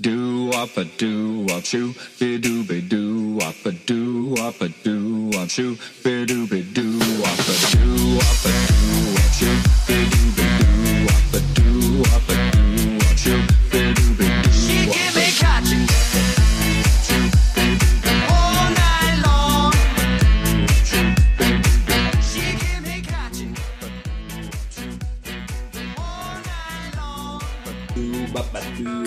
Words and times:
Do 0.00 0.50
up 0.52 0.76
a 0.76 0.84
do 0.84 1.44
up 1.50 1.64
shoo, 1.64 1.92
be 2.20 2.38
do 2.38 2.62
be 2.62 2.80
do 2.80 3.40
up 3.42 3.66
a 3.66 3.72
do 3.72 4.36
up 4.38 4.60
a 4.60 4.68
do 4.68 5.30
up 5.36 5.50
shoo, 5.50 5.76
be 6.04 6.24
do 6.24 6.46
be 6.46 6.62
do 6.62 7.00
up 7.24 7.38
a 7.40 7.76
do 7.76 8.18
up 8.20 8.44
a 8.44 8.68
do 8.68 9.08
up 9.08 9.17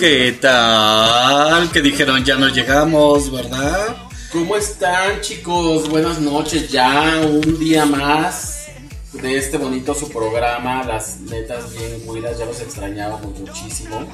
¿Qué 0.02 0.36
tal? 0.40 1.70
Que 1.70 1.80
dijeron 1.80 2.24
ya 2.24 2.34
no 2.34 2.48
llegamos, 2.48 3.30
¿verdad? 3.30 3.94
¿Cómo 4.32 4.56
están 4.56 5.20
chicos? 5.20 5.88
Buenas 5.88 6.18
noches, 6.18 6.68
ya 6.72 7.20
un 7.24 7.56
día 7.60 7.86
más 7.86 8.66
de 9.12 9.36
este 9.36 9.58
bonito 9.58 9.94
su 9.94 10.08
programa, 10.08 10.82
las 10.82 11.20
netas 11.20 11.72
bien 11.72 12.00
cuidas, 12.00 12.36
ya 12.36 12.46
los 12.46 12.60
extrañábamos 12.60 13.38
muchísimo. 13.38 14.04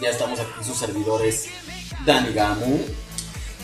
Ya 0.00 0.10
estamos 0.10 0.38
aquí 0.38 0.52
sus 0.62 0.76
servidores 0.76 1.48
Dani 2.04 2.32
Gamu, 2.32 2.78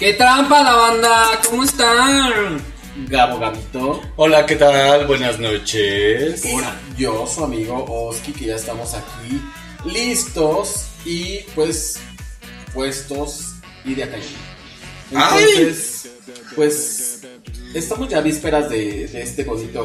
¡Qué 0.00 0.14
trampa 0.14 0.60
la 0.60 0.72
banda! 0.72 1.40
¿Cómo 1.48 1.62
están? 1.62 2.60
Gabo 3.06 3.38
Gabito, 3.38 4.00
Hola, 4.16 4.44
¿qué 4.44 4.56
tal? 4.56 5.06
Buenas 5.06 5.38
noches. 5.38 6.44
y 6.44 7.00
yo, 7.00 7.28
su 7.32 7.44
amigo 7.44 7.86
Oski, 7.88 8.32
que 8.32 8.46
ya 8.46 8.56
estamos 8.56 8.94
aquí 8.94 9.40
listos 9.84 10.88
y 11.04 11.40
pues 11.54 11.98
puestos 12.74 13.54
y 13.84 13.94
de 13.94 14.04
acá. 14.04 14.16
Entonces, 15.10 16.08
pues 16.54 17.20
estamos 17.74 18.08
ya 18.08 18.18
a 18.18 18.20
vísperas 18.22 18.68
de, 18.70 19.06
de 19.08 19.22
este 19.22 19.44
bonito 19.44 19.84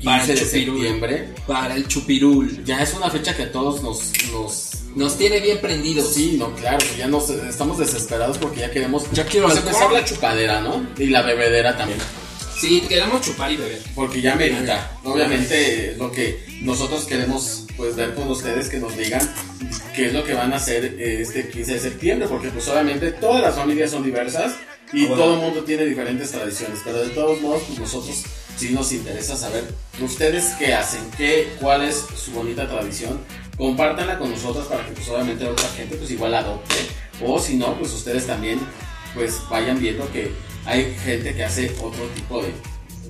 15 0.00 0.04
Para 0.04 0.22
el 0.22 0.28
de 0.28 0.34
chupirul. 0.44 0.76
septiembre. 0.80 1.28
Para 1.46 1.74
el 1.76 1.88
chupirul. 1.88 2.64
Ya 2.64 2.82
es 2.82 2.94
una 2.94 3.10
fecha 3.10 3.36
que 3.36 3.44
a 3.44 3.52
todos 3.52 3.82
nos, 3.82 4.12
nos 4.32 4.70
Nos 4.94 5.18
tiene 5.18 5.40
bien 5.40 5.60
prendidos. 5.60 6.14
Sí, 6.14 6.36
no, 6.38 6.54
claro, 6.54 6.84
ya 6.96 7.06
nos 7.08 7.30
estamos 7.30 7.78
desesperados 7.78 8.38
porque 8.38 8.60
ya 8.60 8.70
queremos 8.70 9.04
Ya 9.12 9.24
quiero 9.26 9.46
pues, 9.46 9.58
empezar 9.58 9.90
la 9.92 10.04
chupadera, 10.04 10.60
¿no? 10.60 10.86
Y 10.98 11.06
la 11.06 11.22
bebedera 11.22 11.76
también, 11.76 11.98
Sí, 12.58 12.82
queremos 12.88 13.22
chupar 13.22 13.50
y 13.52 13.56
beber. 13.56 13.82
porque 13.94 14.20
ya 14.20 14.34
merita. 14.36 14.98
Obviamente 15.04 15.94
lo 15.98 16.10
que 16.12 16.44
nosotros 16.62 17.04
queremos 17.04 17.64
pues 17.80 17.96
ver 17.96 18.14
con 18.14 18.28
ustedes 18.28 18.68
que 18.68 18.76
nos 18.78 18.94
digan 18.94 19.26
qué 19.96 20.08
es 20.08 20.12
lo 20.12 20.22
que 20.22 20.34
van 20.34 20.52
a 20.52 20.56
hacer 20.56 20.84
eh, 20.98 21.22
este 21.22 21.48
15 21.48 21.72
de 21.74 21.80
septiembre, 21.80 22.28
porque 22.28 22.48
pues 22.50 22.68
obviamente 22.68 23.10
todas 23.12 23.40
las 23.40 23.54
familias 23.54 23.90
son 23.90 24.04
diversas 24.04 24.52
y 24.92 25.06
Bueno. 25.06 25.22
todo 25.22 25.34
el 25.36 25.40
mundo 25.40 25.64
tiene 25.64 25.86
diferentes 25.86 26.30
tradiciones, 26.30 26.78
pero 26.84 26.98
de 27.02 27.08
todos 27.08 27.40
modos 27.40 27.62
pues 27.66 27.78
nosotros 27.78 28.22
sí 28.58 28.68
nos 28.74 28.92
interesa 28.92 29.34
saber 29.34 29.64
ustedes 29.98 30.44
qué 30.58 30.74
hacen, 30.74 31.00
qué, 31.16 31.54
cuál 31.58 31.82
es 31.82 32.04
su 32.22 32.32
bonita 32.32 32.68
tradición. 32.68 33.18
Compártanla 33.56 34.18
con 34.18 34.30
nosotros 34.30 34.66
para 34.66 34.84
que 34.84 34.92
pues 34.92 35.08
obviamente 35.08 35.46
otra 35.46 35.68
gente 35.70 35.96
pues 35.96 36.10
igual 36.10 36.34
adopte 36.34 36.74
o 37.24 37.38
si 37.38 37.56
no 37.56 37.78
pues 37.78 37.94
ustedes 37.94 38.26
también 38.26 38.58
pues 39.14 39.40
vayan 39.48 39.80
viendo 39.80 40.06
que 40.12 40.30
hay 40.66 40.94
gente 41.02 41.34
que 41.34 41.44
hace 41.44 41.74
otro 41.82 42.04
tipo 42.14 42.42
de, 42.42 42.52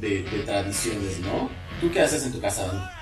de- 0.01 0.23
de 0.23 0.39
tradiciones, 0.45 1.19
¿no? 1.19 1.51
¿Tú 1.81 1.91
qué 1.93 2.03
haces 2.03 2.23
en 2.25 2.31
tu 2.33 2.41
casa, 2.41 2.67
Dani? 2.69 3.00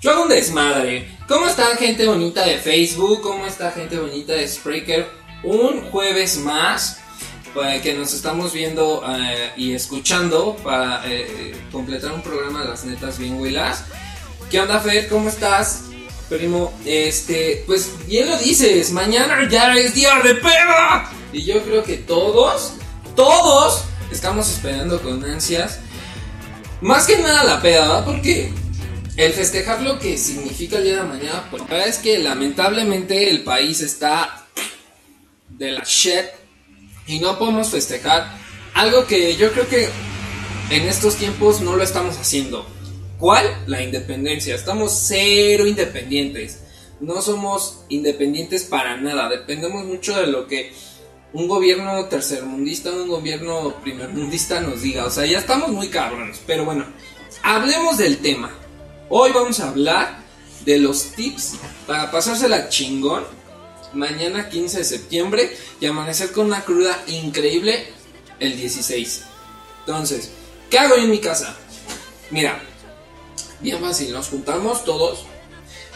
Yo 0.00 0.12
hago 0.12 0.22
un 0.22 0.28
desmadre. 0.28 1.18
¿Cómo 1.26 1.48
está 1.48 1.76
gente 1.76 2.06
bonita 2.06 2.44
de 2.44 2.58
Facebook? 2.58 3.20
¿Cómo 3.20 3.46
está 3.46 3.72
gente 3.72 3.98
bonita 3.98 4.32
de 4.32 4.46
Spreaker? 4.46 5.08
Un 5.42 5.90
jueves 5.90 6.38
más 6.38 7.00
para 7.52 7.82
que 7.82 7.94
nos 7.94 8.14
estamos 8.14 8.52
viendo 8.52 9.02
eh, 9.08 9.50
y 9.56 9.72
escuchando 9.72 10.54
para 10.62 11.02
eh, 11.04 11.52
completar 11.72 12.12
un 12.12 12.22
programa 12.22 12.62
de 12.62 12.68
las 12.68 12.84
netas 12.84 13.18
bien. 13.18 13.40
¿Qué 14.48 14.60
onda, 14.60 14.78
Fer? 14.78 15.08
¿Cómo 15.08 15.28
estás? 15.28 15.86
Primo, 16.28 16.72
este, 16.84 17.64
pues 17.66 17.90
bien 18.06 18.30
lo 18.30 18.38
dices, 18.38 18.92
mañana 18.92 19.48
ya 19.50 19.74
es 19.74 19.94
día 19.94 20.20
de 20.22 20.36
peda. 20.36 21.10
Y 21.32 21.42
yo 21.42 21.60
creo 21.64 21.82
que 21.82 21.96
todos, 21.96 22.74
todos 23.16 23.82
estamos 24.12 24.48
esperando 24.48 25.02
con 25.02 25.24
ansias. 25.24 25.80
Más 26.80 27.04
que 27.04 27.18
nada 27.18 27.42
la 27.42 27.60
peda, 27.60 27.80
¿verdad? 27.80 28.04
Porque 28.04 28.52
el 29.18 29.32
festejar 29.32 29.82
lo 29.82 29.98
que 29.98 30.16
significa 30.16 30.78
el 30.78 30.84
día 30.84 31.02
de 31.02 31.08
mañana, 31.08 31.48
pues 31.50 31.62
la 31.62 31.68
verdad 31.68 31.88
es 31.88 31.98
que 31.98 32.18
lamentablemente 32.18 33.28
el 33.28 33.42
país 33.42 33.80
está 33.80 34.46
de 35.48 35.72
la 35.72 35.82
shit 35.84 36.24
y 37.08 37.18
no 37.18 37.36
podemos 37.36 37.68
festejar 37.68 38.38
algo 38.74 39.06
que 39.06 39.34
yo 39.34 39.50
creo 39.52 39.68
que 39.68 39.88
en 40.70 40.82
estos 40.84 41.16
tiempos 41.16 41.60
no 41.60 41.74
lo 41.74 41.82
estamos 41.82 42.16
haciendo. 42.16 42.64
¿Cuál? 43.18 43.44
La 43.66 43.82
independencia. 43.82 44.54
Estamos 44.54 44.92
cero 45.08 45.66
independientes. 45.66 46.62
No 47.00 47.20
somos 47.20 47.80
independientes 47.88 48.62
para 48.62 48.98
nada. 48.98 49.28
Dependemos 49.28 49.84
mucho 49.84 50.16
de 50.16 50.28
lo 50.28 50.46
que 50.46 50.72
un 51.32 51.48
gobierno 51.48 52.04
tercermundista, 52.04 52.92
un 52.92 53.08
gobierno 53.08 53.74
primermundista 53.82 54.60
nos 54.60 54.82
diga. 54.82 55.06
O 55.06 55.10
sea, 55.10 55.26
ya 55.26 55.40
estamos 55.40 55.70
muy 55.70 55.88
cabrones. 55.88 56.40
Pero 56.46 56.64
bueno, 56.64 56.84
hablemos 57.42 57.98
del 57.98 58.18
tema. 58.18 58.52
Hoy 59.10 59.32
vamos 59.32 59.58
a 59.60 59.68
hablar 59.70 60.18
de 60.66 60.78
los 60.78 61.12
tips 61.12 61.54
para 61.86 62.10
pasársela 62.10 62.68
chingón. 62.68 63.24
Mañana 63.94 64.50
15 64.50 64.78
de 64.78 64.84
septiembre 64.84 65.56
y 65.80 65.86
amanecer 65.86 66.30
con 66.30 66.46
una 66.46 66.62
cruda 66.62 67.02
increíble 67.06 67.90
el 68.38 68.54
16. 68.54 69.22
Entonces, 69.80 70.30
¿qué 70.68 70.78
hago 70.78 70.96
yo 70.96 71.04
en 71.04 71.10
mi 71.10 71.20
casa? 71.20 71.56
Mira, 72.30 72.62
bien 73.60 73.80
fácil, 73.80 74.12
nos 74.12 74.28
juntamos 74.28 74.84
todos. 74.84 75.24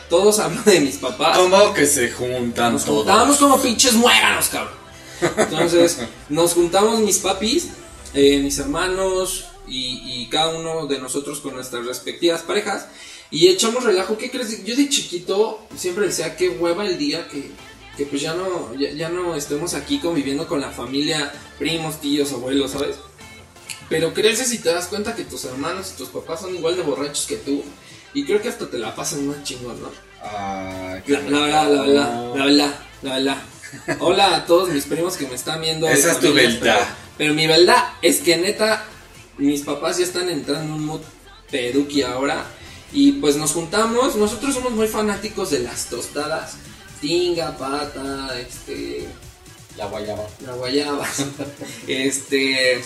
Todos 0.08 0.38
hablan 0.40 0.64
de 0.64 0.80
mis 0.80 0.96
papás. 0.96 1.36
¿Cómo 1.36 1.74
que 1.74 1.86
se 1.86 2.10
juntan 2.10 2.72
Nos 2.72 2.86
todos? 2.86 2.98
juntábamos 3.00 3.36
como 3.36 3.60
pinches 3.60 3.92
muéganos, 3.92 4.48
cabrón. 4.48 4.74
Entonces, 5.36 5.98
nos 6.30 6.54
juntamos 6.54 7.00
mis 7.00 7.18
papis, 7.18 7.68
eh, 8.14 8.40
mis 8.42 8.58
hermanos 8.58 9.51
y, 9.72 10.02
y 10.04 10.26
cada 10.26 10.48
uno 10.48 10.86
de 10.86 10.98
nosotros 10.98 11.40
con 11.40 11.54
nuestras 11.54 11.86
respectivas 11.86 12.42
parejas 12.42 12.86
y 13.30 13.48
echamos 13.48 13.84
relajo. 13.84 14.18
¿Qué 14.18 14.30
crees? 14.30 14.64
Yo 14.64 14.76
de 14.76 14.88
chiquito 14.88 15.66
siempre 15.76 16.06
decía 16.06 16.36
que 16.36 16.50
hueva 16.50 16.86
el 16.86 16.98
día 16.98 17.26
que, 17.28 17.50
que 17.96 18.04
pues 18.04 18.20
ya 18.20 18.34
no, 18.34 18.74
ya, 18.74 18.90
ya 18.90 19.08
no 19.08 19.34
estemos 19.34 19.72
aquí 19.74 19.98
conviviendo 19.98 20.46
con 20.46 20.60
la 20.60 20.70
familia, 20.70 21.32
primos, 21.58 22.00
tíos, 22.00 22.30
abuelos, 22.32 22.72
¿sabes? 22.72 22.96
Pero 23.88 24.12
creces 24.12 24.52
y 24.52 24.58
te 24.58 24.68
das 24.68 24.86
cuenta 24.86 25.14
que 25.14 25.24
tus 25.24 25.44
hermanos 25.46 25.92
y 25.94 25.98
tus 25.98 26.08
papás 26.10 26.42
son 26.42 26.54
igual 26.54 26.76
de 26.76 26.82
borrachos 26.82 27.26
que 27.26 27.36
tú. 27.36 27.64
Y 28.14 28.24
creo 28.24 28.42
que 28.42 28.50
hasta 28.50 28.68
te 28.68 28.78
la 28.78 28.94
pasan 28.94 29.26
más 29.26 29.42
chingón, 29.42 29.80
¿no? 29.80 29.90
Qué 31.04 31.12
La, 31.12 31.20
la 31.20 31.40
verdad, 31.40 31.70
la 31.70 31.82
verdad, 31.82 32.34
la 32.36 32.44
verdad, 32.44 32.74
la 33.02 33.14
verdad. 33.14 33.42
Hola 34.00 34.36
a 34.36 34.44
todos 34.44 34.68
mis 34.68 34.84
primos 34.84 35.16
que 35.16 35.26
me 35.26 35.34
están 35.34 35.62
viendo. 35.62 35.88
Esa 35.88 36.12
es 36.12 36.20
tu 36.20 36.32
verdad. 36.34 36.60
Pero, 36.60 36.86
pero 37.16 37.34
mi 37.34 37.46
verdad 37.46 37.94
es 38.02 38.20
que 38.20 38.36
neta, 38.36 38.86
mis 39.42 39.62
papás 39.62 39.98
ya 39.98 40.04
están 40.04 40.28
entrando 40.28 40.64
en 40.64 40.72
un 40.72 40.86
mood 40.86 41.00
peduqui 41.50 42.02
ahora. 42.02 42.46
Y 42.92 43.12
pues 43.12 43.36
nos 43.36 43.52
juntamos. 43.52 44.16
Nosotros 44.16 44.54
somos 44.54 44.72
muy 44.72 44.88
fanáticos 44.88 45.50
de 45.50 45.60
las 45.60 45.86
tostadas. 45.86 46.56
Tinga, 47.00 47.56
pata, 47.56 48.30
este. 48.38 49.06
La 49.76 49.86
guayaba. 49.86 50.26
La 50.44 50.54
guayaba. 50.54 51.06
este. 51.86 52.82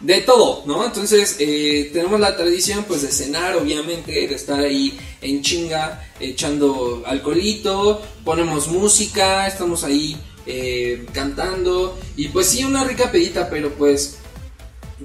De 0.00 0.20
todo, 0.20 0.64
¿no? 0.66 0.84
Entonces, 0.84 1.36
eh, 1.38 1.88
tenemos 1.92 2.20
la 2.20 2.36
tradición, 2.36 2.84
pues, 2.84 3.02
de 3.02 3.12
cenar, 3.12 3.56
obviamente, 3.56 4.12
de 4.12 4.34
estar 4.34 4.60
ahí 4.60 4.98
en 5.22 5.40
chinga, 5.40 6.12
echando 6.20 7.02
alcoholito, 7.06 8.02
ponemos 8.22 8.68
música, 8.68 9.46
estamos 9.46 9.82
ahí 9.82 10.16
eh, 10.46 11.06
cantando, 11.14 11.98
y 12.16 12.28
pues 12.28 12.48
sí, 12.48 12.64
una 12.64 12.84
rica 12.84 13.10
pedita, 13.10 13.48
pero 13.48 13.70
pues, 13.70 14.16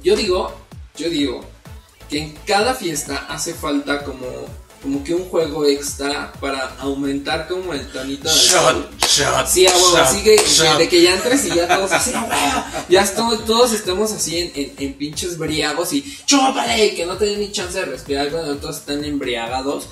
yo 0.03 0.17
digo, 0.17 0.51
yo 0.99 1.09
digo, 1.09 1.41
que 2.09 2.19
en 2.19 2.31
cada 2.45 2.73
fiesta 2.75 3.25
hace 3.29 3.53
falta 3.53 4.03
como, 4.03 4.25
como 4.81 5.03
que 5.03 5.13
un 5.13 5.25
juego 5.29 5.65
extra 5.65 6.31
para 6.39 6.75
aumentar 6.79 7.47
como 7.47 7.73
el 7.73 7.87
tonito 7.91 8.27
del 8.29 8.37
Shot, 8.37 8.99
shot. 9.07 9.47
Sí, 9.47 9.67
a 9.67 9.71
huevo, 9.75 9.97
así 9.97 10.23
que 10.23 10.35
shot. 10.37 10.77
de 10.77 10.89
que 10.89 11.01
ya 11.01 11.13
entres 11.15 11.45
y 11.45 11.49
ya 11.55 11.67
todos 11.67 11.91
así, 11.91 12.11
a 12.13 12.21
huevo, 12.23 12.63
ya 12.89 13.01
esto- 13.03 13.39
todos 13.45 13.73
estemos 13.73 14.11
así 14.11 14.37
en, 14.39 14.51
en, 14.55 14.73
en 14.77 14.93
pinches 14.95 15.37
briagos 15.37 15.93
y 15.93 16.17
chúpale, 16.25 16.95
que 16.95 17.05
no 17.05 17.15
te 17.17 17.25
den 17.25 17.39
ni 17.39 17.51
chance 17.51 17.77
de 17.79 17.85
respirar 17.85 18.29
cuando 18.29 18.55
todos 18.57 18.77
están 18.77 19.03
embriagados. 19.05 19.87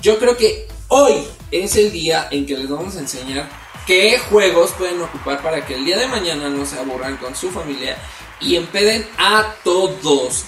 Yo 0.00 0.18
creo 0.18 0.36
que 0.36 0.66
hoy 0.88 1.14
es 1.50 1.76
el 1.76 1.90
día 1.92 2.28
en 2.30 2.46
que 2.46 2.56
les 2.56 2.68
vamos 2.68 2.96
a 2.96 3.00
enseñar 3.00 3.48
qué 3.86 4.18
juegos 4.30 4.70
pueden 4.78 5.00
ocupar 5.02 5.42
para 5.42 5.66
que 5.66 5.74
el 5.74 5.84
día 5.84 5.98
de 5.98 6.06
mañana 6.06 6.48
no 6.48 6.64
se 6.66 6.78
aburran 6.78 7.16
con 7.16 7.34
su 7.34 7.50
familia 7.50 7.96
y 8.40 8.56
empeden 8.56 9.06
a 9.18 9.54
todos. 9.64 10.44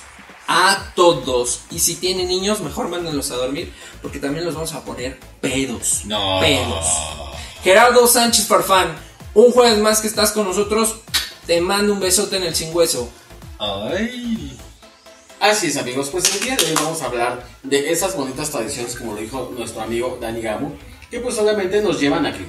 A 0.46 0.92
todos. 0.96 1.60
Y 1.70 1.78
si 1.78 1.96
tienen 1.96 2.28
niños, 2.28 2.60
mejor 2.60 2.88
mándenlos 2.88 3.30
a 3.30 3.36
dormir. 3.36 3.72
Porque 4.02 4.18
también 4.18 4.44
los 4.44 4.54
vamos 4.54 4.72
a 4.72 4.84
poner 4.84 5.18
pedos. 5.40 6.02
No. 6.06 6.40
Pedos. 6.40 6.86
Gerardo 7.62 8.06
Sánchez 8.06 8.46
Farfán, 8.46 8.96
Un 9.32 9.52
jueves 9.52 9.78
más 9.78 10.00
que 10.00 10.08
estás 10.08 10.32
con 10.32 10.44
nosotros, 10.44 10.96
te 11.46 11.60
mando 11.60 11.92
un 11.92 12.00
besote 12.00 12.36
en 12.36 12.44
el 12.44 12.54
sin 12.54 12.74
hueso. 12.74 13.08
Ay. 13.58 14.58
Así 15.38 15.68
es, 15.68 15.76
amigos. 15.76 16.08
Pues 16.10 16.34
el 16.34 16.40
día 16.40 16.56
de 16.56 16.64
hoy 16.64 16.74
vamos 16.74 17.00
a 17.02 17.06
hablar 17.06 17.46
de 17.62 17.92
esas 17.92 18.16
bonitas 18.16 18.50
tradiciones, 18.50 18.96
como 18.96 19.14
lo 19.14 19.20
dijo 19.20 19.52
nuestro 19.56 19.82
amigo 19.82 20.18
Dani 20.20 20.40
Gamo, 20.40 20.76
que 21.10 21.20
pues 21.20 21.38
obviamente 21.38 21.80
nos 21.80 22.00
llevan 22.00 22.26
aquí 22.26 22.44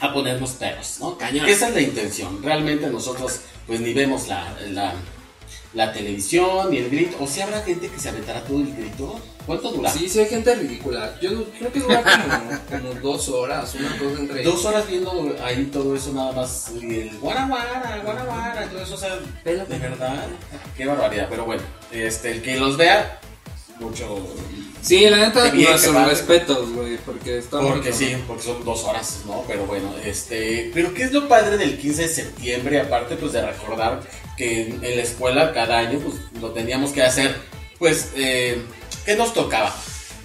a 0.00 0.12
ponernos 0.12 0.50
peros, 0.50 0.98
¿no? 1.00 1.18
Cañón. 1.18 1.46
Esa 1.46 1.68
es 1.68 1.74
la 1.74 1.80
intención. 1.80 2.42
Realmente 2.42 2.86
nosotros 2.86 3.40
pues 3.66 3.80
ni 3.80 3.92
vemos 3.92 4.28
la, 4.28 4.54
la, 4.70 4.94
la 5.74 5.92
televisión 5.92 6.70
ni 6.70 6.78
el 6.78 6.90
grito. 6.90 7.16
O 7.20 7.26
si 7.26 7.40
habrá 7.40 7.62
gente 7.62 7.88
que 7.88 7.98
se 7.98 8.08
aventará 8.08 8.42
todo 8.44 8.58
el 8.58 8.74
grito. 8.74 9.20
¿Cuánto 9.46 9.70
dura? 9.70 9.90
Sí, 9.90 10.08
sí, 10.08 10.18
hay 10.18 10.26
gente 10.26 10.52
ridícula. 10.56 11.16
Yo 11.20 11.44
creo 11.52 11.72
que 11.72 11.78
dura 11.78 12.02
como, 12.02 12.82
como 12.92 13.00
dos 13.00 13.28
horas, 13.28 13.72
una 13.76 13.96
cosa 13.96 14.20
entre. 14.20 14.42
Dos 14.42 14.64
horas 14.64 14.88
viendo 14.88 15.36
ahí 15.40 15.66
todo 15.66 15.94
eso 15.94 16.12
nada 16.12 16.32
más. 16.32 16.72
Y 16.80 17.00
el 17.00 17.18
guara 17.18 17.46
guara, 17.46 18.00
guara 18.02 18.24
guara, 18.24 18.68
todo 18.68 18.82
eso, 18.82 18.94
o 18.94 18.98
sea, 18.98 19.20
Pelo. 19.44 19.64
de 19.66 19.78
verdad, 19.78 20.26
qué 20.76 20.84
barbaridad. 20.84 21.28
Pero 21.30 21.44
bueno, 21.44 21.62
este, 21.92 22.32
el 22.32 22.42
que 22.42 22.56
los 22.56 22.76
vea, 22.76 23.20
mucho. 23.78 24.18
Sí, 24.86 25.04
la 25.10 25.16
neta, 25.16 25.52
nuestros 25.52 26.06
respetos, 26.08 26.70
güey, 26.72 26.96
porque 26.98 27.38
está 27.38 27.58
Porque 27.60 27.92
sí, 27.92 28.16
porque 28.28 28.44
son 28.44 28.64
dos 28.64 28.84
horas, 28.84 29.20
¿no? 29.26 29.42
Pero 29.48 29.66
bueno, 29.66 29.92
este. 30.04 30.70
Pero 30.72 30.94
¿qué 30.94 31.02
es 31.02 31.12
lo 31.12 31.26
padre 31.28 31.56
del 31.58 31.76
15 31.76 32.02
de 32.02 32.08
septiembre? 32.08 32.80
Aparte, 32.80 33.16
pues 33.16 33.32
de 33.32 33.42
recordar 33.44 34.00
que 34.36 34.62
en, 34.68 34.80
la 34.80 35.02
escuela 35.02 35.52
cada 35.52 35.78
año, 35.78 35.98
pues 35.98 36.14
lo 36.40 36.50
teníamos 36.52 36.92
que 36.92 37.02
hacer, 37.02 37.34
pues, 37.80 38.10
eh, 38.16 38.62
¿qué 39.04 39.16
nos 39.16 39.32
tocaba? 39.34 39.74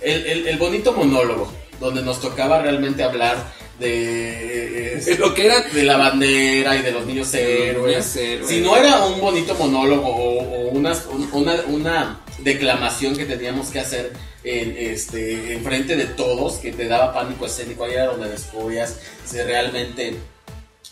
El, 0.02 0.26
el- 0.28 0.48
el 0.48 0.58
bonito 0.58 0.94
monólogo, 0.94 1.52
donde 1.80 2.04
nos 2.04 2.22
tocaba 2.22 2.62
realmente 2.62 3.02
hablar 3.04 3.38
de. 3.80 4.94
eh, 4.94 5.02
De 5.04 5.18
lo 5.18 5.34
que 5.34 5.46
era. 5.48 5.62
de 5.62 5.84
la 5.84 5.98
bandera 5.98 6.76
y 6.78 6.84
de 6.84 6.92
los 6.92 7.06
niños 7.08 7.34
héroes. 7.34 8.16
héroes. 8.16 8.48
Si 8.48 8.62
no 8.62 8.78
era 8.78 9.06
un 9.06 9.20
bonito 9.20 9.56
monólogo 9.56 10.08
o, 10.08 10.40
o 10.40 10.70
una, 10.70 10.94
una, 11.34 11.56
una 11.68 12.22
declamación 12.40 13.16
que 13.16 13.26
teníamos 13.26 13.70
que 13.70 13.80
hacer 13.80 14.14
en, 14.44 14.76
este, 14.78 15.54
en 15.54 15.64
frente 15.64 15.96
de 15.96 16.06
todos, 16.06 16.56
que 16.56 16.72
te 16.72 16.88
daba 16.88 17.14
pánico 17.14 17.46
escénico, 17.46 17.84
ahí 17.86 17.94
era 17.94 18.08
donde 18.08 18.30
descubrías 18.30 18.96
si 19.26 19.38
realmente 19.42 20.16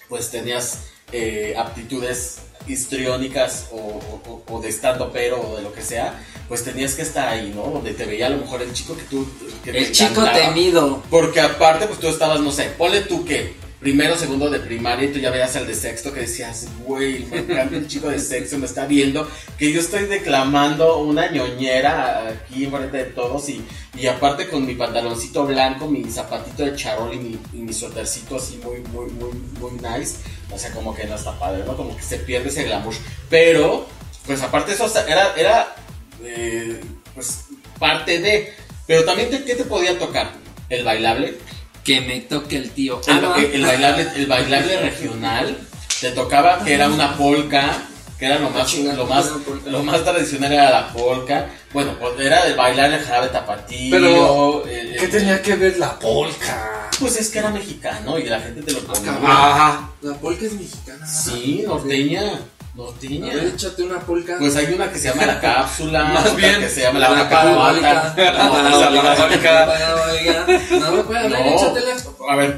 pues 0.07 0.29
tenías 0.31 0.79
eh, 1.11 1.55
aptitudes 1.57 2.39
histriónicas 2.67 3.67
o, 3.71 3.77
o- 3.77 4.43
o 4.47 4.61
de 4.61 4.69
estando 4.69 5.11
pero 5.11 5.41
o 5.41 5.55
de 5.57 5.63
lo 5.63 5.73
que 5.73 5.81
sea, 5.81 6.19
pues 6.47 6.63
tenías 6.63 6.93
que 6.95 7.01
estar 7.03 7.27
ahí, 7.27 7.51
¿no? 7.55 7.63
Donde 7.63 7.93
te 7.93 8.05
veía 8.05 8.27
a 8.27 8.29
lo 8.29 8.37
mejor 8.37 8.61
el 8.61 8.73
chico 8.73 8.95
que 8.95 9.03
tú... 9.03 9.27
que 9.63 9.71
te 9.71 9.77
El 9.79 9.91
chico 9.91 10.21
encantaba. 10.21 10.37
temido. 10.53 11.03
Porque 11.09 11.39
aparte, 11.41 11.85
pues 11.87 11.99
tú 11.99 12.07
estabas, 12.07 12.39
no 12.41 12.51
sé, 12.51 12.65
ponle 12.77 13.01
tú 13.01 13.23
que 13.25 13.53
primero, 13.79 14.17
segundo 14.17 14.49
de 14.49 14.59
primaria 14.59 15.09
y 15.09 15.13
tú 15.13 15.19
ya 15.19 15.31
veías 15.31 15.55
al 15.55 15.65
de 15.65 15.73
sexto 15.73 16.13
que 16.13 16.21
decías, 16.21 16.67
güey, 16.85 17.25
me 17.25 17.37
encanta 17.39 17.75
el 17.77 17.87
chico 17.87 18.09
de 18.09 18.19
sexto, 18.19 18.57
me 18.57 18.65
está 18.65 18.85
viendo 18.85 19.29
que 19.57 19.71
yo 19.71 19.79
estoy 19.79 20.05
declamando 20.05 20.97
una 20.97 21.31
ñoñera 21.31 22.27
aquí 22.27 22.65
enfrente 22.65 22.97
de 22.97 23.05
todos 23.05 23.47
y, 23.49 23.63
y 23.97 24.07
aparte 24.07 24.49
con 24.49 24.65
mi 24.65 24.75
pantaloncito 24.75 25.45
blanco, 25.45 25.87
mi 25.87 26.03
zapatito 26.11 26.65
de 26.65 26.75
charol 26.75 27.13
y 27.13 27.17
mi, 27.17 27.39
y 27.53 27.57
mi 27.61 27.73
suétercito 27.73 28.35
así 28.35 28.59
muy, 28.63 28.79
muy, 28.91 29.09
muy, 29.11 29.31
muy 29.59 29.71
nice. 29.73 30.17
O 30.51 30.57
sea, 30.57 30.71
como 30.71 30.95
que 30.95 31.05
no 31.05 31.15
está 31.15 31.37
padre, 31.37 31.63
¿no? 31.65 31.77
Como 31.77 31.95
que 31.95 32.01
se 32.01 32.17
pierde 32.17 32.49
ese 32.49 32.63
glamour. 32.63 32.93
Pero, 33.29 33.87
pues 34.25 34.41
aparte 34.41 34.73
eso 34.73 34.91
era, 35.07 35.33
era 35.37 35.75
eh, 36.23 36.81
pues 37.13 37.45
parte 37.77 38.19
de... 38.19 38.53
Pero 38.87 39.05
también, 39.05 39.29
¿qué 39.29 39.55
te 39.55 39.63
podía 39.63 39.97
tocar? 39.99 40.31
El 40.69 40.83
bailable. 40.83 41.37
Que 41.89 42.01
me 42.01 42.19
toque 42.19 42.55
el 42.57 42.69
tío. 42.69 43.01
El, 43.07 43.25
Ah, 43.25 43.35
el 43.51 43.65
bailable, 43.65 44.07
el 44.15 44.27
bailable 44.27 44.79
regional 44.79 45.57
te 45.99 46.11
tocaba 46.11 46.63
que 46.63 46.75
era 46.75 46.87
una 46.87 47.17
polka, 47.17 47.79
que 48.19 48.27
era 48.27 48.37
lo 48.37 48.51
más, 48.51 48.67
Chinga, 48.67 48.93
lo 48.93 49.07
más, 49.07 49.31
lo 49.65 49.81
más 49.81 50.03
tradicional 50.03 50.53
era 50.53 50.69
la 50.69 50.93
polka. 50.93 51.47
Bueno, 51.73 51.95
pues 51.99 52.19
era 52.19 52.45
el 52.45 52.55
bailar 52.55 52.91
el 52.93 53.03
jarabe 53.03 53.29
tapatío. 53.29 53.89
Pero, 53.89 54.65
el- 54.67 54.97
¿Qué 54.97 55.07
tenía 55.07 55.41
que 55.41 55.55
ver 55.55 55.79
la 55.79 55.97
polka? 55.97 56.91
Pues 56.99 57.17
es 57.17 57.29
que 57.31 57.39
era 57.39 57.49
mexicano 57.49 58.19
y 58.19 58.25
la 58.25 58.39
gente 58.39 58.61
te 58.61 58.71
lo 58.71 58.81
ponía. 58.81 59.17
Ah, 59.23 59.89
La 60.03 60.13
polka 60.13 60.45
es 60.45 60.53
mexicana. 60.53 61.07
Sí, 61.07 61.63
norteña, 61.65 62.21
A 62.79 62.91
norteña. 62.91 63.33
ver, 63.33 63.47
échate 63.53 63.83
una 63.83 63.99
polka. 63.99 64.35
Pues 64.39 64.55
hay 64.55 64.73
una 64.73 64.91
que 64.91 64.99
se 64.99 65.09
llama 65.09 65.25
la 65.25 65.39
cápsula, 65.41 66.03
Más 66.05 66.25
otra 66.27 66.33
bien, 66.35 66.59
que 66.61 66.69
se 66.69 66.81
llama 66.81 66.99
la, 66.99 67.09
la 67.09 67.29
parabólica. 67.29 68.13
No. 68.17 68.61
No, 70.79 70.91
me 70.91 71.03
puede 71.03 71.19
hablar, 71.19 71.45
No. 71.45 71.55
échatela. 71.55 71.95
A 72.29 72.35
ver, 72.35 72.57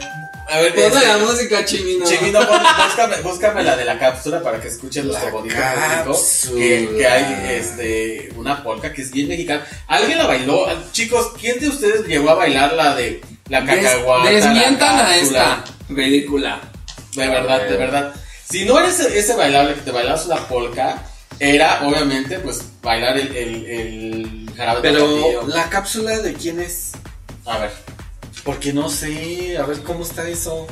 a 0.50 0.60
ver. 0.60 0.74
Ponle 0.76 0.88
este- 0.88 1.08
la 1.08 1.18
música, 1.18 1.66
chimino. 1.66 2.06
Pon- 2.48 2.60
búscame, 2.86 3.22
búscame 3.22 3.64
la 3.64 3.76
de 3.78 3.86
la 3.86 3.98
cápsula 4.00 4.42
para 4.42 4.60
que 4.62 4.68
escuchen 4.68 5.08
nuestro 5.08 5.32
cápsula. 5.44 6.58
Que, 6.58 6.90
que 6.98 7.08
hay 7.08 7.46
este, 7.58 8.30
una 8.36 8.62
polka 8.64 8.92
que 8.94 9.02
es 9.02 9.12
bien 9.12 9.28
mexicana. 9.28 9.66
¿Alguien 9.88 10.18
la 10.18 10.28
bailó? 10.28 10.68
Chicos, 10.92 11.32
¿quién 11.40 11.60
de 11.60 11.70
ustedes 11.70 12.06
llegó 12.06 12.30
a 12.32 12.36
bailar 12.36 12.74
la 12.74 12.96
de 12.96 13.22
la 13.50 13.62
Des- 13.62 13.84
cacahuata? 13.86 14.30
desmientan 14.30 14.98
la 14.98 15.08
a 15.08 15.18
esta. 15.18 15.64
Ridícula. 15.90 16.60
De 17.16 17.28
verdad, 17.28 17.62
de 17.68 17.78
verdad. 17.78 18.14
Si 18.52 18.66
no 18.66 18.78
eres 18.80 19.00
ese 19.00 19.36
bailable 19.36 19.76
que 19.76 19.82
te 19.82 19.92
bailabas 19.92 20.26
una 20.26 20.48
polka, 20.48 21.02
era 21.40 21.82
obviamente 21.88 22.38
pues 22.40 22.62
bailar 22.82 23.18
el, 23.18 23.36
el, 23.36 23.66
el 23.66 24.50
jarabe 24.56 24.80
pero 24.82 25.06
tapatío. 25.06 25.48
la 25.48 25.70
cápsula 25.70 26.20
de 26.20 26.34
quién 26.34 26.60
es? 26.60 26.92
A 27.46 27.58
ver. 27.60 27.72
Porque 28.44 28.74
no 28.74 28.90
sé, 28.90 29.58
a 29.58 29.66
ver 29.66 29.82
cómo 29.84 30.04
está 30.04 30.28
eso. 30.28 30.68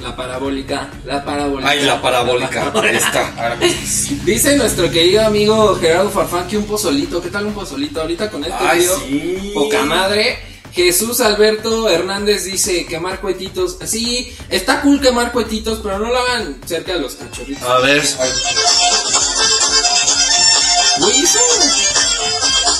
La 0.00 0.16
parabólica. 0.16 0.88
La 1.04 1.24
parabólica. 1.24 1.70
Ay, 1.70 1.82
la 1.82 2.02
parabólica. 2.02 2.72
Ahí 2.82 2.96
está. 2.96 3.56
Pues, 3.58 4.24
Dice 4.24 4.56
nuestro 4.56 4.90
querido 4.90 5.24
amigo 5.24 5.76
Gerardo 5.76 6.10
Farfán 6.10 6.48
que 6.48 6.56
un 6.58 6.64
pozolito. 6.64 7.22
¿Qué 7.22 7.28
tal 7.30 7.46
un 7.46 7.54
pozolito? 7.54 8.00
Ahorita 8.00 8.28
con 8.28 8.42
este 8.42 8.56
Ay, 8.58 8.80
video. 8.80 8.98
sí. 8.98 9.52
Poca 9.54 9.84
madre. 9.84 10.38
Jesús 10.72 11.20
Alberto 11.20 11.88
Hernández 11.88 12.44
dice 12.44 12.86
quemar 12.86 13.20
cuetitos. 13.20 13.76
Sí, 13.84 14.34
está 14.48 14.80
cool 14.80 15.00
quemar 15.00 15.32
cuetitos, 15.32 15.80
pero 15.82 15.98
no 15.98 16.06
lo 16.06 16.18
hagan 16.18 16.60
cerca 16.66 16.94
de 16.94 17.00
los 17.00 17.14
cachorritos. 17.14 17.68
A 17.68 17.78
ver, 17.78 18.02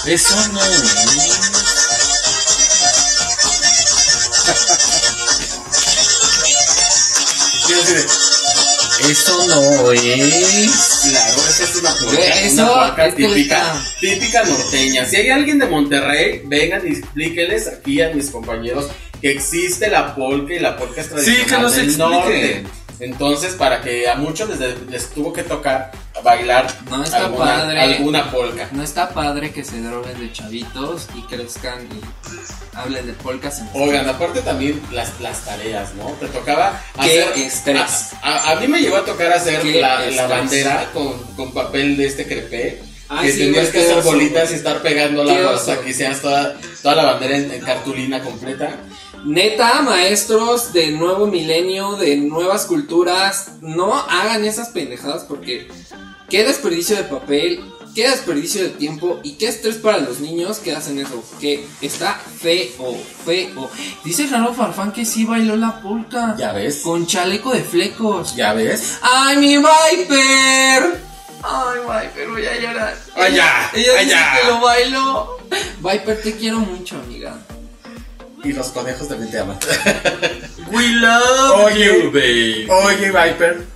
eso 0.06 0.36
no 0.52 0.60
Eso 9.12 9.46
no 9.46 9.92
es. 9.92 11.00
Claro, 11.10 11.42
esa 11.50 11.64
es 11.64 11.76
una 11.76 11.90
eso, 12.46 12.74
una 12.74 13.04
este 13.04 13.26
típica, 13.26 13.84
típica 14.00 14.42
norteña. 14.42 15.04
Si 15.04 15.16
hay 15.16 15.28
alguien 15.28 15.58
de 15.58 15.66
Monterrey, 15.66 16.40
vengan 16.46 16.81
y 16.86 16.92
explíqueles 16.92 17.69
aquí 17.69 18.00
a 18.00 18.08
mis 18.14 18.31
compañeros 18.31 18.86
que 19.20 19.32
existe 19.32 19.90
la 19.90 20.14
polka 20.14 20.54
y 20.54 20.60
la 20.60 20.78
polka 20.78 21.02
es 21.02 21.10
tradicional 21.10 21.46
que 21.46 21.58
nos 21.58 21.76
del 21.76 21.84
expliquen. 21.84 22.10
norte. 22.10 22.64
Entonces, 23.02 23.54
para 23.54 23.80
que 23.80 24.08
a 24.08 24.14
muchos 24.14 24.48
les, 24.48 24.80
les 24.88 25.10
tuvo 25.10 25.32
que 25.32 25.42
tocar 25.42 25.90
bailar 26.22 26.66
No, 26.88 27.02
está 27.02 27.24
alguna, 27.24 27.44
padre. 27.44 27.80
alguna 27.80 28.30
polka. 28.30 28.68
No 28.70 28.82
está 28.82 29.08
padre 29.10 29.50
que 29.52 29.64
se 29.64 29.80
droguen 29.82 30.18
de 30.20 30.32
chavitos 30.32 31.08
y 31.16 31.22
crezcan 31.22 31.80
y 31.90 32.76
hablen 32.76 33.06
de 33.08 33.12
polcas 33.14 33.58
en 33.58 33.68
Oigan, 33.74 34.08
aparte 34.08 34.40
también 34.42 34.80
las, 34.92 35.20
las 35.20 35.44
tareas, 35.44 35.94
¿no? 35.94 36.06
Te 36.20 36.28
tocaba 36.28 36.80
Qué 37.02 37.22
hacer... 37.24 37.42
estrés. 37.44 38.10
A, 38.22 38.34
a- 38.36 38.50
a 38.52 38.54
mí 38.60 38.68
me 38.68 38.80
llegó 38.80 38.96
a 38.98 39.04
tocar 39.04 39.32
hacer 39.32 39.64
la, 39.66 40.08
la 40.08 40.26
bandera 40.28 40.88
con, 40.94 41.18
con 41.34 41.52
papel 41.52 41.96
de 41.96 42.06
este 42.06 42.24
crepé. 42.26 42.82
Que 43.20 43.30
sí, 43.30 43.40
tenías 43.40 43.68
que 43.68 43.80
hacer 43.80 44.02
bolitas 44.04 44.52
y 44.52 44.54
estar 44.54 44.80
pegándola 44.80 45.34
Qué 45.34 45.46
hasta 45.46 45.80
que 45.82 45.92
seas 45.92 46.20
toda, 46.22 46.56
toda 46.82 46.94
la 46.94 47.04
bandera 47.04 47.36
en, 47.36 47.50
en 47.50 47.60
cartulina 47.60 48.20
completa. 48.22 48.76
Neta, 49.24 49.82
maestros 49.82 50.72
de 50.72 50.88
nuevo 50.93 51.26
milenio, 51.26 51.93
de 51.96 52.17
nuevas 52.17 52.67
culturas, 52.67 53.52
no 53.60 53.94
hagan 53.94 54.44
esas 54.44 54.70
pendejadas 54.70 55.22
porque 55.24 55.69
qué 56.29 56.43
desperdicio 56.44 56.96
de 56.96 57.05
papel, 57.05 57.64
qué 57.94 58.08
desperdicio 58.10 58.62
de 58.64 58.70
tiempo 58.70 59.20
y 59.22 59.34
qué 59.34 59.46
estrés 59.46 59.76
para 59.76 59.98
los 59.98 60.19
niños 60.19 60.58
que 60.58 60.74
hacen 60.74 60.98
eso. 60.98 61.22
Que 61.41 61.64
está 61.81 62.14
feo, 62.14 62.96
feo. 63.24 63.70
Dice 64.05 64.26
Jaro 64.26 64.55
Farfán 64.55 64.93
que 64.93 65.05
sí 65.05 65.24
bailó 65.24 65.56
la 65.56 65.81
polka. 65.81 66.34
Ya 66.36 66.52
ves. 66.52 66.81
Con 66.82 67.06
chaleco 67.06 67.52
de 67.52 67.62
flecos. 67.62 68.34
¿Ya 68.34 68.55
ves? 68.55 68.98
¡Ay, 69.02 69.36
mi 69.36 69.56
Viper! 69.56 71.00
¡Ay, 71.44 71.79
Viper, 71.81 72.29
voy 72.29 72.46
a 72.46 72.60
llorar! 72.60 72.96
Ay, 73.14 73.32
Ella, 73.34 73.70
ya, 73.74 73.81
ella 73.81 73.93
ay, 73.98 74.05
dice 74.05 74.17
ya. 74.17 74.41
que 74.41 74.46
lo 74.48 74.60
bailó. 74.60 75.36
Viper, 75.81 76.22
te 76.22 76.36
quiero 76.36 76.58
mucho, 76.58 76.96
amiga. 76.96 77.36
Y 78.44 78.53
los 78.53 78.69
conejos 78.69 79.08
también 79.08 79.31
te 79.31 79.39
aman. 79.39 79.58
We 80.72 80.89
love 80.89 81.67
Oye. 81.67 81.84
you, 81.84 82.11
babe. 82.11 82.67
Oye, 82.70 83.06
Viper, 83.06 83.67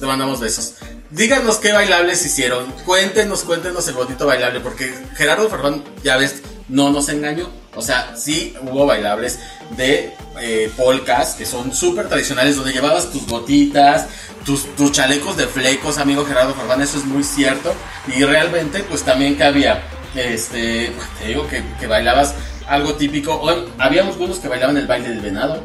te 0.00 0.06
mandamos 0.06 0.40
besos. 0.40 0.74
Díganos 1.10 1.58
qué 1.58 1.72
bailables 1.72 2.24
hicieron. 2.24 2.70
Cuéntenos, 2.86 3.42
cuéntenos 3.42 3.86
el 3.88 3.94
bonito 3.94 4.26
bailable. 4.26 4.60
Porque 4.60 4.94
Gerardo 5.16 5.48
Ferrán, 5.50 5.84
ya 6.02 6.16
ves, 6.16 6.42
no 6.68 6.90
nos 6.90 7.08
engañó. 7.08 7.50
O 7.74 7.82
sea, 7.82 8.16
sí 8.16 8.54
hubo 8.62 8.86
bailables. 8.86 9.38
de 9.76 10.14
eh, 10.40 10.70
polcas 10.76 11.34
que 11.34 11.46
son 11.46 11.72
súper 11.72 12.08
tradicionales, 12.08 12.56
donde 12.56 12.72
llevabas 12.72 13.10
tus 13.10 13.26
botitas, 13.26 14.06
tus, 14.44 14.74
tus 14.74 14.90
chalecos 14.90 15.36
de 15.36 15.46
flecos, 15.46 15.98
amigo 15.98 16.24
Gerardo 16.24 16.54
Farfán, 16.54 16.82
eso 16.82 16.98
es 16.98 17.04
muy 17.04 17.22
cierto. 17.22 17.72
Y 18.08 18.24
realmente, 18.24 18.82
pues 18.82 19.02
también 19.02 19.36
que 19.36 19.44
había, 19.44 19.82
este, 20.14 20.92
te 21.20 21.28
digo 21.28 21.46
que, 21.46 21.62
que 21.78 21.86
bailabas 21.86 22.34
algo 22.68 22.94
típico. 22.94 23.34
O, 23.34 23.50
había 23.78 24.06
algunos 24.06 24.38
que 24.38 24.48
bailaban 24.48 24.76
el 24.76 24.86
baile 24.86 25.10
del 25.10 25.20
venado 25.20 25.62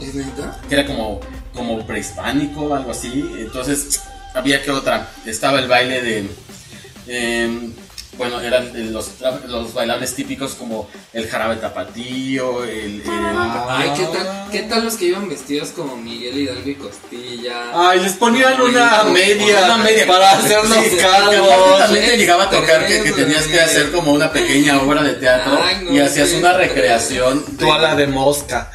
¿Es 0.00 0.14
neta? 0.14 0.60
que 0.68 0.74
era 0.74 0.86
como, 0.86 1.20
como 1.52 1.86
prehispánico 1.86 2.74
algo 2.74 2.90
así. 2.90 3.24
Entonces, 3.38 4.00
había 4.34 4.62
que 4.62 4.70
otra. 4.70 5.08
Estaba 5.24 5.58
el 5.58 5.68
baile 5.68 6.02
de. 6.02 6.28
em, 7.06 7.72
bueno, 8.16 8.40
eran 8.40 8.66
eh, 8.74 8.88
los, 8.90 9.10
los 9.48 9.74
bailables 9.74 10.14
típicos 10.14 10.54
como 10.54 10.88
el 11.12 11.28
jarabe 11.28 11.56
tapatío, 11.56 12.64
el. 12.64 13.00
el- 13.00 13.02
Ay, 13.68 13.92
¿qué 13.96 14.04
tal, 14.04 14.46
¿qué 14.52 14.58
tal 14.62 14.84
los 14.84 14.94
que 14.94 15.06
iban 15.06 15.28
vestidos 15.28 15.70
como 15.70 15.96
Miguel 15.96 16.38
Hidalgo 16.38 16.68
y 16.70 16.74
Costilla? 16.74 17.54
Ay, 17.90 18.00
les 18.00 18.12
ponían 18.14 18.60
una 18.60 19.04
media, 19.04 19.64
Una 19.64 19.76
media. 19.78 20.06
para 20.06 20.32
hacernos 20.32 20.78
Sí, 20.84 20.96
calvos. 20.96 21.78
también 21.78 22.04
te 22.06 22.16
llegaba 22.18 22.44
a 22.44 22.50
tocar 22.50 22.86
que, 22.86 22.98
tenías 23.12 23.46
que 23.46 23.60
hacer 23.60 23.90
como 23.92 24.12
una 24.12 24.30
pequeña 24.32 24.80
obra 24.80 25.02
de 25.02 25.14
teatro 25.14 25.58
Ay, 25.62 25.84
no, 25.84 25.92
y 25.92 26.00
hacías 26.00 26.28
sí, 26.28 26.36
una 26.36 26.52
recreación. 26.52 27.44
de- 27.46 27.64
Tu 27.64 27.72
ala 27.72 27.94
de 27.94 28.06
mosca. 28.06 28.70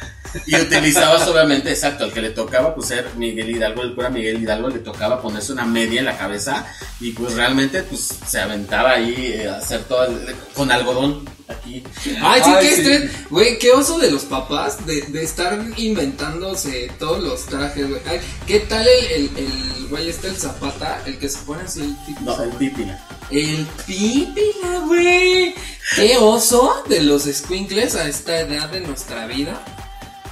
Y 0.46 0.56
utilizabas 0.56 1.26
obviamente, 1.28 1.70
exacto, 1.70 2.04
al 2.04 2.12
que 2.12 2.20
le 2.22 2.30
tocaba 2.30 2.74
pues 2.74 2.88
ser 2.88 3.08
Miguel 3.16 3.50
Hidalgo, 3.50 3.82
el 3.82 3.94
cura 3.94 4.10
Miguel 4.10 4.42
Hidalgo 4.42 4.68
le 4.68 4.78
tocaba 4.78 5.20
ponerse 5.20 5.52
una 5.52 5.64
media 5.66 6.00
en 6.00 6.06
la 6.06 6.16
cabeza 6.18 6.66
y 7.00 7.12
pues 7.12 7.34
realmente 7.34 7.82
pues 7.82 8.08
se 8.26 8.40
aventaba 8.40 8.92
ahí 8.92 9.32
eh, 9.40 9.48
a 9.48 9.56
hacer 9.58 9.82
todo 9.84 10.04
el- 10.04 10.34
con 10.54 10.70
algodón 10.70 11.28
aquí. 11.48 11.82
Ay, 12.22 12.42
sí, 12.44 12.50
Ay, 12.54 12.66
que 12.68 12.74
sí. 12.74 12.80
estrés. 12.80 13.30
Güey, 13.30 13.58
qué 13.58 13.72
oso 13.72 13.98
de 13.98 14.10
los 14.10 14.22
papás 14.24 14.86
de, 14.86 15.02
de 15.02 15.22
estar 15.24 15.58
inventándose 15.76 16.90
todos 16.98 17.22
los 17.22 17.46
trajes, 17.46 17.88
güey. 17.88 18.00
Ay, 18.06 18.20
¿qué 18.46 18.60
tal 18.60 18.86
el, 18.86 19.24
el, 19.36 19.36
el 19.36 19.86
güey 19.88 20.08
este, 20.08 20.28
el 20.28 20.36
zapata? 20.36 21.02
El 21.06 21.18
que 21.18 21.28
se 21.28 21.38
pone 21.38 21.62
así 21.62 21.80
el. 21.80 22.24
No, 22.24 22.40
el 22.42 22.50
pípila. 22.50 23.06
El 23.30 23.66
pípila, 23.86 24.78
güey. 24.86 25.54
Qué 25.96 26.16
oso 26.18 26.82
de 26.88 27.02
los 27.02 27.24
squinkles 27.24 27.94
a 27.96 28.08
esta 28.08 28.40
edad 28.40 28.68
de 28.70 28.80
nuestra 28.80 29.26
vida. 29.26 29.60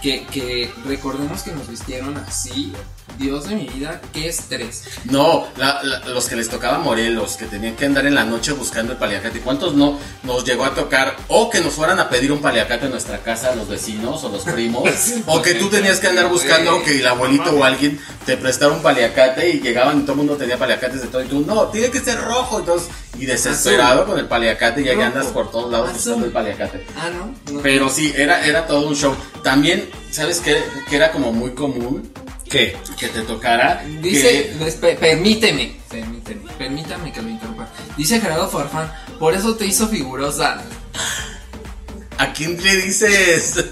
Que, 0.03 0.27
que 0.27 0.73
recordemos 0.85 1.43
que 1.43 1.53
nos 1.53 1.69
vistieron 1.69 2.17
así. 2.17 2.73
Dios 3.19 3.49
de 3.49 3.57
mi 3.57 3.67
vida, 3.69 4.01
qué 4.13 4.29
estrés. 4.29 4.85
No, 5.05 5.47
la- 5.57 5.83
la- 5.83 6.01
los 6.07 6.27
que 6.29 6.37
les 6.37 6.49
tocaba 6.49 6.79
Morelos, 6.79 7.37
que 7.37 7.47
tenían 7.47 7.75
que 7.75 7.87
andar 7.87 8.07
en 8.07 8.15
la 8.15 8.25
noche 8.25 8.53
buscando 8.53 8.93
el 8.93 8.99
paliacate. 8.99 9.41
¿Cuántos 9.41 9.75
no 9.75 9.99
nos 10.23 10.45
llegó 10.45 10.65
a 10.65 10.75
tocar? 10.75 11.17
O 11.29 11.51
que 11.51 11.61
nos 11.61 11.73
fueran 11.75 11.99
a 11.99 12.09
pedir 12.09 12.31
un 12.31 12.41
paliacate 12.41 12.85
en 12.87 12.93
nuestra 12.93 13.19
casa 13.19 13.55
los 13.57 13.69
vecinos 13.69 14.23
o 14.23 14.29
los 14.29 14.43
primos. 14.43 14.89
o 15.27 15.43
que 15.43 15.55
tú 15.55 15.69
tenías 15.69 15.99
que 15.99 16.07
andar 16.09 16.29
buscando 16.29 16.83
que 16.85 17.01
el 17.01 17.07
abuelito 17.07 17.51
o 17.53 17.65
alguien 17.65 18.01
te 18.25 18.37
prestara 18.37 18.73
un 18.73 18.83
paliacate 18.83 19.51
y 19.51 19.61
llegaban 19.61 19.99
y 19.99 20.03
todo 20.03 20.13
el 20.13 20.19
mundo 20.19 20.37
tenía 20.37 20.57
paliacates 20.57 21.01
de 21.03 21.09
todo. 21.09 21.23
Y 21.23 21.27
tú, 21.27 21.41
no, 21.41 21.67
tiene 21.69 21.91
que 21.91 21.99
ser 22.01 22.21
rojo. 22.21 22.61
Entonces, 22.61 22.89
y 23.19 23.27
desesperado 23.27 24.07
con 24.07 24.17
el 24.19 24.27
paliacate 24.27 24.83
y 24.83 24.89
ahí 24.89 25.01
andas 25.01 25.27
por 25.29 25.51
todos 25.51 25.73
lados 25.73 25.89
Azul. 25.91 25.99
buscando 25.99 26.27
el 26.27 26.33
paliacate. 26.33 26.87
Ah, 26.97 27.09
¿no? 27.11 27.53
no. 27.53 27.61
Pero 27.63 27.89
sí, 27.89 28.13
era, 28.17 28.45
era 28.47 28.67
todo 28.69 28.87
un 28.87 28.95
show. 28.95 29.17
También, 29.43 29.91
¿sabes 30.13 30.39
qué? 30.41 30.63
Que 30.89 30.95
era 30.97 31.11
como 31.11 31.33
muy 31.33 31.51
común 31.51 32.13
¿Qué? 32.51 32.77
que 32.99 33.09
te 33.09 33.21
tocara. 33.23 33.85
Dice, 34.01 34.55
que- 34.59 34.67
espe- 34.67 34.97
permíteme, 34.99 35.79
permíteme, 35.91 36.51
permítame 36.57 37.13
que 37.13 37.23
lo 37.23 37.29
interrumpa. 37.29 37.69
Dice 37.97 38.21
Gerardo 38.21 38.49
Farfán, 38.49 38.93
por 39.19 39.35
eso 39.35 39.55
te 39.57 39.67
hizo 39.67 39.87
figurosa. 39.89 40.63
¿A 42.19 42.33
quién 42.33 42.63
le 42.63 42.77
dices? 42.77 43.55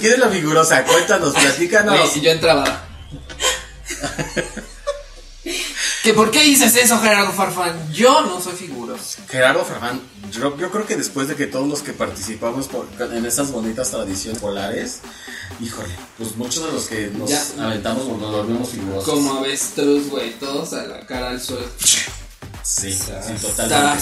¿Quién 0.00 0.12
es 0.14 0.18
la 0.18 0.28
figurosa? 0.28 0.82
Cuéntanos, 0.84 1.34
platícanos. 1.34 2.10
Güey, 2.10 2.20
yo 2.24 2.30
entraba. 2.32 2.84
¿Que 6.02 6.12
por 6.14 6.30
qué 6.32 6.42
dices 6.42 6.74
eso, 6.76 6.98
Gerardo 7.00 7.30
Farfán? 7.32 7.92
Yo 7.92 8.22
no 8.22 8.40
soy 8.40 8.54
figuroso. 8.54 9.18
Gerardo 9.28 9.64
Farfán, 9.64 10.00
yo, 10.32 10.56
yo 10.56 10.70
creo 10.70 10.84
que 10.84 10.96
después 10.96 11.28
de 11.28 11.36
que 11.36 11.46
todos 11.46 11.68
los 11.68 11.82
que 11.82 11.92
participamos 11.92 12.66
por- 12.66 12.88
en 12.98 13.24
esas 13.24 13.52
bonitas 13.52 13.90
tradiciones 13.90 14.40
polares, 14.40 14.98
híjole, 15.60 15.94
pues 16.18 16.34
muchos 16.36 16.66
de 16.66 16.72
los 16.72 16.86
que 16.86 17.06
nos 17.16 17.30
Ya. 17.30 17.42
aventamos 17.66 18.06
nos 18.06 18.32
volvimos 18.32 18.70
figurosos. 18.70 19.04
Como 19.08 19.34
avestruz, 19.34 20.08
güey, 20.08 20.32
todos 20.40 20.72
a 20.72 20.86
la 20.86 21.06
cara 21.06 21.30
al 21.30 21.40
suelo. 21.40 21.66
Sí, 22.64 22.92
sí, 22.92 23.12
totalmente. 23.40 24.00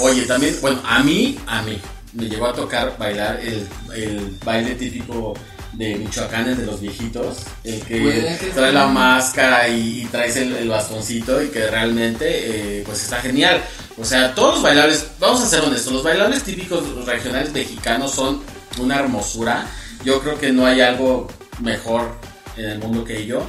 Oye, 0.00 0.22
también, 0.26 0.58
bueno, 0.60 0.80
a 0.84 1.02
mí, 1.02 1.38
a 1.46 1.62
mí, 1.62 1.80
me 2.12 2.28
llegó 2.28 2.46
a 2.46 2.52
tocar 2.52 2.96
bailar 2.98 3.40
el, 3.40 3.68
el 3.94 4.38
baile 4.44 4.74
típico 4.76 5.34
de 5.72 5.96
Michoacán, 5.96 6.48
el 6.48 6.56
de 6.56 6.66
los 6.66 6.80
viejitos, 6.80 7.38
el 7.64 7.80
que 7.82 8.00
Güey, 8.00 8.38
¿qué 8.38 8.46
trae 8.54 8.72
la 8.72 8.86
máscara 8.86 9.68
y, 9.68 10.02
y 10.02 10.04
traes 10.06 10.36
el, 10.36 10.54
el 10.56 10.68
bastoncito 10.68 11.42
y 11.42 11.48
que 11.48 11.66
realmente, 11.68 12.78
eh, 12.78 12.82
pues 12.84 13.02
está 13.02 13.20
genial. 13.20 13.62
O 13.96 14.04
sea, 14.04 14.34
todos 14.34 14.54
los 14.54 14.62
bailables, 14.62 15.06
vamos 15.18 15.42
a 15.42 15.46
ser 15.46 15.60
honestos, 15.60 15.92
los 15.92 16.02
bailables 16.02 16.42
típicos 16.42 17.06
regionales 17.06 17.52
mexicanos 17.52 18.12
son 18.12 18.42
una 18.78 18.98
hermosura. 18.98 19.66
Yo 20.04 20.20
creo 20.20 20.38
que 20.38 20.52
no 20.52 20.66
hay 20.66 20.80
algo 20.80 21.28
mejor 21.60 22.16
en 22.56 22.66
el 22.66 22.78
mundo 22.78 23.04
que 23.04 23.18
ello. 23.18 23.42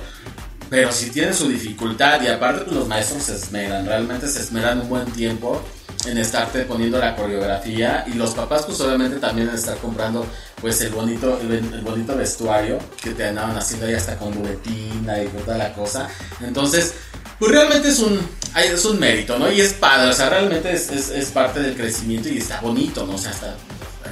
Pero 0.69 0.91
si 0.93 1.09
tienen 1.09 1.33
su 1.33 1.49
dificultad 1.49 2.21
y 2.21 2.27
aparte 2.27 2.63
pues, 2.63 2.75
los 2.75 2.87
maestros 2.87 3.23
se 3.23 3.35
esmeran, 3.35 3.85
realmente 3.85 4.27
se 4.27 4.39
esmeran 4.39 4.79
un 4.79 4.87
buen 4.87 5.05
tiempo 5.11 5.61
en 6.05 6.17
estarte 6.17 6.63
poniendo 6.63 6.97
la 6.97 7.15
coreografía 7.15 8.05
y 8.07 8.13
los 8.13 8.31
papás 8.31 8.63
pues 8.65 8.79
obviamente 8.81 9.17
también 9.17 9.49
en 9.49 9.55
estar 9.55 9.77
comprando 9.77 10.25
pues 10.59 10.81
el 10.81 10.89
bonito 10.89 11.39
el, 11.39 11.81
bonito 11.81 12.15
vestuario 12.15 12.79
que 13.01 13.11
te 13.11 13.27
andaban 13.27 13.57
haciendo 13.57 13.85
ahí 13.85 13.93
hasta 13.93 14.17
con 14.17 14.33
duetina 14.41 15.21
y 15.21 15.27
toda 15.27 15.57
la 15.57 15.73
cosa. 15.73 16.07
Entonces, 16.41 16.93
pues 17.39 17.51
realmente 17.51 17.89
es 17.89 17.99
un 17.99 18.19
es 18.55 18.85
un 18.85 18.99
mérito, 18.99 19.37
¿no? 19.39 19.51
Y 19.51 19.61
es 19.61 19.73
padre, 19.73 20.09
o 20.09 20.13
sea, 20.13 20.29
realmente 20.29 20.71
es, 20.71 20.91
es, 20.91 21.09
es 21.09 21.29
parte 21.29 21.59
del 21.61 21.75
crecimiento 21.75 22.29
y 22.29 22.37
está 22.37 22.59
bonito, 22.61 23.05
¿no? 23.05 23.15
O 23.15 23.17
sea, 23.17 23.31
está 23.31 23.55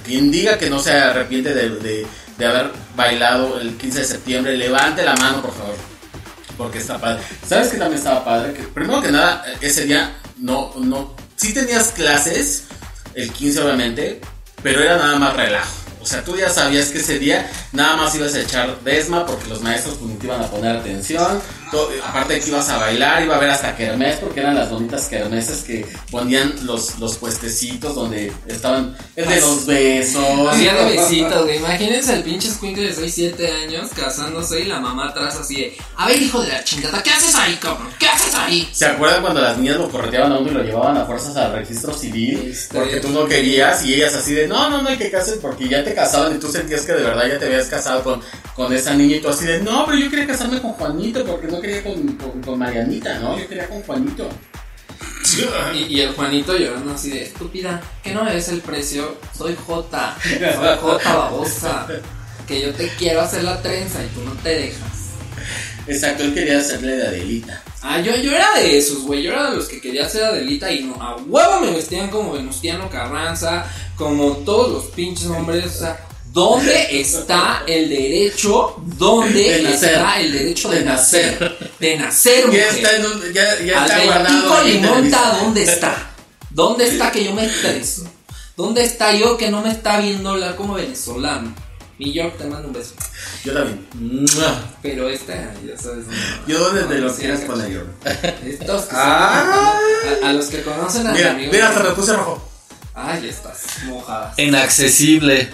quien 0.03 0.31
diga 0.31 0.58
que 0.58 0.69
no 0.69 0.79
se 0.79 0.91
arrepiente 0.91 1.53
de, 1.53 1.69
de, 1.69 2.08
de 2.38 2.46
haber 2.46 2.72
bailado 2.96 3.60
el 3.60 3.75
15 3.75 4.00
de 4.00 4.05
septiembre, 4.05 4.58
levante 4.58 5.03
la 5.03 5.15
mano, 5.15 5.41
por 5.41 5.53
favor 5.53 5.75
porque 6.60 6.77
está 6.77 7.00
padre. 7.00 7.24
¿Sabes 7.48 7.69
que 7.69 7.77
también 7.77 7.98
estaba 7.98 8.24
padre? 8.24 8.53
Que 8.53 8.63
primero 8.63 9.01
que 9.01 9.12
nada, 9.12 9.46
ese 9.62 9.86
día 9.86 10.13
no, 10.38 10.74
no, 10.75 11.15
sí 11.39 11.53
tenías 11.53 11.88
clases, 11.91 12.63
el 13.15 13.31
15 13.31 13.62
obviamente, 13.62 14.22
pero 14.62 14.84
era 14.84 14.98
nada 14.98 15.17
más 15.17 15.36
relajo. 15.36 15.72
O 16.01 16.05
sea, 16.05 16.24
tú 16.24 16.38
ya 16.38 16.50
sabías 16.50 16.89
que 16.89 17.00
ese 17.00 17.19
día 17.19 17.50
nada 17.72 17.96
más 17.96 18.15
ibas 18.15 18.34
a 18.34 18.41
echar 18.41 18.79
desma 18.81 19.25
porque 19.25 19.48
los 19.48 19.62
maestros 19.62 19.98
pues, 20.00 20.19
te 20.19 20.25
iban 20.27 20.41
a 20.41 20.48
poner 20.48 20.77
atención. 20.77 21.41
Aparte 22.03 22.33
de 22.33 22.39
que 22.41 22.47
ibas 22.49 22.69
a 22.69 22.77
bailar, 22.77 23.23
iba 23.23 23.35
a 23.35 23.38
haber 23.38 23.49
hasta 23.49 23.75
kermés 23.75 24.17
porque 24.17 24.39
eran 24.39 24.55
las 24.55 24.69
bonitas 24.69 25.05
kermeses 25.05 25.63
que 25.63 25.85
ponían 26.11 26.53
los, 26.65 26.99
los 26.99 27.17
puestecitos 27.17 27.95
donde 27.95 28.31
estaban 28.47 28.95
el 29.15 29.27
de 29.27 29.41
los 29.41 29.65
besos. 29.65 30.23
Había 30.49 30.73
de 30.73 30.95
besitos, 30.97 31.43
güey. 31.45 31.57
Imagínense 31.57 32.13
al 32.13 32.23
pinche 32.23 32.49
squinkle 32.49 32.88
de 32.88 32.93
6, 32.93 33.11
7 33.13 33.51
años 33.63 33.89
casándose 33.95 34.61
y 34.61 34.65
la 34.65 34.79
mamá 34.79 35.09
atrás 35.09 35.35
así 35.35 35.55
de: 35.55 35.77
A 35.97 36.07
ver, 36.07 36.21
hijo 36.21 36.41
de 36.41 36.47
la 36.49 36.63
chingada, 36.63 37.01
¿qué 37.03 37.11
haces 37.11 37.35
ahí, 37.35 37.55
cabrón? 37.61 37.89
¿Qué 37.99 38.07
haces 38.07 38.33
ahí? 38.35 38.67
¿Se 38.71 38.85
acuerdan 38.85 39.21
cuando 39.21 39.41
las 39.41 39.57
niñas 39.57 39.77
lo 39.77 39.89
correteaban 39.89 40.31
a 40.31 40.39
uno 40.39 40.51
y 40.51 40.53
lo 40.53 40.63
llevaban 40.63 40.97
a 40.97 41.05
fuerzas 41.05 41.35
al 41.38 41.53
registro 41.53 41.93
civil? 41.93 42.49
Este- 42.51 42.77
Porque 42.77 42.99
tú 42.99 43.09
no 43.09 43.25
querías 43.27 43.83
y 43.85 43.93
ellas 43.95 44.13
así 44.15 44.33
de, 44.33 44.47
no, 44.47 44.69
no, 44.69 44.81
no 44.81 44.89
hay 44.89 44.97
que 44.97 45.11
cases 45.11 45.38
porque 45.41 45.67
ya 45.67 45.83
te 45.83 45.93
casaban 45.93 46.35
y 46.35 46.39
tú 46.39 46.51
sentías 46.51 46.81
que 46.81 46.93
de 46.93 47.03
verdad 47.03 47.27
ya 47.27 47.39
te 47.39 47.45
habías 47.45 47.67
casado 47.67 48.03
con, 48.03 48.21
con 48.55 48.71
esa 48.73 48.93
niña 48.93 49.17
y 49.17 49.19
tú 49.21 49.29
así 49.29 49.45
de, 49.45 49.59
no, 49.61 49.85
pero 49.85 49.97
yo 49.97 50.09
quería 50.09 50.27
casarme 50.27 50.61
con 50.61 50.71
Juanito 50.73 51.23
porque 51.25 51.47
no 51.47 51.59
quería 51.62 51.84
con, 51.84 52.08
con, 52.13 52.42
con 52.42 52.60
Marianita, 52.60 53.20
¿no? 53.20 53.38
Yo 53.38 53.48
quería 53.48 53.68
con 53.68 53.82
Juanito. 53.84 54.30
Y, 55.74 55.96
y 55.96 56.01
el 56.01 56.13
Juanito 56.13 56.58
llorando 56.58 56.94
así 56.94 57.12
de: 57.12 57.24
Estúpida, 57.24 57.82
¿qué 58.04 58.13
no 58.13 58.25
ves 58.25 58.50
el 58.50 58.62
precio? 58.62 59.18
Soy 59.38 59.56
J, 59.56 60.18
soy 60.24 60.78
J 60.82 61.13
babosa. 61.13 61.88
Que 62.48 62.62
yo 62.62 62.74
te 62.74 62.88
quiero 62.98 63.22
hacer 63.22 63.44
la 63.44 63.62
trenza 63.62 64.04
y 64.04 64.08
tú 64.08 64.22
no 64.24 64.32
te 64.42 64.50
dejas. 64.50 65.10
Exacto, 65.88 66.24
él 66.24 66.34
quería 66.34 66.60
hacerle 66.60 66.98
de 66.98 67.08
Adelita. 67.08 67.63
Ah, 67.82 68.00
yo, 68.01 68.16
yo 68.18 68.32
era 68.32 68.54
de 68.56 68.78
esos, 68.78 69.04
güey. 69.04 69.24
Yo 69.24 69.32
era 69.32 69.50
de 69.50 69.58
los 69.58 69.68
que 69.68 69.80
quería 69.80 70.10
ser 70.10 70.25
Adelita 70.25 70.72
y 70.72 70.84
no, 70.84 70.96
a 71.01 71.16
huevo 71.16 71.62
me 71.62 71.72
vestían 71.72 72.10
como 72.10 72.34
Venustiano 72.34 72.89
Carranza, 72.89 73.66
como 73.96 74.38
todos 74.38 74.72
los 74.72 74.86
pinches 74.94 75.28
hombres. 75.28 75.66
O 75.66 75.80
sea, 75.80 76.06
¿dónde 76.31 77.00
está 77.01 77.63
el 77.67 77.89
derecho? 77.89 78.75
¿Dónde 78.98 79.33
De 79.39 79.74
está 79.74 80.19
el 80.19 80.31
derecho 80.31 80.69
de, 80.69 80.79
De 80.79 80.86
nacer? 80.86 81.41
nacer. 81.41 81.71
De 81.79 81.98
nacer, 81.98 82.39
Ya 82.41 82.48
mujer. 82.48 82.67
está, 82.75 82.95
en 82.95 83.05
un- 83.05 83.33
ya, 83.33 83.59
ya 83.62 83.86
está 83.86 84.05
guardado. 84.05 84.63
Limonta. 84.63 85.38
¿dónde 85.41 85.63
está? 85.63 86.12
¿Dónde 86.50 86.88
está 86.88 87.12
que 87.12 87.24
yo 87.24 87.33
me 87.33 87.45
estreso? 87.45 88.03
¿Dónde 88.57 88.83
está 88.83 89.13
yo 89.13 89.38
que 89.38 89.50
no 89.50 89.62
me 89.62 89.71
está 89.71 90.00
viendo 90.00 90.31
hablar 90.31 90.55
como 90.55 90.74
venezolano? 90.74 91.53
Mi 91.98 92.13
York 92.13 92.38
te 92.38 92.45
mando 92.45 92.67
un 92.69 92.74
beso. 92.74 92.93
Yo 93.43 93.53
también. 93.53 93.86
Pero 94.81 95.09
esta, 95.09 95.33
ya 95.65 95.77
sabes. 95.77 96.05
Yo 96.48 96.69
desde 96.71 96.95
No, 96.95 97.07
lo 97.07 97.13
sí, 97.13 97.19
quieras 97.21 97.39
acá. 97.41 97.48
poner 97.48 97.71
yo. 97.71 97.81
Estos 98.45 98.83
que 98.86 98.89
Ah. 98.98 99.77
son- 100.17 100.24
a, 100.24 100.29
a 100.29 100.33
los 100.33 100.45
que 100.45 100.62
conocen 100.62 101.07
a 101.07 101.12
mi 101.12 101.17
Mira, 101.17 101.31
amigo. 101.31 101.51
mira, 101.51 101.69
hasta 101.69 101.83
me 101.83 101.89
puse 101.91 102.13
rojo. 102.13 102.50
Ay, 102.95 103.27
estás 103.29 103.59
mojadas. 103.86 104.38
Inaccesible. 104.39 105.50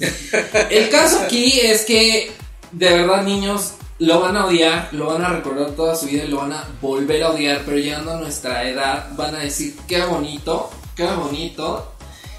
El 0.00 0.90
caso 0.90 1.20
aquí 1.20 1.60
es 1.60 1.84
que 1.84 2.32
de 2.72 2.90
verdad 2.90 3.22
niños 3.22 3.74
lo 3.98 4.20
van 4.20 4.36
a 4.36 4.46
odiar, 4.46 4.88
lo 4.92 5.06
van 5.06 5.22
a 5.22 5.30
recordar 5.30 5.70
toda 5.70 5.94
su 5.94 6.06
vida 6.06 6.24
y 6.24 6.28
lo 6.28 6.38
van 6.38 6.52
a 6.52 6.68
volver 6.80 7.22
a 7.22 7.30
odiar, 7.30 7.62
pero 7.64 7.78
llegando 7.78 8.12
a 8.12 8.20
nuestra 8.20 8.68
edad 8.68 9.10
van 9.16 9.34
a 9.36 9.40
decir 9.40 9.76
qué 9.86 10.02
bonito, 10.04 10.70
qué 10.96 11.06
bonito. 11.06 11.90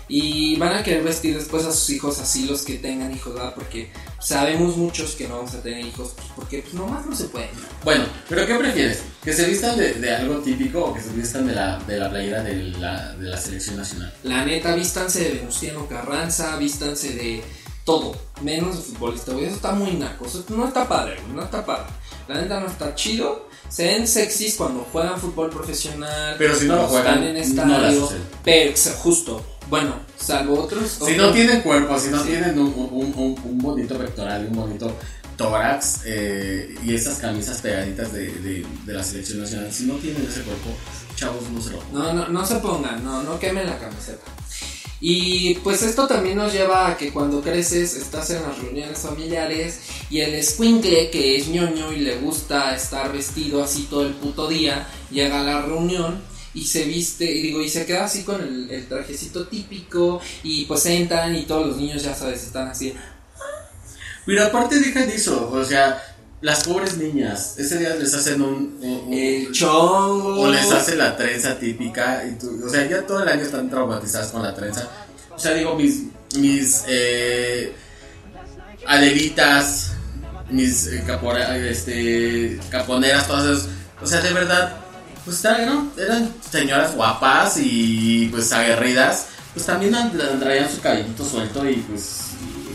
Y 0.07 0.55
van 0.57 0.75
a 0.75 0.83
querer 0.83 1.03
vestir 1.03 1.35
después 1.35 1.65
a 1.65 1.71
sus 1.71 1.89
hijos 1.89 2.19
así 2.19 2.45
los 2.45 2.61
que 2.61 2.75
tengan 2.75 3.11
hijos, 3.11 3.33
¿verdad? 3.33 3.55
Porque 3.55 3.91
sabemos 4.19 4.77
muchos 4.77 5.15
que 5.15 5.27
no 5.27 5.37
vamos 5.37 5.53
a 5.53 5.61
tener 5.61 5.85
hijos, 5.85 6.13
pues 6.15 6.27
porque 6.35 6.59
pues, 6.61 6.73
nomás 6.73 7.05
no 7.05 7.15
se 7.15 7.25
pueden. 7.25 7.49
Bueno, 7.83 8.05
pero 8.29 8.45
¿qué 8.45 8.55
prefieres? 8.55 9.03
¿Que 9.23 9.33
se 9.33 9.45
vistan 9.45 9.77
de, 9.77 9.93
de 9.95 10.15
algo 10.15 10.39
típico 10.39 10.85
o 10.85 10.93
que 10.93 11.01
se 11.01 11.09
vistan 11.09 11.47
de 11.47 11.55
la, 11.55 11.79
de 11.79 11.97
la 11.97 12.09
playera 12.09 12.43
de 12.43 12.55
la, 12.55 13.13
de 13.13 13.29
la 13.29 13.37
selección 13.39 13.77
nacional? 13.77 14.13
La 14.23 14.45
neta, 14.45 14.75
vístanse 14.75 15.23
de 15.23 15.31
Venustiano 15.39 15.87
Carranza, 15.87 16.55
vístanse 16.57 17.13
de 17.13 17.43
todo, 17.83 18.15
menos 18.41 18.75
de 18.77 18.81
futbolista, 18.81 19.31
güey. 19.33 19.45
Eso 19.45 19.55
está 19.55 19.71
muy 19.71 19.93
naco, 19.93 20.25
eso 20.25 20.43
no 20.49 20.67
está 20.67 20.87
padre, 20.87 21.17
güey, 21.21 21.33
no 21.35 21.43
está 21.43 21.65
padre. 21.65 21.85
La 22.27 22.41
neta 22.41 22.59
no 22.59 22.67
está 22.67 22.95
chido. 22.95 23.47
Se 23.69 23.85
ven 23.85 24.07
sexys 24.07 24.55
cuando 24.55 24.87
juegan 24.91 25.19
fútbol 25.19 25.49
profesional. 25.49 26.35
Pero 26.37 26.55
si 26.55 26.65
no 26.65 26.75
lo 26.75 26.87
juegan, 26.87 27.23
están 27.35 27.65
en 27.65 27.67
no 27.67 27.75
estadio. 27.75 28.05
usan. 28.05 28.19
pero, 28.43 28.73
justo, 28.97 29.45
bueno, 29.69 29.95
salvo 30.19 30.59
otros. 30.61 30.89
Si 30.89 31.03
otros- 31.03 31.17
no 31.17 31.31
tienen 31.33 31.61
cuerpo, 31.61 31.99
si 31.99 32.09
no 32.09 32.21
Sí. 32.23 32.29
tienen 32.29 32.57
un, 32.59 32.67
un, 32.75 33.13
un- 33.15 33.39
un 33.43 33.57
bonito 33.59 33.97
pectoral, 33.97 34.47
un 34.49 34.55
bonito 34.55 34.95
tórax 35.37 36.01
eh, 36.05 36.75
y 36.83 36.93
esas 36.95 37.17
camisas 37.17 37.59
pegaditas 37.61 38.13
de, 38.13 38.27
de, 38.31 38.65
de 38.85 38.93
la 38.93 39.03
selección 39.03 39.39
nacional, 39.41 39.71
si 39.73 39.83
no 39.85 39.95
tienen 39.95 40.23
ese 40.25 40.41
cuerpo, 40.41 40.69
chavos, 41.15 41.43
no 41.51 41.61
se 41.61 41.71
lo 41.71 41.79
pongan. 41.79 42.03
No, 42.03 42.13
no, 42.13 42.27
no 42.29 42.45
se 42.45 42.55
pongan, 42.55 43.03
no, 43.03 43.21
no 43.23 43.37
quemen 43.39 43.65
la 43.65 43.77
camiseta. 43.77 44.23
Y 45.01 45.55
pues 45.55 45.83
esto 45.83 46.07
también 46.07 46.37
nos 46.37 46.53
lleva 46.53 46.87
a 46.87 46.97
que 46.97 47.11
cuando 47.11 47.41
creces 47.41 47.95
estás 47.95 48.29
en 48.29 48.41
las 48.43 48.57
reuniones 48.57 48.97
familiares 48.99 49.79
y 50.09 50.21
el 50.21 50.33
escuincle 50.35 51.09
que 51.11 51.35
es 51.35 51.49
ñoño 51.49 51.91
y 51.91 51.97
le 51.99 52.15
gusta 52.17 52.73
estar 52.73 53.11
vestido 53.11 53.61
así 53.63 53.83
todo 53.89 54.03
el 54.05 54.13
puto 54.13 54.47
día, 54.47 54.87
llega 55.11 55.41
a 55.41 55.43
la 55.43 55.61
reunión 55.63 56.21
y 56.55 56.65
se 56.65 56.85
viste, 56.85 57.25
y 57.31 57.41
digo, 57.43 57.61
y 57.61 57.69
se 57.69 57.85
queda 57.85 58.05
así 58.05 58.23
con 58.23 58.41
el, 58.41 58.71
el 58.71 58.87
trajecito 58.87 59.45
típico 59.47 60.19
y 60.41 60.65
pues 60.65 60.85
entran 60.87 61.35
y 61.35 61.43
todos 61.43 61.67
los 61.67 61.77
niños 61.77 62.01
ya 62.01 62.15
sabes, 62.15 62.43
están 62.43 62.69
así. 62.69 62.93
Pero 64.25 64.43
aparte 64.45 64.79
dejan 64.79 65.07
de 65.07 65.15
eso, 65.15 65.51
o 65.51 65.63
sea, 65.63 66.01
las 66.41 66.63
pobres 66.63 66.97
niñas, 66.97 67.55
ese 67.59 67.77
día 67.79 67.95
les 67.95 68.13
hacen 68.13 68.41
un... 68.41 68.77
un- 68.81 69.03
un- 69.07 69.13
El 69.13 69.51
chongo. 69.51 70.41
o 70.41 70.51
les 70.51 70.71
hacen 70.71 70.97
la 70.97 71.15
trenza 71.15 71.59
típica, 71.59 72.23
y 72.25 72.35
tú- 72.39 72.61
o 72.65 72.69
sea, 72.69 72.87
ya 72.89 73.05
todo 73.05 73.21
el 73.23 73.29
año 73.29 73.43
están 73.43 73.69
traumatizadas 73.69 74.29
con 74.31 74.41
la 74.43 74.53
trenza. 74.55 74.87
O 75.35 75.37
sea, 75.39 75.53
digo, 75.53 75.75
mis, 75.75 76.03
mis 76.37 76.83
eh, 76.87 77.73
adelitas, 78.87 79.91
mis 80.49 80.87
eh, 80.87 81.03
capora- 81.05 81.57
este, 81.57 82.59
caponeras, 82.69 83.27
todas 83.27 83.45
esas, 83.45 83.69
o 84.01 84.05
sea, 84.07 84.21
de 84.21 84.33
verdad, 84.33 84.77
pues 85.25 85.43
¿no? 85.43 85.91
eran 85.97 86.31
señoras 86.49 86.95
guapas 86.95 87.57
y 87.57 88.29
pues 88.31 88.53
aguerridas, 88.53 89.27
pues 89.53 89.65
también 89.65 89.95
traían 90.39 90.71
su 90.71 90.79
cabellito 90.79 91.25
suelto 91.25 91.67
y 91.67 91.75
pues 91.77 92.19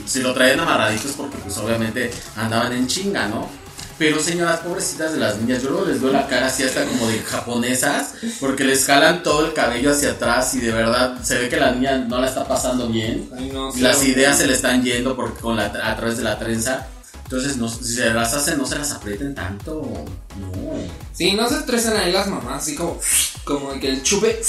si 0.06 0.20
lo 0.20 0.34
traían 0.34 0.60
amarraditos 0.60 1.12
porque 1.12 1.38
pues 1.38 1.56
obviamente 1.58 2.10
andaban 2.36 2.72
en 2.72 2.86
chinga, 2.88 3.28
¿no? 3.28 3.48
Pero 3.96 4.18
señoras 4.18 4.60
pobrecitas 4.60 5.12
de 5.12 5.18
las 5.18 5.36
niñas, 5.36 5.62
yo 5.62 5.68
luego 5.70 5.84
les 5.84 6.00
veo 6.00 6.10
la 6.10 6.26
cara 6.26 6.46
así 6.46 6.62
hasta 6.62 6.86
como 6.86 7.06
de 7.06 7.18
japonesas, 7.20 8.14
porque 8.40 8.64
les 8.64 8.86
jalan 8.86 9.22
todo 9.22 9.44
el 9.44 9.52
cabello 9.52 9.90
hacia 9.90 10.12
atrás 10.12 10.54
y 10.54 10.60
de 10.60 10.72
verdad 10.72 11.22
se 11.22 11.36
ve 11.36 11.50
que 11.50 11.58
la 11.58 11.72
niña 11.72 11.98
no 11.98 12.18
la 12.18 12.26
está 12.28 12.48
pasando 12.48 12.88
bien. 12.88 13.28
Ay, 13.36 13.50
no, 13.52 13.70
Y 13.76 13.80
las 13.82 13.98
sí. 13.98 14.12
ideas 14.12 14.38
se 14.38 14.46
le 14.46 14.54
están 14.54 14.82
yendo 14.82 15.14
porque 15.14 15.38
con 15.40 15.54
la, 15.54 15.66
a 15.66 15.96
través 15.96 16.16
de 16.16 16.24
la 16.24 16.38
trenza. 16.38 16.86
Entonces, 17.30 17.58
no, 17.58 17.68
si 17.68 17.84
se 17.84 18.10
las 18.10 18.34
hacen, 18.34 18.58
no 18.58 18.66
se 18.66 18.76
las 18.76 18.90
aprieten 18.90 19.36
tanto. 19.36 19.82
No. 20.40 20.50
Sí, 21.12 21.30
no 21.34 21.48
se 21.48 21.58
estresen 21.58 21.96
ahí 21.96 22.10
las 22.10 22.26
mamás, 22.26 22.64
así 22.64 22.74
como, 22.74 22.98
como 23.44 23.70
que 23.78 23.88
el 23.88 24.02
chupe, 24.02 24.40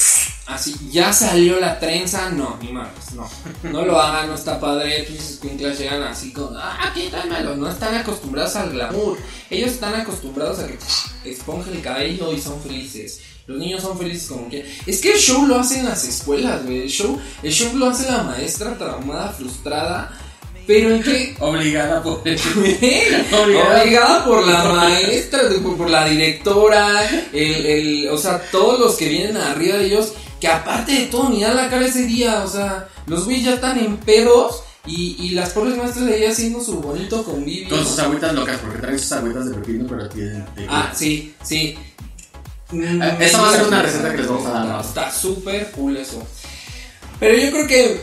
así, 0.47 0.75
ya 0.91 1.13
salió 1.13 1.59
la 1.59 1.79
trenza, 1.79 2.31
no, 2.31 2.57
ni 2.59 2.71
madres, 2.71 3.13
no. 3.13 3.29
No 3.71 3.85
lo 3.85 4.01
hagan, 4.01 4.29
no 4.29 4.33
está 4.33 4.59
padre, 4.59 5.03
pinches 5.03 5.29
escuinclas 5.29 5.77
llegan 5.77 6.01
así 6.01 6.33
como, 6.33 6.57
ah, 6.57 6.91
quítamelo, 6.95 7.55
no 7.55 7.69
están 7.69 7.93
acostumbrados 7.93 8.55
al 8.55 8.71
glamour. 8.71 9.19
Ellos 9.51 9.69
están 9.69 9.93
acostumbrados 9.93 10.57
a 10.57 10.65
que 10.65 10.79
esponjen 11.23 11.75
el 11.75 11.83
cabello 11.83 12.33
y 12.33 12.41
son 12.41 12.59
felices. 12.63 13.21
Los 13.45 13.59
niños 13.59 13.83
son 13.83 13.95
felices 13.95 14.27
como 14.27 14.49
que. 14.49 14.65
Es 14.87 15.01
que 15.01 15.13
el 15.13 15.19
show 15.19 15.45
lo 15.45 15.59
hacen 15.59 15.85
las 15.85 16.03
escuelas, 16.03 16.63
güey. 16.63 16.81
El 16.81 16.89
show, 16.89 17.19
el 17.43 17.51
show 17.51 17.75
lo 17.77 17.89
hace 17.89 18.09
la 18.11 18.23
maestra 18.23 18.75
traumada, 18.75 19.29
frustrada. 19.33 20.17
Pero 20.67 20.95
en 20.95 21.03
qué. 21.03 21.35
Obligada 21.39 22.01
por 22.03 22.19
Obligada. 22.25 23.81
Obligada 23.81 24.25
por 24.25 24.47
la 24.47 24.63
maestra, 24.65 25.41
por 25.77 25.89
la 25.89 26.05
directora, 26.07 27.09
el, 27.33 27.65
el, 27.65 28.09
o 28.09 28.17
sea, 28.17 28.41
todos 28.51 28.79
los 28.79 28.95
que 28.95 29.09
vienen 29.09 29.37
arriba 29.37 29.77
de 29.77 29.85
ellos, 29.87 30.13
que 30.39 30.47
aparte 30.47 30.91
de 30.91 31.05
todo, 31.07 31.29
ni 31.29 31.41
dan 31.41 31.55
la 31.55 31.69
cara 31.69 31.85
ese 31.85 32.05
día, 32.05 32.43
o 32.43 32.47
sea, 32.47 32.87
los 33.07 33.25
güeyes 33.25 33.45
ya 33.45 33.53
están 33.55 33.79
en 33.79 33.97
pedos 33.97 34.63
y, 34.85 35.15
y 35.19 35.29
las 35.29 35.51
pobres 35.51 35.77
maestras 35.77 36.05
de 36.05 36.15
ahí 36.15 36.25
haciendo 36.25 36.63
su 36.63 36.79
bonito 36.81 37.23
convivio. 37.23 37.69
Con 37.69 37.85
sus 37.85 37.99
agüitas 37.99 38.33
locas, 38.33 38.57
porque 38.61 38.79
traen 38.79 38.99
sus 38.99 39.11
agüitas 39.11 39.49
de 39.49 39.55
pepino, 39.55 39.85
pero 39.87 40.09
tienen. 40.09 40.45
Ah, 40.69 40.91
sí, 40.95 41.33
sí. 41.43 41.77
Mm, 42.71 43.01
Ah, 43.01 43.17
esa 43.19 43.41
va 43.41 43.49
a 43.49 43.55
ser 43.55 43.67
una 43.67 43.81
receta 43.81 44.11
que 44.11 44.17
les 44.17 44.27
vamos 44.27 44.45
a 44.47 44.51
dar. 44.51 44.81
Está 44.81 45.11
súper 45.11 45.71
cool 45.71 45.97
eso. 45.97 46.23
Pero 47.19 47.37
yo 47.37 47.51
creo 47.51 47.67
que 47.67 48.01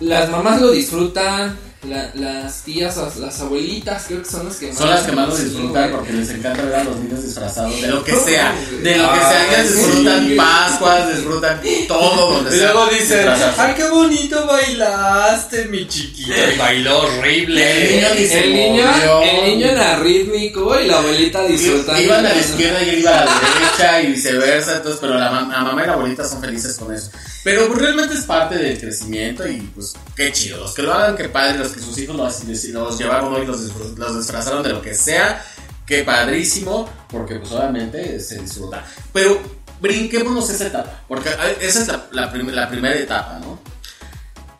las 0.00 0.30
mamás 0.30 0.60
lo 0.60 0.70
disfrutan, 0.70 1.56
la- 1.88 2.10
las 2.14 2.62
tías, 2.62 2.96
las, 2.96 3.16
las 3.16 3.40
abuelitas, 3.40 4.04
creo 4.08 4.22
que 4.22 4.28
son 4.30 4.46
las 4.46 4.56
que 4.56 4.68
más. 4.68 4.78
Son 4.78 4.90
las 4.90 5.02
que 5.04 5.12
más 5.12 5.28
lo 5.28 5.36
Sí, 5.36 5.44
disfrutan 5.44 5.90
porque 5.92 6.12
les 6.12 6.30
encanta 6.30 6.62
ver 6.62 6.74
a 6.76 6.84
los 6.84 6.96
niños 6.98 7.22
disfrazados 7.24 7.80
de 7.80 7.88
lo 7.88 8.04
que 8.04 8.12
sea. 8.14 8.54
De 8.82 8.96
lo 8.96 9.12
que 9.12 9.18
sea. 9.20 9.46
Ellas 9.48 9.66
sí. 9.68 9.76
disfrutan 9.76 10.36
Pascuas, 10.36 11.14
disfrutan 11.16 11.60
todo 11.88 12.32
donde 12.34 12.56
Y 12.56 12.58
sea. 12.58 12.72
luego 12.72 12.90
dicen, 12.90 13.28
ay, 13.58 13.74
qué 13.76 13.88
bonito 13.88 14.46
bailaste, 14.46 15.64
mi 15.66 15.86
chiquito. 15.88 16.32
Y 16.54 16.58
bailó 16.58 16.98
horrible. 16.98 17.82
El 17.86 17.96
niño 17.96 18.08
ni 18.14 18.26
se 18.26 18.44
El 18.44 18.54
niño, 18.54 19.22
el 19.22 19.44
niño 19.50 19.66
era 19.66 19.96
rítmico 19.98 20.78
y 20.80 20.86
la 20.86 20.98
abuelita 20.98 21.44
disfrutando. 21.44 22.00
Iban 22.02 22.26
a 22.26 22.32
la 22.32 22.38
izquierda 22.38 22.82
y 22.82 22.88
él 22.90 22.98
iba 23.00 23.10
a 23.20 23.24
la 23.24 23.30
derecha 23.40 24.02
y 24.02 24.06
viceversa, 24.12 24.76
entonces, 24.76 24.98
pero 25.00 25.14
la, 25.14 25.30
la 25.30 25.40
mamá 25.62 25.82
y 25.82 25.86
la 25.86 25.92
abuelita 25.94 26.26
son 26.26 26.40
felices 26.40 26.76
con 26.76 26.94
eso. 26.94 27.10
Pero 27.44 27.68
pues, 27.68 27.78
realmente 27.80 28.14
es 28.14 28.22
parte 28.22 28.56
del 28.56 28.78
crecimiento 28.78 29.46
y 29.46 29.58
pues 29.74 29.94
qué 30.16 30.32
chido. 30.32 30.58
Los 30.58 30.74
que 30.74 30.82
lo 30.82 30.92
hagan, 30.92 31.16
qué 31.16 31.28
padre, 31.28 31.58
los 31.58 31.72
que 31.76 31.80
sus 31.82 31.96
hijos 31.98 32.16
los, 32.16 32.44
los 32.44 32.98
llevaron 32.98 33.34
hoy, 33.34 33.46
los, 33.46 33.60
los 33.96 34.16
disfrazaron 34.18 34.62
de 34.62 34.70
lo 34.70 34.82
que 34.82 34.94
sea, 34.94 35.44
qué 35.86 36.02
padrísimo, 36.02 36.88
porque 37.08 37.36
pues 37.36 37.52
obviamente 37.52 38.18
se 38.20 38.40
disfruta. 38.40 38.84
Pero 39.12 39.38
brinquémonos 39.80 40.48
esa 40.50 40.66
etapa, 40.66 41.02
porque 41.06 41.30
esa 41.60 41.82
es 41.82 41.88
la, 41.88 42.06
la 42.12 42.32
prim- 42.32 42.48
la 42.50 42.68
primera 42.68 42.96
etapa, 42.96 43.38
¿no? 43.40 43.60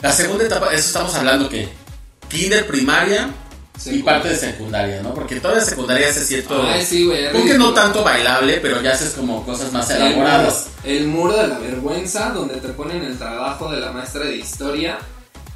La 0.00 0.12
segunda 0.12 0.44
etapa, 0.44 0.66
eso 0.74 0.87
estamos 0.88 1.14
hablando 1.14 1.48
que 1.48 1.68
kinder, 2.29 2.66
primaria 2.66 3.31
y 3.76 3.81
Secundaria. 3.81 4.05
parte 4.05 4.29
de 4.31 4.37
secundaria, 4.37 5.02
¿no? 5.02 5.14
Porque 5.14 5.37
toda 5.40 5.55
la 5.57 5.61
secundaria 5.61 6.09
hace 6.09 6.24
cierto... 6.24 6.62
Ay, 6.62 6.85
sí, 6.85 7.05
güey. 7.07 7.29
Creo 7.31 7.44
que 7.44 7.59
no 7.59 7.74
tanto 7.74 8.02
bailable, 8.02 8.59
pero 8.62 8.81
ya 8.83 8.92
haces 8.92 9.11
como 9.11 9.44
cosas 9.44 9.70
más 9.72 9.88
El 9.90 9.98
muro, 9.98 10.07
elaboradas. 10.12 10.66
el 10.85 11.07
muro 11.07 11.37
de 11.37 11.46
la 11.48 11.59
vergüenza, 11.59 12.31
donde 12.31 12.57
te 12.57 12.68
ponen 12.68 13.05
el 13.05 13.18
trabajo 13.18 13.70
de 13.70 13.81
la 13.81 13.92
maestra 13.92 14.24
de 14.24 14.37
historia, 14.37 14.98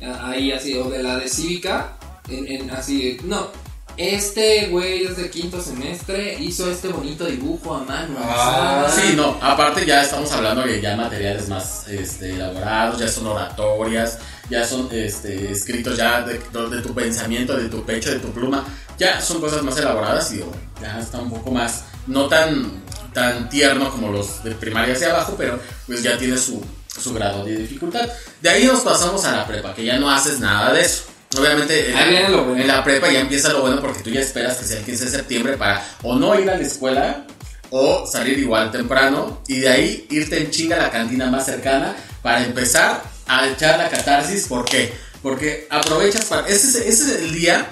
ahí 0.00 0.52
así, 0.52 0.76
o 0.76 0.88
de 0.88 1.02
la 1.02 1.18
de 1.18 1.28
cívica, 1.28 1.96
en, 2.28 2.46
en 2.46 2.70
así, 2.70 3.18
no, 3.24 3.48
este 3.96 4.68
güey 4.68 5.04
es 5.04 5.16
de 5.16 5.30
quinto 5.30 5.60
semestre, 5.60 6.38
hizo 6.40 6.70
este 6.70 6.88
bonito 6.88 7.26
dibujo 7.26 7.74
a 7.74 7.84
mano. 7.84 8.16
Ah, 8.18 8.86
¿sabes? 8.88 9.10
Sí, 9.10 9.16
no, 9.16 9.36
aparte 9.42 9.84
ya 9.84 10.02
estamos 10.02 10.32
hablando 10.32 10.62
de 10.62 10.80
ya 10.80 10.96
materiales 10.96 11.48
más 11.48 11.86
este, 11.88 12.30
elaborados, 12.30 12.98
ya 12.98 13.08
son 13.08 13.26
oratorias, 13.26 14.18
ya 14.48 14.64
son 14.64 14.88
este, 14.92 15.50
escritos 15.50 15.96
ya 15.96 16.22
de, 16.22 16.34
de 16.38 16.82
tu 16.82 16.94
pensamiento, 16.94 17.56
de 17.56 17.68
tu 17.68 17.84
pecho, 17.84 18.10
de 18.10 18.20
tu 18.20 18.30
pluma, 18.30 18.64
ya 18.98 19.20
son 19.20 19.40
cosas 19.40 19.62
más 19.62 19.76
elaboradas 19.76 20.32
y 20.32 20.40
oh, 20.40 20.52
ya 20.80 20.98
está 20.98 21.18
un 21.18 21.30
poco 21.30 21.50
más, 21.50 21.84
no 22.06 22.26
tan, 22.26 22.82
tan 23.12 23.48
tierno 23.50 23.90
como 23.90 24.10
los 24.10 24.42
de 24.42 24.52
primaria 24.52 24.94
hacia 24.94 25.10
abajo, 25.10 25.34
pero 25.36 25.60
pues 25.86 26.02
ya 26.02 26.16
tiene 26.16 26.38
su, 26.38 26.64
su 26.98 27.12
grado 27.14 27.44
de 27.44 27.56
dificultad. 27.56 28.08
De 28.40 28.48
ahí 28.50 28.64
nos 28.64 28.80
pasamos 28.80 29.24
a 29.24 29.32
la 29.36 29.46
prepa, 29.46 29.74
que 29.74 29.84
ya 29.84 29.98
no 29.98 30.10
haces 30.10 30.40
nada 30.40 30.72
de 30.72 30.80
eso. 30.82 31.04
Obviamente 31.38 31.90
en 31.90 31.96
Ahí 31.96 32.10
viene 32.10 32.28
lo 32.28 32.38
bueno. 32.44 32.54
la, 32.56 32.60
en 32.62 32.68
la 32.68 32.84
prepa 32.84 33.10
ya 33.10 33.20
empieza 33.20 33.52
lo 33.52 33.60
bueno 33.60 33.80
porque 33.80 34.02
tú 34.02 34.10
ya 34.10 34.20
esperas 34.20 34.56
que 34.56 34.64
sea 34.64 34.78
el 34.78 34.84
15 34.84 35.04
de 35.04 35.10
septiembre 35.12 35.56
para 35.56 35.84
o 36.02 36.16
no 36.16 36.38
ir 36.38 36.50
a 36.50 36.56
la 36.56 36.62
escuela 36.66 37.24
o 37.70 38.04
salir 38.04 38.36
igual 38.38 38.72
temprano 38.72 39.40
y 39.46 39.60
de 39.60 39.68
ahí 39.68 40.06
irte 40.10 40.38
en 40.42 40.50
chinga 40.50 40.74
a 40.76 40.80
la 40.80 40.90
cantina 40.90 41.30
más 41.30 41.46
cercana 41.46 41.94
para 42.20 42.44
empezar 42.44 43.04
a 43.28 43.46
echar 43.48 43.78
la 43.78 43.88
catarsis. 43.88 44.48
¿Por 44.48 44.64
qué? 44.64 44.92
Porque 45.22 45.68
aprovechas 45.70 46.24
para... 46.24 46.48
Ese 46.48 46.66
es, 46.66 46.74
ese 46.74 46.88
es 47.14 47.22
el 47.22 47.32
día 47.32 47.64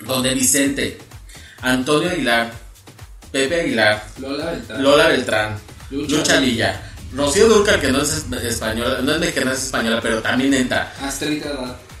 donde 0.00 0.34
Vicente, 0.34 0.98
Antonio 1.60 2.10
Aguilar, 2.10 2.50
Pepe 3.30 3.60
Aguilar, 3.60 4.04
Lola 4.18 4.50
Beltrán. 4.50 4.82
Lola 4.82 5.06
Beltrán, 5.06 5.58
Lucha 5.90 6.40
Villa, 6.40 6.91
Rocío 7.14 7.48
Durcal, 7.48 7.80
que 7.80 7.92
no 7.92 8.02
es 8.02 8.10
es- 8.12 8.44
española, 8.44 8.98
no 9.02 9.12
es 9.12 9.18
mexicana, 9.20 9.52
es 9.52 9.64
española, 9.64 10.00
pero 10.02 10.22
también 10.22 10.54
entra. 10.54 10.92
Astrid 11.02 11.42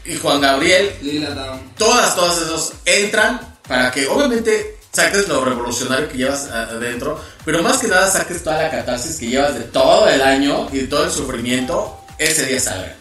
y 0.04 0.16
Juan 0.16 0.40
Gabriel, 0.40 0.90
Lila 1.02 1.30
Down. 1.30 1.60
todas, 1.76 2.16
todas 2.16 2.38
esos 2.42 2.72
entran 2.84 3.56
para 3.68 3.90
que 3.90 4.06
obviamente 4.08 4.78
saques 4.92 5.28
lo 5.28 5.44
revolucionario 5.44 6.08
que 6.08 6.18
llevas 6.18 6.46
adentro, 6.48 7.20
pero 7.44 7.62
más 7.62 7.78
que 7.78 7.88
nada 7.88 8.10
saques 8.10 8.42
toda 8.42 8.62
la 8.62 8.70
catarsis 8.70 9.16
que 9.18 9.26
llevas 9.28 9.54
de 9.54 9.60
todo 9.64 10.08
el 10.08 10.20
año 10.22 10.68
y 10.72 10.80
todo 10.84 11.04
el 11.04 11.10
sufrimiento, 11.10 11.98
ese 12.18 12.46
día 12.46 12.60
salga. 12.60 12.96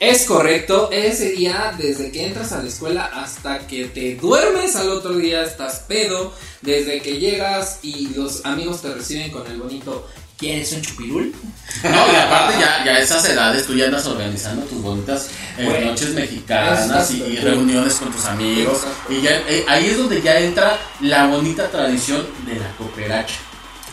Es 0.00 0.24
correcto, 0.24 0.90
ese 0.92 1.30
día, 1.30 1.72
desde 1.78 2.10
que 2.12 2.26
entras 2.26 2.52
a 2.52 2.62
la 2.62 2.68
escuela 2.68 3.04
hasta 3.06 3.66
que 3.66 3.86
te 3.86 4.16
duermes 4.16 4.76
al 4.76 4.90
otro 4.90 5.14
día, 5.14 5.42
estás 5.44 5.84
pedo, 5.88 6.32
desde 6.62 7.00
que 7.00 7.18
llegas 7.18 7.78
y 7.82 8.08
los 8.14 8.44
amigos 8.44 8.82
te 8.82 8.92
reciben 8.92 9.30
con 9.30 9.46
el 9.50 9.56
bonito, 9.58 10.06
¿quieres 10.38 10.72
un 10.72 10.82
chupirul? 10.82 11.34
No, 11.82 12.12
y 12.12 12.16
aparte 12.16 12.58
ya, 12.60 12.84
ya 12.84 12.92
a 12.92 12.98
esas 13.00 13.24
edades 13.24 13.66
tú 13.66 13.74
ya 13.74 13.86
andas 13.86 14.06
organizando 14.06 14.64
tus 14.66 14.82
bonitas 14.82 15.28
eh, 15.56 15.64
Bueno, 15.64 15.86
noches 15.86 16.10
mexicanas 16.10 17.10
y, 17.10 17.36
reuniones 17.38 17.94
con 17.94 18.12
tus 18.12 18.24
amigos. 18.26 18.82
Y 19.08 19.22
ya, 19.22 19.30
eh, 19.48 19.64
ahí 19.66 19.86
es 19.86 19.96
donde 19.96 20.20
ya 20.20 20.38
entra 20.38 20.78
la 21.00 21.26
bonita 21.26 21.68
tradición 21.70 22.24
de 22.46 22.56
la 22.56 22.70
cooperacha. 22.76 23.36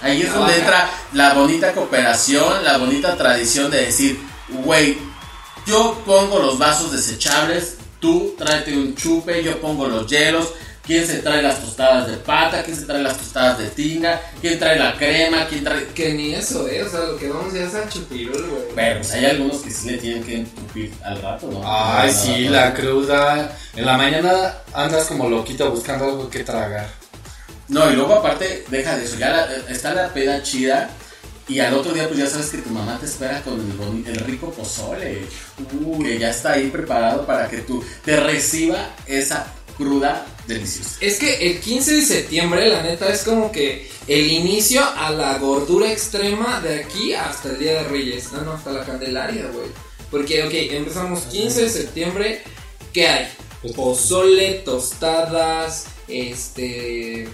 Ahí 0.02 0.22
es 0.22 0.30
La 0.30 0.34
donde 0.36 0.52
vaca. 0.52 0.62
entra 0.62 0.90
la 1.14 1.34
bonita 1.34 1.72
cooperación, 1.74 2.64
la 2.64 2.78
bonita 2.78 3.16
tradición 3.16 3.72
de 3.72 3.86
decir, 3.86 4.20
güey, 4.50 4.98
yo 5.66 6.02
pongo 6.06 6.40
los 6.40 6.58
vasos 6.58 6.92
desechables, 6.92 7.78
tú 8.00 8.36
tráete 8.38 8.78
un 8.78 8.96
chupe, 8.96 9.44
yo 9.44 9.60
pongo 9.62 9.88
los 9.88 10.08
hielos. 10.08 10.50
¿Quién 10.86 11.06
se 11.06 11.20
trae 11.20 11.42
las 11.44 11.60
tostadas 11.62 12.08
de 12.08 12.18
pata? 12.18 12.64
¿Quién 12.64 12.76
se 12.76 12.86
trae 12.86 13.02
las 13.04 13.16
tostadas 13.18 13.60
de 13.60 13.68
tinga? 13.68 14.20
¿Quién 14.42 14.58
trae 14.58 14.78
la 14.80 14.96
crema? 14.98 15.46
¿Quién 15.48 15.64
trae...? 15.64 15.86
Que 15.94 16.14
ni 16.14 16.34
eso, 16.34 16.68
eh, 16.68 16.82
o 16.84 16.90
sea, 16.90 17.02
lo 17.02 17.18
que 17.18 17.30
vamos 17.30 17.54
ya 17.54 17.62
es 17.66 17.76
al 17.76 17.88
chupirul, 17.88 18.42
güey. 18.50 18.62
Pero 18.76 19.00
pues 19.00 19.12
hay 19.14 19.26
algunos 19.26 19.58
que 19.58 19.70
sí 19.72 19.92
le 19.92 19.98
tienen 20.00 20.24
que 20.24 20.36
entupir 20.38 20.92
al 21.04 21.22
rato, 21.22 21.50
¿no? 21.52 21.62
Ay, 21.64 22.12
No, 22.12 22.18
sí, 22.20 22.50
la 22.50 22.74
cruda. 22.74 23.56
En 23.76 23.86
la 23.86 23.96
mañana 23.96 24.56
andas 24.74 25.06
como 25.06 25.30
loquito 25.30 25.70
buscando 25.72 26.06
algo 26.06 26.30
que 26.30 26.44
tragar. 26.44 26.88
No, 27.68 27.90
y 27.90 27.96
luego 27.96 28.16
aparte, 28.16 28.66
deja 28.70 28.98
de 28.98 29.06
eso, 29.06 29.18
ya 29.18 29.30
la- 29.30 29.48
está 29.70 29.94
la 29.94 30.10
peda 30.10 30.42
chida 30.44 30.90
y 31.48 31.60
al 31.60 31.74
otro 31.74 31.94
día 31.94 32.08
pues 32.08 32.20
ya 32.20 32.28
sabes 32.28 32.48
que 32.50 32.58
tu 32.58 32.70
mamá 32.70 32.98
te 33.00 33.06
espera 33.06 33.42
con 33.44 33.60
el, 33.60 34.08
el 34.08 34.16
rico 34.26 34.52
pozole, 34.52 35.22
uh, 35.86 36.04
que 36.04 36.18
ya 36.20 36.32
está 36.32 36.54
ahí 36.54 36.68
preparado 36.70 37.26
para 37.26 37.48
que 37.50 37.58
tú 37.60 37.84
te 38.04 38.18
reciba 38.20 38.90
esa 39.06 39.46
cruda 39.78 40.26
deliciosa. 40.48 40.98
Es 41.02 41.20
que 41.20 41.50
el 41.50 41.60
15 41.60 41.94
de 41.96 42.02
septiembre, 42.02 42.70
la 42.70 42.84
neta, 42.84 43.12
es 43.12 43.24
como 43.24 43.52
que 43.52 43.90
el 44.08 44.32
inicio 44.32 44.84
a 44.84 45.12
la 45.12 45.38
gordura 45.38 45.92
extrema 45.92 46.60
de 46.62 46.84
aquí 46.84 47.14
hasta 47.14 47.50
el 47.50 47.60
Día 47.60 47.74
de 47.74 47.84
Reyes. 47.84 48.32
No, 48.32 48.42
no, 48.42 48.54
hasta 48.54 48.72
la 48.72 48.86
Candelaria, 48.86 49.48
güey. 49.54 49.68
Porque, 50.10 50.44
ok, 50.44 50.54
empezamos 50.74 51.22
15 51.22 51.64
de 51.64 51.70
septiembre. 51.70 52.44
¿Qué 52.94 53.08
hay? 53.08 53.28
Pozole, 53.76 54.54
tostadas, 54.66 55.86
este. 56.08 57.28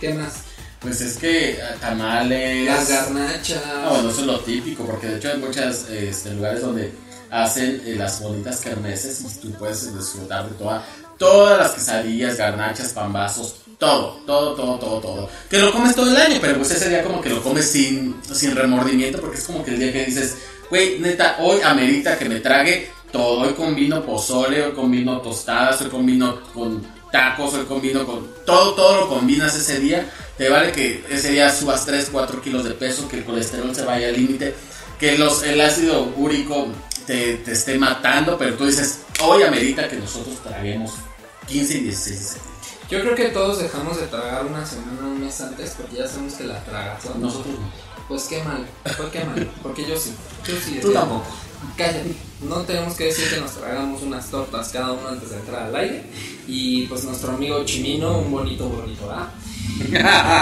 ¿Qué 0.00 0.14
más? 0.14 0.42
Pues 0.80 1.00
es 1.00 1.16
que 1.16 1.52
eh, 1.52 1.58
tamales... 1.80 2.66
Las 2.66 2.88
garnachas. 2.88 3.62
No, 3.82 3.90
bueno, 3.90 4.10
eso 4.10 4.20
es 4.20 4.26
lo 4.26 4.40
típico, 4.40 4.84
porque 4.84 5.08
de 5.08 5.16
hecho 5.16 5.30
hay 5.30 5.38
muchos 5.38 5.86
lugares 6.34 6.60
donde 6.60 6.92
hacen 7.30 7.82
eh, 7.84 7.94
las 7.96 8.22
bonitas 8.22 8.60
kermeses 8.60 9.20
y 9.20 9.38
tú 9.40 9.52
puedes 9.52 9.96
disfrutar 9.96 10.48
de 10.48 10.54
toda, 10.56 10.86
todas 11.18 11.58
las 11.58 11.72
quesadillas, 11.72 12.36
garnachas, 12.36 12.92
pambazos, 12.92 13.56
todo, 13.78 14.20
todo, 14.26 14.54
todo, 14.54 14.78
todo, 14.78 15.00
todo. 15.00 15.30
Que 15.50 15.58
lo 15.58 15.72
comes 15.72 15.94
todo 15.94 16.10
el 16.10 16.16
año, 16.16 16.38
pero 16.40 16.56
pues 16.56 16.70
ese 16.70 16.88
día 16.88 17.02
como 17.02 17.20
que 17.20 17.30
lo 17.30 17.42
comes 17.42 17.70
sin, 17.70 18.16
sin 18.32 18.54
remordimiento, 18.54 19.20
porque 19.20 19.38
es 19.38 19.44
como 19.44 19.64
que 19.64 19.72
el 19.72 19.78
día 19.78 19.92
que 19.92 20.06
dices, 20.06 20.36
güey, 20.70 20.98
neta, 20.98 21.36
hoy 21.40 21.60
amerita 21.62 22.18
que 22.18 22.28
me 22.28 22.40
trague 22.40 22.90
todo, 23.12 23.40
hoy 23.40 23.54
combino 23.54 24.04
pozole, 24.04 24.64
hoy 24.64 24.72
combino 24.72 25.20
tostadas, 25.20 25.80
hoy 25.82 25.88
combino 25.88 26.40
con 26.52 26.82
tacos, 27.12 27.54
hoy 27.54 27.64
combino 27.64 28.04
con 28.06 28.26
todo, 28.44 28.74
todo 28.74 29.00
lo 29.00 29.08
combinas 29.08 29.54
ese 29.54 29.78
día. 29.80 30.10
Te 30.36 30.48
vale 30.48 30.72
que 30.72 31.04
ese 31.08 31.30
día 31.30 31.50
subas 31.50 31.86
3, 31.86 32.08
4 32.12 32.42
kilos 32.42 32.64
de 32.64 32.72
peso, 32.72 33.08
que 33.08 33.18
el 33.18 33.24
colesterol 33.24 33.74
se 33.74 33.84
vaya 33.84 34.08
al 34.08 34.14
límite, 34.14 34.54
que 34.98 35.16
los, 35.16 35.42
el 35.42 35.60
ácido 35.60 36.12
úrico 36.16 36.68
te, 37.06 37.36
te 37.36 37.52
esté 37.52 37.78
matando, 37.78 38.36
pero 38.36 38.54
tú 38.54 38.66
dices, 38.66 39.00
hoy 39.22 39.42
amerita 39.42 39.88
que 39.88 39.96
nosotros 39.96 40.42
traguemos 40.42 40.92
15 41.46 41.78
y 41.78 41.80
16 41.80 42.18
de 42.18 42.24
septiembre. 42.24 42.56
Yo 42.88 43.00
creo 43.00 43.14
que 43.16 43.28
todos 43.30 43.58
dejamos 43.58 44.00
de 44.00 44.06
tragar 44.06 44.46
una 44.46 44.64
semana, 44.64 45.06
un 45.06 45.20
mes 45.20 45.40
antes, 45.40 45.74
porque 45.76 45.96
ya 45.96 46.06
sabemos 46.06 46.34
que 46.34 46.44
la 46.44 46.62
tragas. 46.64 47.04
¿no? 47.06 47.14
Nosotros 47.26 47.54
no. 47.58 47.86
Pues 48.08 48.24
qué 48.24 48.42
mal, 48.44 48.64
pues 48.84 49.08
qué 49.10 49.24
mal, 49.24 49.50
porque 49.62 49.84
yo 49.84 49.96
sí. 49.96 50.12
Yo 50.46 50.54
sí. 50.64 50.78
Tú 50.80 50.92
tampoco. 50.92 51.26
Cállate. 51.76 52.14
No 52.42 52.56
tenemos 52.60 52.94
que 52.94 53.04
decir 53.04 53.28
que 53.28 53.40
nos 53.40 53.52
tragamos 53.52 54.02
unas 54.02 54.30
tortas 54.30 54.68
cada 54.68 54.92
uno 54.92 55.08
antes 55.08 55.30
de 55.30 55.36
entrar 55.36 55.64
al 55.64 55.76
aire. 55.76 56.04
Y 56.46 56.86
pues 56.86 57.02
nuestro 57.02 57.32
amigo 57.32 57.64
Chimino, 57.64 58.18
un 58.18 58.30
bonito 58.30 58.68
bonito, 58.68 59.10
¿ah? 59.10 59.32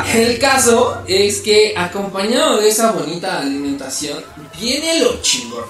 El 0.14 0.38
caso 0.38 1.02
es 1.06 1.40
que 1.40 1.74
acompañado 1.76 2.58
de 2.60 2.68
esa 2.68 2.92
bonita 2.92 3.40
alimentación 3.40 4.18
viene 4.60 5.00
lo 5.00 5.20
chingón. 5.22 5.64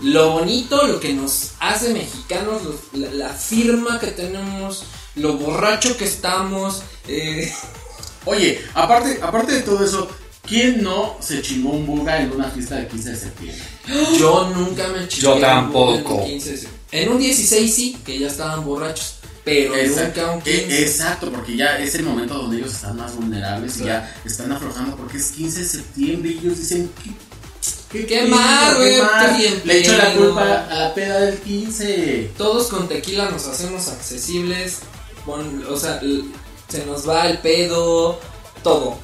Lo 0.00 0.32
bonito, 0.32 0.86
lo 0.86 1.00
que 1.00 1.14
nos 1.14 1.52
hace 1.60 1.92
mexicanos, 1.94 2.62
los- 2.64 2.76
la, 2.92 3.10
la 3.12 3.28
firma 3.30 3.98
que 3.98 4.08
tenemos, 4.08 4.84
lo 5.14 5.34
borracho 5.38 5.96
que 5.96 6.04
estamos. 6.04 6.82
eh, 7.08 7.52
Oye, 8.26 8.60
aparte, 8.74 9.20
aparte 9.22 9.52
de 9.52 9.62
todo 9.62 9.84
eso, 9.84 10.08
¿quién 10.42 10.82
no 10.82 11.16
se 11.20 11.40
chingó 11.42 11.70
un 11.70 11.86
buga 11.86 12.20
en 12.20 12.32
una 12.32 12.50
fiesta 12.50 12.74
de 12.76 12.88
15 12.88 13.10
de 13.10 13.16
septiembre? 13.16 13.62
Yo 14.18 14.50
nunca 14.54 14.88
me 14.88 15.06
chingué 15.08 15.22
Yo 15.22 15.34
un 15.36 15.40
tampoco. 15.40 16.14
En 16.14 16.20
un, 16.20 16.26
15, 16.26 16.56
sí. 16.58 16.66
En 16.92 17.08
un 17.12 17.18
16 17.18 17.74
sí, 17.74 17.96
que 18.04 18.18
ya 18.18 18.26
estaban 18.26 18.64
borrachos. 18.64 19.14
Pero 19.44 19.76
Exacto, 19.76 20.20
nunca 20.22 20.32
un 20.32 20.38
eh, 20.44 20.62
15. 20.66 20.82
exacto, 20.82 21.30
porque 21.30 21.56
ya 21.56 21.78
es 21.78 21.94
el 21.94 22.02
momento 22.02 22.34
donde 22.34 22.56
ellos 22.58 22.72
están 22.74 22.96
más 22.96 23.14
vulnerables 23.14 23.76
y 23.78 23.84
ya 23.84 24.12
están 24.24 24.50
aflojando 24.50 24.96
porque 24.96 25.18
es 25.18 25.30
15 25.30 25.60
de 25.60 25.64
septiembre 25.68 26.30
y 26.32 26.38
ellos 26.38 26.58
dicen, 26.58 26.90
¿qué, 27.04 27.12
Qué 27.90 28.26
mal, 28.28 28.76
güey, 28.76 28.94
qué 28.94 29.00
qué 29.00 29.36
bien 29.38 29.62
Le 29.64 29.78
echo 29.78 29.96
la 29.96 30.12
culpa 30.14 30.66
a 30.68 30.74
la 30.74 30.94
peda 30.94 31.20
del 31.20 31.38
15. 31.38 32.32
Todos 32.36 32.66
con 32.68 32.88
tequila 32.88 33.30
nos 33.30 33.46
hacemos 33.46 33.88
accesibles. 33.88 34.80
o 35.26 35.76
sea, 35.76 36.00
se 36.68 36.84
nos 36.84 37.08
va 37.08 37.28
el 37.28 37.38
pedo. 37.38 38.18
Todo. 38.62 38.98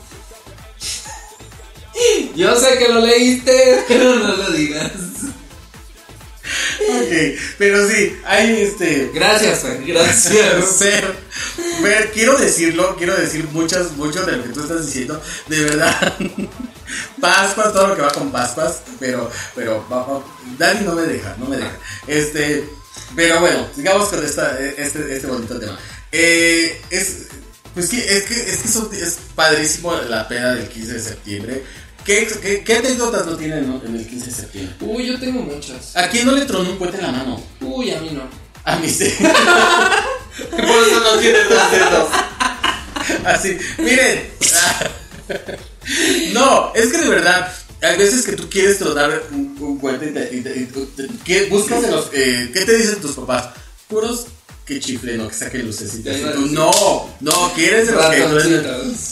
Yo 2.35 2.57
sé 2.57 2.79
que 2.79 2.89
lo 2.89 3.01
leíste, 3.01 3.85
pero 3.89 4.17
no 4.17 4.37
lo 4.37 4.51
digas. 4.51 4.91
Ok, 6.91 7.39
pero 7.59 7.89
sí, 7.89 8.17
hay 8.25 8.63
este... 8.63 9.11
Gracias, 9.15 9.61
Fer, 9.63 9.85
gracias. 9.85 10.79
Ver, 11.83 12.11
quiero 12.13 12.37
decirlo, 12.37 12.97
quiero 12.97 13.17
decir 13.17 13.47
muchas, 13.53 13.93
mucho 13.93 14.25
de 14.25 14.37
lo 14.37 14.43
que 14.45 14.49
tú 14.51 14.63
estás 14.63 14.87
diciendo, 14.87 15.21
de 15.49 15.65
verdad. 15.65 16.15
Pascuas, 17.21 17.73
todo 17.73 17.89
lo 17.89 17.97
que 17.97 18.03
va 18.03 18.11
con 18.11 18.31
Pascuas, 18.31 18.83
pero, 18.99 19.31
pero, 19.55 19.85
Dani 20.59 20.85
no 20.85 20.95
me 20.95 21.03
deja, 21.03 21.37
no 21.39 21.47
me 21.47 21.57
deja. 21.57 21.77
Este, 22.07 22.69
pero 23.15 23.41
bueno, 23.41 23.67
sigamos 23.75 24.09
con 24.09 24.25
esta, 24.25 24.59
este, 24.59 25.15
este 25.15 25.27
bonito 25.27 25.59
tema. 25.59 25.79
Eh, 26.11 26.81
es, 26.91 27.29
pues 27.75 27.89
que, 27.89 27.99
es 27.99 28.25
que, 28.25 28.35
es 28.35 28.59
que 28.91 29.03
es 29.03 29.19
padrísimo 29.35 29.95
la 29.95 30.29
pena 30.29 30.55
del 30.55 30.69
15 30.69 30.93
de 30.93 31.01
septiembre. 31.01 31.65
¿Qué, 32.05 32.27
qué, 32.43 32.63
qué 32.65 32.77
anécdotas 32.77 33.27
no 33.27 33.37
tienen 33.37 33.69
¿no? 33.69 33.81
en 33.85 33.95
el 33.97 34.07
15 34.07 34.27
de 34.27 34.33
septiembre? 34.33 34.75
Uy, 34.81 35.07
yo 35.07 35.19
tengo 35.21 35.41
muchas. 35.43 35.97
¿A 35.97 36.09
quién 36.09 36.27
no 36.27 36.33
le 36.33 36.45
tronó 36.47 36.71
un 36.71 36.79
puente 36.79 36.97
en 36.99 37.03
la 37.05 37.13
mano? 37.13 37.43
Uy, 37.61 37.91
a 37.93 38.01
mí 38.01 38.11
no. 38.13 38.23
A 38.65 38.77
mí 38.77 38.89
sí. 38.91 39.09
Por 40.51 40.61
eso 40.61 41.01
no 41.01 41.19
tienes 41.21 41.49
dos 41.49 41.71
dedos. 41.71 42.09
Así, 43.25 43.57
miren. 43.79 44.31
No, 46.33 46.73
es 46.75 46.89
que 46.89 46.99
de 46.99 47.09
verdad, 47.09 47.53
hay 47.83 47.97
veces 47.99 48.25
que 48.25 48.33
tú 48.33 48.49
quieres 48.49 48.79
tronar 48.79 49.23
un, 49.33 49.57
un 49.61 49.79
puente 49.79 50.07
y, 50.07 50.13
te, 50.13 50.37
y 50.37 50.41
te- 50.43 50.59
y 50.61 50.65
tú- 50.67 50.87
te- 50.97 51.09
¿qué 51.25 51.47
buscas 51.47 51.83
de 51.83 51.91
los. 51.91 52.11
eh, 52.13 52.51
¿Qué 52.53 52.61
te 52.65 52.77
dicen 52.77 53.01
tus 53.01 53.13
papás? 53.13 53.49
Puros 53.89 54.27
que 54.67 54.79
chiflen 54.81 55.21
o 55.21 55.29
que 55.29 55.35
saquen 55.35 55.67
lucecitas. 55.67 56.17
Y 56.19 56.23
tú, 56.35 56.47
no, 56.49 56.71
no, 57.21 57.53
quieres 57.55 57.89
de 57.89 57.93
los 57.95 58.07
que 58.07 58.23
truenen. 58.23 58.63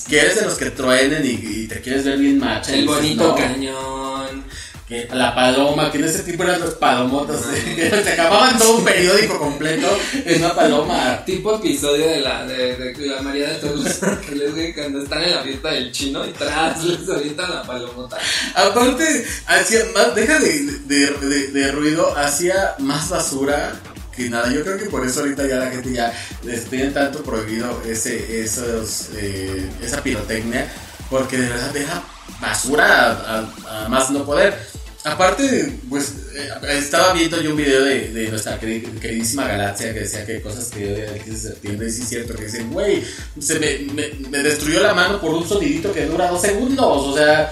De 0.08 0.42
los 0.42 0.54
que 0.58 0.70
truenen 0.70 1.24
y, 1.26 1.62
y 1.62 1.66
te 1.68 1.80
quieres 1.80 2.04
ver 2.04 2.18
bien 2.18 2.38
macha. 2.38 2.74
El 2.74 2.86
bonito 2.86 3.28
no, 3.28 3.34
cañón. 3.34 4.44
que 4.88 5.08
la 5.12 5.34
paloma, 5.34 5.90
que 5.90 5.98
en 5.98 6.04
ese 6.04 6.20
tiempo 6.20 6.42
eran 6.44 6.60
los 6.60 6.74
palomotas. 6.74 7.40
que 7.76 7.90
se 7.90 8.12
acababan 8.12 8.58
todo 8.58 8.76
un 8.78 8.84
periódico 8.84 9.38
completo 9.38 9.88
en 10.24 10.44
una 10.44 10.54
paloma. 10.54 11.24
Tipo 11.24 11.56
episodio 11.56 12.06
de 12.08 12.20
la, 12.20 12.44
de, 12.46 12.76
de 12.76 13.06
la 13.06 13.20
María 13.22 13.48
de 13.50 13.54
todos 13.56 14.02
ángeles, 14.04 14.54
güey, 14.54 14.72
cuando 14.74 15.02
están 15.02 15.22
en 15.24 15.30
la 15.34 15.42
fiesta 15.42 15.70
del 15.72 15.90
chino 15.92 16.26
y 16.26 16.30
tras 16.30 16.84
les 16.84 17.08
avientan 17.08 17.50
la 17.50 17.62
palomota. 17.64 18.18
Aparte, 18.54 19.24
hacía 19.46 19.80
más, 19.94 20.14
deja 20.14 20.38
de, 20.38 20.60
de, 20.86 21.06
de- 21.06 21.46
de 21.48 21.72
ruido, 21.72 22.16
hacía 22.16 22.74
más 22.78 23.08
basura 23.08 23.80
que 24.24 24.30
nada. 24.30 24.52
Yo 24.52 24.62
creo 24.62 24.78
que 24.78 24.87
por 24.87 25.06
eso 25.06 25.20
ahorita 25.20 25.46
ya 25.46 25.56
la 25.56 25.70
gente 25.70 25.92
ya 25.92 26.12
les 26.44 26.64
tiene 26.66 26.90
tanto 26.90 27.22
prohibido 27.22 27.83
ese, 27.87 28.42
esos, 28.42 29.09
eh, 29.16 29.68
esa 29.83 30.02
pirotecnia, 30.02 30.70
porque 31.09 31.37
de 31.38 31.48
verdad 31.48 31.70
deja 31.72 32.02
basura 32.40 33.11
a, 33.11 33.38
a- 33.68 33.85
a 33.85 33.88
más 33.88 34.11
no 34.11 34.24
poder. 34.24 34.56
Aparte, 35.02 35.78
pues 35.88 36.12
eh, 36.35 36.48
estaba 36.78 37.14
viendo 37.14 37.40
yo 37.40 37.50
un 37.52 37.56
video 37.56 37.83
de, 37.85 38.09
de 38.12 38.28
nuestra 38.28 38.61
queri- 38.61 38.98
queridísima 39.00 39.46
galaxia 39.48 39.94
que 39.94 40.00
decía 40.00 40.26
que 40.26 40.42
cosas 40.42 40.66
que 40.68 40.92
odia 40.92 41.11
del 41.12 41.22
15 41.22 41.30
de 41.30 41.38
septiembre. 41.54 41.88
Y 41.88 41.90
sí 41.90 42.02
es 42.02 42.09
cierto 42.11 42.35
que 42.35 42.44
dicen, 42.44 42.70
güey, 42.70 43.02
se 43.40 43.59
me, 43.59 43.78
me, 43.94 44.28
me 44.28 44.38
destruyó 44.42 44.80
la 44.80 44.92
mano 44.92 45.18
por 45.20 45.33
un 45.33 45.48
sonidito 45.48 45.90
que 45.94 46.04
dura 46.04 46.28
dos 46.30 46.42
segundos. 46.42 46.87
O 46.87 47.16
sea, 47.16 47.50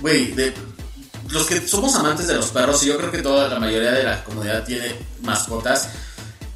güey, 0.00 0.32
de- 0.32 0.52
los 1.30 1.46
que 1.46 1.60
somos 1.68 1.94
amantes 1.94 2.26
de 2.26 2.34
los 2.34 2.46
perros, 2.46 2.82
y 2.82 2.86
yo 2.86 2.96
creo 2.96 3.10
que 3.12 3.18
toda 3.22 3.46
la 3.48 3.60
mayoría 3.60 3.92
de 3.92 4.02
la 4.02 4.24
comunidad 4.24 4.64
tiene 4.64 4.92
mascotas. 5.22 5.88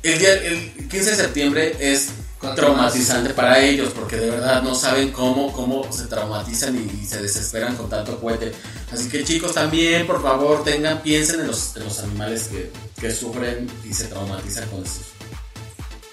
El, 0.03 0.19
día, 0.19 0.35
el 0.35 0.88
15 0.88 1.11
de 1.11 1.17
septiembre 1.17 1.77
es 1.79 2.09
traumatizante 2.57 3.35
para 3.35 3.61
ellos 3.61 3.93
porque 3.95 4.17
de 4.17 4.31
verdad 4.31 4.62
no 4.62 4.75
saben 4.75 5.12
cómo, 5.12 5.53
cómo 5.53 5.91
se 5.93 6.07
traumatizan 6.07 6.77
y, 6.77 7.07
se 7.07 7.23
desesperan 7.23 7.77
con 7.77 7.88
tanto 7.88 8.19
cohete. 8.21 8.53
Así 8.91 9.09
que 9.09 9.23
chicos 9.23 9.55
también, 9.55 10.07
por 10.07 10.21
favor, 10.21 10.65
tengan, 10.65 11.03
piensen 11.03 11.41
en 11.41 11.47
los, 11.47 11.77
en 11.77 11.85
los 11.85 12.01
animales 12.01 12.49
que, 12.49 12.71
que 13.01 13.12
sufren 13.12 13.69
y 13.88 13.95
se 13.95 14.07
traumatizan 14.07 14.69
con 14.71 14.83
eso. 14.83 15.01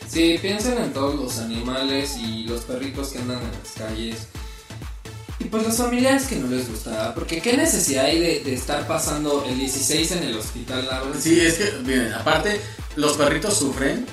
Sí, 0.08 0.38
piensen 0.41 0.78
en 0.78 0.93
todos 0.93 1.15
los 1.15 1.39
animales 1.39 2.15
y 2.17 2.43
los 2.43 2.62
perritos 2.62 3.10
que 3.10 3.19
andan 3.19 3.39
en 3.39 3.52
las 3.52 3.71
calles. 3.75 4.28
Y 5.39 5.45
pues 5.45 5.63
los 5.63 5.78
familiares 5.78 6.23
que 6.23 6.36
no 6.36 6.47
les 6.47 6.69
gusta, 6.69 7.13
porque 7.15 7.41
qué 7.41 7.56
necesidad 7.56 8.06
hay 8.06 8.19
de, 8.19 8.39
de 8.43 8.54
estar 8.54 8.86
pasando 8.88 9.45
el 9.47 9.58
16 9.58 10.12
en 10.12 10.23
el 10.23 10.38
hospital, 10.38 10.86
la. 10.86 11.02
Sí, 11.19 11.39
es 11.39 11.54
que, 11.56 11.71
miren, 11.86 12.13
aparte, 12.13 12.60
los 12.97 13.15
perritos 13.15 13.58
sufren, 13.58 14.06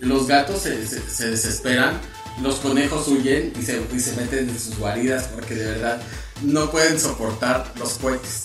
los 0.00 0.26
gatos 0.26 0.60
se, 0.62 0.86
se- 0.86 1.08
se 1.08 1.30
desesperan, 1.30 1.98
los 2.42 2.56
conejos 2.56 3.08
huyen 3.08 3.54
y 3.58 3.62
se, 3.62 3.80
y 3.94 4.00
se 4.00 4.12
meten 4.16 4.50
en 4.50 4.58
sus 4.60 4.76
guaridas 4.78 5.28
porque 5.34 5.54
de 5.54 5.64
verdad 5.72 6.02
no 6.42 6.70
pueden 6.70 7.00
soportar 7.00 7.72
los 7.78 7.94
cohetes. 7.94 8.44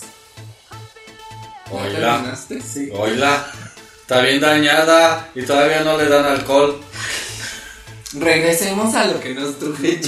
¿Ya 1.69 1.77
Oila? 1.77 2.37
Sí. 2.73 2.89
oila. 2.93 3.45
Está 4.01 4.21
bien 4.21 4.39
dañada 4.41 5.29
y 5.35 5.43
todavía 5.43 5.81
no 5.83 5.97
le 5.97 6.07
dan 6.09 6.25
alcohol. 6.25 6.81
Regresemos 8.13 8.93
a 8.95 9.05
lo 9.07 9.19
que 9.19 9.33
nos 9.33 9.57
truje. 9.59 9.99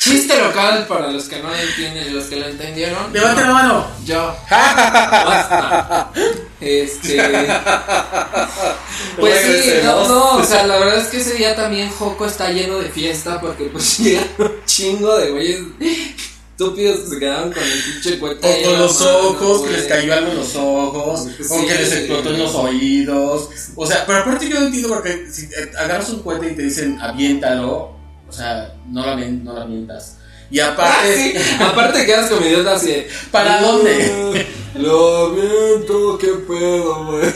Chiste 0.00 0.34
local 0.38 0.86
para 0.88 1.10
los 1.10 1.24
que 1.28 1.42
no 1.42 1.50
lo 1.50 1.56
entienden 1.56 2.06
y 2.08 2.10
los 2.10 2.24
que 2.24 2.36
lo 2.36 2.46
entendieron. 2.48 3.12
¡Levante 3.12 3.42
la 3.42 3.52
mano! 3.52 3.86
Yo. 4.06 4.34
Basta. 4.50 6.10
Este. 6.58 7.16
Pues 9.18 9.40
sí, 9.62 9.70
no, 9.84 10.08
no, 10.08 10.30
o 10.36 10.44
sea, 10.44 10.66
la 10.66 10.78
verdad 10.78 10.98
es 10.98 11.08
que 11.08 11.18
ese 11.18 11.34
día 11.34 11.54
también 11.54 11.90
Joco 11.90 12.24
está 12.24 12.50
lleno 12.50 12.78
de 12.78 12.88
fiesta 12.88 13.38
porque 13.40 13.64
pues 13.64 13.98
llegaron 13.98 14.30
un 14.38 14.64
chingo 14.64 15.18
de 15.18 15.30
güeyes 15.32 15.60
estúpidos 16.50 17.00
que 17.00 17.06
se 17.08 17.18
quedaron 17.18 17.52
con 17.52 17.62
el 17.62 17.82
pinche 17.84 18.10
ahí 18.42 18.64
O 18.64 18.70
con 18.70 18.78
los 18.78 19.00
mano, 19.00 19.18
ojos, 19.18 19.62
que 19.62 19.70
les 19.70 19.84
cayó 19.86 20.14
algo 20.14 20.30
en 20.30 20.36
los 20.38 20.56
ojos, 20.56 21.28
Sí. 21.38 21.44
o 21.50 21.66
que 21.66 21.74
les 21.74 21.92
explotó 21.92 22.30
en 22.30 22.38
los 22.38 22.54
oídos. 22.54 23.48
O 23.76 23.86
sea, 23.86 24.04
pero 24.06 24.18
aparte 24.20 24.48
yo 24.48 24.60
no 24.60 24.66
entiendo 24.66 24.88
porque 24.88 25.26
si 25.30 25.44
eh, 25.44 25.72
agarras 25.78 26.08
un 26.10 26.22
cohete 26.22 26.52
y 26.52 26.56
te 26.56 26.62
dicen 26.62 26.98
aviéntalo, 27.00 27.99
o 28.30 28.32
sea, 28.32 28.72
no 28.88 29.02
avien- 29.04 29.42
no 29.42 29.52
lo 29.52 29.62
avientas. 29.62 30.16
Y 30.50 30.58
Ah, 30.60 30.68
aparte, 30.72 31.16
sí. 31.34 31.54
Aparte 31.62 32.06
quedas 32.06 32.30
como 32.30 32.46
idiota 32.46 32.74
así 32.74 32.86
de, 32.88 33.08
¿Para 33.30 33.60
"No, 33.60 33.72
dónde?" 33.72 34.46
Lo 34.76 35.26
aviento, 35.26 36.16
qué 36.18 36.28
pedo, 36.46 37.06
güey. 37.06 37.28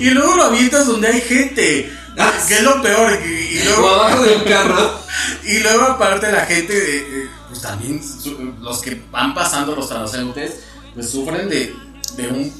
y 0.00 0.10
luego 0.10 0.36
lo 0.36 0.42
avientas 0.44 0.86
donde 0.86 1.08
hay 1.08 1.20
gente. 1.22 1.90
Ah, 2.18 2.30
Que 2.46 2.54
es 2.56 2.62
lo 2.62 2.82
peor. 2.82 3.18
Y, 3.26 3.56
y 3.56 3.60
O 3.62 3.64
luego, 3.64 3.88
abajo 3.94 4.22
del 4.22 4.44
carro. 4.44 5.00
y 5.44 5.58
luego 5.60 5.82
aparte 5.84 6.30
la 6.30 6.44
gente, 6.44 6.74
eh, 6.76 7.28
pues 7.48 7.62
también 7.62 8.02
los 8.60 8.82
que 8.82 9.00
van 9.10 9.34
pasando 9.34 9.74
los 9.74 9.88
transeúntes, 9.88 10.60
pues 10.94 11.08
sufren 11.10 11.48
de, 11.48 11.74
de 12.18 12.28
un 12.28 12.52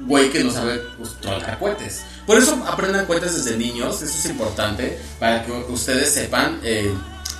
güey 0.00 0.30
que 0.30 0.42
no 0.42 0.50
sabe 0.50 0.78
pues, 0.96 1.20
tronar 1.20 1.58
cohetes. 1.58 2.02
Por 2.28 2.36
eso 2.36 2.62
aprendan 2.68 3.06
cohetes 3.06 3.42
desde 3.42 3.56
niños, 3.56 4.02
eso 4.02 4.18
es 4.18 4.26
importante, 4.26 4.98
para 5.18 5.42
que 5.42 5.50
ustedes 5.50 6.12
sepan 6.12 6.60
eh, 6.62 6.92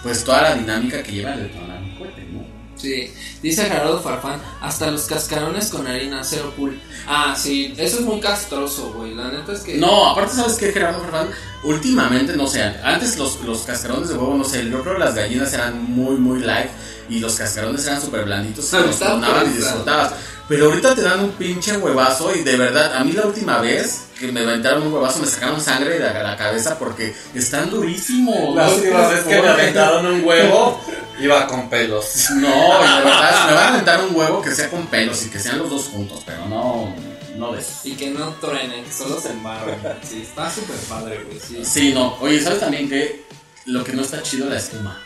pues 0.03 0.25
toda 0.25 0.41
la 0.41 0.55
dinámica 0.55 1.03
que 1.03 1.13
lleva 1.13 1.35
el 1.35 1.51
tronar 1.53 1.83
un 1.83 1.95
cohete, 1.99 2.27
¿no? 2.33 2.47
Sí, 2.75 3.13
dice 3.43 3.65
Gerardo 3.65 4.01
Farfán, 4.01 4.41
hasta 4.63 4.91
los 4.91 5.03
cascarones 5.03 5.69
con 5.69 5.87
harina, 5.87 6.25
cero 6.25 6.55
cool. 6.57 6.81
Ah, 7.07 7.37
sí, 7.37 7.75
eso 7.77 7.99
es 7.99 8.03
muy 8.07 8.19
castroso, 8.19 8.95
güey. 8.95 9.15
La 9.15 9.31
neta 9.31 9.53
es 9.53 9.61
que. 9.61 9.77
No, 9.77 10.13
aparte, 10.13 10.37
¿sabes 10.37 10.55
qué, 10.55 10.73
Gerardo 10.73 11.03
Farfán? 11.03 11.29
Últimamente, 11.65 12.35
no 12.35 12.47
sé, 12.47 12.63
antes 12.63 13.19
los, 13.19 13.43
los 13.43 13.65
cascarones 13.65 14.09
de 14.09 14.15
huevo, 14.15 14.37
no 14.39 14.45
sé, 14.45 14.71
yo 14.71 14.81
creo 14.81 14.95
que 14.95 15.01
las 15.01 15.15
gallinas 15.15 15.53
eran 15.53 15.85
muy, 15.85 16.17
muy 16.17 16.41
light 16.41 16.71
y 17.11 17.19
los 17.19 17.35
cascarones 17.35 17.87
eran 17.87 18.01
súper 18.01 18.25
blanditos, 18.25 18.73
los 18.73 18.99
tronaban 18.99 19.51
y 19.51 19.57
disfrutabas. 19.59 20.15
Pero 20.49 20.67
ahorita 20.67 20.95
te 20.95 21.03
dan 21.03 21.21
un 21.21 21.33
pinche 21.33 21.77
huevazo 21.77 22.35
y 22.35 22.43
de 22.43 22.57
verdad, 22.57 22.97
a 22.97 23.05
mí 23.05 23.13
la 23.13 23.27
última 23.27 23.59
vez 23.59 24.07
que 24.19 24.33
me 24.33 24.41
aventaron 24.41 24.87
un 24.87 24.93
huevazo 24.95 25.19
me 25.21 25.27
sacaron 25.27 25.61
sangre 25.61 25.99
de 25.99 26.01
la, 26.01 26.23
la 26.23 26.37
cabeza 26.39 26.79
porque 26.79 27.15
están 27.35 27.69
durísimos. 27.69 28.57
La 28.57 28.69
última 28.69 29.09
vez 29.09 29.25
que 29.25 29.43
me 29.43 29.49
aventaron 29.49 30.07
un 30.07 30.25
huevo, 30.25 30.81
iba 31.21 31.47
con 31.47 31.69
pelos. 31.69 32.31
No, 32.37 32.49
de 32.49 33.05
verdad, 33.05 33.47
me 33.47 33.55
van 33.55 33.65
a 33.65 33.69
aventar 33.75 34.03
un 34.03 34.17
huevo 34.17 34.41
que 34.41 34.55
sea 34.55 34.71
con 34.71 34.87
pelos 34.87 35.25
y 35.27 35.29
que 35.29 35.39
sean 35.39 35.59
los 35.59 35.69
dos 35.69 35.85
juntos, 35.89 36.23
pero 36.25 36.47
no, 36.47 36.95
no 37.37 37.53
de 37.53 37.61
eso. 37.61 37.73
Y 37.85 37.93
que 37.93 38.11
no 38.11 38.31
truenen, 38.41 38.85
que 38.85 38.93
solo 38.93 39.21
se 39.21 39.31
embarren. 39.31 39.79
Sí, 40.03 40.23
está 40.23 40.51
súper 40.51 40.77
padre, 40.89 41.25
güey. 41.25 41.39
Sí. 41.41 41.63
Sí, 41.63 41.93
no. 41.93 42.17
Oye, 42.21 42.41
¿sabes 42.41 42.61
también 42.61 42.89
que 42.89 43.23
lo 43.67 43.85
que 43.85 43.93
no 43.93 44.01
está 44.01 44.23
chido 44.23 44.47
es 44.47 44.51
la 44.51 44.59
espuma? 44.59 45.03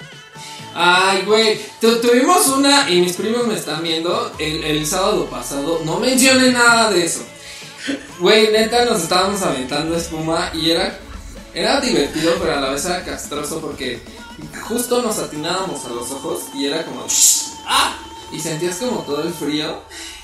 Ay, 0.74 1.22
güey, 1.26 1.61
tu- 1.80 2.00
tuvimos 2.00 2.46
una 2.48 2.88
y 2.90 3.00
mis 3.00 3.16
primos 3.16 3.46
me 3.46 3.54
están 3.54 3.82
viendo 3.82 4.32
el, 4.38 4.64
el 4.64 4.87
sábado 4.87 5.26
pasado. 5.26 5.80
No 5.85 5.98
mencioné 5.98 6.50
nada 6.52 6.90
de 6.90 7.04
eso. 7.04 7.20
Güey, 8.18 8.52
neta, 8.52 8.85
nos 8.85 9.02
estábamos 9.02 9.42
aventando 9.42 9.96
espuma 9.96 10.50
y 10.54 10.70
era, 10.70 10.98
era 11.52 11.80
divertido, 11.80 12.35
pero 12.40 12.56
a 12.56 12.61
la 12.61 12.70
vez 12.70 12.85
era 12.85 13.04
castroso 13.04 13.61
porque 13.61 14.00
justo 14.68 15.02
nos 15.02 15.18
atinábamos 15.18 15.85
a 15.85 15.88
los 15.90 16.11
ojos 16.11 16.42
y 16.54 16.66
era 16.66 16.85
como. 16.85 17.04
¡Ah! 17.66 17.96
Y 18.32 18.40
sentías 18.40 18.76
como 18.76 19.00
todo 19.00 19.22
el 19.24 19.35
frío. 19.35 19.82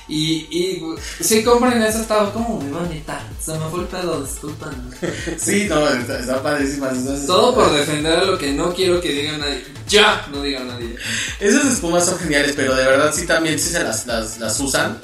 Y, 0.09 0.47
y 0.51 0.83
sí, 1.21 1.45
compren 1.45 1.83
eso, 1.83 2.01
estaba 2.01 2.33
como 2.33 2.61
muy 2.61 2.71
bonita. 2.71 3.21
Se 3.45 3.53
me 3.53 3.69
fue 3.69 3.81
el 3.81 3.87
pedo, 3.87 4.23
disculpan. 4.23 4.91
Sí, 5.39 5.67
no, 5.69 5.87
está, 5.87 6.19
está 6.19 6.43
padrísima. 6.43 6.91
Todo 7.27 7.55
por 7.55 7.73
defender 7.73 8.19
a 8.19 8.25
lo 8.25 8.39
que 8.39 8.53
no 8.53 8.73
quiero 8.73 9.01
que 9.01 9.13
diga 9.13 9.37
nadie. 9.37 9.65
¡Ya! 9.87 10.27
No 10.33 10.43
diga 10.43 10.61
nadie. 10.65 10.97
Esas 11.41 11.67
espumas 11.73 12.07
son 12.07 12.19
geniales, 12.19 12.55
pero 12.57 12.75
de 12.75 12.85
verdad 12.85 13.13
sí 13.15 13.27
también 13.27 13.59
sí 13.59 13.69
se 13.69 13.85
las, 13.85 14.07
las, 14.07 14.39
las 14.39 14.59
usan. 14.61 14.99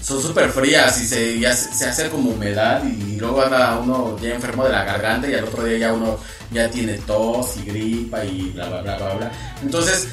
Son 0.00 0.20
súper 0.20 0.50
frías 0.50 1.00
y 1.00 1.06
se, 1.06 1.38
ya 1.40 1.56
se, 1.56 1.72
se 1.74 1.86
hace 1.86 2.10
como 2.10 2.30
humedad 2.30 2.82
y 2.84 3.16
luego 3.16 3.42
anda 3.42 3.78
uno 3.78 4.18
ya 4.20 4.34
enfermo 4.34 4.64
de 4.64 4.70
la 4.70 4.84
garganta 4.84 5.28
y 5.28 5.34
al 5.34 5.44
otro 5.44 5.64
día 5.64 5.78
ya 5.78 5.92
uno 5.94 6.18
ya 6.50 6.70
tiene 6.70 6.98
tos 6.98 7.56
y 7.56 7.64
gripa 7.64 8.22
y 8.24 8.50
bla, 8.50 8.68
bla, 8.68 8.82
bla, 8.82 8.96
bla, 8.98 9.14
bla. 9.14 9.32
Entonces, 9.62 10.08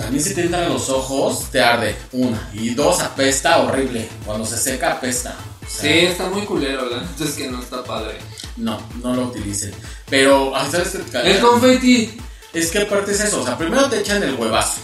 también 0.00 0.22
si 0.24 0.34
te 0.34 0.42
entran 0.42 0.68
los 0.68 0.88
ojos, 0.88 1.50
te 1.50 1.60
arde. 1.60 1.94
Una. 2.12 2.50
Y 2.54 2.70
dos, 2.74 3.00
apesta 3.00 3.58
horrible. 3.58 4.08
Cuando 4.24 4.44
se 4.46 4.56
seca, 4.56 4.92
apesta. 4.92 5.34
O 5.66 5.70
sea, 5.70 5.82
Sí, 5.92 5.98
está 6.06 6.28
muy 6.28 6.42
culero, 6.42 6.88
la 6.90 7.02
neta 7.02 7.24
es 7.24 7.30
que 7.32 7.48
no 7.48 7.60
está 7.60 7.82
padre. 7.84 8.18
No, 8.56 8.80
no 9.02 9.14
lo 9.14 9.26
utilicen. 9.26 9.72
Pero, 10.08 10.52
¿sabes 10.70 10.96
qué? 11.10 11.18
El 11.30 11.40
confeti. 11.40 12.18
Es 12.52 12.70
que 12.70 12.80
aparte 12.80 13.12
es 13.12 13.20
eso, 13.20 13.42
o 13.42 13.44
sea, 13.46 13.56
primero 13.56 13.88
te 13.88 14.00
echan 14.00 14.20
el 14.24 14.34
huevazo 14.34 14.80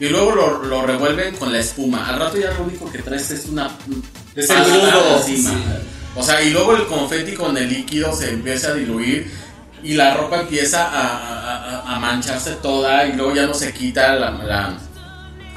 y 0.00 0.06
luego 0.08 0.30
lo, 0.34 0.62
lo 0.64 0.86
revuelven 0.86 1.36
con 1.36 1.52
la 1.52 1.58
espuma. 1.58 2.08
Al 2.08 2.18
rato 2.18 2.38
ya 2.38 2.50
lo 2.54 2.64
único 2.64 2.90
que 2.90 3.00
traes 3.02 3.30
es 3.30 3.44
una 3.44 3.70
Es 4.34 4.48
el 4.48 4.64
grudo. 4.64 5.18
encima. 5.18 5.50
Sí. 5.50 5.56
O 6.16 6.22
sea, 6.22 6.40
y 6.42 6.48
luego 6.50 6.74
el 6.74 6.86
confeti 6.86 7.34
con 7.34 7.56
el 7.58 7.68
líquido 7.68 8.16
se 8.16 8.30
empieza 8.30 8.68
a 8.68 8.74
diluir 8.74 9.30
y 9.82 9.94
la 9.94 10.14
ropa 10.14 10.40
empieza 10.40 10.86
a, 10.86 11.94
a- 11.96 11.98
mancharse 12.00 12.52
toda 12.62 13.06
y 13.06 13.12
luego 13.14 13.34
ya 13.34 13.46
no 13.46 13.54
se 13.54 13.72
quita 13.72 14.14
la, 14.16 14.30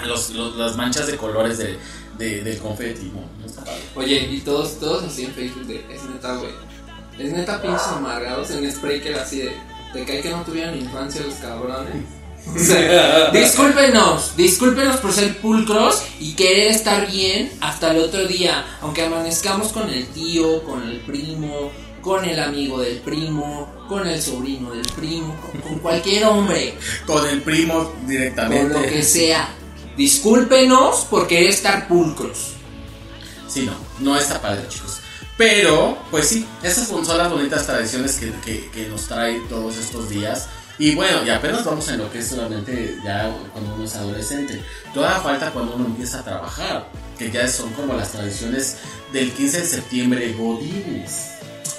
las 0.05 0.75
manchas 0.75 1.07
de 1.07 1.15
colores 1.17 1.57
de, 1.57 1.77
de- 2.17 2.43
del 2.43 2.57
confeti. 2.59 3.11
Oye, 3.95 4.27
y 4.31 4.39
todos, 4.41 4.79
todos 4.79 5.03
así 5.03 5.25
en 5.25 5.31
Facebook 5.33 5.65
de, 5.67 5.85
es 5.93 6.03
neta, 6.05 6.35
güey. 6.35 6.51
Es 7.19 7.31
neta 7.31 7.61
pinches 7.61 7.87
amargados 7.87 8.49
en 8.51 8.69
Spreaker 8.71 9.15
así 9.19 9.39
de, 9.39 9.55
te 9.93 10.03
cae 10.05 10.21
que 10.21 10.29
no 10.31 10.41
tuvieron 10.43 10.75
infancia 10.77 11.21
los 11.21 11.35
cabrones. 11.35 11.93
Discúlpenos, 13.31 14.35
discúlpenos 14.35 14.97
por 14.97 15.13
ser 15.13 15.37
pulcros 15.37 16.03
y 16.19 16.33
querer 16.33 16.71
estar 16.71 17.09
bien 17.09 17.51
hasta 17.61 17.91
el 17.91 17.99
otro 17.99 18.25
día, 18.27 18.65
aunque 18.81 19.03
amanezcamos 19.05 19.71
con 19.71 19.89
el 19.89 20.05
tío, 20.07 20.61
con 20.63 20.83
el 20.83 20.99
primo, 21.01 21.71
con 22.03 22.25
el 22.25 22.39
amigo 22.39 22.79
del 22.81 22.97
primo, 22.99 23.85
con 23.87 24.05
el 24.07 24.21
sobrino 24.21 24.71
del 24.71 24.85
primo, 24.95 25.35
con, 25.41 25.61
con 25.61 25.79
cualquier 25.79 26.25
hombre, 26.25 26.75
Con 27.07 27.25
el 27.27 27.41
primo 27.41 27.85
con 27.91 28.07
directamente. 28.07 28.73
lo 28.73 28.81
que 28.81 29.01
sea. 29.01 29.49
Discúlpenos 29.97 31.05
por 31.05 31.27
querer 31.27 31.49
estar 31.49 31.87
pulcros. 31.87 32.53
Sí, 33.47 33.61
no, 33.65 33.73
no 33.99 34.17
está 34.17 34.41
padre, 34.41 34.67
chicos. 34.67 34.99
Pero, 35.37 35.97
pues 36.11 36.27
sí, 36.27 36.45
esas 36.61 36.87
son 36.87 37.03
son 37.05 37.17
las 37.17 37.31
bonitas 37.31 37.65
tradiciones 37.65 38.17
que, 38.17 38.31
que- 38.45 38.69
que 38.71 38.87
nos 38.89 39.07
trae 39.07 39.39
todos 39.49 39.77
estos 39.77 40.09
días. 40.09 40.47
Y 40.79 40.95
bueno, 40.95 41.23
y 41.25 41.29
apenas 41.29 41.63
vamos 41.63 41.87
en 41.89 41.99
lo 41.99 42.11
que 42.11 42.19
es 42.19 42.27
solamente 42.27 42.97
ya 43.03 43.35
cuando 43.51 43.75
uno 43.75 43.83
es 43.85 43.95
adolescente. 43.95 44.61
Toda 44.93 45.19
falta 45.21 45.51
cuando 45.51 45.75
uno 45.75 45.85
empieza 45.85 46.19
a 46.19 46.23
trabajar, 46.23 46.89
que 47.17 47.31
ya 47.31 47.47
son 47.47 47.71
como 47.73 47.93
las 47.93 48.11
tradiciones 48.11 48.77
del 49.11 49.31
15 49.31 49.61
de 49.61 49.67
septiembre, 49.67 50.33
godines. 50.33 51.32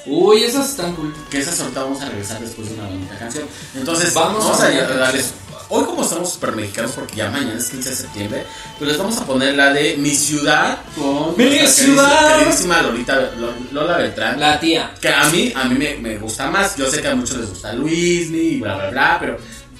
Uy, 0.06 0.44
esas 0.44 0.70
están 0.70 0.94
cool. 0.94 1.14
Que 1.30 1.38
esas 1.40 1.58
ahorita 1.60 1.82
vamos 1.82 2.00
a 2.02 2.08
regresar 2.08 2.40
después 2.40 2.68
de 2.68 2.74
una 2.74 2.88
bonita 2.88 3.18
canción. 3.18 3.44
Entonces, 3.74 4.12
Vamos 4.14 4.44
vamos, 4.44 4.60
a 4.60 4.66
a, 4.66 4.70
darles. 4.98 5.32
Hoy, 5.70 5.84
como 5.84 6.02
estamos 6.02 6.30
super 6.30 6.52
mexicanos, 6.52 6.92
porque 6.92 7.16
ya 7.16 7.30
mañana 7.30 7.54
es 7.58 7.70
15 7.70 7.88
de 7.90 7.96
septiembre, 7.96 8.46
pues 8.78 8.88
les 8.90 8.98
vamos 8.98 9.16
a 9.16 9.24
poner 9.24 9.54
la 9.54 9.72
de 9.72 9.96
Mi 9.96 10.10
Ciudad 10.14 10.78
con 10.94 11.34
Mi 11.38 11.66
Ciudad. 11.66 12.36
queridísima 12.38 12.82
Lolita, 12.82 13.30
Lola 13.72 13.96
Beltrán. 13.96 14.38
La 14.38 14.60
tía. 14.60 14.92
Que 15.00 15.08
a 15.08 15.24
mí, 15.30 15.52
a 15.56 15.64
mí 15.64 15.74
me, 15.76 15.94
me 15.96 16.18
gusta 16.18 16.50
más. 16.50 16.76
Yo 16.76 16.90
sé 16.90 17.00
que 17.00 17.08
a 17.08 17.14
muchos 17.14 17.38
les 17.38 17.48
gusta 17.48 17.72
Luismi 17.72 18.38
y 18.38 18.60
bla, 18.60 18.76
bla, 18.76 18.90
bla, 18.90 19.16
pero 19.18 19.38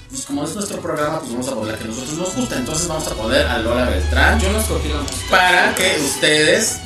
pues 0.09 0.25
como 0.25 0.45
es 0.45 0.55
nuestro 0.55 0.81
programa, 0.81 1.19
pues 1.21 1.33
vamos 1.33 1.49
a 1.49 1.55
poner 1.55 1.73
la 1.73 1.79
que 1.79 1.85
a 1.85 1.89
nosotros 1.89 2.17
nos 2.19 2.35
gusta. 2.35 2.57
Entonces 2.57 2.89
vamos 2.89 3.07
a 3.07 3.15
poner 3.15 3.47
a 3.47 3.59
Lola 3.59 3.85
Beltrán 3.91 4.41
Yo 4.41 4.51
no 4.53 4.61
escogí 4.61 4.89
la 4.89 5.03
música. 5.03 5.31
para 5.31 5.75
que 5.75 6.01
ustedes 6.03 6.79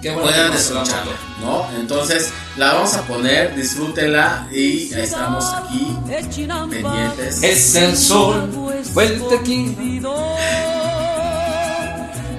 Qué 0.00 0.10
bueno 0.10 0.28
puedan 0.28 0.52
escucharla. 0.52 1.12
¿no? 1.40 1.66
Entonces 1.78 2.32
la 2.56 2.74
vamos 2.74 2.94
a 2.94 3.02
poner, 3.02 3.54
disfrútenla 3.56 4.48
y 4.52 4.92
estamos 4.94 5.44
aquí 5.52 5.96
pendientes. 6.06 7.42
Es 7.42 7.74
el 7.74 7.96
sol, 7.96 8.48
vuelta 8.94 9.34
aquí. 9.34 9.76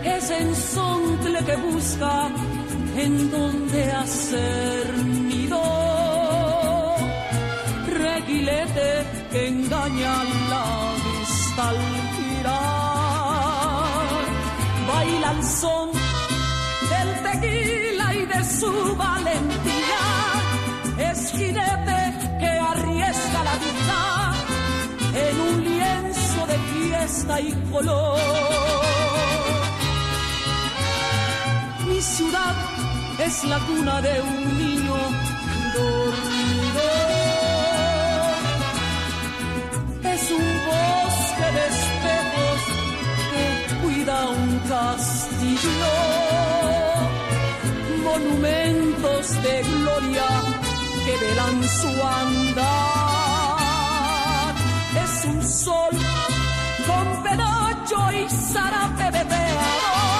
Es 0.03 0.29
ensontle 0.29 1.45
que 1.45 1.55
busca 1.57 2.29
en 2.95 3.31
donde 3.31 3.91
hacer 3.91 4.97
nido. 5.05 5.61
Reguilete 7.87 9.05
que 9.31 9.47
engaña 9.47 10.23
la 10.49 10.93
vista 11.05 11.69
al 11.69 11.77
girar. 12.15 12.59
Baila 14.87 15.31
el 15.31 15.43
son 15.43 16.08
tequila 17.31 18.13
y 18.15 18.25
de 18.25 18.43
su 18.43 18.95
valentía. 18.95 20.03
Es 20.97 21.31
jinete 21.31 22.01
que 22.39 22.51
arriesga 22.71 23.43
la 23.49 23.55
vida 23.65 24.01
en 25.25 25.41
un 25.41 25.63
lienzo 25.63 26.47
de 26.47 26.57
fiesta 26.73 27.41
y 27.41 27.51
color. 27.71 28.19
Mi 31.87 32.01
ciudad 32.01 32.55
es 33.19 33.43
la 33.45 33.59
cuna 33.59 34.01
de 34.01 34.21
un 34.21 34.57
niño 34.57 34.97
dormido. 35.75 36.87
Es 40.13 40.31
un 40.31 40.47
bosque 40.69 41.47
de 41.57 41.63
espejos 41.75 42.59
que 43.31 43.47
cuida 43.81 44.29
un 44.29 44.59
castillo. 44.69 46.58
Monumentos 48.09 49.25
de 49.43 49.55
gloria 49.61 50.29
que 51.05 51.13
velan 51.23 51.57
su 51.79 51.91
andar. 52.21 52.65
Es 55.03 55.13
un 55.25 55.39
sol 55.43 55.95
con 56.87 57.23
penacho 57.23 57.99
y 58.11 58.29
zarape 58.29 59.07
veteado 59.17 60.19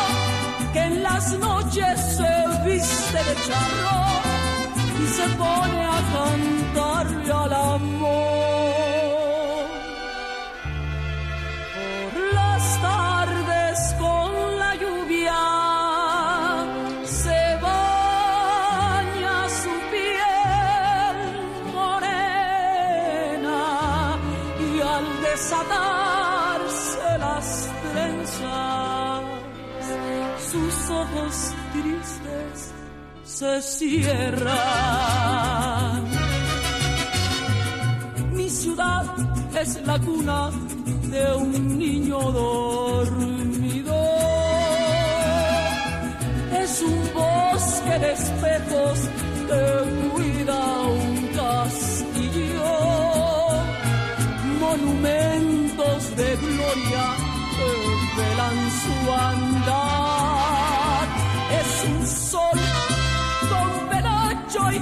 que 0.74 0.82
en 0.82 1.04
las 1.04 1.26
noches 1.40 2.00
se 2.18 2.32
viste 2.66 3.20
de 3.28 3.36
charro 3.48 4.00
y 5.04 5.06
se 5.18 5.26
pone 5.42 5.80
a 5.98 6.00
cantarle 6.14 7.34
al 7.34 7.54
amor. 7.54 8.59
Se 33.40 33.62
cierran. 33.62 34.50
Mi 38.34 38.50
ciudad 38.50 39.06
es 39.62 39.82
la 39.86 39.98
cuna 40.00 40.50
de 41.14 41.24
un 41.36 41.78
niño 41.78 42.20
dormido. 42.20 43.96
Es 46.64 46.82
un 46.82 47.00
bosque 47.14 47.96
de 48.04 48.12
espejos 48.12 49.00
que 49.48 49.64
cuida 50.12 50.60
un 51.04 51.16
castillo. 51.40 52.72
Monumentos 54.66 56.02
de 56.20 56.30
gloria 56.44 57.06
que 57.56 57.70
velan 58.18 58.58
su 58.82 58.96
andar. 59.14 60.09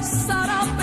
Penacho 0.02 0.77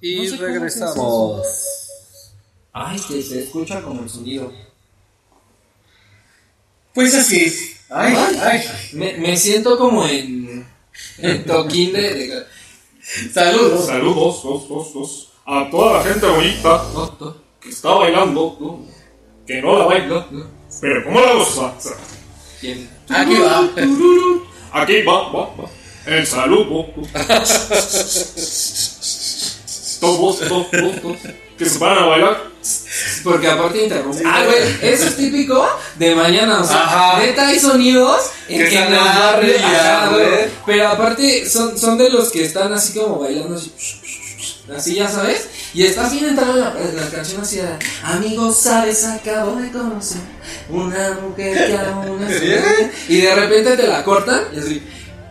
Y 0.00 0.16
No 0.16 0.22
sé 0.24 0.30
cómo 0.36 0.42
regresamos. 0.48 1.42
Ay, 2.72 2.98
que 3.06 3.22
se 3.22 3.42
escucha 3.44 3.82
como 3.82 4.02
el 4.02 4.08
sonido. 4.10 4.52
Pues 6.94 7.14
así. 7.14 7.52
Ay, 7.90 8.14
ay. 8.42 8.64
Me, 8.92 9.16
me 9.18 9.36
siento 9.36 9.78
como 9.78 10.06
en, 10.06 10.66
en 11.18 11.44
toquín 11.44 11.92
de, 11.92 12.14
de- 12.14 12.46
Saludos. 13.32 13.86
Saludos, 13.86 14.42
dos, 14.42 14.68
dos, 14.68 14.94
dos, 14.94 15.28
a 15.44 15.68
toda 15.70 15.98
la 15.98 16.04
gente 16.04 16.24
bonita 16.26 16.84
no, 16.94 17.16
no, 17.20 17.36
que 17.60 17.68
está 17.70 17.90
bailando, 17.90 18.56
no, 18.60 18.86
que 19.46 19.60
no 19.60 19.76
la 19.76 19.86
baila, 19.86 20.06
no, 20.30 20.38
no. 20.38 20.46
pero 20.80 21.04
¿cómo 21.04 21.20
la 21.20 21.32
goza? 21.34 21.74
¿Quién? 22.60 22.88
Aquí 23.08 23.34
va. 23.38 23.68
Aquí 24.72 25.02
va, 25.02 25.32
va, 25.32 25.46
va, 25.56 25.68
el 26.06 26.26
saludo. 26.26 26.86
Todos, 30.02 30.40
dos, 30.48 30.66
dos, 30.72 31.00
dos, 31.00 31.16
que 31.56 31.64
se 31.64 31.78
van 31.78 31.96
a 31.96 32.06
bailar. 32.06 32.42
Porque 33.22 33.46
aparte 33.46 33.84
interrumpe. 33.84 34.20
Ah, 34.26 34.42
güey, 34.44 34.92
eso 34.92 35.06
es 35.06 35.16
típico 35.16 35.64
de 35.94 36.16
mañana. 36.16 36.60
O 36.60 36.64
sea, 36.64 37.20
neta 37.20 37.46
hay 37.46 37.60
sonidos 37.60 38.30
en 38.48 38.58
Que 38.58 38.68
que, 38.68 38.74
están 38.78 38.92
nos 38.92 39.06
va 39.06 39.28
a 39.28 39.34
arriba, 39.34 39.58
Ajá, 39.64 40.08
güey. 40.08 40.26
Pero 40.66 40.88
aparte 40.88 41.48
son, 41.48 41.78
son 41.78 41.98
de 41.98 42.10
los 42.10 42.32
que 42.32 42.44
están 42.44 42.72
así 42.72 42.98
como 42.98 43.20
bailando 43.20 43.54
así. 43.54 43.72
Así 44.76 44.96
ya 44.96 45.08
sabes. 45.08 45.46
Y 45.72 45.84
estás 45.84 46.10
bien 46.10 46.24
entrado 46.24 46.54
en 46.54 46.60
la, 46.62 46.74
en 46.80 46.96
la 46.96 47.08
canción 47.08 47.42
así 47.42 47.58
de 47.58 47.68
Amigos, 48.02 48.58
sabes, 48.60 49.04
acabo 49.04 49.54
de 49.54 49.70
conocer 49.70 50.20
una 50.68 51.12
mujer 51.22 51.68
que 51.68 51.78
aún 51.78 52.24
es 52.24 52.42
mujer". 52.42 52.92
Y 53.08 53.20
de 53.20 53.34
repente 53.36 53.76
te 53.76 53.86
la 53.86 54.02
cortan 54.02 54.42
y 54.52 54.58
así. 54.58 54.82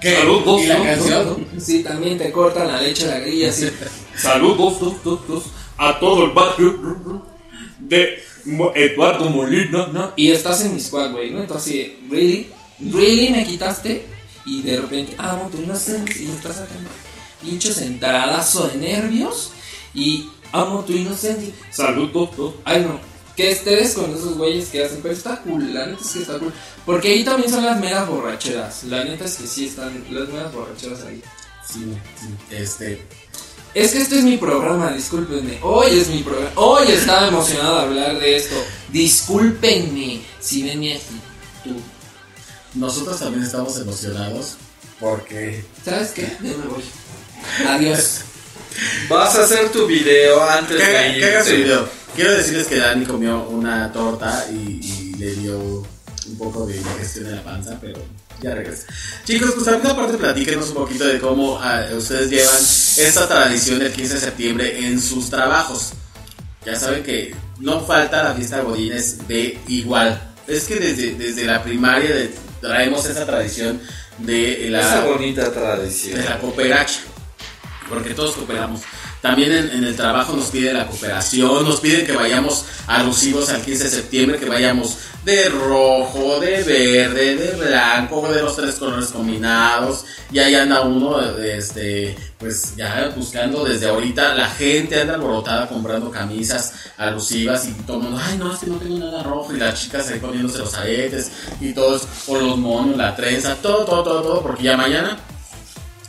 ¿Qué? 0.02 0.16
Saludos, 0.16 0.62
¿Y 0.64 0.66
la 0.66 0.78
¿no? 0.80 0.84
canción? 0.84 1.48
Sí, 1.60 1.84
también 1.84 2.18
te 2.18 2.32
cortan 2.32 2.68
la 2.68 2.82
leche, 2.82 3.06
la 3.06 3.20
grilla 3.20 3.50
así. 3.50 3.70
Saludos, 4.18 4.80
dos, 4.80 5.04
dos, 5.04 5.28
dos, 5.28 5.44
a 5.78 6.00
todo 6.00 6.26
el 6.26 6.32
barrio 6.32 7.24
de 7.80 8.24
Eduardo 8.76 9.30
Molina. 9.30 9.88
¿no? 9.94 10.12
Y 10.16 10.32
estás 10.32 10.66
en 10.66 10.74
mi 10.74 10.80
squad, 10.82 11.12
güey, 11.12 11.30
¿no? 11.30 11.42
Entonces, 11.42 11.92
really, 12.10 12.50
really 12.80 13.30
me 13.30 13.46
quitaste 13.46 14.06
y 14.46 14.64
de 14.64 14.82
repente, 14.82 15.14
amo 15.20 15.50
tu 15.52 15.62
inocencia 15.62 16.22
y 16.22 16.32
estás 16.32 16.56
sacando 16.56 16.90
pinches 17.42 17.82
entradazo 17.82 18.68
de 18.70 18.78
nervios 18.78 19.52
y 19.94 20.30
amo 20.52 20.84
tu 20.84 20.94
inocencia. 20.94 21.54
Saludos, 21.70 22.36
dos. 22.36 22.54
Ay, 22.66 22.82
no, 22.82 23.00
que 23.42 23.52
estés 23.52 23.94
con 23.94 24.12
esos 24.12 24.38
güeyes 24.38 24.70
que 24.70 24.84
hacen, 24.84 25.00
pero 25.02 25.16
está 25.16 25.42
cool, 25.42 25.74
la 25.74 25.88
neta 25.88 26.02
es 26.02 26.12
que 26.12 26.20
está 26.20 26.38
cool. 26.38 26.54
Porque 26.86 27.08
ahí 27.08 27.24
también 27.24 27.50
son 27.50 27.66
las 27.66 27.80
meras 27.80 28.08
borracheras, 28.08 28.84
la 28.84 29.04
neta 29.04 29.26
es 29.26 29.36
que 29.36 29.48
sí 29.48 29.66
están 29.66 30.04
las 30.12 30.30
meras 30.30 30.54
borracheras 30.54 31.02
ahí. 31.04 31.24
Sí, 31.68 31.86
sí, 32.20 32.56
este. 32.56 33.04
Es 33.74 33.94
que 33.94 34.00
este 34.00 34.20
es 34.20 34.24
mi 34.24 34.38
programa, 34.38 34.92
discúlpenme. 34.92 35.58
Hoy 35.64 35.98
es 35.98 36.10
mi 36.10 36.22
programa. 36.22 36.52
Hoy 36.56 36.88
estaba 36.90 37.30
emocionado 37.30 37.78
de 37.78 37.82
hablar 37.82 38.20
de 38.20 38.36
esto. 38.36 38.56
Discúlpenme 38.90 40.22
si 40.40 40.64
ven 40.64 40.80
mi 40.80 40.92
actitud. 40.92 41.82
Nosotros 42.76 43.20
también 43.20 43.44
estamos 43.44 43.80
emocionados 43.80 44.58
porque 45.00 45.66
¿Sabes 45.84 46.12
qué? 46.12 46.24
Ya 46.44 46.58
me 46.58 46.68
voy. 46.68 46.84
Adiós. 47.68 48.22
Vas 49.10 49.36
a 49.38 49.44
hacer 49.44 49.70
tu 49.70 49.86
video 49.88 50.42
antes 50.50 50.78
que, 50.78 50.84
de 50.92 51.20
que 51.20 51.26
haga 51.26 51.44
su 51.44 51.52
video. 51.52 51.90
Quiero 52.16 52.32
decirles 52.32 52.68
que 52.68 52.78
Dani 52.78 53.06
comió 53.06 53.48
una 53.50 53.92
torta 53.92 54.46
y, 54.52 54.56
y 54.84 55.16
le 55.18 55.34
dio 55.36 55.58
un 55.60 56.38
poco 56.38 56.66
de 56.66 56.78
indigestión 56.78 57.28
en 57.28 57.36
la 57.38 57.44
panza, 57.44 57.78
pero 57.80 58.00
ya 58.42 58.54
regresa. 58.56 58.88
Chicos, 59.26 59.52
pues 59.54 59.66
también 59.66 59.92
aparte 59.92 60.18
platíquenos 60.18 60.70
un 60.70 60.76
poquito 60.76 61.06
de 61.06 61.20
cómo 61.20 61.60
ah, 61.62 61.86
ustedes 61.96 62.30
llevan 62.30 62.56
esta 62.58 63.28
tradición 63.28 63.80
del 63.80 63.92
15 63.92 64.14
de 64.16 64.20
septiembre 64.20 64.86
en 64.88 65.00
sus 65.02 65.30
trabajos. 65.30 65.94
Ya 66.66 66.76
saben 66.76 67.02
que 67.04 67.34
no 67.60 67.86
falta 67.86 68.24
la 68.24 68.34
fiesta 68.36 68.58
de 68.58 68.64
Godines 68.64 69.28
de 69.28 69.58
igual. 69.68 70.34
Es 70.48 70.66
que 70.66 70.76
desde, 70.76 71.16
desde 71.16 71.46
la 71.46 71.64
primaria 71.64 72.14
de- 72.14 72.34
traemos 72.60 73.06
esa 73.06 73.26
tradición 73.26 73.82
de 74.20 74.68
la 74.70 74.82
Esa 74.82 75.06
bonita 75.06 75.52
tradición. 75.52 76.20
de 76.20 76.26
la 76.26 76.38
cooperacha, 76.40 77.00
porque 77.92 78.14
todos 78.14 78.36
cooperamos. 78.36 78.82
También 79.22 79.52
en, 79.52 79.84
el 79.84 79.96
trabajo 79.96 80.34
nos 80.34 80.48
pide 80.48 80.74
la 80.74 80.88
cooperación, 80.88 81.66
nos 81.66 81.80
piden 81.80 82.06
que 82.06 82.14
vayamos 82.14 82.66
alusivos 82.88 83.50
al 83.50 83.62
15 83.62 83.84
de 83.84 83.90
septiembre, 83.90 84.40
que 84.40 84.46
vayamos 84.50 84.98
de 85.24 85.50
rojo, 85.50 86.40
de 86.40 86.64
verde, 86.64 87.36
de 87.36 87.52
blanco, 87.68 88.28
de 88.34 88.42
los 88.42 88.56
tres 88.56 88.76
colores 88.76 89.10
combinados. 89.10 90.06
Y 90.32 90.40
ahí 90.40 90.56
anda 90.56 90.82
uno, 90.82 91.20
este, 91.38 92.16
pues 92.40 92.76
ya 92.76 93.14
buscando 93.16 93.64
desde 93.66 93.90
ahorita, 93.90 94.34
la 94.34 94.50
gente 94.50 95.00
anda 95.00 95.16
alborotada 95.16 95.68
comprando 95.68 96.10
camisas 96.10 96.74
alusivas 96.98 97.68
y 97.68 97.74
todo 97.84 97.98
el 97.98 98.04
mundo, 98.04 98.22
ay 98.24 98.38
no, 98.38 98.54
es 98.54 98.60
que 98.60 98.68
no 98.68 98.78
tengo 98.78 98.98
nada 98.98 99.22
rojo. 99.22 99.54
Y 99.54 99.58
las 99.58 99.80
chicas 99.80 100.10
ahí 100.10 100.20
poniéndose 100.20 100.60
los 100.60 100.74
aretes 100.74 101.32
y 101.60 101.74
todos, 101.74 102.08
o 102.28 102.38
los 102.38 102.58
monos, 102.58 102.98
la 102.98 103.16
trenza, 103.16 103.56
todo, 103.56 103.86
todo, 103.86 104.04
todo, 104.04 104.22
todo, 104.24 104.42
porque 104.42 104.64
ya 104.64 104.78
mañana 104.78 105.20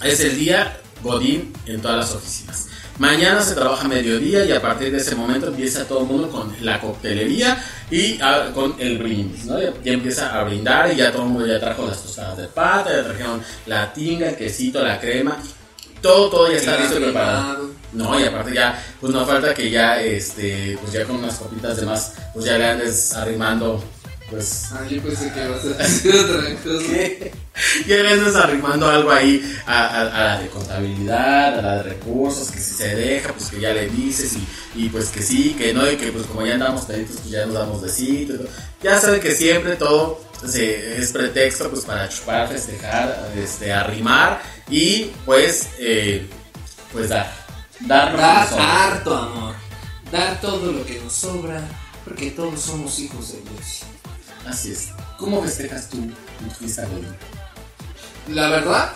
es 0.02 0.20
el 0.20 0.38
día 0.38 0.78
Godín 1.02 1.52
en 1.66 1.80
todas 1.80 1.98
las 1.98 2.14
oficinas. 2.14 2.68
Mañana 2.98 3.42
se 3.42 3.54
trabaja 3.54 3.86
a 3.86 3.88
mediodía 3.88 4.44
y 4.44 4.52
a 4.52 4.60
partir 4.60 4.92
de 4.92 4.98
ese 4.98 5.14
momento 5.14 5.48
empieza 5.48 5.86
todo 5.86 6.00
el 6.00 6.06
mundo 6.06 6.28
con 6.28 6.54
la 6.60 6.80
coctelería 6.80 7.62
y 7.90 8.18
ah, 8.20 8.50
con 8.54 8.74
el 8.78 8.98
brindis, 8.98 9.46
¿no? 9.46 9.60
Ya, 9.60 9.72
ya 9.82 9.92
empieza 9.92 10.38
a 10.38 10.44
brindar 10.44 10.92
y 10.92 10.96
ya 10.96 11.10
todo 11.10 11.22
el 11.22 11.28
mundo 11.30 11.46
ya 11.46 11.58
trajo 11.58 11.86
las 11.86 12.02
tostadas 12.02 12.36
de 12.36 12.48
pata, 12.48 12.94
ya 12.94 13.04
trajeron 13.04 13.42
la 13.66 13.92
tinga, 13.92 14.28
el 14.28 14.36
quesito, 14.36 14.84
la 14.84 15.00
crema, 15.00 15.38
todo, 16.02 16.28
todo 16.28 16.50
ya 16.50 16.58
está 16.58 16.78
listo 16.78 16.98
y 16.98 17.02
preparado. 17.02 17.70
No, 17.92 18.18
y 18.18 18.24
aparte 18.24 18.54
ya, 18.54 18.82
pues 19.00 19.12
no 19.12 19.24
falta 19.24 19.54
que 19.54 19.70
ya, 19.70 20.00
este, 20.00 20.76
pues 20.80 20.92
ya 20.92 21.04
con 21.04 21.16
unas 21.16 21.36
copitas 21.36 21.76
de 21.76 21.86
más, 21.86 22.14
pues 22.32 22.44
ya 22.44 22.58
le 22.58 22.66
andes 22.66 23.14
arrimando, 23.14 23.82
pues 24.32 24.68
Ah, 24.72 24.80
yo 24.88 25.02
pensé 25.02 25.30
que 25.32 25.44
ibas 25.44 25.64
a 25.64 25.68
decir 25.82 26.14
otra 26.16 26.54
cosa. 26.56 26.84
ya 27.86 27.96
le 27.96 28.36
arrimando 28.36 28.88
algo 28.88 29.10
ahí 29.10 29.40
a, 29.66 29.86
a- 29.86 30.00
a 30.00 30.24
la 30.24 30.40
de 30.40 30.48
contabilidad, 30.48 31.58
a 31.58 31.62
la 31.62 31.76
de 31.76 31.82
recursos, 31.84 32.50
que 32.50 32.58
si 32.58 32.74
se 32.74 32.96
deja, 32.96 33.32
pues 33.32 33.50
que 33.50 33.60
ya 33.60 33.72
le 33.74 33.88
dices 33.90 34.32
y, 34.74 34.84
y 34.84 34.88
pues 34.88 35.08
que 35.10 35.22
sí, 35.22 35.54
que 35.56 35.72
no, 35.74 35.88
y 35.90 35.96
que 35.96 36.10
pues 36.12 36.26
como 36.26 36.46
ya 36.46 36.54
andamos 36.54 36.86
peditos, 36.86 37.16
pues 37.18 37.30
ya 37.30 37.44
nos 37.46 37.54
damos 37.54 37.82
y 38.22 38.26
todo. 38.26 38.48
Ya 38.82 38.98
saben 39.00 39.20
que 39.20 39.34
siempre 39.34 39.76
todo 39.76 40.20
se- 40.48 40.96
es 41.00 41.12
pretexto 41.12 41.70
pues 41.70 41.84
para 41.84 42.08
chupar, 42.08 42.48
festejar, 42.48 43.32
este, 43.36 43.72
arrimar 43.72 44.40
y 44.70 45.10
pues, 45.26 45.68
eh, 45.78 46.26
pues 46.92 47.08
dar. 47.10 47.30
Dar 47.80 48.16
Dar 48.16 48.48
harto 48.60 49.14
amor. 49.16 49.54
Dar 50.10 50.40
todo 50.40 50.72
lo 50.72 50.84
que 50.86 50.98
nos 51.00 51.12
sobra. 51.12 51.60
Porque 52.04 52.32
todos 52.32 52.60
somos 52.60 52.98
hijos 52.98 53.32
de 53.32 53.38
Dios. 53.42 53.82
Así 54.46 54.72
es. 54.72 54.88
¿Cómo 55.18 55.42
festejas 55.42 55.88
tú 55.88 55.98
tu 55.98 56.50
fiesta 56.58 56.86
La 58.28 58.48
verdad, 58.48 58.92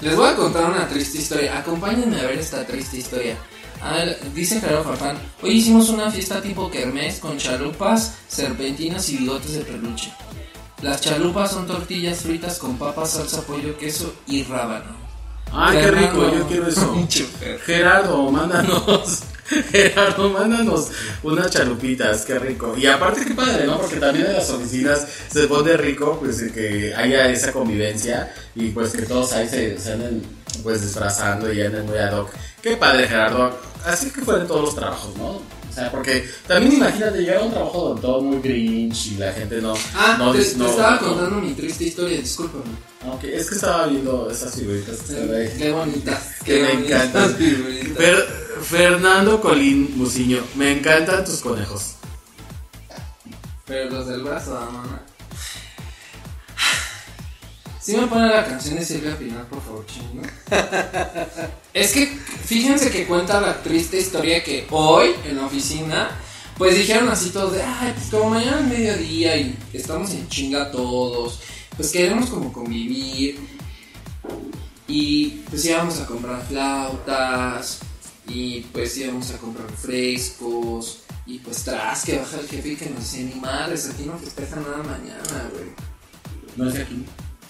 les 0.00 0.16
voy 0.16 0.28
a 0.28 0.36
contar 0.36 0.70
una 0.70 0.88
triste 0.88 1.18
historia. 1.18 1.58
Acompáñenme 1.58 2.20
a 2.20 2.26
ver 2.26 2.38
esta 2.38 2.66
triste 2.66 2.98
historia. 2.98 3.36
A 3.80 3.92
ver, 3.92 4.18
dice 4.34 4.60
Gerardo 4.60 4.84
Farfán, 4.84 5.16
hoy 5.40 5.50
hicimos 5.50 5.88
una 5.88 6.10
fiesta 6.10 6.42
tipo 6.42 6.68
kermés 6.70 7.20
con 7.20 7.38
chalupas, 7.38 8.14
serpentinas 8.26 9.08
y 9.10 9.18
bigotes 9.18 9.52
de 9.52 9.60
peluche. 9.60 10.12
Las 10.82 11.00
chalupas 11.00 11.52
son 11.52 11.66
tortillas 11.66 12.18
fritas 12.18 12.58
con 12.58 12.76
papas, 12.76 13.10
salsa, 13.12 13.42
pollo, 13.42 13.76
queso 13.78 14.14
y 14.26 14.42
rábano. 14.44 14.96
Ay, 15.52 15.76
qué 15.78 15.82
Fernando. 15.84 16.24
rico, 16.24 16.36
yo 16.38 16.46
quiero 16.46 16.68
eso. 16.68 17.06
Gerardo, 17.66 18.30
mándanos. 18.30 19.22
Gerardo, 19.72 20.30
mándanos 20.30 20.88
unas 21.22 21.50
chalupitas, 21.50 22.24
qué 22.24 22.38
rico. 22.38 22.74
Y 22.76 22.86
aparte, 22.86 23.24
qué 23.24 23.34
padre, 23.34 23.66
¿no? 23.66 23.78
Porque 23.80 23.96
también 23.96 24.26
en 24.26 24.34
las 24.34 24.50
oficinas 24.50 25.06
se 25.32 25.46
pone 25.46 25.76
rico, 25.76 26.18
pues 26.20 26.42
que 26.52 26.94
haya 26.94 27.28
esa 27.30 27.52
convivencia 27.52 28.32
y 28.54 28.68
pues 28.70 28.92
que 28.92 29.02
todos 29.02 29.32
ahí 29.32 29.48
se, 29.48 29.78
se 29.78 29.92
anden 29.92 30.22
pues 30.62 30.82
disfrazando 30.82 31.52
y 31.52 31.62
anden 31.62 31.86
muy 31.86 31.98
ad 31.98 32.18
hoc. 32.18 32.30
Qué 32.62 32.76
padre, 32.76 33.06
Gerardo. 33.08 33.58
Así 33.84 34.10
que 34.10 34.20
fueron 34.22 34.46
todos 34.46 34.62
los 34.66 34.74
trabajos, 34.74 35.16
¿no? 35.16 35.28
O 35.30 35.72
sea, 35.72 35.90
porque 35.90 36.28
también 36.46 36.72
imagínate 36.74 37.18
llegar 37.20 37.36
a 37.38 37.44
un 37.44 37.50
trabajo 37.52 37.88
donde 37.90 38.02
todo 38.02 38.20
muy 38.20 38.40
grinch 38.42 39.12
y 39.12 39.14
la 39.16 39.32
gente 39.32 39.60
no. 39.60 39.74
Ah, 39.94 40.16
no, 40.18 40.32
te, 40.32 40.40
estaba 40.40 40.98
no- 41.00 41.06
contando 41.08 41.36
mi 41.40 41.52
triste 41.54 41.84
historia, 41.84 42.18
discúlpame. 42.18 42.64
Ok, 43.06 43.24
es 43.24 43.48
que 43.48 43.54
estaba 43.54 43.86
viendo 43.86 44.30
esas 44.30 44.54
figuritas 44.54 44.98
que 44.98 45.12
están 45.12 45.34
ahí. 45.34 45.54
Qué 45.56 45.70
bonitas. 45.72 46.22
Que 46.44 46.54
qué 46.54 46.62
me 46.62 46.72
bonitas 46.74 47.04
encantan. 47.04 47.34
figuritas. 47.36 47.96
Fer- 47.96 48.26
Fernando 48.62 49.40
Colín 49.40 49.92
Muciño, 49.96 50.42
me 50.56 50.72
encantan 50.72 51.24
tus 51.24 51.40
conejos. 51.40 51.94
Pero 53.66 53.90
los 53.90 54.06
del 54.08 54.22
brazo, 54.22 54.50
mamá. 54.54 55.02
Si 57.80 57.96
me 57.96 58.06
pone 58.06 58.28
la 58.28 58.44
canción 58.44 58.74
de 58.76 58.84
Silvia 58.84 59.16
Pinal, 59.16 59.46
por 59.46 59.62
favor, 59.62 59.86
chingo. 59.86 60.22
es 61.72 61.92
que 61.92 62.06
fíjense 62.06 62.90
que 62.90 63.06
cuenta 63.06 63.40
la 63.40 63.62
triste 63.62 63.98
historia 63.98 64.42
que 64.44 64.66
hoy 64.70 65.12
en 65.24 65.36
la 65.36 65.46
oficina, 65.46 66.10
pues 66.58 66.76
dijeron 66.76 67.08
así 67.08 67.30
todos 67.30 67.52
de, 67.54 67.62
ay, 67.62 67.92
pues 67.94 68.08
como 68.10 68.30
mañana 68.30 68.60
es 68.60 68.66
mediodía 68.66 69.36
y 69.36 69.56
estamos 69.72 70.10
en 70.10 70.28
chinga 70.28 70.70
todos, 70.70 71.40
pues 71.78 71.92
queremos 71.92 72.28
como 72.28 72.52
convivir. 72.52 73.38
Y 74.86 75.42
pues 75.48 75.64
íbamos 75.64 76.00
a 76.00 76.06
comprar 76.06 76.44
flautas, 76.46 77.78
y 78.26 78.60
pues 78.72 78.96
íbamos 78.98 79.30
a 79.30 79.38
comprar 79.38 79.70
frescos, 79.70 81.00
y 81.24 81.38
pues 81.38 81.62
tras 81.62 82.04
que 82.04 82.18
baja 82.18 82.40
el 82.40 82.48
jefe 82.48 82.68
y 82.70 82.76
que 82.76 82.90
nos 82.90 83.00
dice, 83.00 83.24
ni 83.24 83.40
madres, 83.40 83.88
aquí 83.88 84.04
no 84.04 84.18
festejan 84.18 84.62
nada 84.62 84.78
mañana, 84.78 85.50
güey. 85.52 85.70
No 86.56 86.68
es 86.68 86.74
de 86.74 86.82
aquí. 86.82 87.04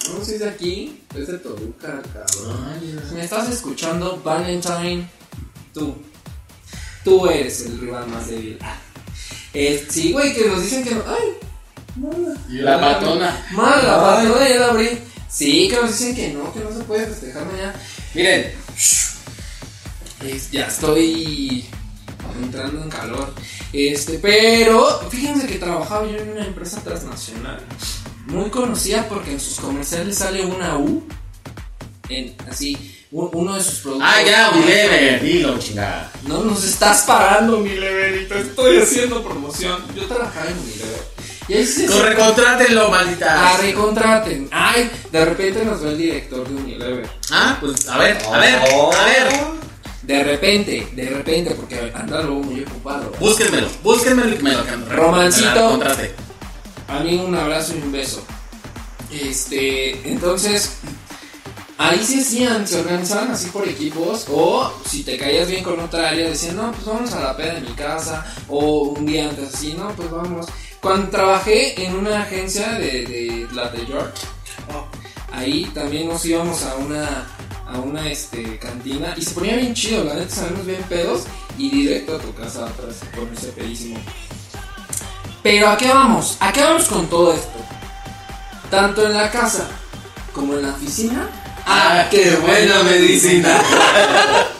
No, 0.07 0.23
si 0.23 0.33
es 0.33 0.39
de 0.39 0.49
aquí, 0.49 1.01
es 1.15 1.27
de 1.27 1.37
Toluca, 1.39 2.01
cabrón. 2.13 2.67
Ay, 2.67 2.99
Si 3.07 3.15
me 3.15 3.23
estás 3.23 3.49
escuchando, 3.49 4.21
Valentine, 4.23 5.09
tú. 5.73 5.95
Tú 7.03 7.27
eres 7.27 7.65
el 7.65 7.79
rival 7.79 8.07
más 8.07 8.27
débil. 8.27 8.57
Ah. 8.61 8.77
Eh, 9.53 9.85
sí, 9.89 10.11
güey, 10.11 10.33
que 10.33 10.45
nos 10.45 10.61
dicen 10.61 10.83
que 10.83 10.93
no. 10.93 11.01
¡Ay! 11.07 11.48
La 12.49 12.79
patona. 12.79 13.47
Mala, 13.51 13.83
la 13.83 13.99
patona 14.01 14.49
ya 14.49 14.55
la 14.57 14.67
abrí. 14.67 14.89
Sí, 15.29 15.67
que 15.69 15.75
nos 15.75 15.97
dicen 15.97 16.15
que 16.15 16.29
no, 16.33 16.51
que 16.53 16.59
no 16.59 16.71
se 16.71 16.83
puede 16.83 17.05
festejar 17.07 17.45
mañana. 17.45 17.73
Miren, 18.15 18.51
ya 20.51 20.65
estoy 20.67 21.65
entrando 22.41 22.83
en 22.83 22.89
calor. 22.89 23.33
Este, 23.71 24.17
pero 24.19 25.07
fíjense 25.09 25.47
que 25.47 25.55
trabajaba 25.59 26.07
yo 26.07 26.17
en 26.17 26.29
una 26.31 26.45
empresa 26.45 26.81
transnacional 26.83 27.59
muy 28.27 28.49
conocida 28.49 29.07
porque 29.07 29.31
en 29.31 29.39
sus 29.39 29.59
comerciales 29.59 30.17
sale 30.17 30.43
una 30.45 30.77
U 30.77 31.03
en 32.09 32.35
así 32.49 32.95
un- 33.11 33.29
uno 33.33 33.55
de 33.55 33.63
sus 33.63 33.79
productos. 33.79 34.09
Ah, 34.11 34.21
ya, 34.23 34.49
Unilever, 34.51 35.21
dilo, 35.23 35.57
chingada. 35.59 36.11
No 36.27 36.43
nos 36.43 36.63
estás 36.63 37.03
pagando, 37.03 37.59
mi 37.59 37.69
lever, 37.75 38.21
y 38.23 38.27
te 38.27 38.39
estoy 38.41 38.77
haciendo 38.77 39.23
promoción. 39.23 39.81
Yo 39.95 40.05
trabajaba 40.05 40.47
en 40.49 40.57
Unilever. 40.59 41.07
Y 41.08 41.08
ahí 41.57 41.65
se 41.65 41.85
Corre, 41.85 42.15
contrátenlo, 42.15 42.89
maldita. 42.89 43.35
Ah, 43.37 43.57
recontraten. 43.57 44.47
Ay, 44.51 44.89
de 45.11 45.25
repente 45.25 45.65
nos 45.65 45.81
ve 45.81 45.89
el 45.89 45.97
director 45.97 46.47
de 46.47 46.55
Unilever. 46.55 47.09
Ah, 47.31 47.57
pues 47.59 47.87
a 47.87 47.97
ver, 47.97 48.17
a 48.31 48.37
ver, 48.37 48.55
a 48.55 49.05
ver. 49.05 49.59
De 50.03 50.23
repente, 50.23 50.87
de 50.93 51.09
repente, 51.09 51.51
porque 51.51 51.91
anda 51.93 52.21
luego 52.21 52.41
muy 52.41 52.61
ocupado. 52.61 53.11
Búsquenmelo, 53.19 53.67
búsquenmelo 53.83 54.29
y 54.29 54.37
que 54.37 54.43
me 54.43 54.53
lo 54.55 54.63
Romancito. 54.89 55.49
me 55.49 55.55
la 55.55 55.67
contrate. 55.69 56.15
A 56.87 56.99
mí 57.01 57.17
un 57.17 57.35
abrazo 57.35 57.73
y 57.75 57.81
un 57.81 57.91
beso. 57.91 58.23
Este, 59.11 60.09
entonces, 60.09 60.77
ahí 61.77 62.03
se 62.03 62.21
hacían, 62.21 62.67
se 62.67 62.79
organizaban 62.79 63.31
así 63.31 63.49
por 63.49 63.67
equipos, 63.67 64.25
o 64.31 64.71
si 64.87 65.03
te 65.03 65.17
caías 65.17 65.47
bien 65.47 65.63
con 65.63 65.79
otra 65.79 66.09
área, 66.09 66.29
decían, 66.29 66.57
no, 66.57 66.71
pues 66.71 66.85
vamos 66.85 67.13
a 67.13 67.21
la 67.21 67.37
peda 67.37 67.55
de 67.55 67.61
mi 67.61 67.73
casa, 67.73 68.25
o 68.47 68.83
un 68.97 69.05
día 69.05 69.29
antes 69.29 69.53
así, 69.53 69.73
no, 69.73 69.89
pues 69.95 70.09
vamos. 70.09 70.47
Cuando 70.81 71.09
trabajé 71.09 71.83
en 71.83 71.95
una 71.95 72.21
agencia 72.21 72.71
de, 72.73 73.05
de 73.05 73.47
la 73.53 73.69
de 73.69 73.85
York, 73.85 74.13
ahí 75.31 75.65
también 75.73 76.07
nos 76.07 76.25
íbamos 76.25 76.63
a 76.63 76.75
una 76.75 77.27
a 77.71 77.77
una 77.79 78.09
este, 78.09 78.57
cantina 78.57 79.13
y 79.15 79.21
se 79.21 79.31
ponía 79.31 79.55
bien 79.55 79.73
chido, 79.73 80.03
la 80.03 80.15
neta 80.15 80.33
salimos 80.33 80.65
bien 80.65 80.81
pedos 80.83 81.23
y 81.57 81.69
directo 81.69 82.15
a 82.15 82.19
tu 82.19 82.33
casa 82.33 82.65
atrás, 82.65 82.95
ponerse 83.15 83.49
pedísimo. 83.49 83.99
Pero 85.43 85.69
¿a 85.69 85.77
qué 85.77 85.87
vamos? 85.87 86.37
¿A 86.39 86.51
qué 86.51 86.61
vamos 86.61 86.85
con 86.85 87.07
todo 87.07 87.33
esto? 87.33 87.59
Tanto 88.71 89.05
en 89.05 89.13
la 89.13 89.29
casa 89.31 89.67
como 90.33 90.55
en 90.55 90.63
la 90.63 90.69
oficina. 90.69 91.29
¡Ah, 91.65 92.07
qué 92.09 92.35
buena 92.37 92.81
medicina! 92.83 93.61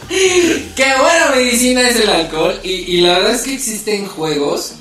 ¡Qué 0.08 0.94
buena 1.00 1.32
medicina 1.36 1.90
es 1.90 1.96
el 2.00 2.10
alcohol! 2.10 2.60
Y, 2.64 2.70
y 2.70 3.02
la 3.02 3.14
verdad 3.14 3.34
es 3.34 3.42
que 3.42 3.56
existen 3.56 4.06
juegos 4.08 4.76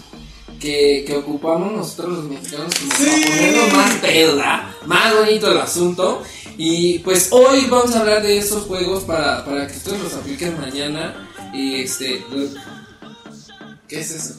que, 0.61 1.05
que 1.07 1.17
ocupamos 1.17 1.73
nosotros 1.73 2.19
los 2.19 2.25
mexicanos 2.25 2.73
como 2.75 2.91
para 2.91 3.27
ponernos 3.27 3.73
más 3.75 3.95
peda, 3.97 4.75
más 4.87 5.15
bonito 5.15 5.51
el 5.51 5.59
asunto. 5.59 6.23
Y 6.57 6.99
pues 7.01 7.29
hoy 7.31 7.67
vamos 7.71 7.95
a 7.95 8.01
hablar 8.01 8.23
de 8.23 8.39
esos 8.39 8.65
juegos 8.65 9.05
para, 9.05 9.45
para 9.45 9.67
que 9.67 9.77
ustedes 9.77 10.01
los 10.03 10.15
apliquen 10.15 10.61
mañana. 10.61 11.29
Y 11.55 11.83
este. 11.83 12.25
¿Qué 13.87 14.01
es 14.01 14.11
eso? 14.11 14.35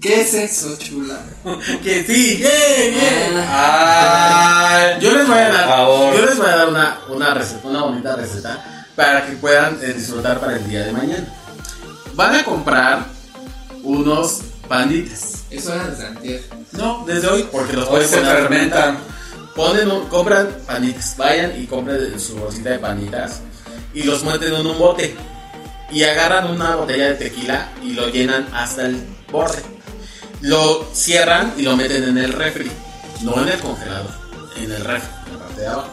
¿Qué 0.00 0.20
es 0.20 0.34
eso, 0.34 0.76
chula? 0.78 1.24
Que 1.82 2.04
sí, 2.04 2.36
bien, 2.36 2.94
bien. 2.94 3.44
Ay, 3.48 4.96
Yo 5.00 5.12
les 5.14 5.26
voy 5.26 5.38
a 5.38 5.48
dar, 5.48 5.68
favor. 5.68 6.14
yo 6.14 6.26
les 6.26 6.36
voy 6.36 6.46
a 6.46 6.56
dar 6.56 6.68
una, 6.68 6.98
una 7.08 7.34
receta, 7.34 7.68
una 7.68 7.82
bonita 7.82 8.16
receta 8.16 8.86
para 8.96 9.24
que 9.26 9.32
puedan 9.36 9.78
eh, 9.82 9.92
disfrutar 9.94 10.38
para 10.40 10.56
el 10.56 10.68
día 10.68 10.84
de 10.84 10.92
mañana. 10.92 11.26
Van 12.14 12.34
a 12.34 12.44
comprar 12.44 13.06
unos 13.84 14.40
panditas. 14.76 15.42
Eso 15.50 15.74
era 15.74 15.86
desde 15.88 16.06
antier. 16.06 16.42
No, 16.72 17.04
desde 17.06 17.28
hoy, 17.28 17.46
porque 17.52 17.74
los 17.74 17.88
Hoy 17.88 18.04
se 18.06 18.20
fermentan. 18.22 18.98
Ponen, 19.54 19.90
un- 19.90 20.06
compran 20.08 20.48
panitas, 20.66 21.14
vayan 21.18 21.52
y 21.60 21.66
compren 21.66 22.18
su 22.18 22.36
bolsita 22.36 22.70
de 22.70 22.78
panitas 22.78 23.40
y 23.92 24.02
los 24.04 24.24
meten 24.24 24.54
en 24.54 24.66
un 24.66 24.78
bote 24.78 25.14
y 25.90 26.02
agarran 26.04 26.50
una 26.50 26.76
botella 26.76 27.08
de 27.08 27.14
tequila 27.16 27.68
y 27.82 27.92
lo 27.92 28.08
llenan 28.08 28.48
hasta 28.54 28.86
el 28.86 28.96
borde. 29.30 29.60
Lo 30.40 30.86
cierran 30.94 31.52
y 31.58 31.62
lo 31.62 31.76
meten 31.76 32.02
en 32.04 32.16
el 32.16 32.32
refri, 32.32 32.70
no 33.20 33.42
en 33.42 33.48
el 33.50 33.58
congelador, 33.60 34.10
en 34.56 34.72
el 34.72 34.84
refri, 34.86 35.10
en 35.26 35.32
la 35.34 35.38
parte 35.44 35.60
de 35.60 35.66
abajo. 35.66 35.88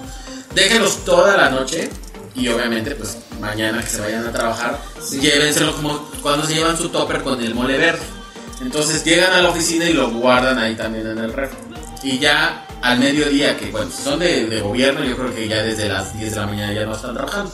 Déjenlos 0.55 1.03
toda 1.03 1.36
la 1.36 1.49
noche 1.49 1.89
y 2.36 2.47
obviamente 2.47 2.95
pues 2.95 3.17
mañana 3.41 3.82
que 3.84 3.89
se 3.89 3.99
vayan 3.99 4.25
a 4.25 4.32
trabajar, 4.32 4.80
Sí. 5.05 5.19
llévenselo 5.19 5.75
como 5.75 6.09
cuando 6.21 6.47
se 6.47 6.53
llevan 6.55 6.77
su 6.77 6.88
topper 6.88 7.21
con 7.23 7.43
el 7.43 7.53
mole 7.53 7.77
verde. 7.77 8.05
Entonces 8.62 9.03
llegan 9.03 9.32
a 9.34 9.41
la 9.41 9.49
oficina 9.49 9.86
y 9.86 9.93
lo 9.93 10.10
guardan 10.12 10.57
ahí 10.57 10.76
también 10.76 11.07
en 11.07 11.18
el 11.18 11.34
refri. 11.34 11.57
Y 12.03 12.20
ya 12.20 12.66
al 12.82 12.99
mediodía, 12.99 13.57
que 13.57 13.72
bueno, 13.72 13.91
si 13.91 14.03
son 14.03 14.20
de, 14.20 14.45
de 14.45 14.62
gobierno, 14.62 15.03
yo 15.03 15.18
creo 15.18 15.34
que 15.34 15.47
ya 15.47 15.64
desde 15.64 15.88
las 15.88 16.18
10 16.18 16.32
de 16.32 16.39
la 16.39 16.45
mañana 16.47 16.74
ya 16.74 16.86
no 16.86 16.95
están 16.95 17.14
trabajando. 17.14 17.51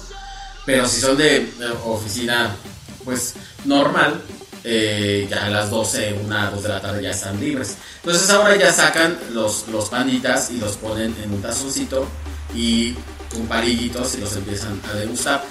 Pero 0.65 0.87
si 0.87 0.99
son 0.99 1.17
de 1.17 1.51
oficina, 1.83 2.55
pues 3.03 3.35
normal, 3.65 4.21
eh, 4.67 5.27
ya 5.29 5.45
a 5.45 5.49
las 5.51 5.69
12, 5.69 6.21
1, 6.25 6.51
2 6.51 6.63
de 6.63 6.69
la 6.69 6.81
tarde 6.81 7.03
ya 7.03 7.11
están 7.11 7.39
libres. 7.39 7.77
Entonces 7.97 8.27
ahora 8.31 8.55
ya 8.55 8.73
sacan 8.73 9.15
los, 9.31 9.67
los 9.67 9.89
panitas 9.89 10.49
y 10.49 10.57
los 10.57 10.77
ponen 10.77 11.15
en 11.23 11.33
un 11.33 11.41
tazoncito 11.41 12.07
y 12.55 12.95
con 13.31 13.45
palillitos 13.47 14.15
y 14.15 14.21
los 14.21 14.35
empiezan 14.35 14.81
a 14.91 14.95
degustar. 14.95 15.43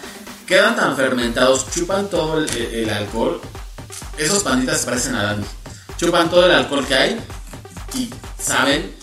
Quedan 0.47 0.75
tan 0.75 0.97
fermentados, 0.97 1.71
chupan 1.73 2.11
todo 2.11 2.39
el, 2.39 2.51
el 2.51 2.91
alcohol. 2.91 3.41
Esos 4.19 4.43
panitas 4.43 4.81
se 4.81 4.87
parecen 4.87 5.15
a 5.15 5.23
Dandy. 5.25 5.47
Chupan 5.97 6.31
todo 6.31 6.47
el 6.47 6.53
alcohol 6.53 6.87
que 6.87 6.95
hay 6.95 7.21
y 7.95 8.11
saben 8.43 8.95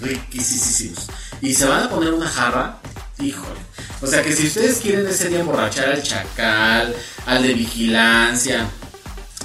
riquísimos. 0.00 1.06
Y 1.40 1.54
se 1.54 1.66
van 1.66 1.84
a 1.84 1.90
poner 1.90 2.12
una 2.12 2.28
jarra, 2.28 2.78
híjole. 3.18 3.60
O 4.00 4.06
sea 4.06 4.22
que 4.22 4.32
si 4.34 4.46
ustedes 4.46 4.78
quieren 4.78 5.06
ese 5.06 5.28
día 5.28 5.40
emborrachar 5.40 5.88
al 5.90 6.02
chacal, 6.02 6.94
al 7.26 7.42
de 7.42 7.54
vigilancia, 7.54 8.66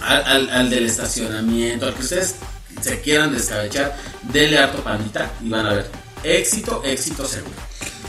al, 0.02 0.50
al- 0.50 0.70
del 0.70 0.86
estacionamiento, 0.86 1.88
al 1.88 1.94
que 1.96 2.02
ustedes 2.04 2.36
se 2.82 3.02
quieran 3.02 3.34
descabechar, 3.34 3.96
denle 4.24 4.58
harto 4.60 4.84
panita 4.84 5.32
y 5.44 5.50
van 5.50 5.66
a 5.66 5.74
ver. 5.74 5.90
Éxito, 6.24 6.82
éxito 6.86 7.28
seguro. 7.28 7.56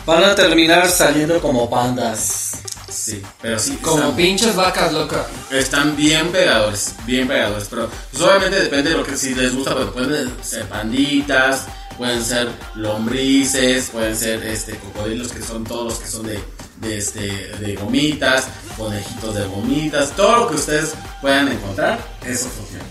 Van 0.06 0.22
a 0.24 0.34
terminar 0.34 0.88
saliendo 0.90 1.40
como 1.40 1.68
pandas. 1.68 2.52
Sí, 2.94 3.20
pero 3.42 3.58
sí, 3.58 3.76
Como 3.82 3.96
están, 3.96 4.16
pinches 4.16 4.54
vacas 4.54 4.92
locas. 4.92 5.26
están 5.50 5.96
bien 5.96 6.30
pegadores, 6.30 6.94
bien 7.04 7.26
pegadores. 7.26 7.66
Pero 7.68 7.88
pues, 8.10 8.22
obviamente 8.22 8.60
depende 8.60 8.90
de 8.90 8.96
lo 8.96 9.04
que 9.04 9.16
si 9.16 9.34
les 9.34 9.54
gusta, 9.54 9.74
pues 9.74 9.88
pueden 9.88 10.32
ser 10.42 10.68
panditas, 10.68 11.66
pueden 11.98 12.24
ser 12.24 12.48
lombrices, 12.76 13.90
pueden 13.90 14.16
ser 14.16 14.44
este 14.44 14.76
cocodrilos 14.76 15.32
que 15.32 15.42
son 15.42 15.64
todos 15.64 15.84
los 15.84 15.98
que 15.98 16.06
son 16.06 16.24
de, 16.26 16.40
de, 16.76 16.98
este, 16.98 17.20
de 17.58 17.74
gomitas, 17.74 18.46
conejitos 18.76 19.34
de 19.34 19.44
gomitas, 19.46 20.12
todo 20.12 20.36
lo 20.36 20.48
que 20.48 20.54
ustedes 20.54 20.94
puedan 21.20 21.48
encontrar, 21.48 21.98
eso 22.24 22.48
funciona. 22.48 22.84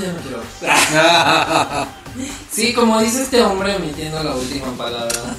Ya 0.00 0.12
no 0.12 0.20
quiero. 0.20 1.88
Sí, 2.50 2.72
como 2.72 3.00
dice 3.00 3.22
este 3.22 3.42
hombre 3.42 3.76
omitiendo 3.76 4.22
la 4.22 4.34
última 4.34 4.72
palabra. 4.76 5.36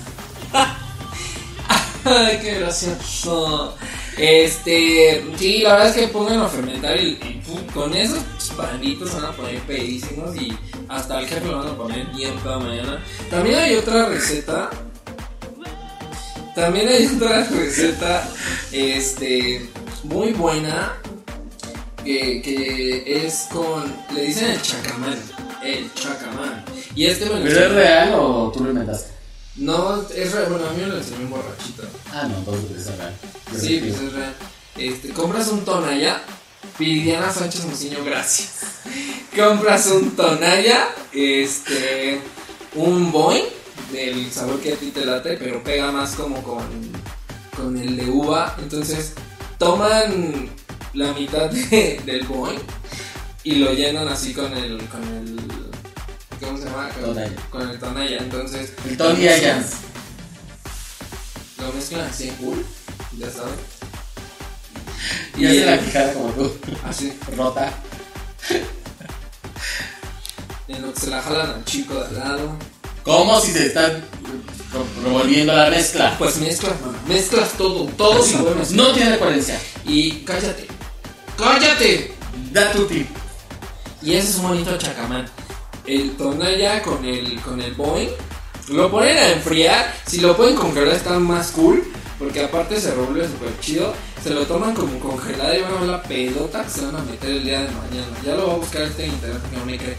Ay, 2.05 2.39
qué 2.41 2.59
gracioso. 2.59 3.75
Este, 4.17 5.23
sí, 5.37 5.59
la 5.59 5.73
verdad 5.73 5.89
es 5.89 5.95
que 5.95 6.07
pongan 6.09 6.41
a 6.41 6.47
fermentar 6.47 6.97
pum, 7.45 7.65
con 7.73 7.93
esos 7.93 8.19
panitos 8.57 9.13
van 9.13 9.25
a 9.25 9.31
poner 9.31 9.59
pedísimos 9.61 10.35
y 10.35 10.57
hasta 10.89 11.19
el 11.19 11.27
jefe 11.27 11.47
lo 11.47 11.59
van 11.59 11.67
a 11.69 11.77
poner 11.77 12.05
bien 12.07 12.33
pedo 12.39 12.59
mañana. 12.59 13.03
También 13.29 13.59
hay 13.59 13.75
otra 13.75 14.07
receta. 14.07 14.69
También 16.55 16.89
hay 16.89 17.05
otra 17.05 17.43
receta, 17.51 18.29
este, 18.73 19.69
muy 20.03 20.33
buena 20.33 20.97
que, 22.03 22.41
que 22.41 23.25
es 23.25 23.47
con, 23.51 23.93
le 24.13 24.23
dicen 24.25 24.51
el 24.51 24.61
chacamán, 24.61 25.17
el 25.63 25.93
chacamán. 25.93 26.63
Y 26.95 27.05
este 27.05 27.25
me 27.25 27.39
lo 27.39 27.43
¿Pero 27.45 27.59
es 27.65 27.71
real 27.71 28.13
o 28.15 28.51
tú 28.51 28.63
lo 28.63 28.69
inventaste? 28.71 29.11
No, 29.57 30.01
es 30.09 30.31
real, 30.31 30.47
bueno, 30.51 30.67
a 30.69 30.73
mí 30.73 30.81
me 30.81 30.87
lo 30.87 30.97
enseñó 30.97 31.17
un 31.21 31.29
borrachito. 31.31 31.83
Ah, 32.13 32.27
no, 32.29 32.37
entonces 32.37 32.87
es 32.87 32.97
real. 32.97 33.13
Sí, 33.59 33.77
pues 33.79 34.01
es 34.01 34.13
real. 34.13 34.33
Este, 34.77 35.09
compras 35.09 35.47
un 35.49 35.65
tonalla, 35.65 36.21
Viridiana 36.77 37.31
Sánchez 37.31 37.65
Muciño, 37.65 38.03
gracias. 38.05 38.49
compras 39.35 39.87
un 39.87 40.11
tonalla, 40.15 40.87
este, 41.11 42.21
un 42.75 43.11
boing, 43.11 43.43
del 43.91 44.31
sabor 44.31 44.59
que 44.61 44.73
a 44.73 44.75
ti 44.77 44.91
te 44.91 45.05
late, 45.05 45.35
pero 45.37 45.63
pega 45.63 45.91
más 45.91 46.11
como 46.11 46.41
con, 46.43 46.63
con 47.57 47.75
el 47.77 47.97
de 47.97 48.05
uva. 48.09 48.55
Entonces, 48.61 49.13
toman 49.57 50.49
la 50.93 51.11
mitad 51.13 51.49
de- 51.49 52.01
del 52.05 52.23
boing 52.25 52.59
y 53.49 53.55
lo 53.55 53.73
llenan 53.73 54.07
así 54.07 54.33
con 54.33 54.55
el, 54.55 54.77
con 54.87 55.03
el, 55.03 55.39
¿cómo 56.39 56.57
se 56.57 56.65
llama? 56.65 56.89
Con, 56.89 57.03
Tonalla. 57.05 57.35
con 57.49 57.69
el 57.69 57.79
tonalla. 57.79 58.17
Entonces, 58.17 58.73
El 58.87 59.01
Ayans. 59.27 59.65
lo 61.57 61.73
mezclan 61.73 62.01
así 62.07 62.29
en 62.29 62.35
cool, 62.35 62.65
ya 63.17 63.29
saben. 63.31 63.55
Y 65.37 65.45
hace 65.45 65.65
la 65.65 65.79
quijada 65.79 66.13
como 66.13 66.29
tú, 66.33 66.53
Así. 66.87 67.13
rota. 67.35 67.73
En 70.67 70.81
lo 70.83 70.93
que 70.93 70.99
se 70.99 71.07
la 71.09 71.21
jalan 71.21 71.49
al 71.51 71.65
chico 71.65 71.95
de 71.95 72.05
al 72.07 72.19
lado. 72.19 72.55
Como 73.03 73.39
si 73.41 73.51
se 73.51 73.67
están 73.67 73.91
re- 73.93 75.03
revolviendo 75.03 75.55
la 75.55 75.69
mezcla. 75.69 76.15
Pues 76.19 76.37
mezclas. 76.37 76.73
Mezclas 77.07 77.53
todo, 77.53 77.85
todo 77.97 78.23
y. 78.27 78.73
No 78.75 78.91
tiene 78.93 79.17
coherencia. 79.17 79.59
Y 79.85 80.19
cállate. 80.23 80.67
¡Cállate! 81.37 82.13
Da 82.51 82.71
tu 82.73 82.85
tip. 82.85 83.07
Y 84.01 84.13
ese 84.13 84.29
es 84.29 84.35
un 84.37 84.43
bonito 84.49 84.77
chacamán. 84.77 85.25
El 85.85 86.15
tonalla 86.15 86.81
con 86.81 87.03
el, 87.03 87.39
con 87.41 87.61
el 87.61 87.73
Boeing. 87.73 88.09
Lo 88.69 88.89
ponen 88.91 89.17
a 89.17 89.29
enfriar. 89.31 89.93
Si 90.05 90.19
lo 90.21 90.35
pueden 90.37 90.55
congelar 90.55 90.95
está 90.95 91.19
más 91.19 91.51
cool. 91.51 91.83
Porque 92.17 92.43
aparte 92.43 92.79
se 92.79 92.93
revuelve 92.93 93.27
súper 93.27 93.59
chido. 93.59 93.93
Se 94.23 94.29
lo 94.29 94.45
toman 94.45 94.73
como 94.75 94.99
congelado 94.99 95.57
y 95.57 95.61
van 95.61 95.73
a 95.73 95.79
ver 95.79 95.89
la 95.89 96.03
pelota 96.03 96.63
que 96.63 96.69
se 96.69 96.85
van 96.85 96.97
a 96.97 97.03
meter 97.03 97.29
el 97.29 97.43
día 97.43 97.61
de 97.61 97.69
mañana. 97.69 98.07
Ya 98.25 98.35
lo 98.35 98.47
va 98.47 98.53
a 98.53 98.57
buscar 98.57 98.83
este 98.83 99.05
en 99.05 99.11
internet 99.11 99.41
que 99.49 99.57
no 99.57 99.65
me 99.65 99.77
cree. 99.77 99.97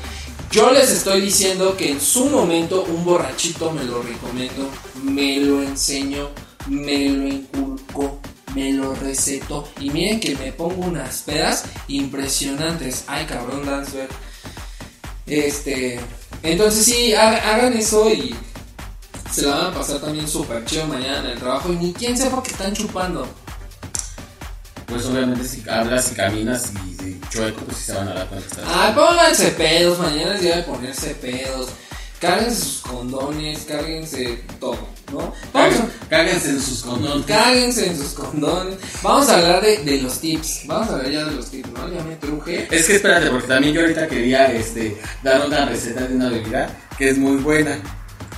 Yo 0.51 0.73
les 0.73 0.91
estoy 0.91 1.21
diciendo 1.21 1.77
que 1.77 1.93
en 1.93 2.01
su 2.01 2.27
momento 2.27 2.83
un 2.83 3.05
borrachito 3.05 3.71
me 3.71 3.85
lo 3.85 4.03
recomiendo, 4.03 4.69
me 5.01 5.37
lo 5.37 5.63
enseño, 5.63 6.29
me 6.67 7.09
lo 7.09 7.29
inculco, 7.29 8.21
me 8.55 8.73
lo 8.73 8.95
receto. 8.95 9.69
Y 9.81 9.91
miren 9.91 10.21
que 10.21 10.35
me 10.37 10.53
pongo 10.53 10.85
unas 10.87 11.23
pedas 11.23 11.65
impresionantes. 11.89 13.05
Ay, 13.07 13.27
cabrón, 13.27 13.65
Dansberg. 13.65 14.09
Este. 15.27 16.01
Entonces, 16.43 16.85
sí, 16.85 17.15
ha- 17.15 17.55
hagan 17.55 17.73
eso 17.75 18.11
y 18.11 18.35
se 19.33 19.43
la 19.43 19.55
van 19.57 19.67
a 19.67 19.75
pasar 19.75 20.01
también 20.01 20.27
súper 20.29 20.65
chido 20.65 20.87
mañana 20.87 21.19
en 21.21 21.27
el 21.27 21.39
trabajo. 21.39 21.73
Y 21.73 21.77
ni 21.77 21.93
quién 21.93 22.17
sepa 22.17 22.43
que 22.43 22.51
están 22.51 22.73
chupando. 22.75 23.29
Pues 24.87 25.07
obviamente 25.07 25.45
si 25.47 25.63
hablas 25.69 26.11
y 26.11 26.15
caminas 26.17 26.73
y, 26.85 27.05
y 27.05 27.21
chueco, 27.31 27.61
pues 27.65 27.77
sí 27.77 27.85
se 27.85 27.93
van 27.93 28.09
a 28.09 28.15
dar 28.15 28.27
cuenta. 28.27 28.57
Ay, 28.67 28.93
pónganse 28.93 29.51
pedos, 29.53 29.99
mañana 30.01 30.35
es 30.35 30.41
día 30.41 30.57
de 30.57 30.63
ponerse 30.65 31.15
pedos. 31.15 31.69
Cárguense 32.21 32.61
sus 32.61 32.81
condones, 32.83 33.61
cárguense 33.67 34.43
todo, 34.61 34.77
¿no? 35.11 35.33
Vamos 35.55 35.75
a- 35.81 36.09
Cáguense 36.11 36.51
en 36.51 36.61
sus 36.61 36.83
condones. 36.83 37.25
Cáguense 37.27 37.87
en 37.87 37.97
sus 37.97 38.09
condones. 38.13 38.77
Vamos 39.03 39.29
a 39.31 39.39
hablar 39.39 39.63
de, 39.63 39.79
de 39.85 40.03
los 40.03 40.21
tips. 40.21 40.63
Vamos 40.67 40.89
a 40.91 40.93
hablar 40.97 41.11
ya 41.11 41.25
de 41.25 41.31
los 41.33 41.51
tips, 41.51 41.71
¿no? 41.71 41.89
Ya 41.89 42.03
me 42.05 42.17
truje. 42.17 42.69
Es 42.71 42.87
que 42.87 42.97
espérate, 42.97 43.31
porque 43.31 43.49
también 43.49 43.73
yo 43.75 43.81
ahorita 43.81 44.07
quería 44.07 44.53
este, 44.53 45.01
dar 45.23 45.47
una 45.47 45.65
receta 45.65 46.07
de 46.07 46.15
una 46.17 46.29
bebida 46.29 46.77
que 46.99 47.09
es 47.09 47.17
muy 47.17 47.37
buena. 47.39 47.79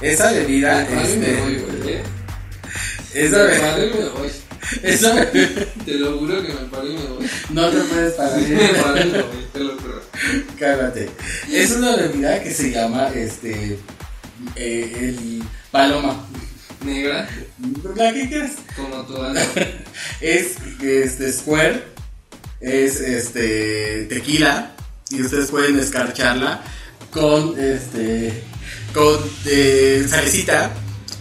Esa 0.00 0.30
bebida, 0.32 0.86
me 0.88 0.96
voy, 1.40 1.54
este, 1.54 1.94
¿eh? 1.94 2.02
esa 3.14 3.36
Me 3.38 3.42
bebida, 3.44 4.10
bebida, 4.82 5.12
Te 5.84 5.94
lo 5.94 6.18
juro 6.18 6.42
que 6.42 6.52
me 6.52 6.60
paro 6.70 6.88
y 6.88 6.94
me 6.94 7.04
voy. 7.04 7.26
no 7.50 7.68
te 7.68 7.78
puedes 7.80 8.12
parar. 8.14 8.40
Me 8.40 8.68
paro 8.68 9.00
y 9.00 9.10
me 9.10 9.22
voy, 9.22 9.46
te 9.52 9.60
lo 9.60 9.76
juro. 9.78 10.02
Cálmate. 10.58 11.10
Es 11.50 11.72
una 11.72 11.96
bebida 11.96 12.42
que 12.42 12.50
se 12.52 12.70
llama, 12.70 13.08
este, 13.08 13.78
eh, 14.56 14.96
el 15.00 15.42
paloma. 15.70 16.24
Negra, 16.84 17.28
¿La 17.94 18.12
que 18.12 18.28
quieras? 18.28 18.52
como 18.74 19.04
tu 19.06 19.16
ano. 19.22 19.40
Es, 20.20 20.56
este, 20.82 21.32
square, 21.32 21.84
es, 22.60 23.00
este, 23.00 24.06
tequila, 24.08 24.72
y 25.10 25.22
ustedes 25.22 25.50
pueden 25.50 25.78
escarcharla 25.78 26.62
con, 27.12 27.58
este, 27.60 28.42
con 28.92 29.16
eh, 29.46 30.04
salecita, 30.08 30.72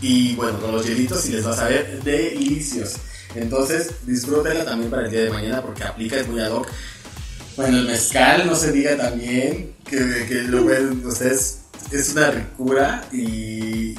y 0.02 0.34
bueno, 0.34 0.60
con 0.60 0.72
los 0.72 0.86
hielitos, 0.86 1.28
y 1.28 1.34
les 1.34 1.46
va 1.46 1.52
a 1.52 1.58
saber 1.58 2.02
delicioso. 2.04 2.98
Entonces, 3.36 3.92
disfrútenla 4.06 4.66
también 4.66 4.90
para 4.92 5.06
el 5.06 5.12
día 5.12 5.22
de 5.22 5.30
mañana, 5.30 5.62
porque 5.62 5.84
aplica, 5.84 6.18
es 6.18 6.28
muy 6.28 6.42
ad 6.42 6.52
hoc. 6.52 6.68
Bueno, 7.56 7.78
el 7.78 7.88
mezcal, 7.88 8.46
no 8.48 8.56
se 8.56 8.72
diga 8.72 8.96
también, 8.98 9.74
que, 9.90 10.26
que 10.28 10.44
lo 10.44 10.66
ven 10.66 11.06
ustedes, 11.06 11.60
es 11.92 12.10
una 12.14 12.32
ricura 12.32 13.04
y... 13.12 13.94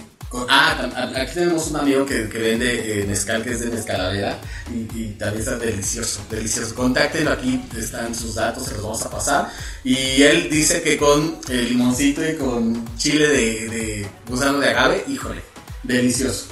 ah, 0.48 1.12
aquí 1.16 1.34
tenemos 1.34 1.68
un 1.68 1.76
amigo 1.76 2.06
que, 2.06 2.28
que 2.30 2.38
vende 2.38 3.00
eh, 3.00 3.04
mezcal, 3.04 3.42
que 3.44 3.52
es 3.52 3.60
de 3.60 3.66
mezcaladera, 3.66 4.38
y, 4.72 4.88
y 4.98 5.16
también 5.18 5.40
está 5.40 5.58
delicioso, 5.58 6.20
delicioso. 6.30 6.74
Contáctenlo, 6.74 7.32
aquí 7.32 7.62
están 7.76 8.14
sus 8.14 8.34
datos, 8.34 8.64
se 8.64 8.72
los 8.72 8.82
vamos 8.82 9.04
a 9.04 9.10
pasar. 9.10 9.50
Y 9.84 10.22
él 10.22 10.48
dice 10.50 10.80
que 10.82 10.96
con 10.96 11.38
el 11.50 11.68
limoncito 11.68 12.26
y 12.26 12.36
con 12.36 12.96
chile 12.96 13.28
de, 13.28 13.68
de 13.68 14.08
gusano 14.26 14.60
de 14.60 14.70
agave, 14.70 15.04
híjole, 15.08 15.42
delicioso. 15.82 16.46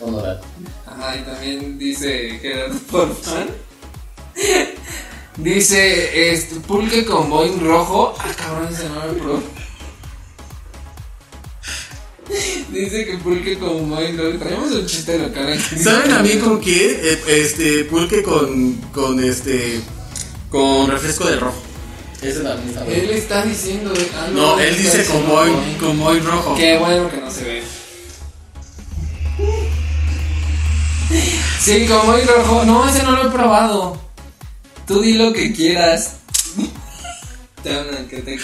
Honorable. 0.00 0.40
Ajá, 0.86 1.16
y 1.16 1.22
también 1.22 1.78
dice 1.78 2.38
Gerardo 2.40 2.78
Porfan. 2.90 3.48
Dice, 5.38 6.32
este, 6.32 6.54
pulque 6.60 7.04
con 7.04 7.28
boing 7.28 7.60
rojo. 7.60 8.14
Ah, 8.18 8.32
cabrón, 8.36 8.68
ese 8.72 8.88
no 8.88 8.94
me 9.06 9.12
probó. 9.20 9.42
Dice 12.72 13.04
que 13.06 13.18
pulque 13.18 13.58
con 13.58 13.90
boing 13.90 14.16
rojo. 14.16 14.38
Traemos 14.38 14.72
un 14.72 14.86
chiste 14.86 15.18
local 15.18 15.52
aquí. 15.52 15.78
¿Saben 15.78 16.12
a 16.12 16.22
mí 16.22 16.36
con 16.38 16.58
qué? 16.60 17.00
Eh, 17.12 17.22
Este, 17.42 17.84
pulque 17.84 18.22
con, 18.22 18.72
con 18.94 19.22
este, 19.22 19.80
con 20.50 20.90
refresco 20.90 21.26
de 21.26 21.36
rojo. 21.36 21.62
Ese 22.22 22.40
también 22.40 22.70
está 22.70 22.86
Él 22.86 23.10
está 23.10 23.44
diciendo. 23.44 23.92
ah, 24.14 24.28
No, 24.32 24.58
él 24.58 24.74
está 24.74 24.96
dice 24.98 25.12
con 25.12 25.26
boing. 25.28 25.74
con 25.78 25.98
boy 25.98 26.18
rojo. 26.20 26.54
Qué 26.56 26.78
bueno 26.78 27.10
que 27.10 27.18
no 27.18 27.30
se 27.30 27.44
ve. 27.44 27.62
Sí, 31.60 31.86
con 31.86 32.06
boing 32.06 32.26
rojo. 32.26 32.64
No, 32.64 32.88
ese 32.88 33.02
no 33.02 33.12
lo 33.12 33.28
he 33.28 33.30
probado. 33.30 34.00
Tú 34.86 35.00
di 35.00 35.14
lo 35.14 35.32
que 35.32 35.52
quieras. 35.52 36.16
Te 37.62 37.74
hablan 37.74 38.06
que 38.08 38.18
te. 38.18 38.38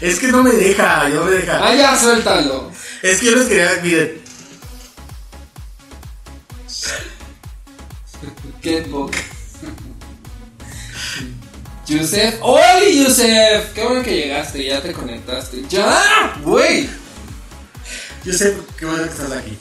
Es 0.00 0.18
que 0.18 0.28
no 0.28 0.42
me 0.42 0.52
deja, 0.52 1.08
no 1.08 1.24
me 1.24 1.32
deja. 1.32 1.66
Ah, 1.66 1.74
ya, 1.74 1.98
suéltalo. 1.98 2.70
Es 3.02 3.20
que 3.20 3.26
yo 3.26 3.36
les 3.36 3.46
quería, 3.46 3.80
miren, 3.82 4.26
Qué 8.62 8.82
poca. 8.82 9.18
Yusef. 11.86 12.34
¡Hola, 12.40 12.88
Yusef! 12.92 13.72
Qué 13.74 13.84
bueno 13.84 14.02
que 14.02 14.16
llegaste, 14.16 14.64
ya 14.64 14.82
te 14.82 14.92
conectaste. 14.92 15.62
¡Ya! 15.68 16.34
¡Güey! 16.42 16.88
yo 18.24 18.32
sé 18.32 18.56
qué 18.76 18.86
bueno 18.86 19.04
que 19.04 19.10
estás 19.10 19.30
aquí. 19.30 19.56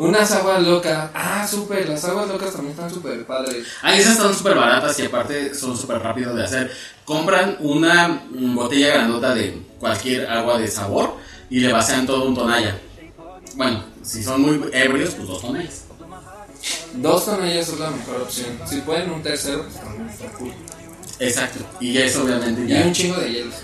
Unas 0.00 0.32
aguas 0.32 0.62
locas. 0.62 1.10
Ah, 1.14 1.46
súper. 1.46 1.86
Las 1.88 2.02
aguas 2.06 2.26
locas 2.26 2.52
también 2.52 2.70
están 2.72 2.90
súper 2.90 3.26
padres. 3.26 3.66
Ah, 3.82 3.94
esas 3.94 4.16
están 4.16 4.34
súper 4.34 4.56
baratas 4.56 4.98
y 4.98 5.04
aparte 5.04 5.54
son 5.54 5.76
súper 5.76 5.98
rápidas 5.98 6.34
de 6.34 6.42
hacer. 6.42 6.72
Compran 7.04 7.58
una 7.60 8.22
botella 8.30 8.94
grandota 8.94 9.34
de 9.34 9.60
cualquier 9.78 10.26
agua 10.30 10.58
de 10.58 10.68
sabor 10.68 11.16
y 11.50 11.60
le 11.60 11.70
vacían 11.70 12.06
todo 12.06 12.24
un 12.24 12.34
tonalla. 12.34 12.78
Bueno, 13.56 13.84
si 14.02 14.22
son 14.22 14.40
muy 14.40 14.70
ebrios, 14.72 15.10
pues 15.10 15.28
dos 15.28 15.42
tonallas. 15.42 15.84
Dos 16.94 17.24
tonallas 17.26 17.68
es 17.68 17.78
la 17.78 17.90
mejor 17.90 18.22
opción. 18.22 18.58
Si 18.66 18.76
pueden 18.80 19.10
un 19.10 19.22
tercero, 19.22 19.64
pues 19.64 19.74
también 19.74 20.08
está 20.08 20.28
cool. 20.38 20.52
Exacto. 21.18 21.58
Y 21.78 21.98
eso 21.98 22.24
obviamente 22.24 22.62
Y 22.64 22.68
ya. 22.68 22.86
un 22.86 22.92
chingo 22.94 23.16
de 23.20 23.32
hielos. 23.32 23.54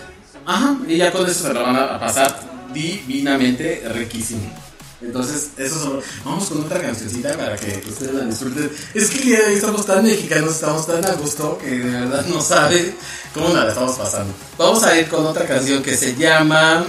Ajá, 0.45 0.77
y 0.87 0.99
ya 0.99 1.11
con 1.11 1.25
eso 1.25 1.49
se 1.49 1.55
lo 1.55 1.63
van 1.63 1.77
a 1.77 1.99
pasar 1.99 2.41
divinamente 2.75 3.83
riquísimo. 3.95 4.66
Entonces, 5.03 5.51
eso 5.59 5.79
solo. 5.79 6.03
Vamos 6.25 6.49
con 6.49 6.65
otra 6.65 6.81
cancioncita 6.81 7.37
para 7.37 7.57
que 7.57 7.83
ustedes 7.87 8.15
la 8.15 8.25
disfruten. 8.25 8.71
Es 8.95 9.11
que 9.11 9.19
el 9.19 9.25
día 9.25 9.41
de 9.41 9.47
hoy 9.47 9.55
estamos 9.55 9.85
tan 9.85 10.05
mexicanos, 10.05 10.55
estamos 10.55 10.87
tan 10.87 11.05
a 11.05 11.13
gusto 11.13 11.59
que 11.59 11.71
de 11.71 12.01
verdad 12.01 12.25
no 12.27 12.41
sabe 12.41 12.95
cómo 13.35 13.49
nos 13.49 13.65
la 13.65 13.69
estamos 13.69 13.97
pasando. 13.97 14.33
Vamos 14.57 14.83
a 14.85 14.99
ir 14.99 15.09
con 15.09 15.27
otra 15.27 15.47
canción 15.47 15.83
que 15.83 15.97
se 15.97 16.17
llama 16.17 16.85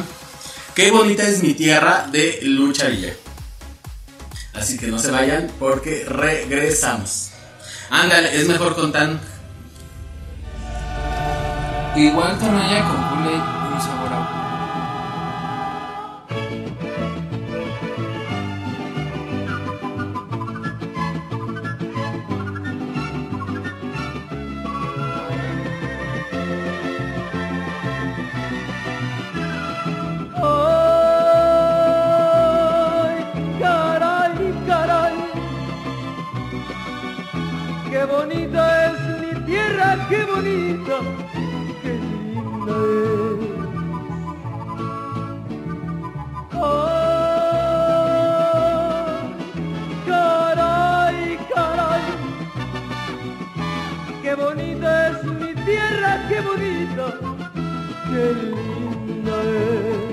Qué 0.74 0.92
bonita 0.92 1.28
es 1.28 1.44
mi 1.44 1.54
tierra 1.54 2.08
de 2.10 2.40
Lucha 2.44 2.88
Villa. 2.88 3.14
Así 4.54 4.78
que 4.78 4.88
no 4.88 5.00
se 5.00 5.12
vayan 5.12 5.52
porque 5.60 6.06
regresamos. 6.08 7.32
Ándale, 7.90 8.40
es 8.40 8.48
mejor 8.48 8.76
con 8.76 8.92
tan. 8.92 9.20
Igual 11.96 12.38
tonalla 12.40 12.88
con 12.88 13.10
Kool-Aid, 13.10 13.57
qué 40.68 41.94
linda 41.94 42.76
es. 42.84 43.40
Ay, 47.72 48.18
caray, 50.06 51.38
caray, 51.54 52.06
qué 54.22 54.32
bonita 54.36 54.90
es 55.10 55.24
mi 55.24 55.52
tierra, 55.66 56.12
qué 56.28 56.42
bonita, 56.42 57.06
qué 58.10 58.24
linda 58.44 59.38
es. 59.44 60.08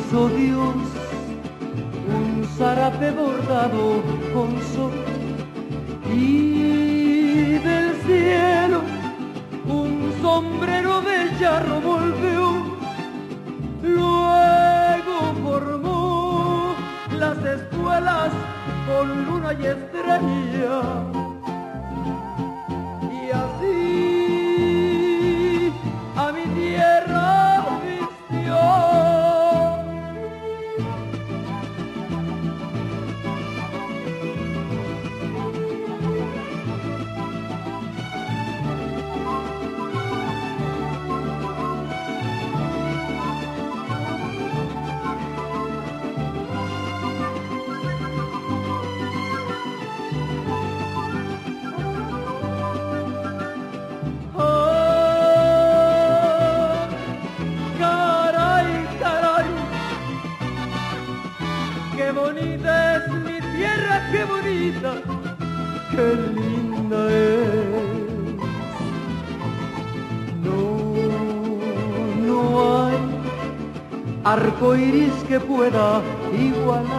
Hizo 0.00 0.20
Dios 0.30 0.78
un 2.08 2.44
zarape 2.56 3.10
bordado 3.12 4.02
con 4.34 4.50
sol 4.74 5.07
y 6.18 7.58
del 7.58 7.94
cielo 8.06 8.82
un 9.68 10.12
sombrero 10.20 11.00
de 11.02 11.38
charro 11.38 11.80
volvió. 11.80 12.76
Luego 13.82 15.16
formó 15.44 16.74
las 17.12 17.38
escuelas 17.38 18.30
con 18.86 19.26
luna 19.26 19.52
y 19.52 19.66
estrella. 19.66 20.80
Y 23.12 23.30
así 23.30 23.87
arco 74.38 74.76
iris 74.76 75.16
que 75.28 75.40
pueda 75.40 76.00
igualar 76.32 76.97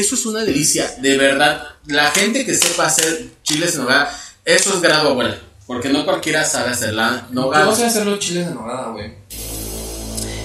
eso 0.00 0.14
es 0.14 0.26
una 0.26 0.44
delicia, 0.44 0.90
de 1.00 1.16
verdad. 1.16 1.62
La 1.86 2.10
gente 2.10 2.44
que 2.44 2.54
sepa 2.54 2.86
hacer 2.86 3.26
chiles 3.42 3.74
en 3.74 3.82
nogada, 3.82 4.10
eso 4.44 4.74
es 4.74 4.80
grado 4.80 5.10
abuela. 5.10 5.38
Porque 5.66 5.88
no 5.88 6.04
cualquiera 6.04 6.44
sabe 6.44 6.70
hacerla. 6.70 7.26
No 7.30 7.42
Nogada. 7.42 7.74
sé 7.74 7.86
hacer 7.86 8.06
los 8.06 8.20
chiles 8.20 8.46
de 8.46 8.54
nogada, 8.54 8.90
güey. 8.92 9.12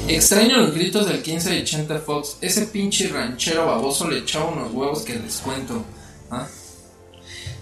Extraño 0.07 0.57
los 0.57 0.73
gritos 0.73 1.07
del 1.07 1.21
15 1.21 1.49
de 1.51 1.99
Fox. 1.99 2.37
Ese 2.41 2.65
pinche 2.65 3.07
ranchero 3.07 3.67
baboso 3.67 4.09
le 4.09 4.19
echaba 4.19 4.45
unos 4.45 4.73
huevos 4.73 5.03
que 5.03 5.13
les 5.19 5.35
cuento. 5.37 5.85
¿Ah? 6.31 6.47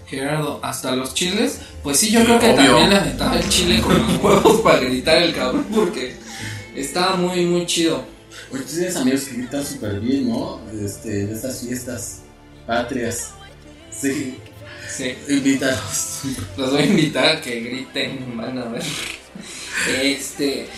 Gerardo, 0.06 0.58
¿hasta 0.62 0.96
los 0.96 1.14
chiles? 1.14 1.58
Pues 1.82 1.98
sí, 1.98 2.10
yo 2.10 2.24
creo 2.24 2.38
que 2.40 2.46
obvio. 2.50 2.56
también 2.56 2.90
le 2.90 2.96
aventaba 2.96 3.38
el 3.38 3.48
chile 3.48 3.80
con 3.80 3.96
los 3.98 4.22
huevos 4.22 4.60
para 4.62 4.78
gritar 4.80 5.18
el 5.22 5.34
cabrón. 5.34 5.66
Porque 5.72 6.16
estaba 6.74 7.14
muy, 7.16 7.44
muy 7.44 7.66
chido. 7.66 8.02
Oye, 8.52 8.62
tú 8.62 8.72
tienes 8.74 8.96
amigos 8.96 9.20
que 9.22 9.34
gritan 9.36 9.64
súper 9.64 10.00
bien, 10.00 10.28
¿no? 10.28 10.60
Este, 10.84 11.22
en 11.22 11.30
estas 11.34 11.60
fiestas 11.60 12.18
patrias. 12.66 13.30
Sí, 13.90 14.38
Sí. 14.96 15.14
invítalos. 15.28 16.20
Los 16.56 16.72
voy 16.72 16.82
a 16.82 16.86
invitar 16.86 17.24
a 17.36 17.40
que 17.40 17.60
griten, 17.60 18.36
van 18.36 18.58
a 18.58 18.64
ver. 18.64 18.82
Este. 20.02 20.68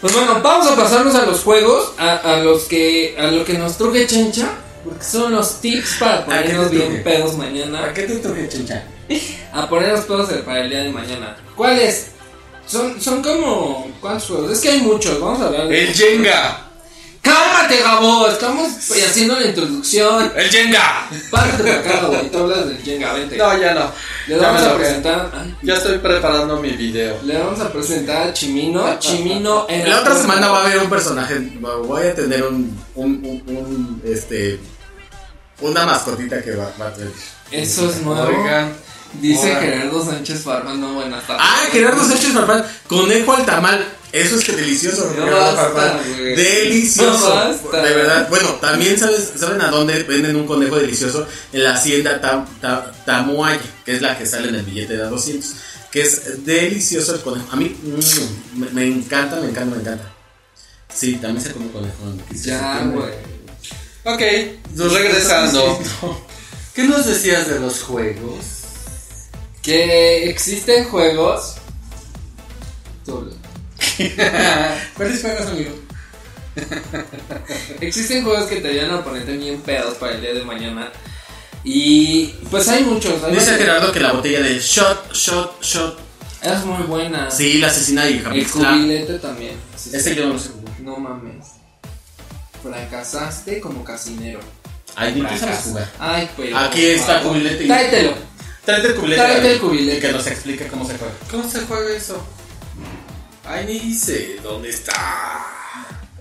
Pues 0.00 0.12
bueno, 0.12 0.40
vamos 0.42 0.66
a 0.70 0.76
pasarnos 0.76 1.14
a 1.14 1.24
los 1.24 1.40
juegos, 1.40 1.94
a, 1.98 2.16
a 2.16 2.40
los 2.40 2.64
que 2.64 3.16
a 3.18 3.28
lo 3.28 3.44
que 3.44 3.54
nos 3.54 3.78
truje 3.78 4.06
Chencha, 4.06 4.50
porque 4.84 5.02
son 5.02 5.32
los 5.32 5.60
tips 5.62 5.96
para 5.98 6.18
¿A 6.18 6.24
ponernos 6.26 6.70
bien 6.70 7.02
pedos 7.02 7.38
mañana, 7.38 7.80
¿Para 7.80 7.94
qué 7.94 8.02
te 8.02 8.16
truje 8.16 8.48
chencha? 8.50 8.84
a 9.52 9.66
ponernos 9.66 10.04
pedos 10.04 10.30
para 10.44 10.60
el 10.60 10.68
día 10.68 10.82
de 10.82 10.90
mañana. 10.92 11.36
¿Cuáles? 11.56 12.08
Son, 12.66 13.00
son 13.00 13.22
como. 13.22 13.90
¿Cuántos 14.00 14.28
juegos? 14.28 14.52
Es 14.52 14.60
que 14.60 14.68
hay 14.70 14.82
muchos, 14.82 15.18
vamos 15.20 15.40
a 15.40 15.46
hablar 15.46 15.68
de. 15.68 15.84
El 15.84 15.94
Jenga. 15.94 16.70
¡Cálmate, 17.24 17.78
Gabo! 17.82 18.28
Estamos 18.28 18.70
haciendo 18.90 19.40
la 19.40 19.46
introducción. 19.46 20.30
El 20.36 20.50
Jenga. 20.50 21.08
Párate 21.30 21.62
para 21.64 21.78
acá, 21.80 21.92
Gabo, 22.02 22.20
y 22.22 22.28
tú 22.28 22.38
hablas 22.38 22.68
del 22.68 22.78
Jenga, 22.82 23.12
vente. 23.14 23.36
No, 23.38 23.58
ya 23.58 23.74
no. 23.74 23.90
Le 24.28 24.36
ya 24.38 24.42
vamos 24.46 24.62
me 24.62 24.68
a 24.68 24.76
presentar. 24.76 25.30
ay, 25.34 25.56
Ya 25.62 25.74
estoy 25.74 25.98
preparando 25.98 26.56
mi 26.60 26.70
video. 26.72 27.18
Le 27.24 27.38
vamos 27.38 27.60
a 27.60 27.72
presentar 27.72 28.28
a 28.28 28.32
Chimino. 28.34 28.98
Chimino 28.98 29.66
en 29.68 29.88
La 29.88 30.00
otra 30.00 30.14
semana 30.16 30.48
va 30.48 30.62
a 30.62 30.66
haber 30.66 30.78
un 30.80 30.90
personaje. 30.90 31.38
Voy 31.86 32.06
a 32.06 32.14
tener 32.14 32.44
un. 32.44 32.78
un, 32.94 33.10
un, 33.24 33.56
un, 33.56 34.02
este. 34.04 34.60
Una 35.60 35.86
mascotita 35.86 36.42
que 36.42 36.54
va, 36.56 36.70
va 36.80 36.88
a 36.88 36.92
tener. 36.92 37.12
Eso 37.50 37.88
es 37.88 38.02
nuevo. 38.02 38.22
Oigan. 38.26 38.72
Dice. 39.20 39.54
Gerardo 39.54 40.04
Sánchez 40.04 40.40
Farman, 40.42 40.80
no 40.80 40.94
buenas 40.94 41.26
tardes. 41.26 41.42
Ah, 41.46 41.66
Gerardo 41.70 42.04
Sánchez 42.04 42.32
Farfán, 42.32 42.64
conejo 42.88 43.32
al 43.34 43.46
tamal. 43.46 43.84
Eso 44.12 44.36
es 44.36 44.44
que 44.44 44.52
delicioso, 44.52 45.06
No 45.06 45.24
Gerardo 45.24 45.40
basta, 45.40 45.62
Farfán. 45.70 45.98
güey. 46.18 46.36
Delicioso. 46.36 47.34
No. 47.34 47.82
De 47.82 47.94
verdad. 47.94 48.28
Bueno, 48.28 48.50
también 48.60 48.98
sabes, 48.98 49.32
saben 49.36 49.60
a 49.60 49.68
dónde 49.70 50.02
venden 50.04 50.36
un 50.36 50.46
conejo 50.46 50.76
delicioso 50.76 51.26
en 51.52 51.64
la 51.64 51.74
hacienda 51.74 52.20
Tam- 52.20 52.46
Ta- 52.60 52.92
Tamuaya, 53.04 53.60
que 53.84 53.96
es 53.96 54.02
la 54.02 54.16
que 54.16 54.26
sale 54.26 54.48
en 54.50 54.54
el 54.56 54.62
billete 54.62 54.96
de 54.96 55.02
a 55.02 55.06
200. 55.06 55.50
Que 55.90 56.02
es 56.02 56.44
delicioso 56.44 57.14
el 57.14 57.20
conejo. 57.22 57.46
A 57.52 57.56
mí 57.56 57.76
mm, 57.82 58.58
me, 58.60 58.70
me 58.70 58.86
encanta, 58.86 59.36
me 59.36 59.48
encanta, 59.48 59.74
me 59.76 59.82
encanta. 59.82 60.04
Sí, 60.92 61.14
también 61.16 61.44
se 61.44 61.52
come 61.52 61.70
conejo. 61.72 61.96
en 62.04 62.18
el 62.20 62.24
15 62.26 62.50
de 62.50 62.56
Ya, 62.56 62.80
güey. 62.84 63.12
Ok, 64.04 64.90
regresando. 64.92 65.80
¿Qué 66.74 66.84
nos 66.84 67.06
decías 67.06 67.48
de 67.48 67.58
los 67.58 67.82
juegos? 67.82 68.44
Que 69.64 70.28
existen 70.28 70.84
juegos. 70.84 71.56
¿Cuáles 74.96 75.22
juegas, 75.22 75.46
amigo? 75.46 75.70
Existen 77.80 78.24
juegos 78.24 78.46
que 78.46 78.60
te 78.60 78.68
ayudan 78.68 78.90
a 78.92 79.04
ponerte 79.04 79.36
bien 79.36 79.60
pedos 79.60 79.94
para 79.94 80.14
el 80.14 80.20
día 80.20 80.34
de 80.34 80.44
mañana. 80.44 80.92
Y 81.64 82.26
pues 82.50 82.68
hay 82.68 82.84
muchos. 82.84 83.22
Hay 83.24 83.34
Dice. 83.34 83.56
Gerardo 83.56 83.90
que 83.92 84.00
la 84.00 84.12
botella 84.12 84.40
de 84.40 84.58
shot, 84.58 85.12
shot, 85.12 85.62
shot. 85.62 85.98
Es 86.42 86.64
muy 86.64 86.82
buena. 86.82 87.30
Sí, 87.30 87.54
la 87.54 87.68
asesina 87.68 88.08
y 88.08 88.18
El 88.18 88.22
Japixla. 88.22 88.70
cubilete 88.70 89.18
también. 89.18 89.54
Sí, 89.76 89.90
sí. 89.90 89.96
Ese 89.96 90.14
yo 90.14 90.26
no 90.26 90.38
sé. 90.38 90.50
No 90.80 90.96
mames. 90.98 91.46
Fracasaste 92.62 93.60
como 93.60 93.82
casinero. 93.82 94.40
Ay, 94.94 95.14
tú 95.14 95.38
sabes 95.38 95.58
jugar. 95.64 95.90
Ay, 95.98 96.30
pero. 96.36 96.58
Aquí 96.58 96.82
por 96.82 96.90
está 96.90 97.18
el 97.20 97.26
cubilete. 97.26 97.66
Tráetelo. 97.66 98.33
Tráete 98.64 98.88
el 98.88 98.94
cubilete. 98.94 99.20
Tráete 99.22 99.38
el 99.38 99.44
David, 99.46 99.60
cubilete. 99.60 99.98
y 99.98 100.00
Que 100.00 100.12
nos 100.12 100.26
explique 100.26 100.66
cómo 100.68 100.86
se 100.86 100.96
juega. 100.98 101.14
¿Cómo 101.30 101.48
se 101.50 101.60
juega 101.60 101.90
eso? 101.96 102.24
Ay, 103.46 103.66
ni 103.66 103.78
dice 103.78 104.36
dónde 104.42 104.70
está. 104.70 104.94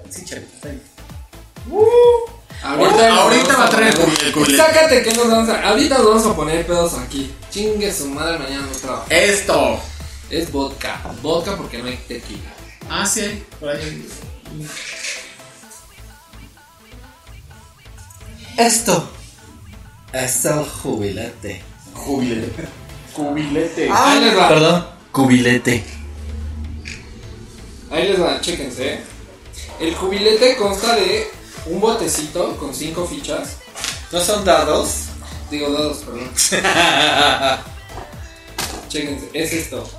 Sí, 0.09 0.25
chévere, 0.25 0.47
está 0.53 0.69
ahí. 0.69 0.81
Ahorita, 2.63 3.09
nos 3.09 3.19
ahorita 3.19 3.47
vamos 3.47 3.59
va 3.59 3.65
a 3.65 3.69
traer 3.69 3.93
poner- 3.93 4.09
el 4.09 4.13
cubil- 4.13 4.23
el 4.25 4.31
cubilete. 4.33 4.57
Sácate 4.57 5.03
que 5.03 5.13
nos 5.13 5.29
vamos 5.29 5.49
a. 5.49 5.69
Ahorita 5.69 5.97
nos 5.97 6.07
vamos 6.07 6.25
a 6.25 6.35
poner 6.35 6.65
pedos 6.67 6.93
aquí. 6.95 7.33
Chingue 7.49 7.93
su 7.93 8.07
madre, 8.07 8.39
mañana 8.39 8.65
no 8.65 8.71
trabaja. 8.77 9.05
Esto. 9.09 9.79
Es 10.29 10.51
vodka. 10.51 11.01
Vodka 11.21 11.55
porque 11.57 11.77
no 11.79 11.87
hay 11.87 11.97
tequila. 12.07 12.49
Ah, 12.89 13.05
sí, 13.05 13.21
hay, 13.21 13.45
por 13.59 13.69
ahí. 13.69 14.07
Esto 18.57 19.09
es 20.11 20.45
el 20.45 20.63
jubilete. 20.65 21.63
Cubilete. 21.93 22.63
Cubilete. 23.13 23.89
Ahí 23.91 24.19
les 24.21 24.37
va. 24.37 24.47
Perdón. 24.49 24.85
Cubilete. 25.11 25.83
Ahí 27.91 28.07
les 28.09 28.21
va, 28.21 28.41
chéquense. 28.41 28.99
El 29.79 29.95
jubilete 29.95 30.55
consta 30.57 30.95
de 30.95 31.27
un 31.67 31.79
botecito 31.79 32.57
con 32.57 32.73
cinco 32.73 33.05
fichas. 33.05 33.57
¿No 34.11 34.19
son 34.19 34.43
dados? 34.45 35.05
Digo 35.51 35.71
dados, 35.71 35.97
perdón. 35.97 36.29
Chéquense, 38.89 39.29
es 39.33 39.53
esto. 39.53 39.89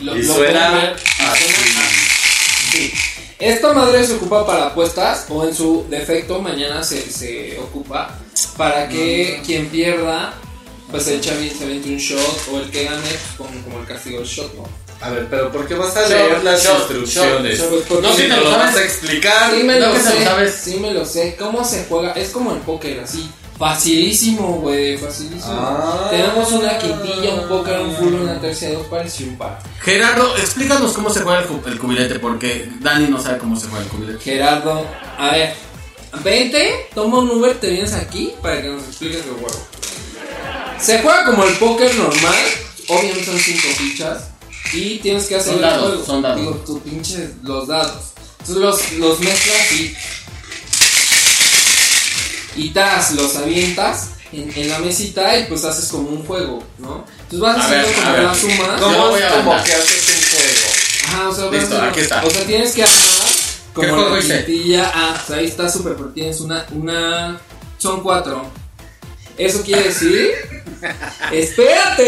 Lo- 0.00 0.16
Y 0.16 0.22
lo 0.22 0.34
suena 0.34 0.70
pueden 0.70 0.86
ver, 0.86 0.96
y 0.96 1.22
así. 1.22 1.44
suena 1.44 1.80
así. 1.86 2.92
Esta 3.38 3.72
madre 3.72 4.06
se 4.06 4.14
ocupa 4.14 4.46
para 4.46 4.66
apuestas 4.66 5.26
o 5.28 5.46
en 5.46 5.54
su 5.54 5.86
defecto 5.88 6.40
mañana 6.40 6.82
se, 6.82 7.10
se 7.10 7.58
ocupa 7.60 8.18
para 8.56 8.88
que 8.88 9.42
quien 9.44 9.68
pierda 9.68 10.34
pues 10.90 11.08
el 11.08 11.20
chavi 11.20 11.50
se 11.50 11.64
aviente 11.64 11.88
un 11.88 11.96
shot 11.96 12.48
o 12.52 12.58
el 12.60 12.70
que 12.70 12.84
gane 12.84 13.00
pues, 13.02 13.20
ponga 13.36 13.62
como 13.64 13.80
el 13.80 13.86
castigo 13.86 14.20
el 14.20 14.26
shot, 14.26 14.54
¿no? 14.54 14.64
A 15.00 15.10
ver, 15.10 15.26
pero 15.28 15.50
¿por 15.52 15.66
qué 15.66 15.74
vas 15.74 15.94
a 15.96 16.08
leer 16.08 16.42
las 16.44 16.62
shot, 16.64 16.78
instrucciones? 16.78 17.58
shot, 17.58 17.88
shot, 17.88 18.00
no, 18.00 18.12
si 18.12 18.22
te 18.22 18.28
no 18.28 18.36
lo 18.36 18.44
lo 18.44 18.50
vas 18.52 18.68
a 18.68 18.72
sabes. 18.72 18.86
explicar. 18.92 19.50
Sí 19.54 19.62
me 19.64 19.78
no 19.80 19.86
lo 19.88 19.92
que 19.94 20.00
se 20.00 20.10
sé, 20.12 20.24
sabes. 20.24 20.54
sí 20.64 20.76
me 20.80 20.92
lo 20.92 21.04
sé. 21.04 21.36
¿Cómo 21.38 21.64
se 21.64 21.84
juega? 21.88 22.12
Es 22.12 22.30
como 22.30 22.52
el 22.52 22.58
póker, 22.60 23.00
así. 23.00 23.28
Facilísimo, 23.58 24.60
güey, 24.60 24.96
facilísimo. 24.96 25.52
Ah. 25.52 26.08
Tenemos 26.10 26.50
una 26.52 26.78
quintilla, 26.78 27.34
un 27.34 27.48
póker, 27.48 27.80
un 27.80 27.94
full, 27.96 28.14
una 28.14 28.40
tercia, 28.40 28.72
dos 28.72 28.86
pares 28.86 29.20
y 29.20 29.24
un 29.24 29.36
par. 29.36 29.58
Gerardo, 29.80 30.36
explícanos 30.36 30.92
cómo 30.92 31.10
se 31.10 31.20
juega 31.22 31.40
el, 31.40 31.46
cu- 31.46 31.62
el 31.66 31.78
cubilete, 31.78 32.18
porque 32.18 32.68
Dani 32.80 33.08
no 33.08 33.20
sabe 33.22 33.38
cómo 33.38 33.56
se 33.58 33.66
juega 33.68 33.84
el 33.84 33.90
cubilete. 33.90 34.22
Gerardo, 34.24 34.86
a 35.18 35.30
ver, 35.32 35.54
Vente, 36.22 36.88
toma 36.94 37.18
un 37.18 37.30
Uber, 37.30 37.54
te 37.58 37.70
vienes 37.70 37.92
aquí 37.94 38.32
para 38.40 38.62
que 38.62 38.68
nos 38.68 38.84
expliques 38.84 39.18
el 39.24 39.32
juego. 39.32 39.66
Se 40.84 40.98
juega 41.00 41.24
como 41.24 41.44
el 41.44 41.54
póker 41.54 41.94
normal. 41.94 42.34
Obviamente 42.88 43.24
son 43.24 43.38
cinco 43.38 43.68
fichas. 43.76 44.24
Y 44.72 44.98
tienes 44.98 45.24
que 45.26 45.36
hacer 45.36 45.54
Son 45.54 45.56
el 45.56 45.70
dados, 45.70 45.88
juego. 45.88 46.04
son 46.06 46.22
dados. 46.22 46.40
Digo, 46.40 46.52
tu 46.66 46.80
pinche, 46.80 47.30
los 47.42 47.68
dados. 47.68 48.12
Entonces 48.40 48.56
los, 48.56 48.92
los 48.94 49.20
mezclas 49.20 49.72
y. 49.72 49.96
Y 52.56 52.70
tas, 52.70 53.12
los 53.12 53.34
avientas 53.36 54.08
en, 54.32 54.52
en 54.54 54.68
la 54.68 54.78
mesita 54.78 55.36
y 55.38 55.44
pues 55.46 55.64
haces 55.64 55.88
como 55.88 56.08
un 56.08 56.24
juego, 56.24 56.62
¿no? 56.78 57.04
Entonces 57.22 57.40
vas 57.40 57.56
A 57.56 57.60
haciendo 57.64 57.86
ver, 57.88 57.96
como 57.96 58.16
la 58.16 58.34
suma. 58.34 58.76
¿Cómo 58.78 59.08
voy 59.10 59.22
a 59.22 59.28
es 59.28 59.32
como 59.34 59.50
que 59.64 59.72
haces 59.72 60.08
un 60.08 60.38
juego? 60.38 60.68
Ajá, 61.06 61.28
o 61.28 61.34
sea, 61.34 61.44
vas 61.46 61.52
Listo, 61.54 61.82
aquí 61.82 62.00
está. 62.00 62.24
O 62.24 62.30
sea, 62.30 62.44
tienes 62.44 62.72
que 62.72 62.82
armar 62.82 62.98
como 63.74 63.88
juego 63.94 64.16
la. 64.16 64.90
Ah, 64.94 65.20
o 65.22 65.26
sea, 65.26 65.36
ahí 65.38 65.46
está 65.46 65.68
súper, 65.68 65.94
porque 65.96 66.14
tienes 66.14 66.40
una, 66.40 66.66
una. 66.70 67.40
Son 67.78 68.02
cuatro. 68.02 68.50
Eso 69.38 69.62
quiere 69.62 69.84
decir. 69.84 70.30
¡Espérate! 71.32 72.04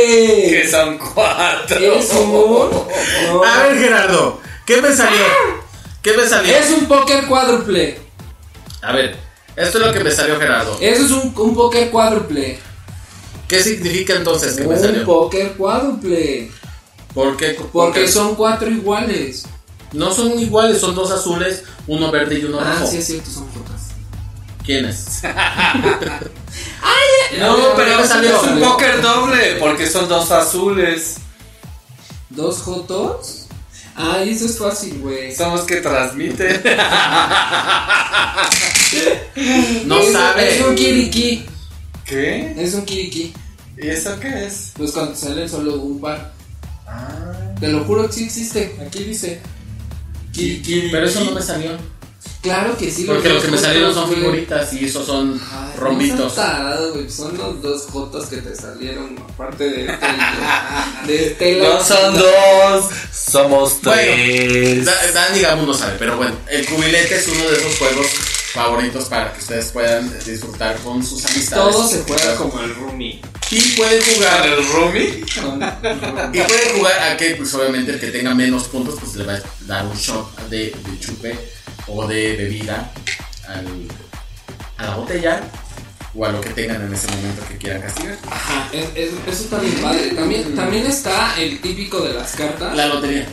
Que 0.50 0.68
son 0.70 0.98
cuatro. 0.98 1.78
Es 1.78 2.10
un. 2.12 2.30
no. 2.32 3.44
A 3.44 3.62
ver, 3.64 3.78
Gerardo, 3.78 4.40
¿qué 4.66 4.80
me 4.82 4.94
salió? 4.94 5.22
¿Qué 6.02 6.16
me 6.16 6.26
salió? 6.26 6.54
Es 6.56 6.70
un 6.70 6.86
póker 6.86 7.26
cuádruple. 7.26 7.98
A 8.82 8.92
ver, 8.92 9.16
esto 9.56 9.78
es 9.80 9.86
lo 9.86 9.92
que 9.92 10.00
me 10.04 10.10
salió, 10.10 10.38
Gerardo. 10.38 10.76
Eso 10.80 11.04
es 11.04 11.10
un, 11.10 11.32
un 11.36 11.54
póker 11.54 11.90
cuádruple. 11.90 12.58
¿Qué 13.48 13.60
significa 13.62 14.14
entonces 14.14 14.54
que 14.54 14.64
me 14.66 14.74
Un 14.74 14.80
salió? 14.80 15.04
póker 15.04 15.52
cuádruple. 15.52 16.50
¿Por 17.14 17.36
qué? 17.36 17.50
Porque 17.54 17.70
Porque 17.72 18.08
son 18.08 18.34
cuatro 18.34 18.68
iguales. 18.70 19.44
no 19.92 20.12
son 20.12 20.38
iguales, 20.38 20.78
son 20.80 20.94
dos 20.94 21.10
azules, 21.10 21.62
uno 21.86 22.10
verde 22.10 22.38
y 22.40 22.44
uno 22.44 22.58
Ah, 22.60 22.74
rojo. 22.80 22.86
sí, 22.90 22.98
es 22.98 23.06
cierto, 23.06 23.30
son 23.30 23.48
fotos. 23.48 23.72
¿Quiénes? 27.30 27.46
No, 27.46 27.56
pero 27.76 28.00
es 28.00 28.08
salió. 28.08 28.40
un 28.40 28.60
póker 28.60 29.00
doble, 29.02 29.56
porque 29.58 29.86
son 29.88 30.08
dos 30.08 30.30
azules. 30.30 31.16
¿Dos 32.30 32.58
jotos? 32.62 33.46
Ah, 33.96 34.18
eso 34.22 34.44
es 34.46 34.58
fácil, 34.58 34.98
güey. 35.00 35.34
Son 35.34 35.52
los 35.56 35.62
que 35.62 35.76
transmiten. 35.76 36.62
No 39.86 39.98
Es- 40.00 40.12
sabe. 40.12 40.54
Es 40.58 40.64
un 40.66 40.74
kiriki. 40.74 41.44
¿Qué? 42.04 42.54
Es 42.58 42.74
un 42.74 42.84
kiriki. 42.84 43.32
¿Y 43.78 43.88
eso 43.88 44.18
qué 44.20 44.46
es? 44.46 44.72
Pues 44.76 44.92
cuando 44.92 45.14
salen 45.16 45.48
solo 45.48 45.74
un 45.80 46.00
par. 46.00 46.32
Ah. 46.86 47.32
Te 47.60 47.68
lo 47.68 47.84
juro 47.84 48.06
que 48.06 48.12
sí 48.12 48.24
existe. 48.24 48.76
Aquí 48.86 49.04
dice. 49.04 49.40
Kiriki. 50.32 50.88
Pero 50.90 51.06
eso 51.06 51.24
no 51.24 51.32
me 51.32 51.42
salió. 51.42 51.70
Claro 52.42 52.76
que 52.78 52.90
sí. 52.90 53.04
los 53.04 53.14
Porque 53.16 53.28
lo 53.28 53.34
dos 53.36 53.44
que 53.44 53.50
me 53.50 53.58
salieron 53.58 53.92
son 53.94 54.08
figuritas 54.14 54.72
y 54.72 54.84
esos 54.84 55.04
son 55.06 55.40
Ay, 55.52 55.72
rombitos. 55.78 56.34
tarado. 56.34 56.94
Son 57.10 57.36
los 57.36 57.60
dos 57.60 57.82
jotos 57.90 58.26
que 58.26 58.36
te 58.36 58.54
salieron. 58.54 59.16
Aparte 59.18 59.64
de 59.68 59.86
este. 59.86 60.06
de 61.06 61.26
este 61.26 61.58
No 61.60 61.82
son 61.84 62.14
dos, 62.18 62.84
somos 63.12 63.82
Bueno, 63.82 64.00
tres. 64.12 64.84
Da- 64.84 65.12
Dan, 65.12 65.34
digamos, 65.34 65.66
no 65.66 65.74
sabe, 65.74 65.96
pero 65.98 66.16
bueno, 66.16 66.36
el 66.48 66.64
cubilete 66.66 67.16
es 67.16 67.28
uno 67.28 67.44
de 67.50 67.56
esos 67.56 67.76
juegos 67.78 68.06
favoritos 68.54 69.04
para 69.06 69.32
que 69.32 69.40
ustedes 69.40 69.66
puedan 69.66 70.10
disfrutar 70.24 70.76
con 70.78 71.04
sus 71.04 71.24
amistades. 71.26 71.74
Todo 71.74 71.86
se 71.88 72.02
juega 72.04 72.36
como 72.36 72.60
el 72.60 72.74
roomie. 72.76 73.20
Y 73.50 73.60
pueden 73.76 74.02
¿Para 74.02 74.14
jugar. 74.14 74.46
el 74.48 74.66
roomie? 74.72 75.24
Y 76.32 76.40
pueden 76.42 76.76
jugar 76.78 77.02
a 77.12 77.16
que, 77.16 77.30
pues 77.36 77.52
obviamente, 77.54 77.92
el 77.92 78.00
que 78.00 78.06
tenga 78.08 78.34
menos 78.34 78.64
puntos, 78.64 78.96
pues 79.00 79.14
le 79.16 79.24
va 79.24 79.34
a 79.34 79.42
dar 79.66 79.84
un 79.86 79.96
shot 79.96 80.48
de, 80.48 80.58
de 80.70 81.00
chupe 81.00 81.55
o 81.88 82.06
de 82.06 82.36
bebida 82.36 82.90
al- 83.48 83.88
a 84.78 84.84
la 84.90 84.96
botella 84.96 85.40
o 86.14 86.24
a 86.24 86.32
lo 86.32 86.40
que 86.40 86.50
tengan 86.50 86.82
en 86.86 86.94
ese 86.94 87.08
momento 87.08 87.42
que 87.48 87.56
quieran 87.58 87.82
castigar. 87.82 88.18
Ajá, 88.30 88.68
es- 88.72 88.88
es- 88.94 89.12
eso 89.26 89.44
está 89.44 89.58
bien 89.58 89.74
padre. 89.82 90.08
También, 90.14 90.54
también 90.56 90.86
está 90.86 91.38
el 91.40 91.60
típico 91.60 92.00
de 92.00 92.14
las 92.14 92.32
cartas. 92.34 92.74
La 92.76 92.86
lotería. 92.86 93.26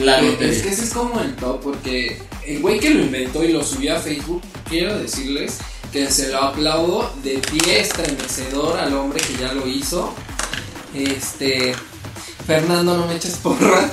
La 0.00 0.20
Que- 0.20 0.30
lotería. 0.32 0.52
Es 0.56 0.62
que 0.62 0.68
ese 0.70 0.84
es 0.84 0.90
como 0.90 1.20
el 1.20 1.34
top, 1.36 1.62
porque 1.62 2.20
el 2.46 2.60
güey 2.60 2.78
que 2.80 2.90
lo 2.90 3.00
inventó 3.02 3.42
y 3.44 3.48
lo 3.52 3.62
subió 3.64 3.96
a 3.96 4.00
Facebook, 4.00 4.42
quiero 4.68 4.98
decirles 4.98 5.58
que 5.92 6.10
se 6.10 6.28
lo 6.28 6.38
aplaudo 6.42 7.12
de 7.22 7.38
pie 7.38 7.80
estremecedor 7.80 8.78
al 8.78 8.94
hombre 8.94 9.20
que 9.20 9.36
ya 9.40 9.52
lo 9.52 9.66
hizo. 9.66 10.12
Este. 10.94 11.74
Fernando, 12.46 12.96
no 12.96 13.06
me 13.06 13.16
eches 13.16 13.34
porra. 13.42 13.88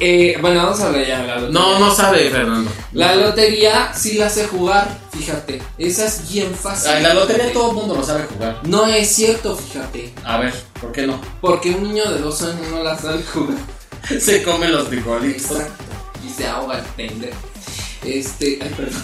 Eh, 0.00 0.36
bueno, 0.40 0.62
vamos 0.62 0.80
a 0.80 0.86
hablar 0.88 1.06
ya 1.06 1.20
de 1.20 1.26
la 1.26 1.34
lotería. 1.36 1.60
No, 1.60 1.78
no 1.78 1.94
sabe, 1.94 2.30
Fernando. 2.30 2.70
La 2.92 3.14
lotería 3.16 3.92
sí 3.94 4.14
la 4.14 4.28
sé 4.30 4.46
jugar, 4.46 4.88
fíjate. 5.12 5.60
Esa 5.78 6.06
es 6.06 6.30
bien 6.30 6.54
fácil. 6.54 6.90
Ah, 6.90 6.96
En 6.98 7.02
la 7.04 7.14
lotería 7.14 7.52
todo 7.52 7.70
el 7.70 7.76
mundo 7.76 7.94
lo 7.96 8.02
sabe 8.04 8.24
jugar. 8.24 8.60
No 8.66 8.86
es 8.86 9.08
cierto, 9.14 9.56
fíjate. 9.56 10.12
A 10.24 10.38
ver, 10.38 10.54
¿por 10.80 10.92
qué 10.92 11.06
no? 11.06 11.20
Porque 11.40 11.70
un 11.70 11.82
niño 11.84 12.10
de 12.12 12.20
dos 12.20 12.42
años 12.42 12.68
no 12.70 12.82
la 12.82 12.96
sabe 12.98 13.22
jugar. 13.22 13.58
Se 14.20 14.42
come 14.42 14.68
los 14.68 14.88
frijolitos. 14.88 15.50
Exacto. 15.50 15.84
Y 16.26 16.30
se 16.30 16.46
ahoga 16.46 16.78
el 16.78 16.84
pendejo. 16.96 17.36
Este. 18.04 18.58
Ay, 18.62 18.70
perdón. 18.76 19.02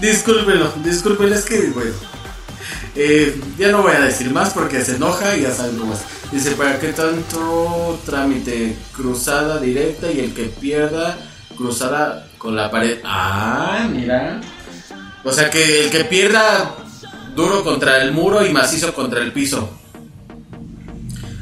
Discúlpenlo, 0.00 0.72
discúlpenlo, 0.84 1.34
es 1.34 1.44
que, 1.44 1.68
bueno. 1.68 1.92
eh, 2.94 3.38
ya 3.58 3.68
no 3.68 3.82
voy 3.82 3.92
a 3.92 4.00
decir 4.00 4.30
más 4.30 4.50
porque 4.50 4.84
se 4.84 4.96
enoja 4.96 5.36
y 5.36 5.42
ya 5.42 5.54
saben 5.54 5.78
cómo 5.78 5.94
es. 5.94 6.00
Dice, 6.32 6.52
¿para 6.52 6.78
qué 6.78 6.92
tanto 6.92 8.00
trámite? 8.04 8.76
Cruzada 8.92 9.58
directa 9.58 10.10
y 10.10 10.20
el 10.20 10.34
que 10.34 10.44
pierda, 10.44 11.16
cruzada 11.56 12.28
con 12.38 12.56
la 12.56 12.70
pared. 12.70 12.98
Ah, 13.04 13.88
mira. 13.90 14.40
O 15.24 15.32
sea 15.32 15.50
que 15.50 15.84
el 15.84 15.90
que 15.90 16.04
pierda 16.04 16.76
duro 17.34 17.62
contra 17.62 18.02
el 18.02 18.12
muro 18.12 18.44
y 18.44 18.52
macizo 18.52 18.92
contra 18.94 19.20
el 19.20 19.32
piso. 19.32 19.70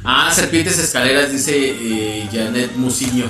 Ah, 0.05 0.31
serpientes 0.35 0.79
escaleras, 0.79 1.33
dice 1.33 1.53
eh, 1.57 2.29
Janet 2.31 2.77
Musiño. 2.77 3.27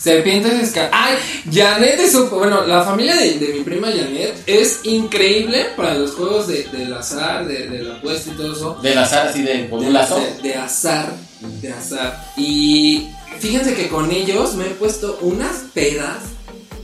Serpientes 0.00 0.52
escaleras. 0.54 0.90
Ay, 0.94 1.16
Janet 1.52 1.98
es 2.00 2.14
un- 2.14 2.30
Bueno, 2.30 2.64
la 2.66 2.84
familia 2.84 3.16
de, 3.16 3.38
de 3.38 3.48
mi 3.54 3.60
prima 3.60 3.88
Janet 3.88 4.42
es 4.46 4.80
increíble 4.84 5.66
para 5.76 5.94
los 5.94 6.12
juegos 6.12 6.46
de, 6.46 6.64
del 6.64 6.94
azar, 6.94 7.46
de, 7.46 7.66
de 7.68 7.82
la 7.82 7.96
apuesta 7.96 8.30
y 8.30 8.36
todo 8.36 8.52
eso. 8.52 8.78
Del 8.82 8.96
azar 8.98 9.28
así 9.28 9.42
de 9.42 9.68
con 9.68 9.84
un 9.84 9.92
lazo. 9.92 10.20
de- 10.20 10.48
de 10.48 10.54
azar. 10.54 11.12
De 11.40 11.72
azar. 11.72 12.32
Y 12.36 13.08
fíjense 13.40 13.74
que 13.74 13.88
con 13.88 14.10
ellos 14.10 14.54
me 14.54 14.66
he 14.66 14.70
puesto 14.70 15.18
unas 15.22 15.56
pedas 15.74 16.18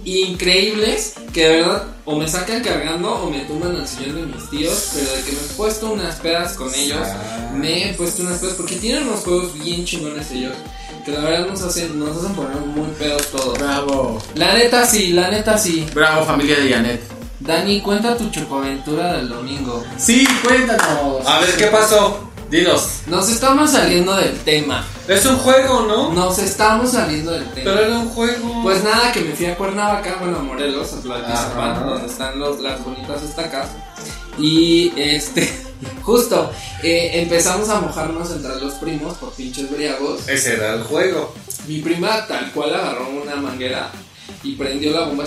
increíbles 0.05 1.15
que 1.33 1.49
de 1.49 1.57
verdad 1.61 1.85
o 2.05 2.17
me 2.17 2.29
sacan 2.29 2.63
cargando 2.63 3.11
o 3.15 3.31
me 3.31 3.41
tumban 3.41 3.75
al 3.77 3.89
sillón 3.89 4.17
de 4.17 4.27
mis 4.37 4.51
tíos. 4.51 4.91
Pero 4.95 5.11
de 5.17 5.23
que 5.23 5.33
me 5.33 5.39
he 5.39 5.55
puesto 5.57 5.93
unas 5.93 6.17
pedas 6.17 6.53
con 6.55 6.73
ellos, 6.75 7.07
me 7.55 7.91
he 7.91 7.95
puesto 7.95 8.23
unas 8.23 8.39
pedas 8.39 8.55
porque 8.55 8.77
tienen 8.77 9.07
unos 9.09 9.21
juegos 9.21 9.55
bien 9.59 9.85
chingones 9.85 10.31
ellos. 10.31 10.53
Que 11.05 11.13
la 11.13 11.21
verdad 11.21 11.47
nos 11.49 11.61
hacen, 11.63 11.99
nos 11.99 12.17
hacen 12.17 12.33
poner 12.35 12.57
muy 12.57 12.89
pedos 12.99 13.27
todos. 13.31 13.59
Bravo. 13.59 14.23
La 14.35 14.55
neta 14.55 14.87
sí, 14.87 15.13
la 15.13 15.31
neta 15.31 15.59
sí. 15.59 15.87
Bravo, 15.95 16.25
familia 16.25 16.59
de 16.59 16.71
Janet. 16.73 17.03
Dani, 17.41 17.81
cuenta 17.83 18.17
tu 18.17 18.31
chocoaventura 18.31 19.15
del 19.15 19.29
domingo. 19.29 19.85
Sí, 19.99 20.27
cuéntanos. 20.43 21.27
A 21.27 21.41
ver, 21.41 21.57
¿qué 21.57 21.67
pasó? 21.67 22.31
Dinos. 22.51 23.01
Nos 23.07 23.29
estamos 23.29 23.73
saliendo 23.73 24.15
del 24.17 24.39
tema. 24.41 24.85
Es 25.07 25.27
un 25.27 25.37
juego, 25.37 25.83
¿no? 25.87 26.13
Nos 26.13 26.39
estamos 26.39 26.93
saliendo 26.93 27.33
del 27.33 27.45
tema. 27.51 27.73
Pero 27.73 27.81
era 27.81 27.99
un 27.99 28.09
juego. 28.09 28.63
Pues 28.63 28.83
nada, 28.83 29.13
que 29.13 29.21
me 29.21 29.35
fui 29.35 29.47
a 29.47 29.57
Cuernavaca, 29.57 30.17
bueno, 30.21 30.39
a 30.39 30.43
Morelos, 30.43 30.93
a 30.95 31.01
Tlaltizapán, 31.03 31.71
Ajá. 31.73 31.85
donde 31.85 32.07
están 32.07 32.39
los, 32.39 32.61
las 32.61 32.83
bonitas 32.83 33.23
estacas. 33.23 33.69
Y 34.39 34.93
este, 34.97 35.49
justo, 36.03 36.51
eh, 36.83 37.11
empezamos 37.15 37.69
a 37.69 37.81
mojarnos 37.81 38.31
entre 38.31 38.57
los 38.57 38.75
primos 38.75 39.17
por 39.19 39.33
pinches 39.33 39.71
briagos. 39.71 40.29
Ese 40.29 40.55
era 40.55 40.75
el 40.75 40.83
juego. 40.85 41.35
Mi 41.67 41.79
prima 41.81 42.27
tal 42.27 42.53
cual 42.53 42.75
agarró 42.75 43.09
una 43.09 43.37
manguera 43.37 43.91
y 44.43 44.55
prendió 44.57 44.93
la 44.93 45.07
bomba. 45.07 45.25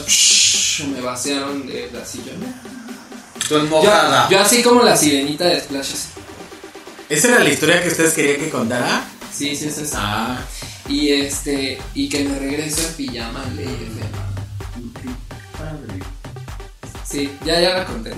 Me 0.93 1.01
vaciaron 1.01 1.65
de 1.65 1.89
la 1.91 2.05
silla. 2.05 2.33
Tú 3.49 3.55
Yo, 3.55 3.63
mojada. 3.65 4.29
yo 4.29 4.39
así 4.39 4.61
como 4.61 4.83
la 4.83 4.95
sirenita 4.95 5.45
de 5.45 5.59
Splashes. 5.61 6.07
¿Esa 7.09 7.29
era 7.29 7.39
la 7.39 7.49
historia 7.49 7.81
que 7.81 7.87
ustedes 7.89 8.13
querían 8.13 8.37
que 8.37 8.49
contara? 8.49 9.07
Sí, 9.33 9.55
sí, 9.55 9.67
es 9.67 9.77
esa. 9.77 9.97
Ah, 10.01 10.39
Y 10.89 11.09
este, 11.09 11.79
y 11.95 12.09
que 12.09 12.23
me 12.25 12.37
regrese 12.37 12.85
en 12.87 12.93
pijama 12.93 13.43
al 13.43 13.55
DF. 13.57 14.26
Sí, 17.18 17.32
ya, 17.43 17.59
ya 17.59 17.74
la 17.80 17.86
conté. 17.86 18.11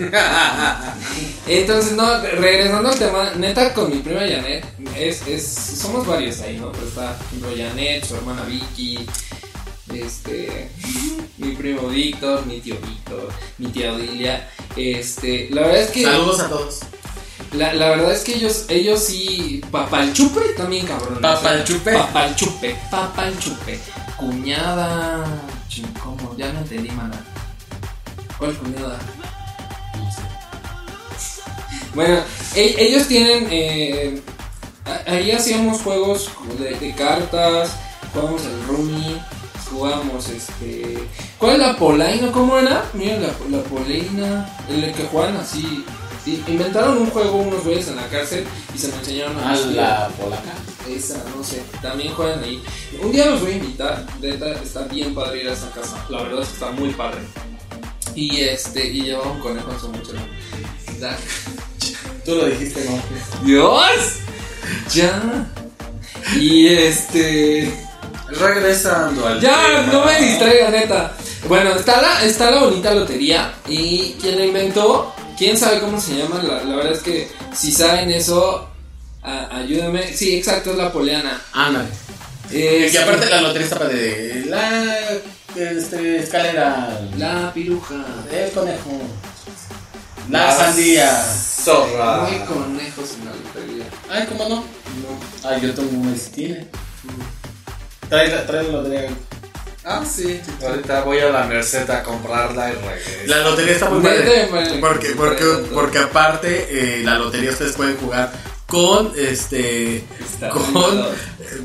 Entonces, 1.47 1.93
no, 1.93 2.19
regresando 2.21 2.89
al 2.89 2.99
tema, 2.99 3.31
neta 3.37 3.73
con 3.73 3.89
mi 3.89 3.99
prima 3.99 4.19
Janet, 4.19 4.65
es, 4.93 5.25
es, 5.25 5.47
somos 5.47 6.05
varios 6.05 6.41
ahí, 6.41 6.57
¿no? 6.57 6.69
Pero 6.73 6.85
está, 6.85 7.17
ejemplo, 7.27 7.49
Janet, 7.55 8.03
su 8.03 8.17
hermana 8.17 8.43
Vicky, 8.43 8.99
este, 9.93 10.69
mi 11.37 11.55
primo 11.55 11.87
Víctor, 11.87 12.45
mi 12.45 12.59
tío 12.59 12.75
Víctor, 12.75 13.29
mi 13.57 13.67
tía 13.67 13.93
Odilia, 13.93 14.49
este, 14.75 15.47
la 15.51 15.61
verdad 15.61 15.81
es 15.83 15.91
que... 15.91 16.03
saludos 16.03 16.41
a 16.41 16.49
todos. 16.49 16.79
La, 17.53 17.73
la 17.73 17.91
verdad 17.91 18.11
es 18.11 18.25
que 18.25 18.35
ellos, 18.35 18.65
ellos 18.67 19.01
sí. 19.01 19.61
Papalchupe 19.71 20.41
también, 20.57 20.85
cabrón. 20.85 21.19
¿Papalchupe? 21.21 21.93
Papalchupe. 21.93 22.75
Papalchupe. 22.91 23.79
Cuñada. 24.17 25.25
Chin, 25.69 25.87
¿Cómo? 26.03 26.35
Ya 26.37 26.51
no 26.51 26.59
entendí, 26.59 26.91
mana. 26.91 27.28
¿Cuál 28.39 28.53
cuñada? 28.57 28.97
Bueno, 31.93 32.19
e- 32.55 32.75
ellos 32.79 33.07
tienen. 33.07 33.47
Eh, 33.51 34.21
ahí 35.07 35.31
hacíamos 35.31 35.81
juegos 35.81 36.29
como 36.29 36.53
de, 36.55 36.71
de 36.75 36.93
cartas. 36.95 37.71
Jugábamos 38.13 38.43
el 38.45 38.63
Rumi. 38.67 39.17
Jugábamos 39.69 40.29
este. 40.29 40.97
¿Cuál 41.37 41.53
es 41.53 41.59
la 41.59 41.77
Polaina? 41.77 42.31
¿Cómo 42.31 42.57
era? 42.57 42.85
Mira, 42.93 43.17
la, 43.17 43.57
la 43.57 43.63
Polaina. 43.63 44.57
El 44.69 44.93
que 44.93 45.03
juegan 45.05 45.37
así. 45.37 45.83
Inventaron 46.47 46.97
un 46.97 47.09
juego 47.09 47.37
unos 47.37 47.63
güeyes 47.63 47.87
en 47.87 47.95
la 47.95 48.07
cárcel 48.07 48.45
y 48.75 48.77
se 48.77 48.89
lo 48.89 48.95
enseñaron 48.97 49.37
a 49.39 49.49
A 49.49 49.51
mis 49.53 49.61
tíos. 49.63 49.73
la 49.75 50.09
polaca. 50.09 50.53
Esa, 50.87 51.23
no 51.35 51.43
sé, 51.43 51.63
también 51.81 52.13
juegan 52.13 52.43
ahí. 52.43 52.61
Un 53.01 53.11
día 53.11 53.25
los 53.27 53.41
voy 53.41 53.53
a 53.53 53.55
invitar, 53.55 54.05
neta, 54.21 54.51
está 54.51 54.81
bien 54.83 55.15
padre 55.15 55.41
ir 55.41 55.49
a 55.49 55.53
esa 55.53 55.71
casa. 55.71 55.97
La 56.09 56.21
verdad 56.23 56.41
es 56.43 56.49
que 56.49 56.53
está 56.53 56.71
muy 56.71 56.89
padre. 56.91 57.19
Y 58.19 58.41
este, 58.41 58.85
y 58.87 59.03
lleva 59.03 59.23
un 59.23 59.39
conejo 59.39 59.71
en 59.71 59.79
su 59.79 59.87
mochila. 59.89 60.21
Da- 60.99 61.17
Tú 62.25 62.35
lo 62.35 62.45
dijiste, 62.47 62.83
¿no? 62.85 63.01
¡Dios! 63.45 63.79
Ya. 64.93 65.47
Y 66.35 66.67
este. 66.67 67.71
Regresando 68.27 69.25
al 69.25 69.39
Ya, 69.39 69.55
tema. 69.65 69.93
no 69.93 70.05
me 70.05 70.19
distraiga, 70.21 70.69
neta. 70.69 71.13
Bueno, 71.47 71.71
está 71.71 72.01
la, 72.01 72.23
está 72.25 72.51
la 72.51 72.63
bonita 72.65 72.93
lotería. 72.93 73.53
Y 73.67 74.13
quien 74.21 74.37
la 74.37 74.45
inventó, 74.45 75.13
quién 75.37 75.57
sabe 75.57 75.79
cómo 75.79 75.99
se 75.99 76.15
llama. 76.17 76.43
La, 76.43 76.63
la 76.63 76.75
verdad 76.75 76.93
es 76.93 76.99
que 77.01 77.27
si 77.55 77.71
saben 77.71 78.11
eso, 78.11 78.67
a- 79.23 79.57
ayúdenme. 79.57 80.13
Sí, 80.13 80.35
exacto, 80.35 80.71
es 80.71 80.77
la 80.77 80.91
poleana. 80.91 81.41
Ándale. 81.53 81.87
Es- 82.51 82.93
Y 82.93 82.97
aparte 82.97 83.27
la 83.29 83.41
lotería 83.41 83.67
está 83.67 83.85
de 83.87 84.43
la 84.47 84.97
este, 85.59 86.17
escalera. 86.17 86.99
La 87.17 87.51
piruja. 87.53 87.95
El 88.31 88.51
conejo. 88.51 89.01
La 90.29 90.55
sandía. 90.55 91.23
Zorra. 91.23 92.17
No 92.17 92.25
hay 92.25 92.39
conejos 92.39 93.15
en 93.15 93.25
la 93.25 93.31
lotería. 93.31 93.85
Ay, 94.09 94.25
¿cómo 94.27 94.49
no? 94.49 94.55
No. 94.55 95.49
Ay, 95.49 95.61
yo 95.61 95.73
tengo 95.73 95.89
una 95.99 96.15
tiene. 96.33 96.67
Trae 98.07 98.27
la, 98.29 98.45
trae 98.45 98.63
la 98.63 98.71
lotería. 98.71 99.09
Ah, 99.83 100.03
sí. 100.05 100.39
Ahorita 100.61 101.01
voy 101.01 101.19
a 101.19 101.29
la 101.29 101.45
Merced 101.45 101.89
a 101.89 102.03
comprarla 102.03 102.71
y 102.71 102.73
regreso. 102.73 103.09
La 103.27 103.37
lotería 103.39 103.73
está 103.73 103.89
muy 103.89 104.01
padre. 104.03 104.47
Porque, 104.79 105.09
porque, 105.11 105.45
porque 105.73 105.97
aparte, 105.99 106.67
eh, 106.69 107.03
la 107.03 107.17
lotería 107.17 107.51
ustedes 107.51 107.75
pueden 107.75 107.97
jugar 107.97 108.31
con 108.69 109.11
este. 109.17 109.97
Está 109.97 110.49
con. 110.49 110.63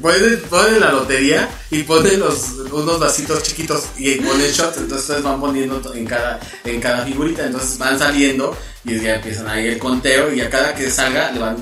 Pueden, 0.01 0.41
ponen 0.49 0.81
la 0.81 0.93
lotería 0.93 1.49
y 1.71 1.83
ponen 1.83 2.21
los, 2.21 2.53
unos 2.73 2.99
vasitos 2.99 3.43
chiquitos 3.43 3.85
y 3.99 4.15
ponen 4.17 4.51
shots. 4.51 4.79
Entonces 4.79 5.23
van 5.23 5.41
poniendo 5.41 5.95
en 5.95 6.07
cada, 6.07 6.41
en 6.65 6.81
cada 6.81 7.05
figurita. 7.05 7.45
Entonces 7.45 7.79
van 7.79 7.99
saliendo 7.99 8.57
y 8.85 8.99
ya 9.01 9.17
empiezan 9.17 9.47
ahí 9.47 9.67
el 9.69 9.79
conteo. 9.79 10.33
Y 10.33 10.41
a 10.41 10.49
cada 10.49 10.75
que 10.75 10.91
salga 10.91 11.31
le 11.33 11.39
van 11.39 11.57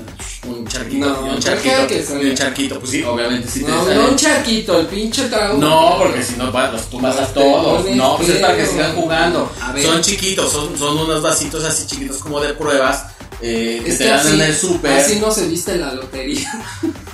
un 0.47 0.65
charquito. 0.65 1.05
No, 1.05 1.27
y 1.27 1.29
un 1.31 1.39
charquito. 1.39 1.87
que 1.87 2.05
y 2.21 2.29
un 2.29 2.35
charquito. 2.35 2.79
Pues 2.79 2.91
sí, 2.91 3.03
obviamente 3.03 3.47
sí 3.49 3.63
te 3.63 3.71
No, 3.71 3.83
sale. 3.83 3.95
no 3.95 4.07
un 4.09 4.15
charquito, 4.15 4.79
el 4.79 4.87
pinche 4.87 5.27
trago. 5.27 5.57
No, 5.57 5.95
porque 5.99 6.23
si 6.23 6.35
no 6.35 6.51
los 6.51 6.89
tumbas 6.89 7.17
a 7.17 7.27
Te 7.27 7.33
todos. 7.41 7.85
No, 7.91 8.17
pues 8.17 8.29
es 8.29 8.37
para 8.37 8.55
que 8.55 8.65
sigan 8.65 8.95
jugando. 8.95 9.51
Son 9.81 10.01
chiquitos, 10.01 10.51
son, 10.51 10.77
son 10.77 10.97
unos 10.97 11.21
vasitos 11.21 11.63
así 11.65 11.85
chiquitos 11.87 12.17
como 12.17 12.39
de 12.39 12.53
pruebas 12.53 13.12
eh, 13.43 13.81
que 13.83 13.91
Es 13.91 13.97
te 13.97 14.03
que 14.05 14.09
dan 14.09 14.19
así, 14.19 14.33
en 14.33 14.41
el 14.41 14.55
súper. 14.55 14.91
así 14.93 15.19
no 15.19 15.31
se 15.31 15.47
viste 15.47 15.75
la 15.77 15.93
lotería. 15.93 16.51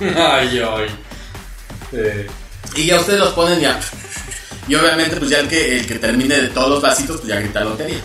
Ay, 0.00 0.58
ay. 0.60 0.86
Eh, 1.92 2.26
Y 2.76 2.86
ya 2.86 2.98
ustedes 3.00 3.18
los 3.18 3.32
ponen 3.34 3.60
ya. 3.60 3.78
Y 4.68 4.74
obviamente, 4.76 5.16
pues 5.16 5.30
ya 5.30 5.40
el 5.40 5.48
que, 5.48 5.78
el 5.78 5.86
que 5.86 5.96
termine 5.98 6.40
de 6.40 6.48
todos 6.48 6.68
los 6.70 6.80
vasitos, 6.82 7.16
pues 7.18 7.28
ya 7.28 7.40
grita 7.40 7.64
lotería. 7.64 8.00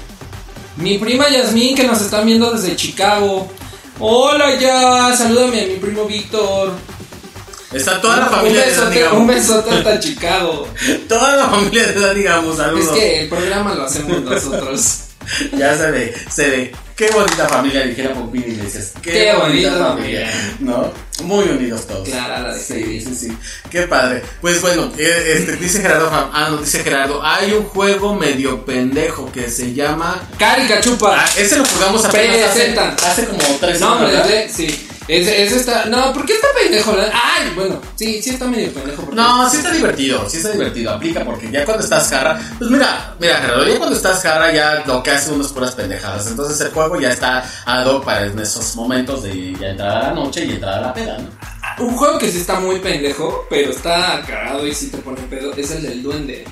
Mi 0.77 0.97
prima 0.97 1.29
Yasmín, 1.29 1.75
que 1.75 1.83
nos 1.85 2.01
están 2.01 2.25
viendo 2.25 2.51
desde 2.51 2.75
Chicago. 2.75 3.49
Hola 3.99 4.55
ya, 4.59 5.15
salúdame 5.15 5.61
a 5.63 5.67
mi 5.67 5.75
primo 5.75 6.05
Víctor. 6.05 6.73
Está 7.71 8.01
toda 8.01 8.17
la 8.17 8.25
un 8.25 8.31
familia 8.31 8.61
de 8.61 8.67
besote, 8.71 8.95
digamos. 8.95 9.19
un 9.19 9.27
besote 9.27 9.69
hasta 9.71 9.99
Chicago. 9.99 10.67
Toda 11.09 11.35
la 11.35 11.49
familia 11.49 11.87
de 11.87 12.15
digamos, 12.15 12.51
Es 12.53 12.57
saludos. 12.57 12.97
que 12.97 13.21
el 13.21 13.29
programa 13.29 13.75
lo 13.75 13.83
hacemos 13.83 14.21
nosotros. 14.21 14.99
Ya 15.57 15.75
se 15.75 15.89
ve, 15.89 16.13
se 16.29 16.49
ve. 16.49 16.71
Qué 16.95 17.09
bonita 17.09 17.49
familia, 17.49 17.83
dijera 17.83 18.13
Pompín 18.13 18.43
Iglesias. 18.47 18.93
Qué, 19.01 19.11
Qué 19.11 19.33
bonita 19.33 19.71
bonita 19.71 19.87
familia. 19.89 20.31
¿No? 20.59 20.93
Muy 21.23 21.43
unidos 21.45 21.85
todos. 21.87 22.07
De 22.07 22.59
Sí, 22.59 23.01
sí, 23.01 23.15
sí. 23.15 23.37
Qué 23.69 23.81
padre. 23.81 24.21
Pues 24.39 24.61
bueno, 24.61 24.89
eh, 24.97 25.35
este, 25.35 25.57
dice 25.57 25.81
Gerardo, 25.81 26.09
ah, 26.11 26.47
no, 26.51 26.57
dice 26.57 26.83
Gerardo, 26.83 27.21
hay 27.21 27.51
un 27.51 27.65
juego 27.65 28.15
medio 28.15 28.63
pendejo 28.63 29.29
que 29.29 29.49
se 29.49 29.73
llama... 29.73 30.25
Carica 30.39 30.79
chupa. 30.79 31.17
Ah, 31.19 31.29
ese 31.37 31.57
lo 31.57 31.65
jugamos 31.65 32.05
apenas 32.05 32.51
hace, 32.51 32.73
hace 32.79 33.25
como 33.25 33.43
tres 33.59 33.81
No, 33.81 33.95
hombre, 33.95 34.49
sí. 34.49 34.87
Ese, 35.07 35.43
ese 35.43 35.57
está. 35.57 35.85
No, 35.85 36.11
¿por 36.13 36.25
qué 36.25 36.33
está 36.33 36.47
pendejo? 36.59 36.95
Ay, 37.13 37.51
bueno, 37.55 37.79
sí, 37.95 38.21
sí 38.21 38.31
está 38.31 38.45
medio 38.45 38.73
pendejo. 38.73 39.07
No, 39.13 39.49
sí 39.49 39.57
está 39.57 39.71
divertido, 39.71 40.27
sí 40.27 40.37
está 40.37 40.51
divertido, 40.51 40.91
aplica 40.91 41.23
porque 41.23 41.51
ya 41.51 41.63
cuando 41.63 41.83
estás 41.83 42.09
jarra, 42.09 42.39
pues 42.57 42.71
mira, 42.71 43.15
mira 43.19 43.37
Gerardo, 43.37 43.67
ya 43.67 43.77
cuando 43.77 43.95
estás 43.95 44.21
jarra 44.21 44.51
ya 44.51 44.83
lo 44.85 45.03
que 45.03 45.11
hace 45.11 45.31
uno 45.31 45.45
es 45.45 45.51
puras 45.51 45.75
pendejadas, 45.75 46.27
entonces 46.27 46.59
el 46.61 46.71
juego 46.71 46.99
ya 46.99 47.11
está 47.11 47.47
ad 47.65 47.85
hoc 47.85 48.03
para 48.03 48.25
en 48.25 48.39
esos 48.39 48.75
momentos 48.75 49.23
de 49.23 49.53
ya 49.59 49.69
entrar 49.69 49.91
a 49.91 50.07
la 50.07 50.13
noche 50.13 50.45
y 50.45 50.51
entrar 50.51 50.79
a 50.79 50.81
la 50.81 50.93
peda, 50.93 51.17
¿no? 51.19 51.85
Un 51.85 51.95
juego 51.95 52.17
que 52.17 52.31
sí 52.31 52.39
está 52.39 52.59
muy 52.59 52.79
pendejo, 52.79 53.45
pero 53.49 53.71
está 53.71 54.21
cagado 54.25 54.65
y 54.65 54.73
sí 54.73 54.89
te 54.89 54.97
pone 54.99 55.21
pedo, 55.29 55.53
es 55.55 55.69
el 55.71 55.83
del 55.83 56.01
duende. 56.01 56.45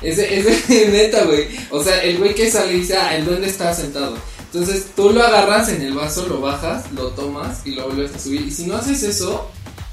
Ese, 0.00 0.38
ese, 0.38 0.88
neta, 0.90 1.24
güey. 1.24 1.48
O 1.70 1.82
sea, 1.82 2.02
el 2.02 2.18
güey 2.18 2.34
que 2.34 2.50
sale 2.50 2.72
y 2.72 2.80
dice, 2.80 2.96
ah, 2.96 3.16
el 3.16 3.24
duende 3.24 3.46
está 3.46 3.72
sentado. 3.72 4.16
Entonces 4.54 4.86
tú 4.94 5.10
lo 5.10 5.20
agarras 5.20 5.68
en 5.70 5.82
el 5.82 5.94
vaso, 5.94 6.26
lo 6.28 6.40
bajas, 6.40 6.84
lo 6.92 7.08
tomas 7.08 7.66
y 7.66 7.72
lo 7.72 7.86
vuelves 7.86 8.14
a 8.14 8.18
subir. 8.20 8.42
Y 8.42 8.50
si 8.52 8.66
no 8.66 8.76
haces 8.76 9.02
eso, 9.02 9.50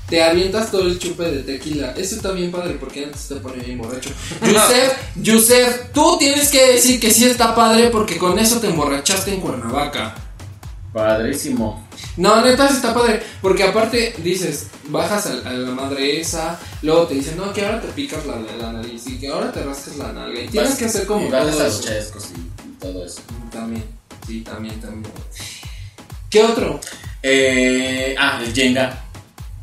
te 0.07 0.21
avientas 0.23 0.69
todo 0.69 0.83
el 0.83 0.99
chupe 0.99 1.23
de 1.23 1.41
tequila. 1.41 1.93
Eso 1.97 2.15
está 2.15 2.31
bien 2.31 2.51
padre 2.51 2.77
porque 2.79 3.05
antes 3.05 3.27
te 3.27 3.35
pone 3.37 3.63
bien 3.63 3.79
borracho. 3.79 4.11
Yusef, 4.45 4.93
Yusef, 5.15 5.91
tú 5.93 6.17
tienes 6.19 6.49
que 6.49 6.73
decir 6.73 6.99
que 6.99 7.09
sí 7.11 7.25
está 7.25 7.55
padre 7.55 7.89
porque 7.89 8.17
con 8.17 8.37
eso 8.37 8.59
te 8.59 8.67
emborrachaste 8.67 9.33
en 9.33 9.41
Cuernavaca. 9.41 10.13
Padrísimo. 10.93 11.87
No, 12.17 12.41
neta 12.45 12.67
está 12.67 12.93
padre, 12.93 13.23
porque 13.41 13.63
aparte 13.63 14.13
dices, 14.21 14.67
bajas 14.89 15.25
a, 15.27 15.49
a 15.49 15.53
la 15.53 15.71
madre 15.71 16.19
esa, 16.19 16.59
luego 16.81 17.07
te 17.07 17.13
dicen, 17.15 17.37
no, 17.37 17.53
que 17.53 17.65
ahora 17.65 17.79
te 17.79 17.87
picas 17.89 18.25
la, 18.25 18.35
la 18.59 18.73
nariz 18.73 19.07
y 19.07 19.17
que 19.17 19.29
ahora 19.29 19.51
te 19.53 19.63
rascas 19.63 19.95
la 19.95 20.11
nalga. 20.11 20.41
Y 20.41 20.47
tienes 20.49 20.71
Vas- 20.71 20.77
que 20.79 20.85
hacer 20.85 21.05
como 21.05 21.27
y 21.27 21.31
bajas 21.31 21.51
todo 21.51 21.61
a 21.61 21.63
los 21.67 21.81
chescos 21.81 22.25
y 22.35 22.79
todo 22.81 23.05
eso. 23.05 23.21
También, 23.53 23.85
sí, 24.31 24.41
también, 24.41 24.79
también. 24.79 25.13
¿Qué 26.29 26.41
otro? 26.43 26.79
Eh, 27.21 28.15
ah, 28.17 28.39
el 28.43 28.53
Jenga. 28.53 29.03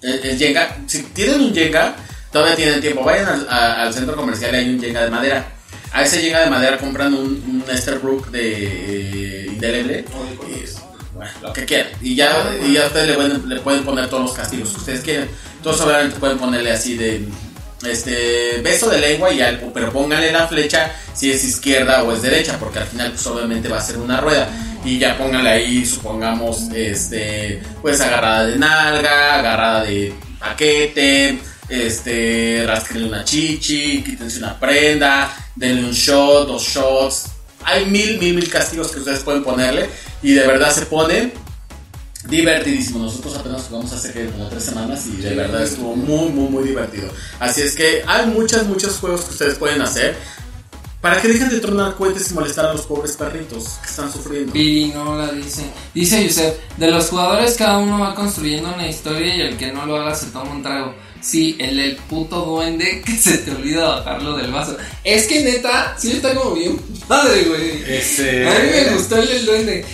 El, 0.02 0.20
el 0.24 0.38
Jenga, 0.38 0.76
si 0.86 1.02
tienen 1.04 1.40
un 1.40 1.54
Jenga, 1.54 1.96
todavía 2.30 2.54
tienen 2.56 2.80
tiempo. 2.80 3.02
Vayan 3.02 3.26
al, 3.28 3.48
a- 3.48 3.82
al 3.82 3.94
centro 3.94 4.14
comercial 4.14 4.54
y 4.54 4.58
hay 4.58 4.68
un 4.68 4.80
Jenga 4.80 5.02
de 5.04 5.10
madera. 5.10 5.52
A 5.92 6.02
ese 6.02 6.20
Jenga 6.20 6.40
de 6.40 6.50
madera 6.50 6.76
compran 6.78 7.14
un, 7.14 7.26
un 7.26 7.64
Esterbrook 7.74 8.30
de 8.30 9.44
eh, 9.44 9.46
indeleble. 9.48 10.04
bueno, 11.14 11.30
lo 11.42 11.52
que 11.54 11.64
quieran. 11.64 11.88
Y 12.02 12.14
ya, 12.14 12.30
y 12.64 12.74
ya 12.74 12.86
ustedes 12.86 13.08
le 13.08 13.14
pueden, 13.14 13.48
le 13.48 13.60
pueden 13.60 13.84
poner 13.84 14.08
todos 14.10 14.22
los 14.24 14.32
castigos 14.34 14.68
que 14.70 14.76
ustedes 14.76 15.00
quieren. 15.00 15.28
Entonces, 15.56 15.82
obviamente, 15.86 16.18
pueden 16.20 16.38
ponerle 16.38 16.70
así 16.70 16.96
de. 16.96 17.26
Este 17.86 18.60
beso 18.60 18.90
de 18.90 18.98
lengua 18.98 19.32
y 19.32 19.40
algo, 19.40 19.72
pero 19.72 19.92
pónganle 19.92 20.32
la 20.32 20.48
flecha 20.48 20.92
si 21.14 21.30
es 21.30 21.44
izquierda 21.44 22.02
o 22.02 22.12
es 22.12 22.22
derecha, 22.22 22.58
porque 22.58 22.80
al 22.80 22.86
final, 22.86 23.10
pues 23.10 23.26
obviamente 23.26 23.68
va 23.68 23.78
a 23.78 23.82
ser 23.82 23.98
una 23.98 24.20
rueda. 24.20 24.48
Y 24.84 24.98
ya 24.98 25.16
pónganle 25.16 25.50
ahí, 25.50 25.86
supongamos, 25.86 26.68
este, 26.74 27.62
pues 27.80 28.00
agarrada 28.00 28.46
de 28.46 28.56
nalga, 28.56 29.38
agarrada 29.38 29.84
de 29.84 30.12
paquete, 30.38 31.38
este, 31.68 32.64
rasquenle 32.66 33.08
una 33.08 33.24
chichi, 33.24 34.02
quítense 34.02 34.38
una 34.38 34.58
prenda, 34.58 35.30
denle 35.54 35.84
un 35.84 35.92
shot, 35.92 36.48
dos 36.48 36.62
shots. 36.62 37.26
Hay 37.64 37.86
mil, 37.86 38.18
mil, 38.18 38.34
mil 38.34 38.48
castigos 38.48 38.90
que 38.90 39.00
ustedes 39.00 39.20
pueden 39.20 39.44
ponerle 39.44 39.88
y 40.22 40.32
de 40.32 40.46
verdad 40.46 40.72
se 40.72 40.86
pone 40.86 41.32
divertidísimo. 42.28 43.00
Nosotros 43.00 43.36
apenas 43.36 43.62
jugamos 43.68 43.92
hace 43.92 44.12
que 44.12 44.26
como 44.26 44.48
tres 44.48 44.64
semanas 44.64 45.06
y 45.06 45.16
de 45.20 45.34
verdad 45.34 45.62
estuvo 45.62 45.96
muy, 45.96 46.28
muy, 46.30 46.48
muy 46.48 46.64
divertido. 46.64 47.08
Así 47.40 47.62
es 47.62 47.74
que 47.74 48.02
hay 48.06 48.26
muchos, 48.26 48.66
muchos 48.66 48.98
juegos 48.98 49.22
que 49.22 49.30
ustedes 49.30 49.58
pueden 49.58 49.82
hacer 49.82 50.16
para 51.00 51.20
que 51.22 51.28
dejen 51.28 51.48
de 51.48 51.60
tronar 51.60 51.94
cohetes 51.94 52.30
y 52.30 52.34
molestar 52.34 52.66
a 52.66 52.72
los 52.72 52.82
pobres 52.82 53.16
perritos 53.16 53.78
que 53.80 53.88
están 53.88 54.12
sufriendo. 54.12 54.52
No 54.94 55.16
la 55.16 55.32
dice. 55.32 55.62
Dice 55.94 56.24
Yusef, 56.24 56.54
de 56.76 56.90
los 56.90 57.08
jugadores 57.08 57.56
cada 57.56 57.78
uno 57.78 58.00
va 58.00 58.14
construyendo 58.14 58.74
una 58.74 58.88
historia 58.88 59.34
y 59.34 59.40
el 59.42 59.56
que 59.56 59.72
no 59.72 59.86
lo 59.86 59.96
haga 59.96 60.14
se 60.14 60.26
toma 60.26 60.50
un 60.50 60.62
trago. 60.62 60.94
Sí, 61.20 61.56
el, 61.58 61.78
el 61.78 61.96
puto 61.96 62.44
duende 62.44 63.02
que 63.04 63.12
se 63.12 63.38
te 63.38 63.50
olvida 63.50 63.88
bajarlo 63.88 64.36
del 64.36 64.52
vaso. 64.52 64.76
Es 65.04 65.26
que 65.26 65.42
neta, 65.42 65.94
sí 65.98 66.12
está 66.12 66.34
como 66.34 66.54
bien 66.54 66.78
padre, 67.06 67.44
güey. 67.44 67.82
Ese. 67.86 68.46
A 68.46 68.50
mí 68.58 68.68
me 68.70 68.94
gustó 68.94 69.16
el 69.16 69.28
del 69.28 69.46
duende. 69.46 69.84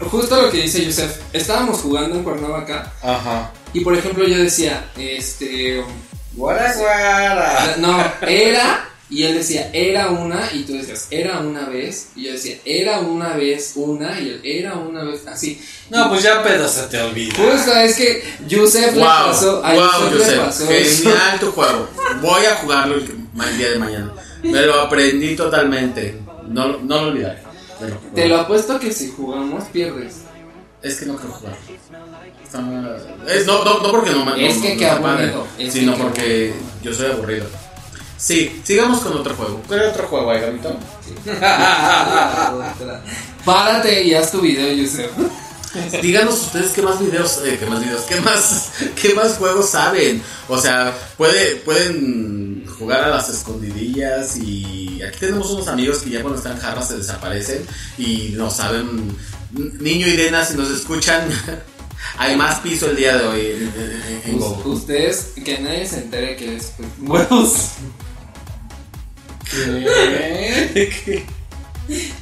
Justo 0.00 0.42
lo 0.42 0.50
que 0.50 0.62
dice 0.62 0.84
Yusef. 0.84 1.16
Estábamos 1.32 1.80
jugando 1.80 2.16
en 2.16 2.22
Cuernavaca 2.24 2.92
Ajá. 3.02 3.52
y 3.72 3.80
por 3.80 3.96
ejemplo 3.96 4.26
yo 4.26 4.38
decía, 4.38 4.90
este... 4.96 5.82
Guara, 6.34 6.72
guara. 6.74 7.74
No, 7.78 8.12
era, 8.26 8.88
y 9.10 9.22
él 9.22 9.34
decía, 9.34 9.70
era 9.72 10.10
una, 10.10 10.50
y 10.52 10.64
tú 10.64 10.74
decías, 10.74 11.06
era 11.10 11.40
una 11.40 11.66
vez, 11.68 12.08
y 12.14 12.24
yo 12.24 12.32
decía, 12.32 12.56
era 12.64 13.00
una 13.00 13.34
vez 13.36 13.72
una, 13.76 14.20
y 14.20 14.28
él, 14.28 14.40
era 14.44 14.74
una 14.74 15.02
vez, 15.04 15.26
así. 15.26 15.60
No, 15.90 16.10
pues 16.10 16.22
ya 16.22 16.42
pedo 16.42 16.68
se 16.68 16.82
te 16.88 17.00
olvida. 17.00 17.34
Justo, 17.34 17.72
es 17.74 17.96
que 17.96 18.22
Yusef 18.46 18.94
le 18.94 19.00
pasó, 19.02 19.64
a 19.64 19.72
wow, 19.74 19.82
Yusef 19.84 20.12
le 20.12 20.18
Josep, 20.24 20.44
pasó 20.44 20.70
eso. 20.70 21.02
genial 21.04 21.40
tu 21.40 21.52
juego. 21.52 21.88
Voy 22.20 22.44
a 22.44 22.56
jugarlo 22.56 22.96
el, 22.96 23.02
el 23.48 23.58
día 23.58 23.70
de 23.70 23.78
mañana. 23.78 24.12
Me 24.42 24.60
lo 24.62 24.74
aprendí 24.80 25.34
totalmente. 25.34 26.18
No, 26.48 26.78
no 26.78 27.02
lo 27.02 27.08
olvidaré. 27.08 27.38
Lo- 27.80 27.96
Te 28.14 28.28
lo 28.28 28.40
apuesto 28.40 28.78
que 28.78 28.92
si 28.92 29.08
jugamos 29.10 29.64
pierdes. 29.72 30.16
Es 30.82 30.96
que 30.96 31.06
no 31.06 31.16
quiero 31.16 31.32
jugar. 31.34 31.56
Está- 32.44 32.96
Es, 33.34 33.46
no, 33.46 33.64
no, 33.64 33.80
no 33.80 33.90
porque 33.90 34.10
no 34.10 34.24
me 34.24 34.48
Es 34.48 34.56
no- 34.56 34.62
que 34.62 34.76
qué 34.76 34.86
aburrido, 34.86 35.46
sino 35.70 35.96
que 35.96 36.02
porque 36.02 36.52
yo 36.82 36.92
soy 36.94 37.10
aburrido. 37.10 37.46
Sí, 38.18 38.60
sigamos 38.64 39.00
con 39.00 39.12
otro 39.14 39.34
juego. 39.36 39.62
¿Cuál 39.68 39.82
otro 39.84 40.06
juego 40.08 40.30
hay, 40.30 40.40
Gabito? 40.42 40.76
Párate 43.44 44.02
y 44.04 44.14
haz 44.14 44.30
tu 44.32 44.40
video, 44.40 44.72
Yusef. 44.74 45.10
Díganos 46.02 46.34
ustedes 46.42 46.72
qué 46.72 46.80
más 46.82 46.98
videos, 46.98 47.40
eh, 47.44 47.56
qué 47.60 47.66
más 47.66 47.80
videos, 47.80 48.02
qué 48.02 48.20
más, 48.20 48.70
qué 49.00 49.14
más 49.14 49.34
juegos 49.36 49.68
saben. 49.70 50.22
O 50.48 50.58
sea, 50.58 50.96
puede, 51.16 51.56
pueden 51.56 52.64
jugar 52.78 53.04
a 53.04 53.08
las 53.08 53.28
escondidillas 53.28 54.36
y 54.38 55.02
aquí 55.02 55.18
tenemos 55.20 55.50
unos 55.50 55.68
amigos 55.68 55.98
que 55.98 56.10
ya 56.10 56.22
cuando 56.22 56.38
están 56.38 56.58
jarras 56.58 56.88
se 56.88 56.96
desaparecen 56.98 57.66
y 57.98 58.30
no 58.34 58.50
saben. 58.50 59.16
Niño 59.52 60.06
y 60.06 60.16
Dena, 60.16 60.44
si 60.44 60.56
nos 60.56 60.70
escuchan, 60.70 61.28
hay 62.18 62.36
más 62.36 62.60
piso 62.60 62.90
el 62.90 62.96
día 62.96 63.16
de 63.16 63.26
hoy 63.26 63.40
en, 63.46 63.62
en- 63.62 64.22
en 64.24 64.34
Us- 64.36 64.40
Gogo. 64.40 64.70
Ustedes, 64.72 65.32
que 65.44 65.58
nadie 65.58 65.86
se 65.86 65.98
entere 66.00 66.36
que 66.36 66.56
es 66.56 66.72
pues, 67.06 67.26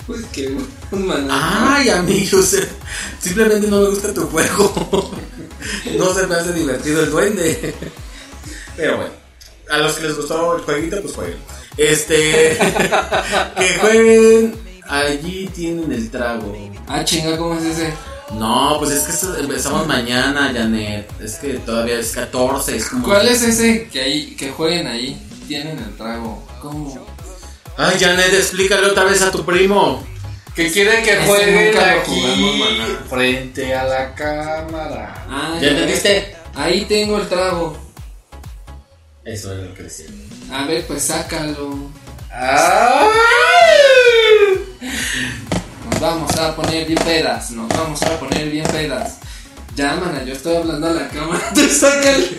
Pues 0.06 0.24
que 0.32 0.46
huevos, 0.48 0.68
mano. 0.92 1.26
Ay, 1.30 1.88
amigos, 1.90 2.54
simplemente 3.20 3.66
no 3.68 3.80
me 3.80 3.88
gusta 3.88 4.14
tu 4.14 4.22
juego. 4.28 5.10
No 5.98 6.14
se 6.14 6.26
me 6.28 6.34
hace 6.36 6.52
divertido 6.52 7.02
el 7.02 7.10
duende. 7.10 7.74
Pero 8.76 8.96
bueno, 8.98 9.10
a 9.70 9.78
los 9.78 9.94
que 9.94 10.06
les 10.06 10.16
gustó 10.16 10.56
el 10.56 10.62
jueguito, 10.62 11.00
pues 11.02 11.14
jueguen. 11.14 11.38
Este, 11.76 12.56
que 13.58 13.78
jueguen. 13.80 14.54
Allí 14.88 15.48
tienen 15.52 15.90
el 15.90 16.08
trago. 16.10 16.56
Ah, 16.86 17.04
chinga, 17.04 17.36
¿cómo 17.36 17.58
es 17.58 17.64
ese? 17.64 17.92
No, 18.34 18.76
pues 18.78 18.92
es 18.92 19.02
que 19.04 19.12
esto- 19.12 19.36
empezamos 19.36 19.86
mañana, 19.88 20.52
Janet. 20.54 21.10
Es 21.20 21.36
que 21.36 21.54
todavía 21.54 21.98
es 21.98 22.12
14. 22.12 22.76
Es 22.76 22.88
como... 22.88 23.04
¿Cuál 23.08 23.26
es 23.26 23.42
ese 23.42 23.88
que 23.88 24.00
ahí, 24.00 24.36
que 24.36 24.50
jueguen 24.52 24.86
ahí? 24.86 25.20
Tienen 25.48 25.78
el 25.78 25.96
trago. 25.96 26.46
¿Cómo? 26.62 27.04
Ay, 27.78 27.98
Janet, 28.00 28.32
explícale 28.32 28.86
otra 28.86 29.04
vez 29.04 29.20
a 29.22 29.30
tu 29.30 29.44
primo. 29.44 30.02
Que 30.54 30.72
quieren 30.72 31.04
que 31.04 31.16
jueguen 31.18 31.78
aquí 31.78 32.22
jugamos, 32.22 33.08
frente 33.10 33.74
a 33.74 33.84
la 33.84 34.14
cámara. 34.14 35.26
Ah, 35.28 35.58
¿Ya 35.60 35.68
entendiste? 35.68 36.34
Ahí 36.54 36.86
tengo 36.86 37.18
el 37.18 37.28
trago. 37.28 37.76
Eso 39.22 39.52
es 39.52 39.58
lo 39.68 39.74
que 39.74 39.82
decía. 39.82 40.06
A 40.50 40.64
ver, 40.64 40.86
pues 40.86 41.02
sácalo. 41.02 41.90
¡Ay! 42.30 43.08
Nos 45.90 46.00
vamos 46.00 46.34
a 46.36 46.56
poner 46.56 46.86
bien 46.86 47.04
pedas. 47.04 47.50
Nos 47.50 47.68
vamos 47.68 48.00
a 48.02 48.18
poner 48.18 48.48
bien 48.48 48.66
pedas. 48.66 49.18
Ya, 49.74 49.96
mana, 49.96 50.24
yo 50.24 50.32
estoy 50.32 50.56
hablando 50.56 50.86
a 50.86 50.92
la 50.92 51.08
cámara. 51.08 51.50
Te 51.54 51.68
saca 51.68 52.16
el 52.16 52.38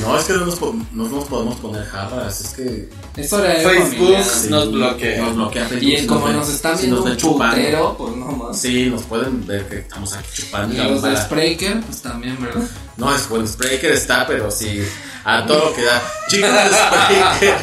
No, 0.00 0.18
es 0.18 0.24
que 0.24 0.32
no 0.34 0.46
nos, 0.46 0.60
no 0.92 1.08
nos 1.08 1.24
podemos 1.28 1.56
poner 1.56 1.84
jarras. 1.86 2.40
Es 2.40 2.48
que. 2.54 2.88
Es 3.16 3.32
hora 3.32 3.50
de 3.50 3.64
Facebook. 3.68 4.16
Sí, 4.24 4.48
Nos 4.50 4.72
bloquea. 4.72 5.22
Nos 5.22 5.34
bloquea 5.36 5.66
Facebook. 5.68 5.88
Y 5.88 5.96
si 5.98 6.06
como 6.06 6.28
nos 6.28 6.48
están 6.48 6.76
si 6.76 6.82
viendo 6.82 6.96
nos 6.96 7.04
un 7.04 7.10
ven 7.10 7.18
chupando. 7.18 7.56
putero, 7.56 7.96
pues 7.98 8.16
no 8.16 8.26
más. 8.26 8.60
Sí, 8.60 8.86
nos 8.90 9.02
pueden 9.02 9.46
ver 9.46 9.68
que 9.68 9.78
estamos 9.78 10.12
aquí 10.14 10.28
chupando. 10.34 10.74
Y 10.74 10.78
los 10.88 11.02
de. 11.02 11.16
Spreaker, 11.16 11.80
pues 11.82 12.02
también, 12.02 12.36
¿verdad? 12.40 12.62
No, 12.96 13.14
es 13.14 13.28
bueno, 13.28 13.46
Spreaker 13.46 13.92
está, 13.92 14.26
pero 14.26 14.50
sí, 14.50 14.82
a 15.24 15.44
todo 15.46 15.66
lo 15.70 15.74
que 15.74 15.82
da. 15.82 16.02
Chicos 16.28 16.50
de 16.52 16.60
Spreaker, 16.68 17.58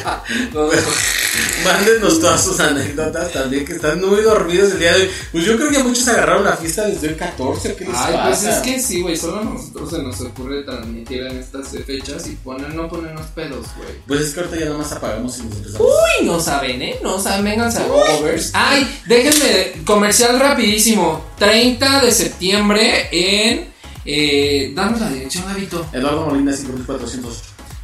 mándenos 1.64 2.20
todas 2.20 2.44
sus 2.44 2.60
anécdotas 2.60 3.32
también, 3.32 3.66
que 3.66 3.74
están 3.74 4.04
muy 4.04 4.22
dormidos 4.22 4.72
el 4.74 4.80
día 4.80 4.94
de 4.96 5.02
hoy. 5.04 5.10
Pues 5.32 5.46
yo 5.46 5.56
creo 5.58 5.70
que 5.72 5.84
muchos 5.84 6.08
agarraron 6.08 6.44
la 6.46 6.58
fiesta 6.58 6.86
desde 6.88 7.10
el 7.10 7.16
14, 7.16 7.76
¿qué 7.76 7.86
les 7.86 7.96
Ay, 7.96 8.14
pasa? 8.14 8.28
pues 8.28 8.44
es 8.44 8.58
que 8.60 8.80
sí, 8.80 9.02
güey, 9.02 9.18
solo 9.18 9.40
a 9.40 9.44
nosotros 9.44 9.90
se 9.92 10.00
nos 10.02 10.20
ocurre 10.22 10.64
transmitir 10.64 11.22
en 11.24 11.38
estas 11.38 11.74
fechas 11.90 12.28
y 12.28 12.36
poner, 12.36 12.76
no 12.76 12.88
ponernos 12.88 13.26
pedos, 13.28 13.66
güey. 13.76 13.90
Pues 14.08 14.22
es 14.22 14.34
que 14.34 14.42
ahorita 14.42 14.60
ya 14.60 14.66
nomás 14.70 14.92
apagamos 14.92 15.40
y 15.40 15.44
nos 15.44 15.56
empezamos. 15.56 15.88
Uy, 15.88 16.26
no 16.28 16.40
saben, 16.40 16.82
¿eh? 16.84 17.00
No 17.02 17.18
saben, 17.20 17.44
vénganse 17.44 17.80
a 17.80 17.88
Govers. 17.88 18.52
Ay, 18.54 19.02
déjenme, 19.08 19.84
comercial 19.86 20.40
rapidísimo. 20.40 21.26
30 21.40 22.02
de 22.02 22.12
septiembre 22.12 23.10
en... 23.12 23.70
Eh, 24.06 24.72
danos 24.76 25.02
la 25.02 25.10
dirección, 25.10 25.46
Gabito. 25.48 25.84
Eduardo 25.92 26.28
Molina, 26.28 26.54
5408. 26.54 27.40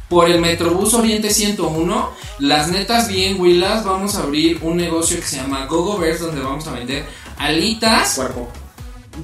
Por 0.08 0.30
el 0.30 0.40
Metrobús 0.40 0.94
Oriente 0.94 1.30
101, 1.30 2.10
las 2.38 2.68
netas 2.68 3.08
bien 3.08 3.40
huilas, 3.40 3.84
vamos 3.84 4.14
a 4.14 4.22
abrir 4.22 4.60
un 4.62 4.76
negocio 4.76 5.16
que 5.18 5.26
se 5.26 5.36
llama 5.36 5.66
GoGoverse, 5.66 6.22
donde 6.26 6.42
vamos 6.42 6.64
a 6.68 6.72
vender 6.72 7.04
alitas, 7.38 8.14
Cuerpo, 8.14 8.48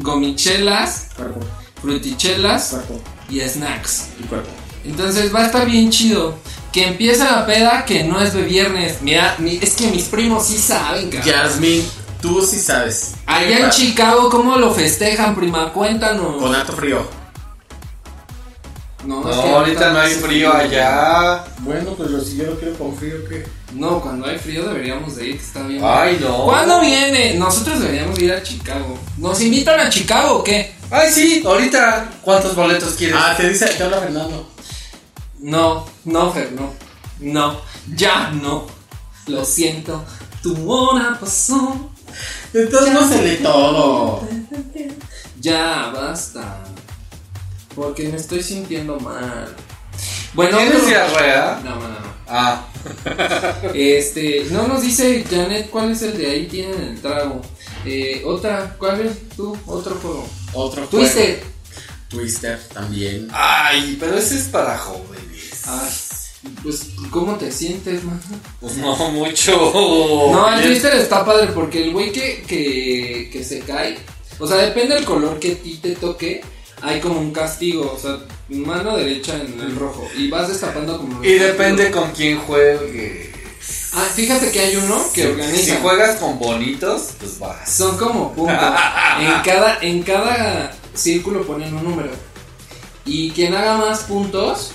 gomichelas, 0.00 1.10
cuerpo, 1.14 1.38
frutichelas 1.80 2.70
cuerpo 2.70 3.00
y 3.30 3.40
snacks. 3.40 4.08
y 4.18 4.24
cuerpo. 4.24 4.50
Entonces 4.84 5.34
va 5.34 5.40
a 5.40 5.46
estar 5.46 5.66
bien 5.66 5.90
chido. 5.90 6.34
Que 6.72 6.86
empieza 6.86 7.30
la 7.30 7.46
peda, 7.46 7.84
que 7.84 8.02
no 8.04 8.20
es 8.20 8.32
de 8.32 8.42
viernes. 8.42 9.02
Mira, 9.02 9.34
mi- 9.38 9.58
es 9.60 9.72
que 9.74 9.88
mis 9.88 10.04
primos 10.04 10.46
sí 10.46 10.56
saben, 10.56 11.10
cabrón. 11.10 11.26
Yasmin, 11.30 11.86
tú 12.22 12.42
sí 12.46 12.58
sabes. 12.58 13.12
Allá 13.26 13.58
en 13.66 13.70
Chicago, 13.70 14.30
¿cómo 14.30 14.56
lo 14.56 14.72
festejan, 14.72 15.34
prima? 15.34 15.70
Cuéntanos. 15.72 16.40
Con 16.40 16.54
alto 16.54 16.72
frío. 16.72 17.06
No, 19.04 19.20
No, 19.20 19.30
es 19.30 19.36
que 19.36 19.50
ahorita 19.50 19.92
no 19.92 19.98
hay 19.98 20.14
frío 20.14 20.54
allá. 20.54 21.44
Bueno, 21.58 21.90
pues 21.96 22.08
si 22.24 22.36
yo 22.36 22.44
lo 22.44 22.58
quiero 22.58 22.74
con 22.78 22.96
frío, 22.96 23.16
¿qué? 23.28 23.44
No, 23.74 24.00
cuando 24.00 24.28
hay 24.28 24.38
frío 24.38 24.64
deberíamos 24.64 25.16
de 25.16 25.26
ir, 25.26 25.38
que 25.38 25.44
está 25.44 25.62
bien. 25.64 25.82
Ay, 25.84 26.18
no. 26.20 26.44
¿Cuándo 26.44 26.80
viene? 26.80 27.34
Nosotros 27.34 27.80
deberíamos 27.80 28.16
ir 28.20 28.32
a 28.32 28.42
Chicago. 28.44 28.96
¿Nos 29.18 29.40
invitan 29.40 29.80
a 29.80 29.90
Chicago 29.90 30.36
o 30.38 30.44
qué? 30.44 30.72
Ay, 30.88 31.10
sí, 31.10 31.42
ahorita. 31.44 32.10
¿Cuántos 32.22 32.54
boletos 32.54 32.94
quieres? 32.94 33.16
Ah, 33.18 33.34
te 33.36 33.48
dice, 33.48 33.66
te 33.66 33.82
habla 33.82 33.98
Fernando. 33.98 34.48
No, 35.42 35.84
no, 36.04 36.32
Fer, 36.32 36.52
no. 36.52 36.72
No, 37.20 37.60
ya 37.94 38.30
no. 38.30 38.66
Lo 39.26 39.44
siento. 39.44 40.04
Tu 40.42 40.70
hora 40.72 41.18
pasó. 41.20 41.90
Entonces 42.54 42.92
no 42.92 43.08
se 43.08 43.22
lee 43.22 43.38
todo. 43.42 44.26
Ya, 45.40 45.90
basta. 45.94 46.62
Porque 47.74 48.08
me 48.08 48.16
estoy 48.16 48.42
sintiendo 48.42 48.98
mal. 49.00 49.54
Bueno, 50.34 50.58
¿Tienes 50.58 50.86
diarrea? 50.86 51.60
No, 51.64 51.70
no, 51.76 51.88
no. 51.88 52.12
Ah, 52.28 52.64
Este, 53.74 54.46
no 54.50 54.66
nos 54.66 54.82
dice 54.82 55.24
Janet 55.28 55.70
cuál 55.70 55.90
es 55.90 56.02
el 56.02 56.16
de 56.16 56.26
ahí 56.30 56.46
tienen 56.46 56.80
el 56.80 57.00
trago. 57.00 57.42
Eh, 57.84 58.22
otra, 58.24 58.74
¿cuál 58.78 59.00
es 59.00 59.28
tú? 59.36 59.56
Otro 59.66 59.94
juego. 59.96 60.28
Otro 60.52 60.86
Twister. 60.86 61.36
juego. 61.40 61.52
Twister 62.08 62.58
también. 62.72 63.28
ay, 63.32 63.96
pero 63.98 64.16
ese 64.16 64.36
es 64.38 64.44
para 64.44 64.76
jóvenes. 64.78 65.31
Ay, 65.66 65.90
pues, 66.62 66.90
¿cómo 67.10 67.36
te 67.36 67.52
sientes, 67.52 68.04
man? 68.04 68.20
Pues 68.60 68.76
no 68.76 68.96
mucho. 69.12 69.72
No, 70.32 70.48
el 70.48 70.60
Bien. 70.60 70.70
Twister 70.70 70.94
está 70.94 71.24
padre 71.24 71.48
porque 71.54 71.84
el 71.84 71.92
güey 71.92 72.12
que, 72.12 72.42
que, 72.46 73.30
que 73.32 73.44
se 73.44 73.60
cae, 73.60 73.98
o 74.38 74.46
sea, 74.46 74.56
depende 74.56 74.94
del 74.94 75.04
color 75.04 75.38
que 75.38 75.52
a 75.52 75.56
ti 75.56 75.78
te 75.82 75.92
toque, 75.92 76.42
hay 76.80 77.00
como 77.00 77.20
un 77.20 77.32
castigo, 77.32 77.92
o 77.94 77.98
sea, 77.98 78.18
mano 78.48 78.96
derecha 78.96 79.40
en 79.40 79.60
el 79.60 79.76
rojo 79.76 80.06
y 80.16 80.28
vas 80.28 80.48
destapando 80.48 80.98
como... 80.98 81.22
Y 81.24 81.34
depende 81.34 81.90
con 81.90 82.10
quién 82.10 82.38
juegue. 82.40 83.32
Ah, 83.94 84.06
fíjate 84.14 84.50
que 84.50 84.60
hay 84.60 84.76
uno 84.76 85.04
que 85.12 85.28
organiza. 85.28 85.74
Si 85.76 85.80
juegas 85.80 86.16
con 86.16 86.38
bonitos, 86.38 87.10
pues 87.18 87.38
vas. 87.38 87.70
Son 87.70 87.96
como 87.96 88.32
puntos. 88.32 88.56
en, 89.20 89.42
cada, 89.44 89.78
en 89.80 90.02
cada 90.02 90.74
círculo 90.94 91.46
ponen 91.46 91.74
un 91.74 91.84
número. 91.84 92.10
Y 93.04 93.30
quien 93.30 93.54
haga 93.54 93.76
más 93.76 94.04
puntos, 94.04 94.72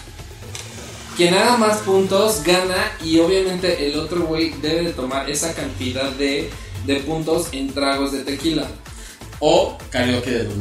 quien 1.17 1.33
haga 1.33 1.57
más 1.57 1.79
puntos 1.79 2.43
gana. 2.43 2.93
Y 3.03 3.19
obviamente 3.19 3.87
el 3.87 3.99
otro 3.99 4.21
güey 4.21 4.51
debe 4.61 4.83
de 4.83 4.93
tomar 4.93 5.29
esa 5.29 5.53
cantidad 5.53 6.11
de, 6.11 6.49
de 6.85 6.95
puntos 6.97 7.49
en 7.51 7.73
tragos 7.73 8.13
de 8.13 8.23
tequila. 8.23 8.67
O 9.39 9.77
karaoke 9.89 10.31
de 10.31 10.43
los. 10.45 10.55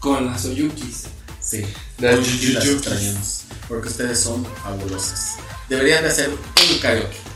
Con 0.00 0.26
las 0.26 0.44
Oyukis. 0.44 1.04
Sí. 1.40 1.64
Las 1.98 2.18
extrañamos, 2.18 3.44
porque 3.68 3.88
ustedes 3.88 4.20
son 4.20 4.44
fabulosas. 4.62 5.36
Deberían 5.68 6.02
de 6.02 6.08
hacer 6.08 6.30
un 6.30 6.78
karaoke 6.80 7.29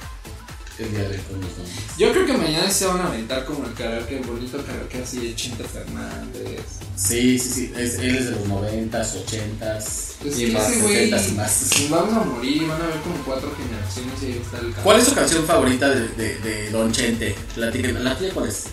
el 0.79 0.91
día 0.91 1.09
de 1.09 1.17
hoy 1.17 1.23
con 1.31 1.41
los 1.41 1.51
nombres. 1.51 1.85
Yo 1.99 2.13
creo 2.13 2.27
que 2.27 2.33
mañana 2.33 2.71
se 2.71 2.87
van 2.87 3.01
a 3.01 3.07
aventar 3.07 3.45
como 3.45 3.65
el 3.65 3.75
karaoke, 3.75 4.19
el 4.19 4.25
bonito 4.25 4.65
karaoke 4.65 5.03
así 5.03 5.19
de 5.19 5.35
Chente 5.35 5.65
Fernández. 5.65 6.61
Sí, 6.97 7.39
sí, 7.39 7.51
sí. 7.51 7.73
Es, 7.77 7.99
él 7.99 8.17
es 8.17 8.25
de 8.27 8.31
los 8.33 8.49
90s, 8.49 9.25
80s 9.25 10.13
Pues 10.23 10.39
y 10.39 10.47
más, 10.47 10.73
70s 10.73 11.29
y 11.29 11.33
más. 11.33 11.91
Vamos 11.91 12.15
a 12.15 12.25
morir 12.25 12.63
y 12.63 12.67
van 12.67 12.83
a 12.83 12.87
ver 12.87 13.01
como 13.01 13.17
cuatro 13.25 13.53
generaciones 13.57 14.23
y 14.23 14.27
ahí 14.27 14.43
está 14.43 14.59
el. 14.59 14.73
¿Cuál 14.75 15.01
es 15.01 15.05
su 15.07 15.15
canción 15.15 15.45
favorita 15.45 15.89
de, 15.89 16.09
de, 16.09 16.39
de 16.39 16.71
Don 16.71 16.93
Chente? 16.93 17.35
¿La 17.57 17.71
tuya 17.71 18.33
cuál 18.33 18.49
es? 18.49 18.65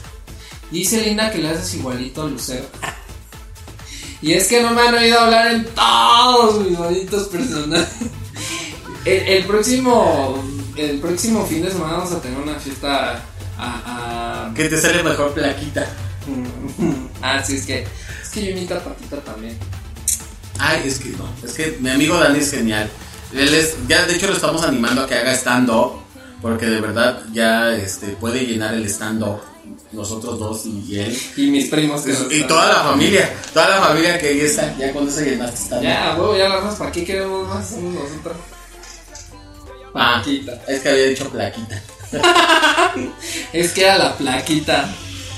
Dice 0.72 1.02
Linda 1.02 1.32
que 1.32 1.40
le 1.40 1.50
haces 1.50 1.74
igualito 1.76 2.24
a 2.24 2.28
Lucero. 2.30 2.66
Y 4.22 4.34
es 4.34 4.48
que 4.48 4.62
no 4.62 4.72
me 4.72 4.82
han 4.82 4.94
oído 4.94 5.20
hablar 5.20 5.52
en 5.52 5.66
todos 5.66 6.66
mis 6.66 6.78
bonitos 6.78 7.28
personajes. 7.28 7.88
El, 9.04 9.28
el 9.28 9.46
próximo 9.46 10.44
el 10.78 11.00
próximo 11.00 11.46
fin 11.46 11.62
de 11.64 11.72
semana 11.72 11.94
vamos 11.98 12.12
a 12.14 12.22
tener 12.22 12.40
una 12.40 12.56
fiesta 12.60 13.22
a, 13.58 14.46
a- 14.48 14.54
Que 14.54 14.70
te 14.70 14.80
sale 14.80 15.04
mejor 15.04 15.34
plaquita. 15.34 15.88
ah 17.22 17.44
sí 17.44 17.56
es 17.56 17.66
que 17.66 17.82
es 18.22 18.30
que 18.30 18.46
yo 18.46 18.52
imito 18.52 18.76
a 18.76 18.80
Patita 18.80 19.18
también. 19.18 19.58
Ay, 20.60 20.84
es 20.86 21.00
que 21.00 21.10
no. 21.10 21.28
Es 21.44 21.54
que 21.54 21.78
mi 21.80 21.90
amigo 21.90 22.18
Dani 22.18 22.40
es 22.40 22.52
genial. 22.52 22.90
Él 23.34 23.54
es, 23.54 23.76
ya 23.88 24.06
de 24.06 24.16
hecho 24.16 24.28
lo 24.28 24.34
estamos 24.34 24.62
animando 24.64 25.02
a 25.04 25.08
que 25.08 25.16
haga 25.16 25.34
stand-up. 25.34 26.00
Porque 26.42 26.66
de 26.66 26.82
verdad 26.82 27.22
ya 27.34 27.72
este, 27.76 28.08
puede 28.10 28.46
llenar 28.46 28.74
el 28.74 28.86
stand-up. 28.86 29.42
Nosotros 29.92 30.40
dos 30.40 30.66
y, 30.66 30.80
y 30.88 31.00
él. 31.00 31.18
Y 31.38 31.48
mis 31.52 31.70
primos 31.70 32.02
que 32.02 32.12
Y 32.12 32.14
están. 32.14 32.48
toda 32.48 32.68
la 32.70 32.84
familia. 32.84 33.32
Toda 33.54 33.70
la 33.70 33.82
familia 33.82 34.18
que 34.20 34.28
ahí 34.30 34.42
está. 34.42 34.76
Ya 34.78 34.92
cuando 34.92 35.12
se 35.12 35.26
llenaste 35.32 35.58
stand-up. 35.58 35.84
Ya, 35.88 36.16
huevo, 36.18 36.38
ya 36.38 36.50
las 36.50 36.64
más, 36.64 36.76
¿para 36.76 36.92
qué 36.92 37.04
queremos 37.06 37.48
más? 37.48 37.70
Somos 37.70 37.96
Ah, 39.94 40.16
Paquita. 40.20 40.62
es 40.68 40.82
que 40.82 40.90
había 40.90 41.06
dicho 41.08 41.30
plaquita. 41.30 41.82
Es 43.54 43.72
que 43.72 43.84
era 43.84 43.98
la 43.98 44.16
plaquita. 44.18 44.90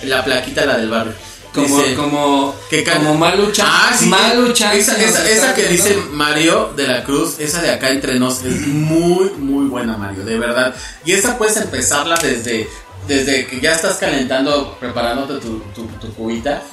La 0.04 0.24
plaquita, 0.24 0.66
la 0.66 0.78
del 0.78 0.90
barrio. 0.90 1.14
Como, 1.54 1.78
Dice- 1.78 1.96
como, 1.96 2.56
que 2.70 2.84
como 2.84 3.14
Malucha. 3.16 3.64
Ah, 3.68 3.96
sí. 3.98 4.08
Malucha. 4.08 4.74
Esa, 4.74 5.02
esa, 5.02 5.30
esa 5.30 5.54
que 5.54 5.68
dice 5.68 5.96
Mario 6.12 6.74
de 6.76 6.88
la 6.88 7.04
Cruz, 7.04 7.36
esa 7.40 7.62
de 7.62 7.70
acá 7.72 7.90
entre 7.92 8.18
nos, 8.20 8.44
es 8.44 8.66
muy, 8.68 9.30
muy 9.38 9.68
buena, 9.68 9.96
Mario, 9.98 10.26
de 10.26 10.38
verdad. 10.40 10.74
Y 11.06 11.12
esa 11.12 11.38
puedes 11.38 11.56
empezarla 11.58 12.16
desde, 12.22 12.68
desde 13.08 13.46
que 13.46 13.60
ya 13.62 13.74
estás 13.74 13.98
calentando, 13.98 14.76
preparándote 14.80 15.36
tu, 15.46 15.60
tu, 15.76 15.86
tu 16.02 16.12
cubita, 16.16 16.64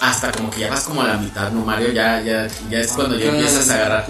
hasta 0.00 0.32
como 0.32 0.50
que 0.50 0.60
ya 0.60 0.70
vas 0.70 0.84
como 0.84 1.02
a 1.02 1.08
la 1.08 1.18
mitad, 1.18 1.50
¿no, 1.52 1.60
Mario? 1.62 1.92
Ya, 1.92 2.22
ya, 2.22 2.48
ya 2.70 2.78
es 2.78 2.88
cuando 2.92 3.18
ya 3.18 3.26
empiezas 3.26 3.68
a 3.68 3.74
agarrar. 3.74 4.06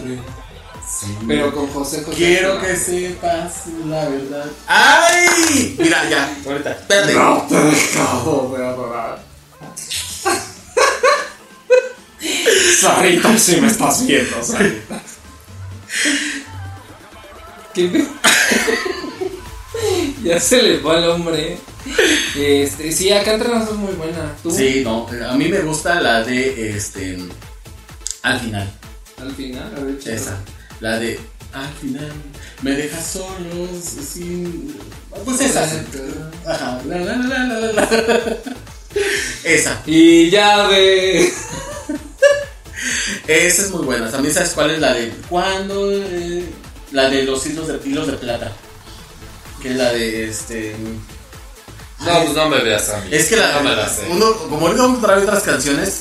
Pero 1.26 1.54
con 1.54 1.66
José 1.68 2.02
José. 2.02 2.16
Quiero 2.16 2.60
que 2.60 2.76
sepas 2.76 3.66
la 3.86 4.08
verdad. 4.08 4.46
¡Ay! 4.66 5.76
Mira, 5.78 6.08
ya, 6.10 6.36
ahorita. 6.46 6.70
Espérate. 6.72 7.14
No 7.14 7.46
te 7.48 7.54
dejo 7.56 8.54
de 8.56 8.66
adorar. 8.66 9.22
Sarita, 12.80 13.38
si 13.38 13.60
me 13.60 13.66
estás 13.68 14.06
viendo, 14.06 14.42
Sarita. 14.42 15.00
¿Qué 17.74 17.88
me- 17.88 18.06
ya 20.28 20.40
se 20.40 20.62
le 20.62 20.78
fue 20.80 20.96
al 20.96 21.10
hombre. 21.10 21.58
Este, 22.36 22.92
sí, 22.92 23.10
acá 23.12 23.34
entre 23.34 23.48
nosotros 23.48 23.76
es 23.78 23.80
muy 23.84 23.92
buena. 23.94 24.34
¿Tú? 24.42 24.50
Sí, 24.50 24.82
no, 24.84 25.06
a 25.28 25.34
mí 25.34 25.48
me 25.48 25.60
gusta 25.60 26.00
la 26.00 26.22
de 26.22 26.76
este. 26.76 27.18
Al 28.22 28.40
final. 28.40 28.70
Al 29.18 29.32
final, 29.34 29.74
a 29.76 29.80
ver, 29.80 29.98
chico. 29.98 30.10
Esa, 30.14 30.38
la 30.80 30.98
de 30.98 31.20
al 31.52 31.72
final 31.80 32.12
me 32.62 32.70
dejas 32.72 33.06
solos 33.06 33.70
sin. 34.12 34.76
Pues 35.24 35.40
esa. 35.40 35.64
Ajá. 36.46 36.80
La, 36.86 36.98
la, 36.98 37.16
la, 37.16 37.38
la, 37.44 37.58
la, 37.58 37.72
la. 37.72 37.88
Esa. 39.44 39.82
Y 39.86 40.30
ya 40.30 40.68
ve. 40.68 41.32
Esa 43.26 43.62
es 43.62 43.70
muy 43.70 43.84
buena. 43.84 44.10
También 44.10 44.34
sabes 44.34 44.50
cuál 44.50 44.70
es 44.70 44.80
la 44.80 44.94
de. 44.94 45.12
¿Cuándo? 45.28 45.90
eh, 45.92 46.44
la 46.92 47.08
de 47.08 47.24
los 47.24 47.44
hilos 47.46 47.68
de 47.68 47.80
hilos 47.88 48.06
de 48.06 48.12
plata. 48.14 48.52
Que 49.62 49.70
es 49.70 49.76
la 49.76 49.92
de 49.92 50.28
este. 50.28 50.76
No, 52.00 52.22
pues 52.22 52.34
no 52.34 52.48
me 52.48 52.60
veas 52.62 52.88
a 52.90 53.00
mí. 53.00 53.08
Es 53.10 53.28
que 53.28 53.36
la. 53.36 53.54
No 53.54 53.62
me 53.62 53.74
la 53.74 53.88
sé. 53.88 54.06
Uno, 54.08 54.32
como 54.48 54.66
ahorita 54.66 54.82
vamos 54.82 55.02
a 55.02 55.06
traer 55.06 55.22
otras 55.24 55.42
canciones. 55.42 56.00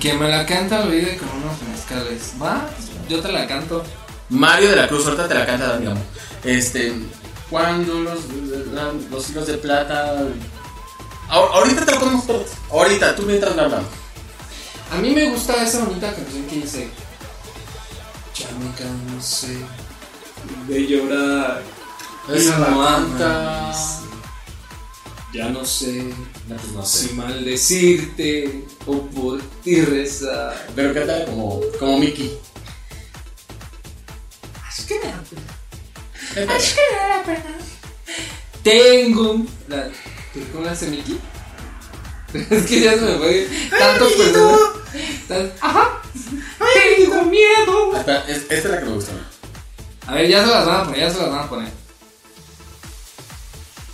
Que 0.00 0.14
me 0.14 0.28
la 0.28 0.44
canta 0.46 0.82
al 0.82 0.88
oído 0.88 1.08
con 1.18 1.28
unos 1.42 1.62
mezcales. 1.62 2.32
Va, 2.42 2.68
yo 3.08 3.20
te 3.20 3.30
la 3.30 3.46
canto. 3.46 3.84
Mario 4.30 4.70
de 4.70 4.76
la 4.76 4.88
Cruz, 4.88 5.04
ahorita 5.06 5.28
te 5.28 5.34
la 5.34 5.46
canta, 5.46 5.78
digamos. 5.78 6.02
Este. 6.44 6.92
Cuando 7.50 7.94
los, 8.00 8.18
los 9.10 9.30
hilos 9.30 9.46
de 9.46 9.54
plata. 9.58 10.16
Ahor- 11.28 11.50
Ahorita 11.54 11.84
te 11.84 11.92
lo 11.92 12.00
ponemos 12.00 12.26
todo. 12.26 12.44
Ahorita, 12.70 13.14
tú 13.16 13.22
mientras 13.22 13.54
la 13.56 13.64
hablamos. 13.64 13.86
A 14.92 14.96
mí 14.98 15.10
me 15.10 15.30
gusta 15.30 15.62
esa 15.62 15.84
bonita 15.84 16.14
canción 16.14 16.44
que 16.44 16.56
dice 16.56 16.88
Ya 18.34 18.46
me 18.58 18.70
cansé 18.74 19.58
de 20.66 20.86
llorar 20.86 21.62
canta. 22.26 23.64
amas. 23.66 24.00
Ya 25.34 25.50
no 25.50 25.62
sé 25.66 26.04
No, 26.48 26.56
pues 26.56 26.72
no 26.72 26.86
sé. 26.86 27.08
si 27.08 27.14
maldecirte 27.14 28.64
o 28.86 28.98
por 29.08 29.42
ti 29.62 29.82
rezar 29.82 30.68
Pero 30.74 30.94
canta 30.94 31.26
como, 31.26 31.60
como 31.78 31.98
Mickey. 31.98 32.38
Que 34.88 34.94
me 34.98 35.06
da 35.06 35.22
pena. 35.30 36.54
Es 36.56 36.72
que 36.74 36.80
me 36.92 37.08
da 37.08 37.22
pena. 37.24 37.56
Tengo 38.62 39.46
la... 39.68 39.88
¿Cómo 40.52 40.64
la 40.64 40.72
hace 40.72 40.86
Mickey? 40.88 41.18
Es 42.50 42.66
que 42.66 42.80
ya 42.80 42.92
se 42.94 43.00
me 43.00 43.16
fue 43.18 43.48
tantos 43.78 44.12
personas. 44.12 44.60
tan- 45.28 45.52
Ajá. 45.60 46.02
Tengo 46.96 47.22
miedo. 47.24 47.96
Espera, 47.96 48.24
es- 48.28 48.42
esta 48.42 48.54
es 48.54 48.64
la 48.66 48.78
que 48.80 48.84
me 48.86 48.92
gusta. 48.92 49.12
A 50.06 50.14
ver, 50.14 50.28
ya 50.28 50.44
se 50.44 50.50
las 50.50 50.66
van 50.66 50.80
a 50.80 50.84
poner, 50.84 51.00
ya 51.00 51.10
se 51.10 51.18
las 51.18 51.30
van 51.30 51.38
a 51.40 51.48
poner. 51.48 51.68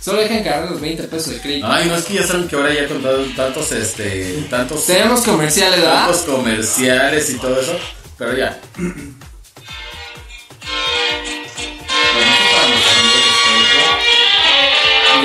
Solo 0.01 0.21
dejen 0.21 0.43
cargar 0.43 0.69
los 0.69 0.79
20 0.81 1.03
pesos 1.03 1.33
de 1.33 1.39
crédito. 1.41 1.65
Ay, 1.67 1.87
no 1.87 1.95
es 1.95 2.03
que 2.05 2.13
ya 2.13 2.27
saben 2.27 2.47
que 2.47 2.55
ahora 2.55 2.73
ya 2.73 2.87
con 2.87 3.01
tantos, 3.01 3.35
tantos, 3.35 3.71
este, 3.71 4.45
tantos, 4.49 4.85
Tenemos 4.85 5.21
comerciales, 5.21 5.79
¿verdad? 5.81 6.05
tantos 6.07 6.21
comerciales 6.23 7.29
y 7.31 7.33
todo 7.37 7.59
eso. 7.59 7.75
Pero 8.17 8.37
ya. 8.37 8.59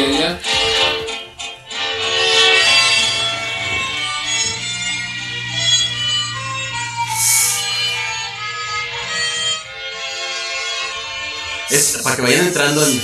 Ya. 0.08 0.40
Es 11.70 12.00
para 12.02 12.16
que 12.16 12.22
vayan 12.22 12.46
entrando 12.46 12.84
en. 12.86 13.02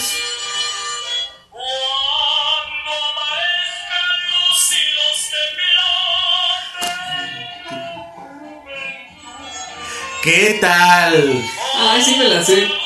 ¿Qué 10.22 10.58
tal? 10.60 11.44
Ay, 11.78 12.02
sí 12.02 12.16
me 12.16 12.24
la 12.28 12.44
sé. 12.44 12.85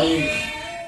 Ay. 0.00 0.30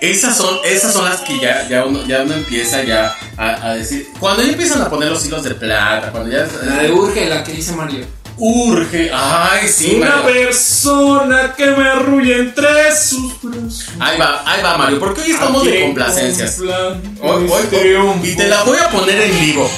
Esas 0.00 0.36
son, 0.36 0.58
esas 0.64 0.92
son 0.92 1.04
las 1.04 1.20
que 1.20 1.38
ya, 1.38 1.68
ya, 1.68 1.84
uno, 1.84 2.04
ya 2.06 2.22
uno 2.22 2.34
empieza 2.34 2.82
ya 2.82 3.14
a, 3.36 3.68
a 3.70 3.74
decir. 3.74 4.08
Cuando 4.18 4.42
ya 4.42 4.50
empiezan 4.50 4.82
a 4.82 4.90
poner 4.90 5.10
los 5.10 5.24
hilos 5.24 5.44
de 5.44 5.54
plata, 5.54 6.10
cuando 6.10 6.28
ya. 6.30 6.46
La 6.64 6.82
de 6.82 6.90
Urge, 6.90 7.28
la 7.28 7.44
que 7.44 7.52
dice 7.52 7.72
Mario. 7.72 8.04
Urge. 8.36 9.10
Ay, 9.14 9.68
sí, 9.68 9.94
Una 9.96 10.16
Mario. 10.16 10.24
persona 10.48 11.54
que 11.56 11.66
me 11.66 11.88
arrulla 11.88 12.36
entre 12.38 12.96
sus 12.96 13.40
brazos. 13.40 13.90
Ahí 14.00 14.18
va, 14.18 14.42
ahí 14.44 14.60
va, 14.62 14.76
Mario, 14.76 14.98
porque 14.98 15.20
hoy 15.20 15.30
estamos 15.30 15.64
de 15.64 15.82
complacencias. 15.82 16.58
Hoy, 16.58 16.68
hoy, 17.20 17.94
hoy- 17.94 18.20
y 18.24 18.34
te 18.34 18.48
la 18.48 18.64
voy 18.64 18.78
a 18.78 18.88
poner 18.90 19.20
en 19.20 19.38
vivo. 19.40 19.70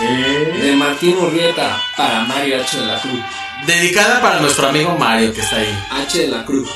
Eh, 0.00 0.58
De 0.62 0.72
Martín 0.76 1.16
Urrieta 1.16 1.80
para 1.96 2.20
Mario 2.20 2.60
H 2.62 2.78
de 2.78 2.86
la 2.86 3.00
Cruz. 3.00 3.20
Dedicada 3.66 4.20
para 4.20 4.40
nuestro 4.40 4.68
amigo 4.68 4.96
Mario 4.98 5.32
que 5.32 5.40
está 5.40 5.56
ahí. 5.56 5.84
H 5.90 6.18
de 6.18 6.28
la 6.28 6.44
Cruz. 6.44 6.68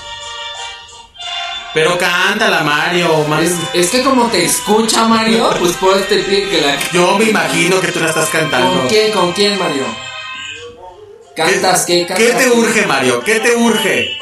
Pero 1.74 1.96
cántala, 1.96 2.62
Mario. 2.62 3.24
Mario. 3.28 3.48
Es, 3.48 3.86
es 3.86 3.90
que 3.90 4.02
como 4.02 4.26
te 4.26 4.44
escucha 4.44 5.06
Mario, 5.08 5.50
pues 5.58 5.72
por 5.76 5.96
este 5.96 6.18
pie 6.18 6.48
que 6.48 6.60
la. 6.60 6.78
Yo 6.92 7.18
me 7.18 7.24
imagino 7.26 7.80
que 7.80 7.88
tú 7.92 8.00
la 8.00 8.08
estás 8.08 8.28
cantando. 8.28 8.80
¿Con 8.80 8.88
quién? 8.88 9.12
¿Con 9.12 9.32
quién, 9.32 9.58
Mario? 9.58 9.84
¿Cantas 11.34 11.86
qué? 11.86 12.06
¿Cantas 12.06 12.26
¿Qué 12.26 12.32
te 12.32 12.50
urge, 12.50 12.86
Mario? 12.86 13.22
¿Qué 13.24 13.40
te 13.40 13.56
urge? 13.56 14.18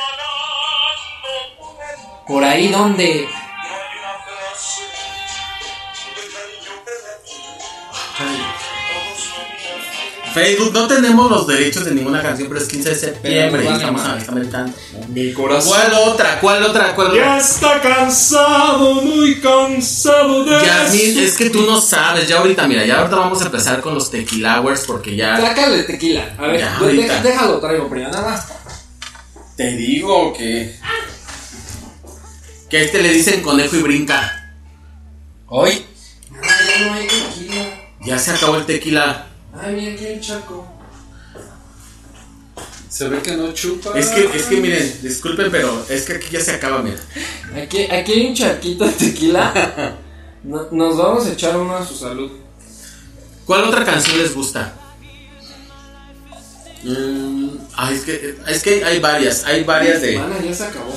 Por 2.27 2.45
ahí 2.45 2.69
donde. 2.69 3.29
Facebook, 10.33 10.73
no 10.73 10.87
tenemos 10.87 11.31
los 11.31 11.47
derechos 11.47 11.85
de 11.85 11.93
ninguna 11.95 12.23
canción, 12.23 12.49
pero 12.49 12.61
es 12.61 12.69
15 12.69 12.89
de 12.89 12.95
septiembre. 12.95 13.63
Pero 13.65 13.75
Estamos 13.77 14.03
cantando. 14.25 14.73
Mi 15.09 15.33
corazón. 15.33 15.69
¿Cuál 15.73 15.93
otra? 15.95 16.41
¿Cuál 16.41 16.63
otra? 16.65 16.95
¿Cuál 16.95 17.15
Ya 17.15 17.23
otra? 17.23 17.39
está 17.39 17.81
cansado, 17.81 18.95
muy 19.03 19.41
cansado 19.41 20.45
de 20.45 20.65
Yasmin, 20.65 21.19
es 21.19 21.37
que 21.37 21.51
tú 21.51 21.63
no 21.67 21.81
sabes. 21.81 22.29
Ya 22.29 22.39
ahorita, 22.39 22.67
mira, 22.69 22.85
ya 22.87 22.99
ahorita 22.99 23.17
vamos 23.17 23.41
a 23.43 23.47
empezar 23.47 23.81
con 23.81 23.95
los 23.95 24.11
tequilawers 24.11 24.83
porque 24.83 25.17
ya. 25.17 25.37
Sácale 25.41 25.83
tequila. 25.85 26.35
A 26.39 26.47
ver, 26.47 26.61
Ya, 26.61 27.23
déjalo, 27.23 27.59
traigo 27.61 27.89
primero, 27.89 28.11
nada 28.13 28.31
más. 28.31 28.47
Te 29.57 29.73
digo 29.73 30.33
que. 30.33 30.79
Que 32.69 32.77
a 32.79 32.81
este 32.83 33.03
le 33.03 33.13
dicen 33.13 33.43
conejo 33.43 33.77
y 33.77 33.83
brinca. 33.83 34.55
Hoy. 35.49 35.85
Ay, 36.41 36.69
ya 36.81 36.87
no 36.87 36.95
hay 36.95 37.07
tequila. 37.09 37.65
Ya 38.03 38.19
se 38.19 38.31
acabó 38.31 38.57
el 38.57 38.65
tequila. 38.67 39.27
Ay, 39.59 39.75
mira, 39.75 39.93
aquí 39.95 40.05
hay 40.07 40.15
un 40.15 40.21
charco. 40.21 40.67
Se 42.89 43.09
ve 43.09 43.21
que 43.23 43.37
no 43.37 43.53
chupa. 43.53 43.97
Es 43.99 44.09
que, 44.09 44.25
es 44.35 44.43
que 44.47 44.57
miren, 44.61 44.99
disculpen, 45.03 45.51
pero 45.51 45.85
es 45.89 46.03
que 46.03 46.15
aquí 46.15 46.27
ya 46.31 46.41
se 46.41 46.53
acaba, 46.53 46.83
mira. 46.83 46.99
Aquí, 47.63 47.83
aquí 47.85 48.13
hay 48.13 48.27
un 48.27 48.35
charquito 48.35 48.85
de 48.85 48.93
tequila. 48.93 49.97
No- 50.43 50.69
nos 50.73 50.97
vamos 50.97 51.27
a 51.27 51.33
echar 51.33 51.57
uno 51.57 51.77
a 51.77 51.87
su 51.87 51.95
salud. 51.97 52.31
¿Cuál 53.45 53.65
otra 53.65 53.85
canción 53.85 54.19
les 54.19 54.35
gusta? 54.35 54.75
Mm, 56.83 57.49
ay, 57.77 57.95
es 57.97 58.01
que, 58.03 58.39
es 58.49 58.63
que 58.63 58.85
hay 58.85 58.99
varias, 59.01 59.45
hay 59.45 59.65
varias 59.65 60.01
de. 60.01 60.19
Mana, 60.19 60.37
ya 60.43 60.55
se 60.55 60.65
acabó. 60.65 60.95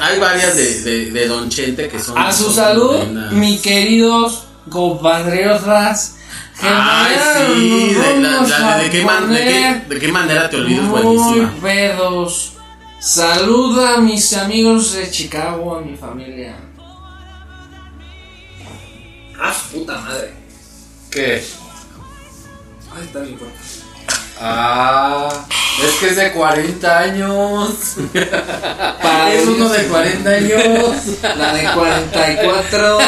Hay 0.00 0.18
varias 0.20 0.54
de, 0.56 0.80
de, 0.82 1.10
de 1.10 1.26
Don 1.26 1.50
Chente 1.50 1.88
que 1.88 1.98
son. 1.98 2.16
A 2.16 2.32
su 2.32 2.44
son 2.44 2.54
salud, 2.54 2.96
mi 3.32 3.58
queridos 3.58 4.44
compadreosas. 4.70 6.14
Ay, 6.62 7.16
sí, 7.36 7.94
de, 7.94 8.20
la- 8.20 8.28
vamos 8.36 8.48
la- 8.50 8.78
de 8.78 8.86
a 8.86 8.90
qué 8.90 9.04
man- 9.04 9.32
de, 9.32 9.38
qué, 9.44 9.82
de 9.94 10.00
qué 10.00 10.08
manera 10.12 10.50
te 10.50 10.56
olvidas, 10.56 10.84
Muy 10.84 11.00
buenísima. 11.02 11.54
pedos. 11.62 12.52
Saluda 13.00 13.94
a 13.94 14.00
mis 14.00 14.32
amigos 14.34 14.92
de 14.92 15.10
Chicago, 15.10 15.76
a 15.76 15.80
mi 15.80 15.96
familia. 15.96 16.54
Ah, 19.40 19.54
puta 19.72 19.98
madre. 20.00 20.34
¿Qué? 21.10 21.42
Ay, 22.94 23.04
está 23.04 23.20
bien 23.20 23.38
fuerte. 23.38 23.58
Ah, 24.42 25.28
es 25.84 25.94
que 25.96 26.08
es 26.08 26.16
de 26.16 26.32
40 26.32 26.98
años. 26.98 27.96
Para 29.02 29.34
es 29.34 29.46
uno 29.46 29.68
de 29.68 29.80
ellos, 29.80 29.90
40 29.90 30.30
años. 30.30 30.94
La 31.36 31.54
de 31.54 31.62
44. 31.74 32.98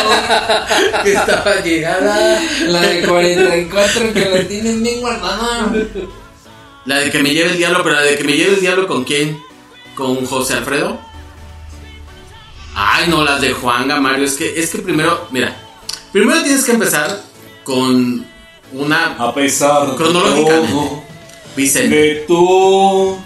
que 1.02 1.12
estaba 1.12 1.60
llegada. 1.60 2.40
La 2.66 2.80
de 2.80 3.02
44 3.06 4.12
que 4.12 4.28
la 4.28 4.48
tienen 4.48 4.82
bien 4.82 5.00
guardada. 5.00 5.72
La 6.84 6.98
de 6.98 7.10
que 7.10 7.22
me 7.22 7.30
lleve 7.32 7.52
el 7.52 7.58
diablo, 7.58 7.82
pero 7.82 7.96
la 7.96 8.02
de 8.02 8.16
que 8.18 8.24
me 8.24 8.32
lleve 8.32 8.54
el 8.54 8.60
diablo 8.60 8.86
con 8.86 9.04
quién? 9.04 9.40
¿Con 9.94 10.26
José 10.26 10.54
Alfredo? 10.54 10.98
Ay, 12.74 13.06
no, 13.08 13.24
las 13.24 13.40
de 13.40 13.52
Juanga, 13.52 14.00
Mario. 14.00 14.24
Es 14.24 14.34
que, 14.34 14.58
es 14.58 14.70
que 14.70 14.78
primero, 14.78 15.28
mira, 15.30 15.56
primero 16.12 16.42
tienes 16.42 16.64
que 16.64 16.72
empezar 16.72 17.22
con 17.64 18.26
una 18.72 19.14
A 19.18 19.34
pesar 19.34 19.96
todo, 19.96 21.04
Vicente. 21.56 21.94
de 21.96 22.14
todo. 22.26 23.18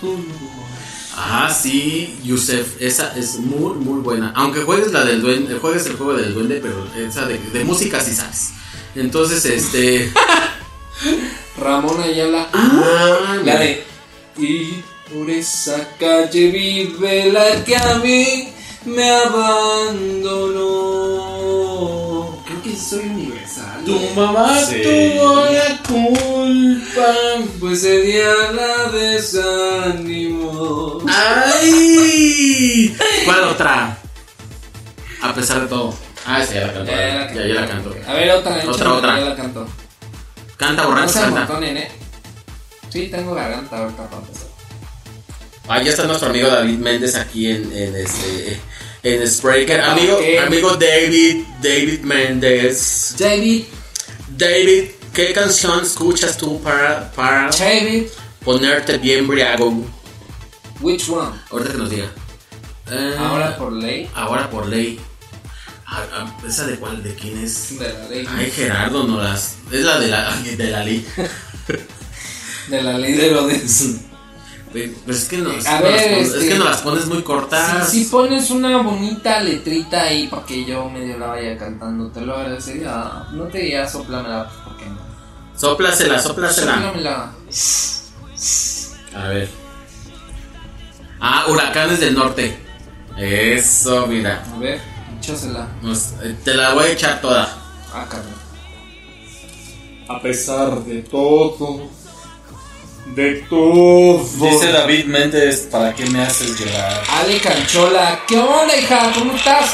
Ah, 1.16 1.48
sí, 1.50 2.18
Yusef, 2.24 2.80
esa 2.80 3.16
es 3.16 3.38
muy, 3.38 3.74
muy 3.74 4.00
buena. 4.00 4.32
Aunque 4.36 4.60
juegues 4.62 4.92
la 4.92 5.04
del 5.04 5.22
duende, 5.22 5.58
juegues 5.58 5.86
el 5.86 5.96
juego 5.96 6.14
del 6.14 6.34
duende, 6.34 6.60
pero 6.62 6.86
esa 6.96 7.26
de, 7.26 7.38
de 7.38 7.64
música 7.64 8.00
sí 8.00 8.14
sabes. 8.14 8.50
Entonces, 8.94 9.44
este. 9.44 10.12
Ramón 11.58 12.00
Ayala. 12.02 12.48
Ah, 12.52 13.36
La 13.44 13.58
de. 13.58 13.82
Y 14.38 14.82
por 15.12 15.30
esa 15.30 15.88
calle 15.98 16.50
vive 16.50 17.32
la 17.32 17.64
que 17.64 17.76
a 17.76 17.98
mí 17.98 18.48
me 18.84 19.10
abandonó. 21.36 22.42
Creo 22.44 22.62
que 22.62 22.76
soy 22.76 23.00
universal. 23.06 23.35
Tu 23.86 24.10
mamá 24.16 24.58
Sí. 24.60 24.82
tuvo 24.82 25.44
la 25.46 25.78
culpa. 25.86 27.14
Pues 27.60 27.84
ese 27.84 28.00
día 28.02 28.32
la 28.54 28.90
desanimó. 28.90 31.00
¡Ay! 31.08 32.96
¿Cuál 33.24 33.44
otra? 33.44 33.96
A 35.22 35.32
pesar 35.34 35.60
de 35.62 35.68
todo. 35.68 35.94
Ah, 36.26 36.42
esa 36.42 36.54
ya 36.54 36.66
la 36.66 36.72
cantó. 36.72 36.90
Ya, 36.90 36.98
ya 36.98 37.14
la 37.14 37.32
Ya, 37.32 37.46
ya 37.46 37.54
la 37.60 37.68
cantó. 37.68 37.94
A 38.08 38.12
ver, 38.14 38.30
otra, 38.32 38.56
Otra, 38.68 38.92
otra. 38.94 39.18
Ya 39.20 39.24
la 39.26 39.36
canto. 39.36 39.66
Canta, 40.56 40.82
No 40.82 40.88
borracho, 40.88 41.12
se 41.12 41.20
canta. 41.20 41.42
amontonen, 41.44 41.76
eh. 41.76 41.88
Sí, 42.90 43.06
tengo 43.10 43.34
garganta 43.34 43.78
ahorita 43.78 44.08
para 44.10 44.22
empezar. 44.22 44.46
Ah, 45.68 45.82
ya 45.82 45.90
está 45.90 46.04
nuestro 46.04 46.28
amigo 46.30 46.46
David 46.48 46.78
Méndez 46.78 47.14
aquí 47.16 47.50
en, 47.50 47.70
en 47.72 47.94
este. 47.96 48.60
En 49.06 49.24
Spreaker. 49.30 49.80
Amigo, 49.82 50.18
¿Qué? 50.18 50.36
amigo 50.40 50.74
David, 50.74 51.44
David 51.62 52.00
Méndez. 52.00 53.14
David, 53.16 53.62
David, 54.36 54.84
¿qué 55.14 55.32
canción 55.32 55.84
escuchas 55.84 56.36
tú 56.36 56.60
para, 56.60 57.12
para 57.12 57.48
David, 57.50 58.06
ponerte 58.44 58.98
bien 58.98 59.28
briago? 59.28 59.84
which 60.80 61.08
one? 61.08 61.38
Ahorita 61.52 61.70
que 61.70 61.78
nos 61.78 61.88
diga. 61.88 62.10
Eh, 62.90 63.14
Ahora 63.18 63.56
por 63.56 63.72
ley 63.72 64.10
Ahora 64.12 64.50
por 64.50 64.66
ley. 64.66 64.98
Ah, 65.86 66.04
ah, 66.12 66.36
¿Esa 66.44 66.66
de 66.66 66.74
cuál? 66.76 67.00
¿De 67.00 67.14
quién 67.14 67.38
es? 67.44 67.78
de 67.78 67.92
la 67.92 68.08
ley. 68.08 68.26
Ay, 68.28 68.50
Gerardo, 68.50 69.04
no 69.04 69.22
las. 69.22 69.54
Es 69.70 69.82
la 69.84 70.00
de 70.00 70.08
la, 70.08 70.36
de 70.56 70.64
la 70.68 70.82
ley. 70.82 71.06
De 72.66 72.82
la 72.82 72.98
ley 72.98 73.12
de 73.12 73.26
Herodes. 73.30 73.98
Pues 75.04 75.22
es 75.22 75.28
que, 75.28 75.38
no, 75.38 75.50
es, 75.52 75.66
A 75.66 75.80
ver, 75.80 75.92
las 75.92 76.02
pones, 76.02 76.26
este- 76.28 76.38
es 76.38 76.52
que 76.52 76.58
no 76.58 76.64
las 76.64 76.82
pones 76.82 77.06
muy 77.06 77.22
cortas. 77.22 77.90
Si, 77.90 78.04
si 78.04 78.10
pones 78.10 78.50
una 78.50 78.76
bonita 78.82 79.40
letrita 79.42 80.02
ahí 80.02 80.26
para 80.28 80.44
que 80.44 80.64
yo 80.64 80.88
medio 80.90 81.18
la 81.18 81.28
vaya 81.28 81.56
cantando, 81.56 82.10
te 82.10 82.20
lo 82.20 82.36
agradecería. 82.36 83.24
No 83.32 83.44
te 83.44 83.58
diría 83.58 83.88
soplamela, 83.88 84.48
pues, 84.48 84.60
¿por 84.64 84.76
qué 84.76 84.86
no? 84.86 84.98
Sóplasela, 85.58 86.18
sóplasela. 86.20 86.74
Soplamela. 86.74 87.32
A 89.14 89.28
ver. 89.28 89.48
Ah, 91.20 91.46
huracanes 91.48 92.00
del 92.00 92.14
norte. 92.14 92.56
Eso, 93.16 94.06
mira. 94.06 94.44
A 94.54 94.58
ver, 94.58 94.80
échasela. 95.18 95.68
Eh, 96.22 96.36
te 96.44 96.54
la 96.54 96.74
voy 96.74 96.84
a 96.84 96.90
echar 96.92 97.20
toda. 97.22 97.48
Ah, 97.94 98.06
carnal. 98.08 98.34
A 100.08 100.20
pesar 100.20 100.84
de 100.84 101.02
todo. 101.02 101.88
De 103.14 103.34
todo. 103.48 104.18
Dice 104.50 104.72
David 104.72 105.06
Méndez, 105.06 105.68
¿para 105.70 105.94
qué 105.94 106.04
me 106.06 106.22
haces 106.22 106.58
llorar? 106.58 107.02
Ale 107.08 107.38
Canchola, 107.40 108.20
¿qué 108.26 108.38
onda, 108.38 108.76
hija? 108.76 109.10
¿Cómo 109.14 109.34
estás? 109.34 109.70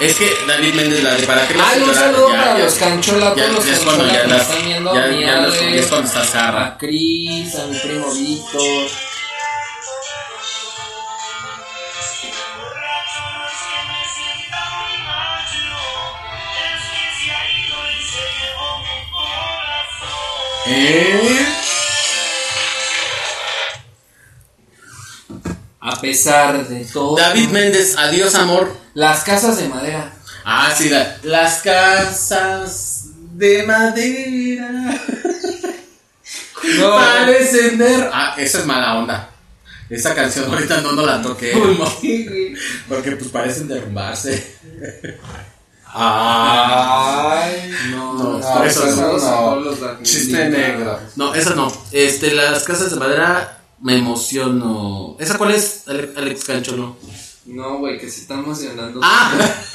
Es 0.00 0.14
que 0.16 0.30
David 0.46 0.74
Méndez, 0.74 1.02
la 1.02 1.14
de 1.14 1.26
para 1.26 1.46
qué 1.46 1.54
me 1.54 1.60
Ay, 1.62 1.66
haces 1.68 1.82
un 1.82 1.88
llorar? 1.88 2.02
saludo 2.12 2.28
Ya, 2.32 2.38
para 2.38 2.58
ya, 2.58 2.64
los 2.64 2.74
Canchola, 2.74 3.34
ya- 3.34 3.34
todos 3.34 3.52
los 3.52 3.64
Canchola 3.64 4.12
ya 4.12 4.22
que 4.26 4.36
están 4.36 4.64
viendo. 4.64 4.94
ya- 4.94 5.06
mi 5.06 5.20
ya 5.20 5.48
ya 5.48 5.80
es 5.80 5.86
cuando 5.86 6.08
estás 6.08 6.28
zarra. 6.30 6.66
A 6.66 6.78
Cris, 6.78 7.54
a 7.54 7.66
mi 7.66 7.78
primo 7.78 8.12
Víctor. 8.12 8.86
¿Eh? 20.66 21.59
A 25.80 25.98
pesar 26.00 26.66
de 26.68 26.84
todo. 26.84 27.16
David 27.16 27.48
Méndez, 27.50 27.96
adiós 27.96 28.34
amor. 28.34 28.76
Las 28.94 29.24
casas 29.24 29.56
de 29.56 29.68
madera. 29.68 30.12
Ah, 30.44 30.72
sí, 30.76 30.88
la- 30.88 31.16
las 31.22 31.62
casas 31.62 33.04
de 33.34 33.62
madera 33.62 34.70
No. 36.78 36.90
parecen 36.96 37.78
de... 37.78 38.10
Ah, 38.12 38.34
esa 38.38 38.58
es 38.58 38.66
mala 38.66 38.98
onda. 38.98 39.30
Esa 39.88 40.14
canción 40.14 40.50
ahorita 40.52 40.80
no, 40.82 40.92
no 40.92 41.04
la 41.06 41.20
toqué. 41.22 41.52
Porque 42.88 43.12
pues 43.12 43.30
parecen 43.30 43.68
derrumbarse. 43.68 44.56
Ay, 45.92 47.72
No, 47.90 48.12
No, 48.14 48.64
eso 48.64 48.86
no. 48.96 49.60
de- 49.96 50.02
chiste 50.02 50.48
negro. 50.48 51.00
No, 51.16 51.34
esa 51.34 51.54
no. 51.54 51.72
Este, 51.92 52.32
las 52.34 52.62
casas 52.64 52.90
de 52.90 52.96
madera 52.96 53.59
me 53.82 53.96
emociono. 53.98 55.16
¿Esa 55.18 55.36
cuál 55.38 55.52
es, 55.52 55.82
Ale- 55.86 56.10
Alex 56.16 56.44
Cancholo? 56.44 56.96
No, 57.46 57.78
güey, 57.78 57.98
que 57.98 58.08
se 58.10 58.20
está 58.20 58.34
emocionando. 58.34 59.00
Ah, 59.02 59.32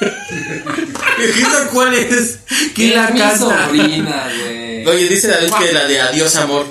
¿esa 1.18 1.68
cuál 1.72 1.92
es? 1.94 2.38
¿Quién 2.74 2.94
la 2.94 3.08
mi 3.10 3.18
canta? 3.18 3.66
sobrina, 3.66 4.30
güey. 4.42 4.86
Oye, 4.86 5.08
dice 5.08 5.28
David 5.28 5.52
que 5.58 5.72
la 5.72 5.84
de 5.86 6.00
adiós 6.00 6.36
amor. 6.36 6.66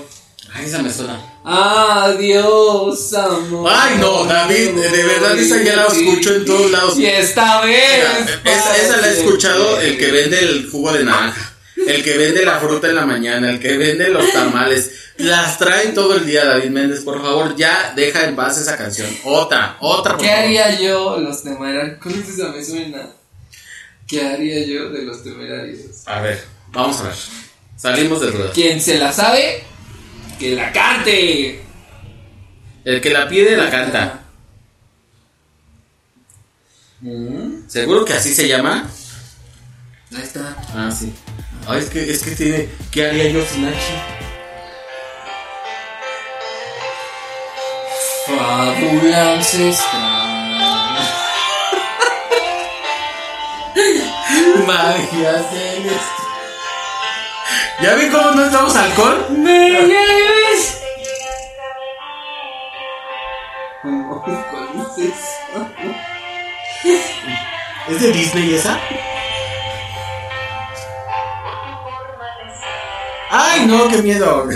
Ay, 0.53 0.66
esa 0.66 0.82
me 0.82 0.91
suena. 0.91 1.22
Adiós, 1.44 3.14
amor. 3.14 3.70
Ay, 3.72 3.98
no, 3.99 4.24
David, 4.26 4.70
de 4.72 5.03
verdad 5.03 5.38
esa 5.38 5.62
ya 5.62 5.76
la 5.76 5.86
escucho 5.88 6.34
en 6.34 6.45
todos 6.45 6.72
lados. 6.72 6.98
Y 6.98 7.06
esta 7.06 7.62
vez. 7.62 7.84
Mira, 7.98 8.41
esa, 8.56 8.78
esa 8.78 8.98
la 8.98 9.07
he 9.10 9.18
escuchado 9.18 9.80
el 9.82 9.98
que 9.98 10.12
vende 10.12 10.40
el 10.40 10.70
jugo 10.72 10.94
de 10.94 11.03
naranja. 11.03 11.52
El 11.88 12.03
que 12.03 12.18
vende 12.18 12.45
la 12.45 12.60
fruta 12.60 12.88
en 12.90 12.95
la 12.95 13.06
mañana, 13.06 13.49
el 13.49 13.60
que 13.60 13.78
vende 13.78 14.10
los 14.10 14.32
tamales, 14.32 14.91
las 15.18 15.57
trae 15.57 15.88
todo 15.90 16.16
el 16.16 16.26
día 16.26 16.45
David 16.45 16.70
Méndez, 16.70 17.02
por 17.02 17.22
favor, 17.22 17.56
ya 17.56 17.94
deja 17.95 18.26
en 18.28 18.36
paz 18.36 18.57
esa 18.57 18.78
canción. 18.78 19.10
Otra, 19.24 19.78
otra, 19.80 20.14
por 20.14 20.22
¿Qué 20.22 20.28
favor. 20.30 20.44
haría 20.45 20.80
yo 20.80 21.20
los 21.20 21.44
temerarios? 21.44 21.98
¿Cuál 22.02 22.16
es 22.16 22.30
esa? 22.30 22.49
Me 22.49 22.64
suena. 22.64 23.07
¿Qué 24.07 24.22
haría 24.22 24.66
yo 24.66 24.90
de 24.90 25.03
los 25.03 25.24
temerarios? 25.24 25.80
A 26.06 26.22
ver, 26.22 26.44
vamos 26.72 26.99
a 26.99 27.03
ver. 27.03 27.16
Salimos 27.78 28.22
de 28.22 28.32
dudas. 28.32 28.52
Quien 28.53 28.80
se 28.82 28.98
la 28.98 29.12
sabe, 29.12 29.64
que 30.40 30.56
la 30.56 30.72
cante. 30.72 31.62
El 32.84 33.02
que 33.02 33.10
la 33.10 33.28
pide 33.28 33.57
la 33.57 33.70
canta. 33.70 34.22
¿Seguro 37.68 38.06
que 38.06 38.14
así 38.14 38.34
se 38.34 38.48
llama? 38.48 38.90
Ahí 40.16 40.22
está. 40.24 40.56
Ah, 40.74 40.91
sí. 40.91 41.14
Ay, 41.68 41.80
es 41.80 41.90
que, 41.90 42.12
es 42.12 42.22
que 42.22 42.32
tiene. 42.32 42.70
¿Qué 42.92 43.08
haría 43.08 43.30
yo 43.30 43.44
sin 43.44 43.66
H? 43.66 43.76
Fábula 48.28 49.34
ancestral. 49.34 51.00
Magia 54.68 55.44
celeste. 55.50 56.24
¿Ya 57.82 57.96
ven 57.96 58.12
cómo 58.12 58.32
no 58.32 58.46
estamos 58.46 58.76
alcohol? 58.76 59.26
¡Me 59.32 59.70
lleves! 59.70 60.82
¿Cuál 63.82 64.70
es? 64.98 65.14
¿Es 67.90 68.02
de 68.02 68.12
Disney 68.12 68.54
esa? 68.54 68.80
¡Ay, 73.38 73.66
no! 73.68 73.88
¡Qué 73.90 74.02
miedo! 74.02 74.48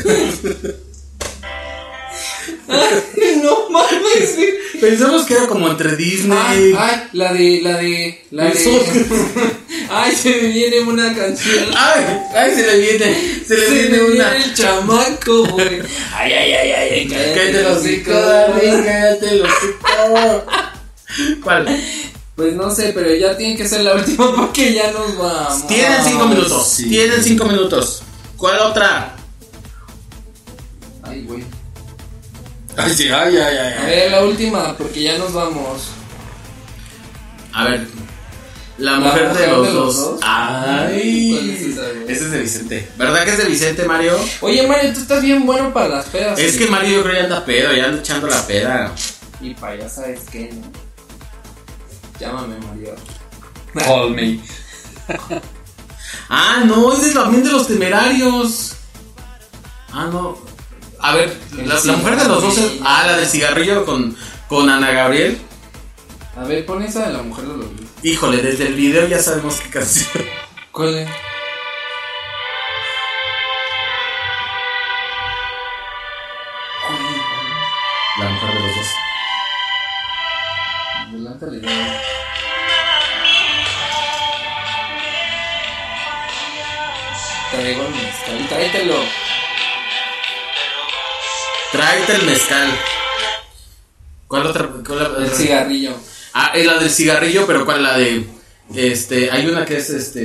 no 3.43 3.69
mames. 3.69 4.37
Pensamos 4.79 5.25
que 5.25 5.33
era 5.33 5.47
como 5.47 5.67
entre 5.69 5.89
Ay, 5.91 5.95
Disney. 5.97 6.75
ay, 6.77 7.03
la 7.13 7.33
de, 7.33 7.59
la 7.61 7.77
de, 7.77 8.25
la 8.31 8.45
de. 8.45 8.53
Ay, 9.91 10.15
se 10.15 10.29
me 10.29 10.47
viene 10.49 10.79
una 10.81 11.13
canción. 11.15 11.65
¡Ay! 11.75 12.05
¡Ay! 12.35 12.55
Se 12.55 12.65
le 12.67 12.79
viene. 12.79 13.15
Se 13.45 13.57
le 13.57 13.65
Se 13.67 13.73
viene 13.73 14.03
una. 14.03 14.35
el 14.37 14.53
chamaco, 14.53 15.45
güey. 15.47 15.81
Ay, 16.15 16.31
ay, 16.31 16.53
ay, 16.53 16.71
ay, 16.71 16.89
ay, 16.93 17.07
Cállate 17.35 17.63
los 17.63 17.77
hocico, 17.79 18.11
cállate 18.11 19.35
los 19.35 19.49
hocico. 19.49 20.45
¿Cuál? 21.43 21.83
Pues 22.35 22.53
no 22.53 22.73
sé, 22.73 22.91
pero 22.93 23.13
ya 23.15 23.35
tiene 23.35 23.57
que 23.57 23.67
ser 23.67 23.81
la 23.81 23.95
última 23.95 24.33
porque 24.35 24.73
ya 24.73 24.91
nos 24.91 25.17
vamos. 25.17 25.67
Tienen 25.67 26.03
cinco 26.05 26.27
minutos. 26.27 26.69
sí. 26.71 26.87
Tienen 26.87 27.21
cinco 27.23 27.45
minutos. 27.45 28.03
¿Cuál 28.39 28.59
otra? 28.61 29.15
Ay, 31.03 31.23
güey. 31.23 31.43
Ay, 32.77 32.93
sí, 32.93 33.09
ay, 33.09 33.35
ay, 33.37 33.57
ay. 33.57 33.73
A 33.73 33.85
ver, 33.85 34.11
la 34.11 34.23
última, 34.23 34.77
porque 34.77 35.03
ya 35.03 35.17
nos 35.17 35.33
vamos. 35.33 35.89
A 37.53 37.65
ver. 37.65 37.87
La 38.77 38.91
La 38.93 38.99
mujer, 38.99 39.33
de, 39.33 39.47
los 39.47 39.67
de 39.67 39.73
los 39.73 39.95
dos. 39.95 39.95
dos. 40.11 40.19
Ay. 40.23 41.31
¿Cuál 41.35 41.49
es 41.49 41.61
esa? 41.61 41.81
Ese 42.07 42.11
es 42.25 42.31
de 42.31 42.39
Vicente. 42.41 42.89
¿Verdad 42.97 43.25
que 43.25 43.31
es 43.31 43.37
de 43.39 43.43
Vicente, 43.45 43.83
Mario? 43.83 44.17
Oye, 44.39 44.65
Mario, 44.65 44.93
tú 44.93 45.01
estás 45.01 45.21
bien 45.21 45.45
bueno 45.45 45.73
para 45.73 45.89
las 45.89 46.05
pedas. 46.05 46.39
Es 46.39 46.53
sí. 46.53 46.59
que 46.59 46.67
Mario 46.67 46.97
yo 46.97 47.03
creo 47.03 47.15
ya 47.17 47.23
anda 47.25 47.43
pedo, 47.43 47.73
ya 47.73 47.85
anda 47.85 47.99
echando 47.99 48.27
la 48.27 48.47
peda. 48.47 48.93
Y 49.41 49.53
para 49.55 49.75
ya 49.75 49.89
sabes 49.89 50.21
qué, 50.31 50.49
¿no? 50.53 50.71
Llámame, 52.21 52.55
Mario. 52.65 52.95
Call 53.73 54.11
me. 54.11 54.39
Ah, 56.29 56.61
no, 56.65 56.93
es 56.93 57.01
de- 57.03 57.13
también 57.13 57.43
de 57.43 57.51
los 57.51 57.67
temerarios. 57.67 58.75
Ah, 59.91 60.07
no. 60.11 60.37
A 60.99 61.15
ver, 61.15 61.37
la, 61.65 61.79
la 61.83 61.93
mujer 61.97 62.17
de 62.17 62.27
los 62.27 62.41
dos 62.41 62.57
es. 62.57 62.71
Ah, 62.83 63.03
la 63.07 63.17
del 63.17 63.27
cigarrillo 63.27 63.85
con, 63.85 64.15
con 64.47 64.69
Ana 64.69 64.91
Gabriel. 64.91 65.39
A 66.37 66.43
ver, 66.43 66.65
pon 66.65 66.81
esa 66.83 67.07
de 67.07 67.13
la 67.13 67.21
mujer 67.23 67.45
de 67.45 67.57
los 67.57 67.65
dos. 67.65 67.85
Híjole, 68.03 68.41
desde 68.41 68.67
el 68.67 68.73
video 68.75 69.07
ya 69.07 69.19
sabemos 69.21 69.59
qué 69.61 69.69
canción. 69.69 70.25
¿Cuál 70.71 70.95
es? 70.99 71.09
La 78.19 78.29
mujer 78.29 78.53
de 78.53 78.67
los 78.67 78.75
dos. 78.75 78.87
Adelántale 81.07 81.61
Traigo 87.51 87.81
el 87.85 87.91
mezcal, 87.93 88.47
tráetelo. 88.49 88.95
Tráete 91.71 92.15
el 92.15 92.23
mezcal. 92.23 92.67
¿Cuál 94.27 94.45
otra? 94.47 94.69
cuál 94.85 95.13
la- 95.17 95.25
El 95.25 95.31
cigarrillo. 95.31 95.95
Ah, 96.33 96.51
es 96.53 96.65
la 96.65 96.77
del 96.77 96.89
cigarrillo, 96.91 97.47
pero 97.47 97.65
¿cuál 97.65 97.83
la 97.83 97.97
de? 97.97 98.23
Este, 98.75 99.31
hay 99.31 99.47
una 99.47 99.65
que 99.65 99.77
es 99.77 99.89
este 99.89 100.19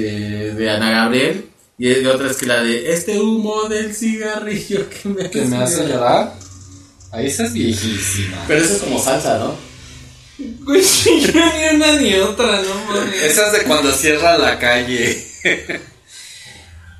de 0.52 0.70
Ana 0.70 0.90
Gabriel 0.90 1.46
y 1.78 1.88
hay 1.88 2.05
otra 2.05 2.30
es 2.30 2.36
que 2.36 2.44
la 2.46 2.62
de 2.62 2.92
este 2.92 3.18
humo 3.18 3.64
del 3.68 3.94
cigarrillo 3.96 4.86
que 4.90 5.09
me, 5.09 5.30
¿Que 5.30 5.42
me 5.42 5.56
hace 5.56 5.86
llorar? 5.88 6.34
Ahí 7.10 7.26
esa 7.28 7.46
es 7.46 7.52
viejísima. 7.55 8.44
Pero 8.46 8.62
eso 8.62 8.74
es 8.74 8.82
como 8.82 9.02
salsa, 9.02 9.38
¿no? 9.38 9.56
Güey, 10.36 10.82
yo 10.82 11.32
ni 11.32 11.76
una 11.76 11.92
ni 11.96 12.14
otra, 12.16 12.60
no 12.60 12.74
mames. 12.94 13.22
Esa 13.22 13.46
es 13.46 13.52
de 13.52 13.62
cuando 13.62 13.90
cierra 13.92 14.36
la 14.36 14.59
calle. 14.59 15.26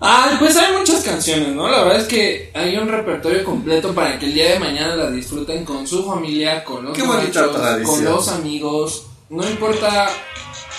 Ah, 0.07 0.37
pues 0.39 0.55
hay 0.59 0.71
muchas 0.77 1.03
canciones, 1.03 1.49
¿no? 1.49 1.67
La 1.67 1.83
verdad 1.83 2.03
es 2.03 2.07
que 2.07 2.51
hay 2.53 2.77
un 2.77 2.89
repertorio 2.89 3.43
completo 3.43 3.95
para 3.95 4.19
que 4.19 4.27
el 4.27 4.35
día 4.35 4.51
de 4.53 4.59
mañana 4.59 4.95
las 4.97 5.15
disfruten 5.15 5.65
con 5.65 5.87
su 5.87 6.05
familia, 6.05 6.63
con 6.63 6.85
los 6.85 6.93
tradición. 6.95 7.85
con 7.87 8.05
los 8.05 8.29
amigos. 8.29 9.07
No 9.31 9.49
importa 9.49 10.11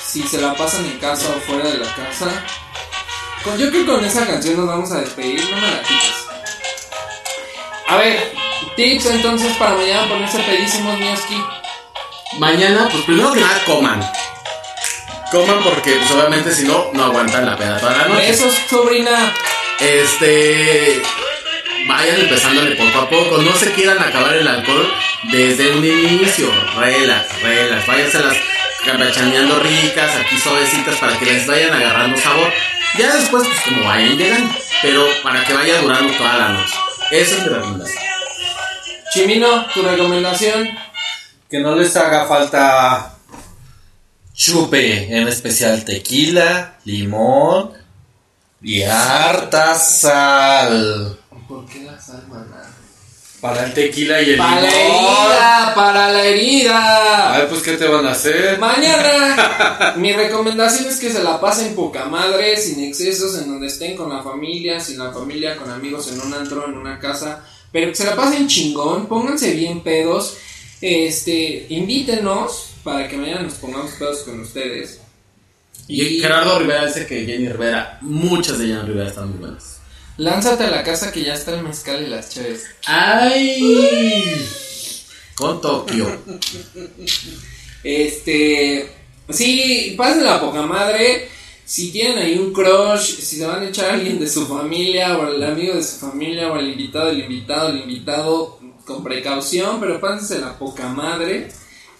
si 0.06 0.22
se 0.22 0.40
la 0.40 0.54
pasan 0.54 0.86
en 0.86 1.00
casa 1.00 1.28
o 1.36 1.40
fuera 1.40 1.68
de 1.68 1.80
la 1.80 1.96
casa. 1.96 2.28
Con, 3.44 3.58
yo 3.58 3.72
creo 3.72 3.84
que 3.84 3.92
con 3.94 4.06
esa 4.06 4.28
canción 4.28 4.58
nos 4.58 4.68
vamos 4.68 4.92
a 4.92 5.00
despedir, 5.00 5.42
no 5.50 5.56
me 5.56 5.72
la 5.72 5.82
quites. 5.82 6.16
A 7.88 7.98
ver, 7.98 8.32
tips 8.76 9.08
entonces 9.08 9.58
para 9.58 9.74
mañana 9.74 10.08
ponerse 10.08 10.38
pedísimos, 10.38 11.00
Mioski. 11.00 11.44
Mañana, 12.38 12.90
pues 12.92 13.04
primero 13.06 13.34
que 13.34 13.42
nada 13.42 13.60
coman. 13.66 14.08
Coman 15.32 15.64
porque 15.64 15.92
pues 15.94 16.12
obviamente 16.12 16.52
si 16.52 16.64
no, 16.64 16.92
no 16.94 17.06
aguantan 17.06 17.46
la 17.46 17.58
peda 17.58 17.80
toda 17.80 17.98
la 17.98 18.08
noche. 18.08 18.28
Besos, 18.28 18.54
sobrina. 18.70 19.34
Este. 19.80 21.02
Vayan 21.88 22.20
empezándole 22.20 22.76
poco 22.76 23.00
a 23.00 23.10
poco. 23.10 23.38
No 23.40 23.54
se 23.56 23.72
quieran 23.74 24.02
acabar 24.02 24.36
el 24.36 24.48
alcohol 24.48 24.92
desde 25.24 25.72
un 25.72 25.84
inicio. 25.84 26.52
Relax, 26.78 27.42
relax. 27.42 27.88
Váyanse 27.88 28.20
las 28.20 28.38
campechaneando 28.86 29.60
ricas, 29.60 30.16
aquí 30.16 30.38
suavecitas 30.38 30.96
para 30.98 31.18
que 31.18 31.26
les 31.26 31.48
vayan 31.48 31.74
agarrando 31.74 32.18
sabor. 32.18 32.52
Ya 32.98 33.16
después, 33.16 33.48
pues 33.48 33.60
como 33.62 33.84
vayan 33.84 34.18
llegando. 34.18 34.56
Pero 34.82 35.08
para 35.24 35.44
que 35.44 35.54
vaya 35.54 35.82
durando 35.82 36.14
toda 36.14 36.38
la 36.38 36.50
noche. 36.50 36.76
Esa 37.12 37.36
es 37.36 37.44
mi 37.44 37.50
recomendación. 37.50 38.04
Chimino, 39.12 39.66
tu 39.74 39.82
recomendación. 39.82 40.70
Que 41.50 41.60
no 41.60 41.76
les 41.76 41.96
haga 41.96 42.26
falta 42.26 43.15
chupe, 44.36 45.18
en 45.18 45.28
especial 45.28 45.86
tequila, 45.86 46.78
limón 46.84 47.72
y 48.62 48.82
harta 48.84 49.76
sal. 49.76 51.18
¿Por 51.48 51.66
qué 51.68 51.84
la 51.84 52.00
sal, 52.00 52.26
maná? 52.28 52.64
Para 53.40 53.66
el 53.66 53.74
tequila 53.74 54.22
y 54.22 54.32
el 54.32 54.38
Para 54.38 54.62
la 54.62 54.70
limón. 54.70 54.82
herida, 54.82 55.74
para 55.76 56.12
la 56.12 56.24
herida. 56.26 57.34
Ay, 57.36 57.46
pues, 57.48 57.62
¿qué 57.62 57.74
te 57.74 57.88
van 57.88 58.06
a 58.08 58.12
hacer? 58.12 58.58
Mañana, 58.60 59.94
mi 59.98 60.12
recomendación 60.14 60.88
es 60.88 61.00
que 61.00 61.12
se 61.12 61.24
la 61.24 61.40
pasen 61.40 61.76
poca 61.76 62.06
madre, 62.06 62.58
sin 62.58 62.84
excesos, 62.84 63.38
en 63.38 63.48
donde 63.48 63.68
estén 63.68 63.96
con 63.96 64.10
la 64.10 64.24
familia, 64.24 64.80
sin 64.80 64.98
la 64.98 65.12
familia, 65.12 65.56
con 65.58 65.70
amigos, 65.70 66.12
en 66.12 66.20
un 66.22 66.34
antro, 66.34 66.68
en 66.68 66.76
una 66.76 67.00
casa. 67.00 67.44
Pero 67.72 67.90
que 67.90 67.96
se 67.96 68.06
la 68.06 68.16
pasen 68.16 68.48
chingón, 68.48 69.08
pónganse 69.08 69.52
bien 69.52 69.82
pedos. 69.82 70.38
Este, 70.82 71.68
invítenos 71.70 72.75
para 72.86 73.08
que 73.08 73.18
mañana 73.18 73.42
nos 73.42 73.56
pongamos 73.56 73.94
pedos 73.94 74.20
con 74.20 74.40
ustedes. 74.40 75.02
Y 75.88 76.20
Gerardo 76.20 76.60
Rivera 76.60 76.86
dice 76.86 77.08
que 77.08 77.26
Jenny 77.26 77.50
Rivera, 77.50 77.98
muchas 78.02 78.60
de 78.60 78.68
Jenny 78.68 78.84
Rivera 78.84 79.10
están 79.10 79.30
muy 79.32 79.40
buenas. 79.40 79.80
Lánzate 80.18 80.66
a 80.66 80.70
la 80.70 80.84
casa 80.84 81.12
que 81.12 81.24
ya 81.24 81.34
está 81.34 81.56
el 81.56 81.64
mezcal 81.64 82.04
y 82.04 82.08
las 82.08 82.30
chaves. 82.30 82.64
¡Ay! 82.86 84.48
Con 85.34 85.60
Tokio. 85.60 86.22
Este, 87.84 88.90
sí, 89.30 89.96
pasen 89.98 90.24
la 90.24 90.40
poca 90.40 90.62
madre. 90.62 91.28
Si 91.66 91.92
tienen 91.92 92.20
ahí 92.20 92.38
un 92.38 92.54
crush, 92.54 93.16
si 93.18 93.38
se 93.38 93.48
van 93.48 93.64
a 93.64 93.70
echar 93.70 93.90
a 93.90 93.94
alguien 93.94 94.20
de 94.20 94.30
su 94.30 94.46
familia, 94.46 95.18
o 95.18 95.28
el 95.28 95.44
amigo 95.44 95.74
de 95.74 95.84
su 95.84 95.98
familia, 95.98 96.52
o 96.52 96.58
el 96.60 96.70
invitado, 96.70 97.10
el 97.10 97.22
invitado, 97.22 97.70
el 97.70 97.80
invitado, 97.80 98.60
con 98.86 99.04
precaución, 99.04 99.80
pero 99.80 100.00
pásense 100.00 100.40
la 100.40 100.58
poca 100.58 100.88
madre. 100.88 101.50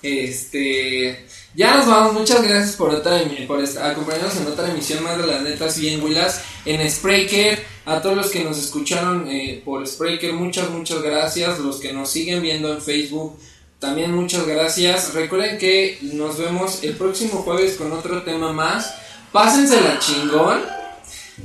Este, 0.06 1.26
ya 1.56 1.78
nos 1.78 1.88
vamos, 1.88 2.14
muchas 2.14 2.44
gracias 2.44 2.76
por, 2.76 2.94
otra, 2.94 3.20
por 3.48 3.60
acompañarnos 3.60 4.38
en 4.38 4.46
otra 4.46 4.70
emisión 4.70 5.04
más 5.04 5.18
de 5.18 5.26
las 5.26 5.42
netas 5.42 5.80
bien 5.80 6.04
Willas 6.04 6.44
en 6.64 6.88
Spreaker. 6.88 7.66
A 7.88 8.04
todos 8.04 8.16
los 8.16 8.28
que 8.30 8.44
nos 8.44 8.60
escucharon 8.60 9.28
eh, 9.28 9.64
por 9.66 9.86
Spreaker, 9.88 10.34
muchas, 10.34 10.70
muchas 10.70 11.02
gracias. 11.02 11.58
Los 11.58 11.78
que 11.78 11.92
nos 11.92 12.12
siguen 12.12 12.44
viendo 12.44 12.72
en 12.72 12.84
Facebook, 12.84 13.40
también 13.80 14.14
muchas 14.14 14.46
gracias. 14.46 15.16
Recuerden 15.16 15.58
que 15.58 15.98
nos 16.02 16.38
vemos 16.38 16.84
el 16.84 16.94
próximo 16.96 17.42
jueves 17.42 17.76
con 17.76 17.92
otro 17.92 18.22
tema 18.22 18.54
más. 18.54 18.94
Pásensela 19.32 19.98
chingón. 19.98 20.62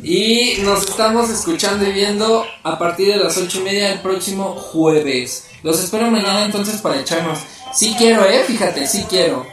Y 0.02 0.58
nos 0.62 0.86
estamos 0.86 1.30
escuchando 1.30 1.88
y 1.88 1.92
viendo 1.92 2.44
a 2.62 2.78
partir 2.78 3.08
de 3.08 3.16
las 3.16 3.38
ocho 3.38 3.60
y 3.60 3.64
media 3.64 3.92
el 3.92 4.00
próximo 4.00 4.54
jueves. 4.54 5.46
Los 5.62 5.82
espero 5.82 6.10
mañana 6.10 6.44
entonces 6.44 6.80
para 6.80 7.00
echarnos. 7.00 7.38
Sí 7.72 7.94
quiero, 7.96 8.24
eh, 8.24 8.44
fíjate, 8.44 8.86
sí 8.86 9.06
quiero. 9.08 9.46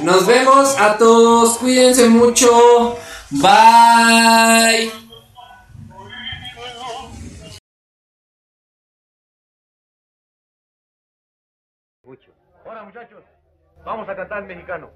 Nos 0.00 0.26
vemos 0.26 0.78
a 0.78 0.98
todos, 0.98 1.58
cuídense 1.58 2.08
mucho. 2.08 2.96
Bye. 3.30 4.92
Ahora 12.64 12.82
muchachos, 12.82 13.22
vamos 13.84 14.08
a 14.08 14.16
cantar 14.16 14.42
mexicano. 14.42 14.90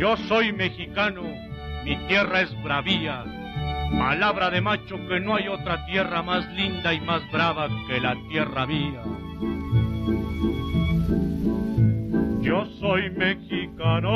Yo 0.00 0.16
soy 0.16 0.50
mexicano, 0.54 1.20
mi 1.84 1.94
tierra 2.08 2.40
es 2.40 2.62
bravía. 2.62 3.22
Palabra 3.98 4.48
de 4.48 4.62
macho 4.62 4.96
que 5.06 5.20
no 5.20 5.34
hay 5.36 5.46
otra 5.46 5.84
tierra 5.84 6.22
más 6.22 6.50
linda 6.54 6.94
y 6.94 7.02
más 7.02 7.20
brava 7.30 7.68
que 7.86 8.00
la 8.00 8.16
tierra 8.30 8.66
mía. 8.66 9.02
Yo 12.40 12.64
soy 12.80 13.10
mexicano 13.10 14.08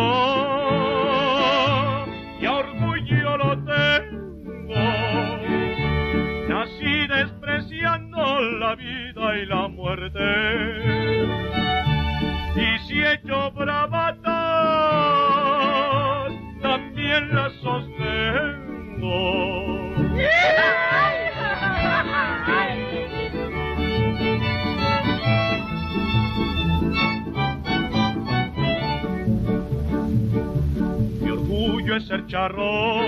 y 2.41 2.47
orgullo 2.47 3.37
lo 3.37 3.65
tengo. 3.65 4.75
Nací 6.49 7.07
despreciando 7.09 8.41
la 8.59 8.75
vida 8.75 9.37
y 9.37 9.45
la 9.45 9.69
muerte. 9.69 11.35
Y 12.57 12.79
si 12.89 13.01
he 13.01 13.13
hecho 13.17 13.51
bravatas, 13.51 14.24
Mi 31.21 31.31
orgullo 31.31 31.97
es 31.97 32.07
ser 32.07 32.27
charro, 32.27 33.01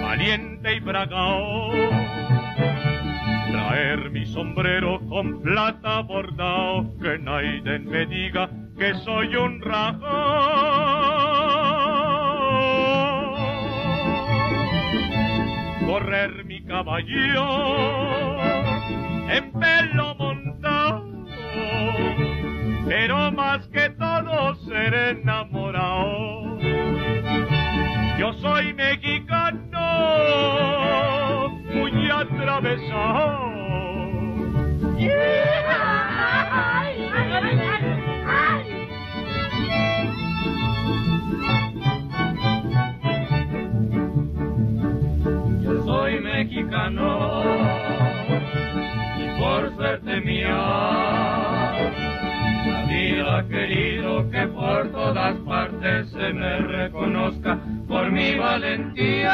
valiente 0.00 0.76
y 0.76 0.80
bragao. 0.80 1.72
Traer 3.52 4.10
mi 4.10 4.24
sombrero 4.26 5.00
con 5.08 5.42
plata 5.42 6.00
bordado, 6.00 6.96
que 7.02 7.18
nadie 7.18 7.78
me 7.80 8.06
diga 8.06 8.48
que 8.78 8.94
soy 9.04 9.36
un 9.36 9.60
rajón. 9.60 11.15
Correr 15.86 16.44
mi 16.44 16.62
caballo 16.64 17.46
en 19.30 19.52
pelo 19.52 20.14
montado, 20.16 21.04
pero 22.88 23.30
más 23.30 23.68
que 23.68 23.90
todo 23.90 24.54
ser 24.66 24.94
enamorado. 24.94 26.58
Yo 28.18 28.32
soy 28.34 28.74
mexicano, 28.74 29.78
muy 31.72 32.10
atravesado. 32.10 33.46
Y 49.18 49.40
por 49.40 49.74
suerte 49.74 50.20
mía, 50.20 50.56
la 52.66 52.86
vida 52.88 53.44
querido 53.48 54.30
que 54.30 54.46
por 54.46 54.92
todas 54.92 55.34
partes 55.38 56.10
se 56.10 56.32
me 56.32 56.58
reconozca 56.58 57.58
por 57.88 58.12
mi 58.12 58.36
valentía. 58.36 59.32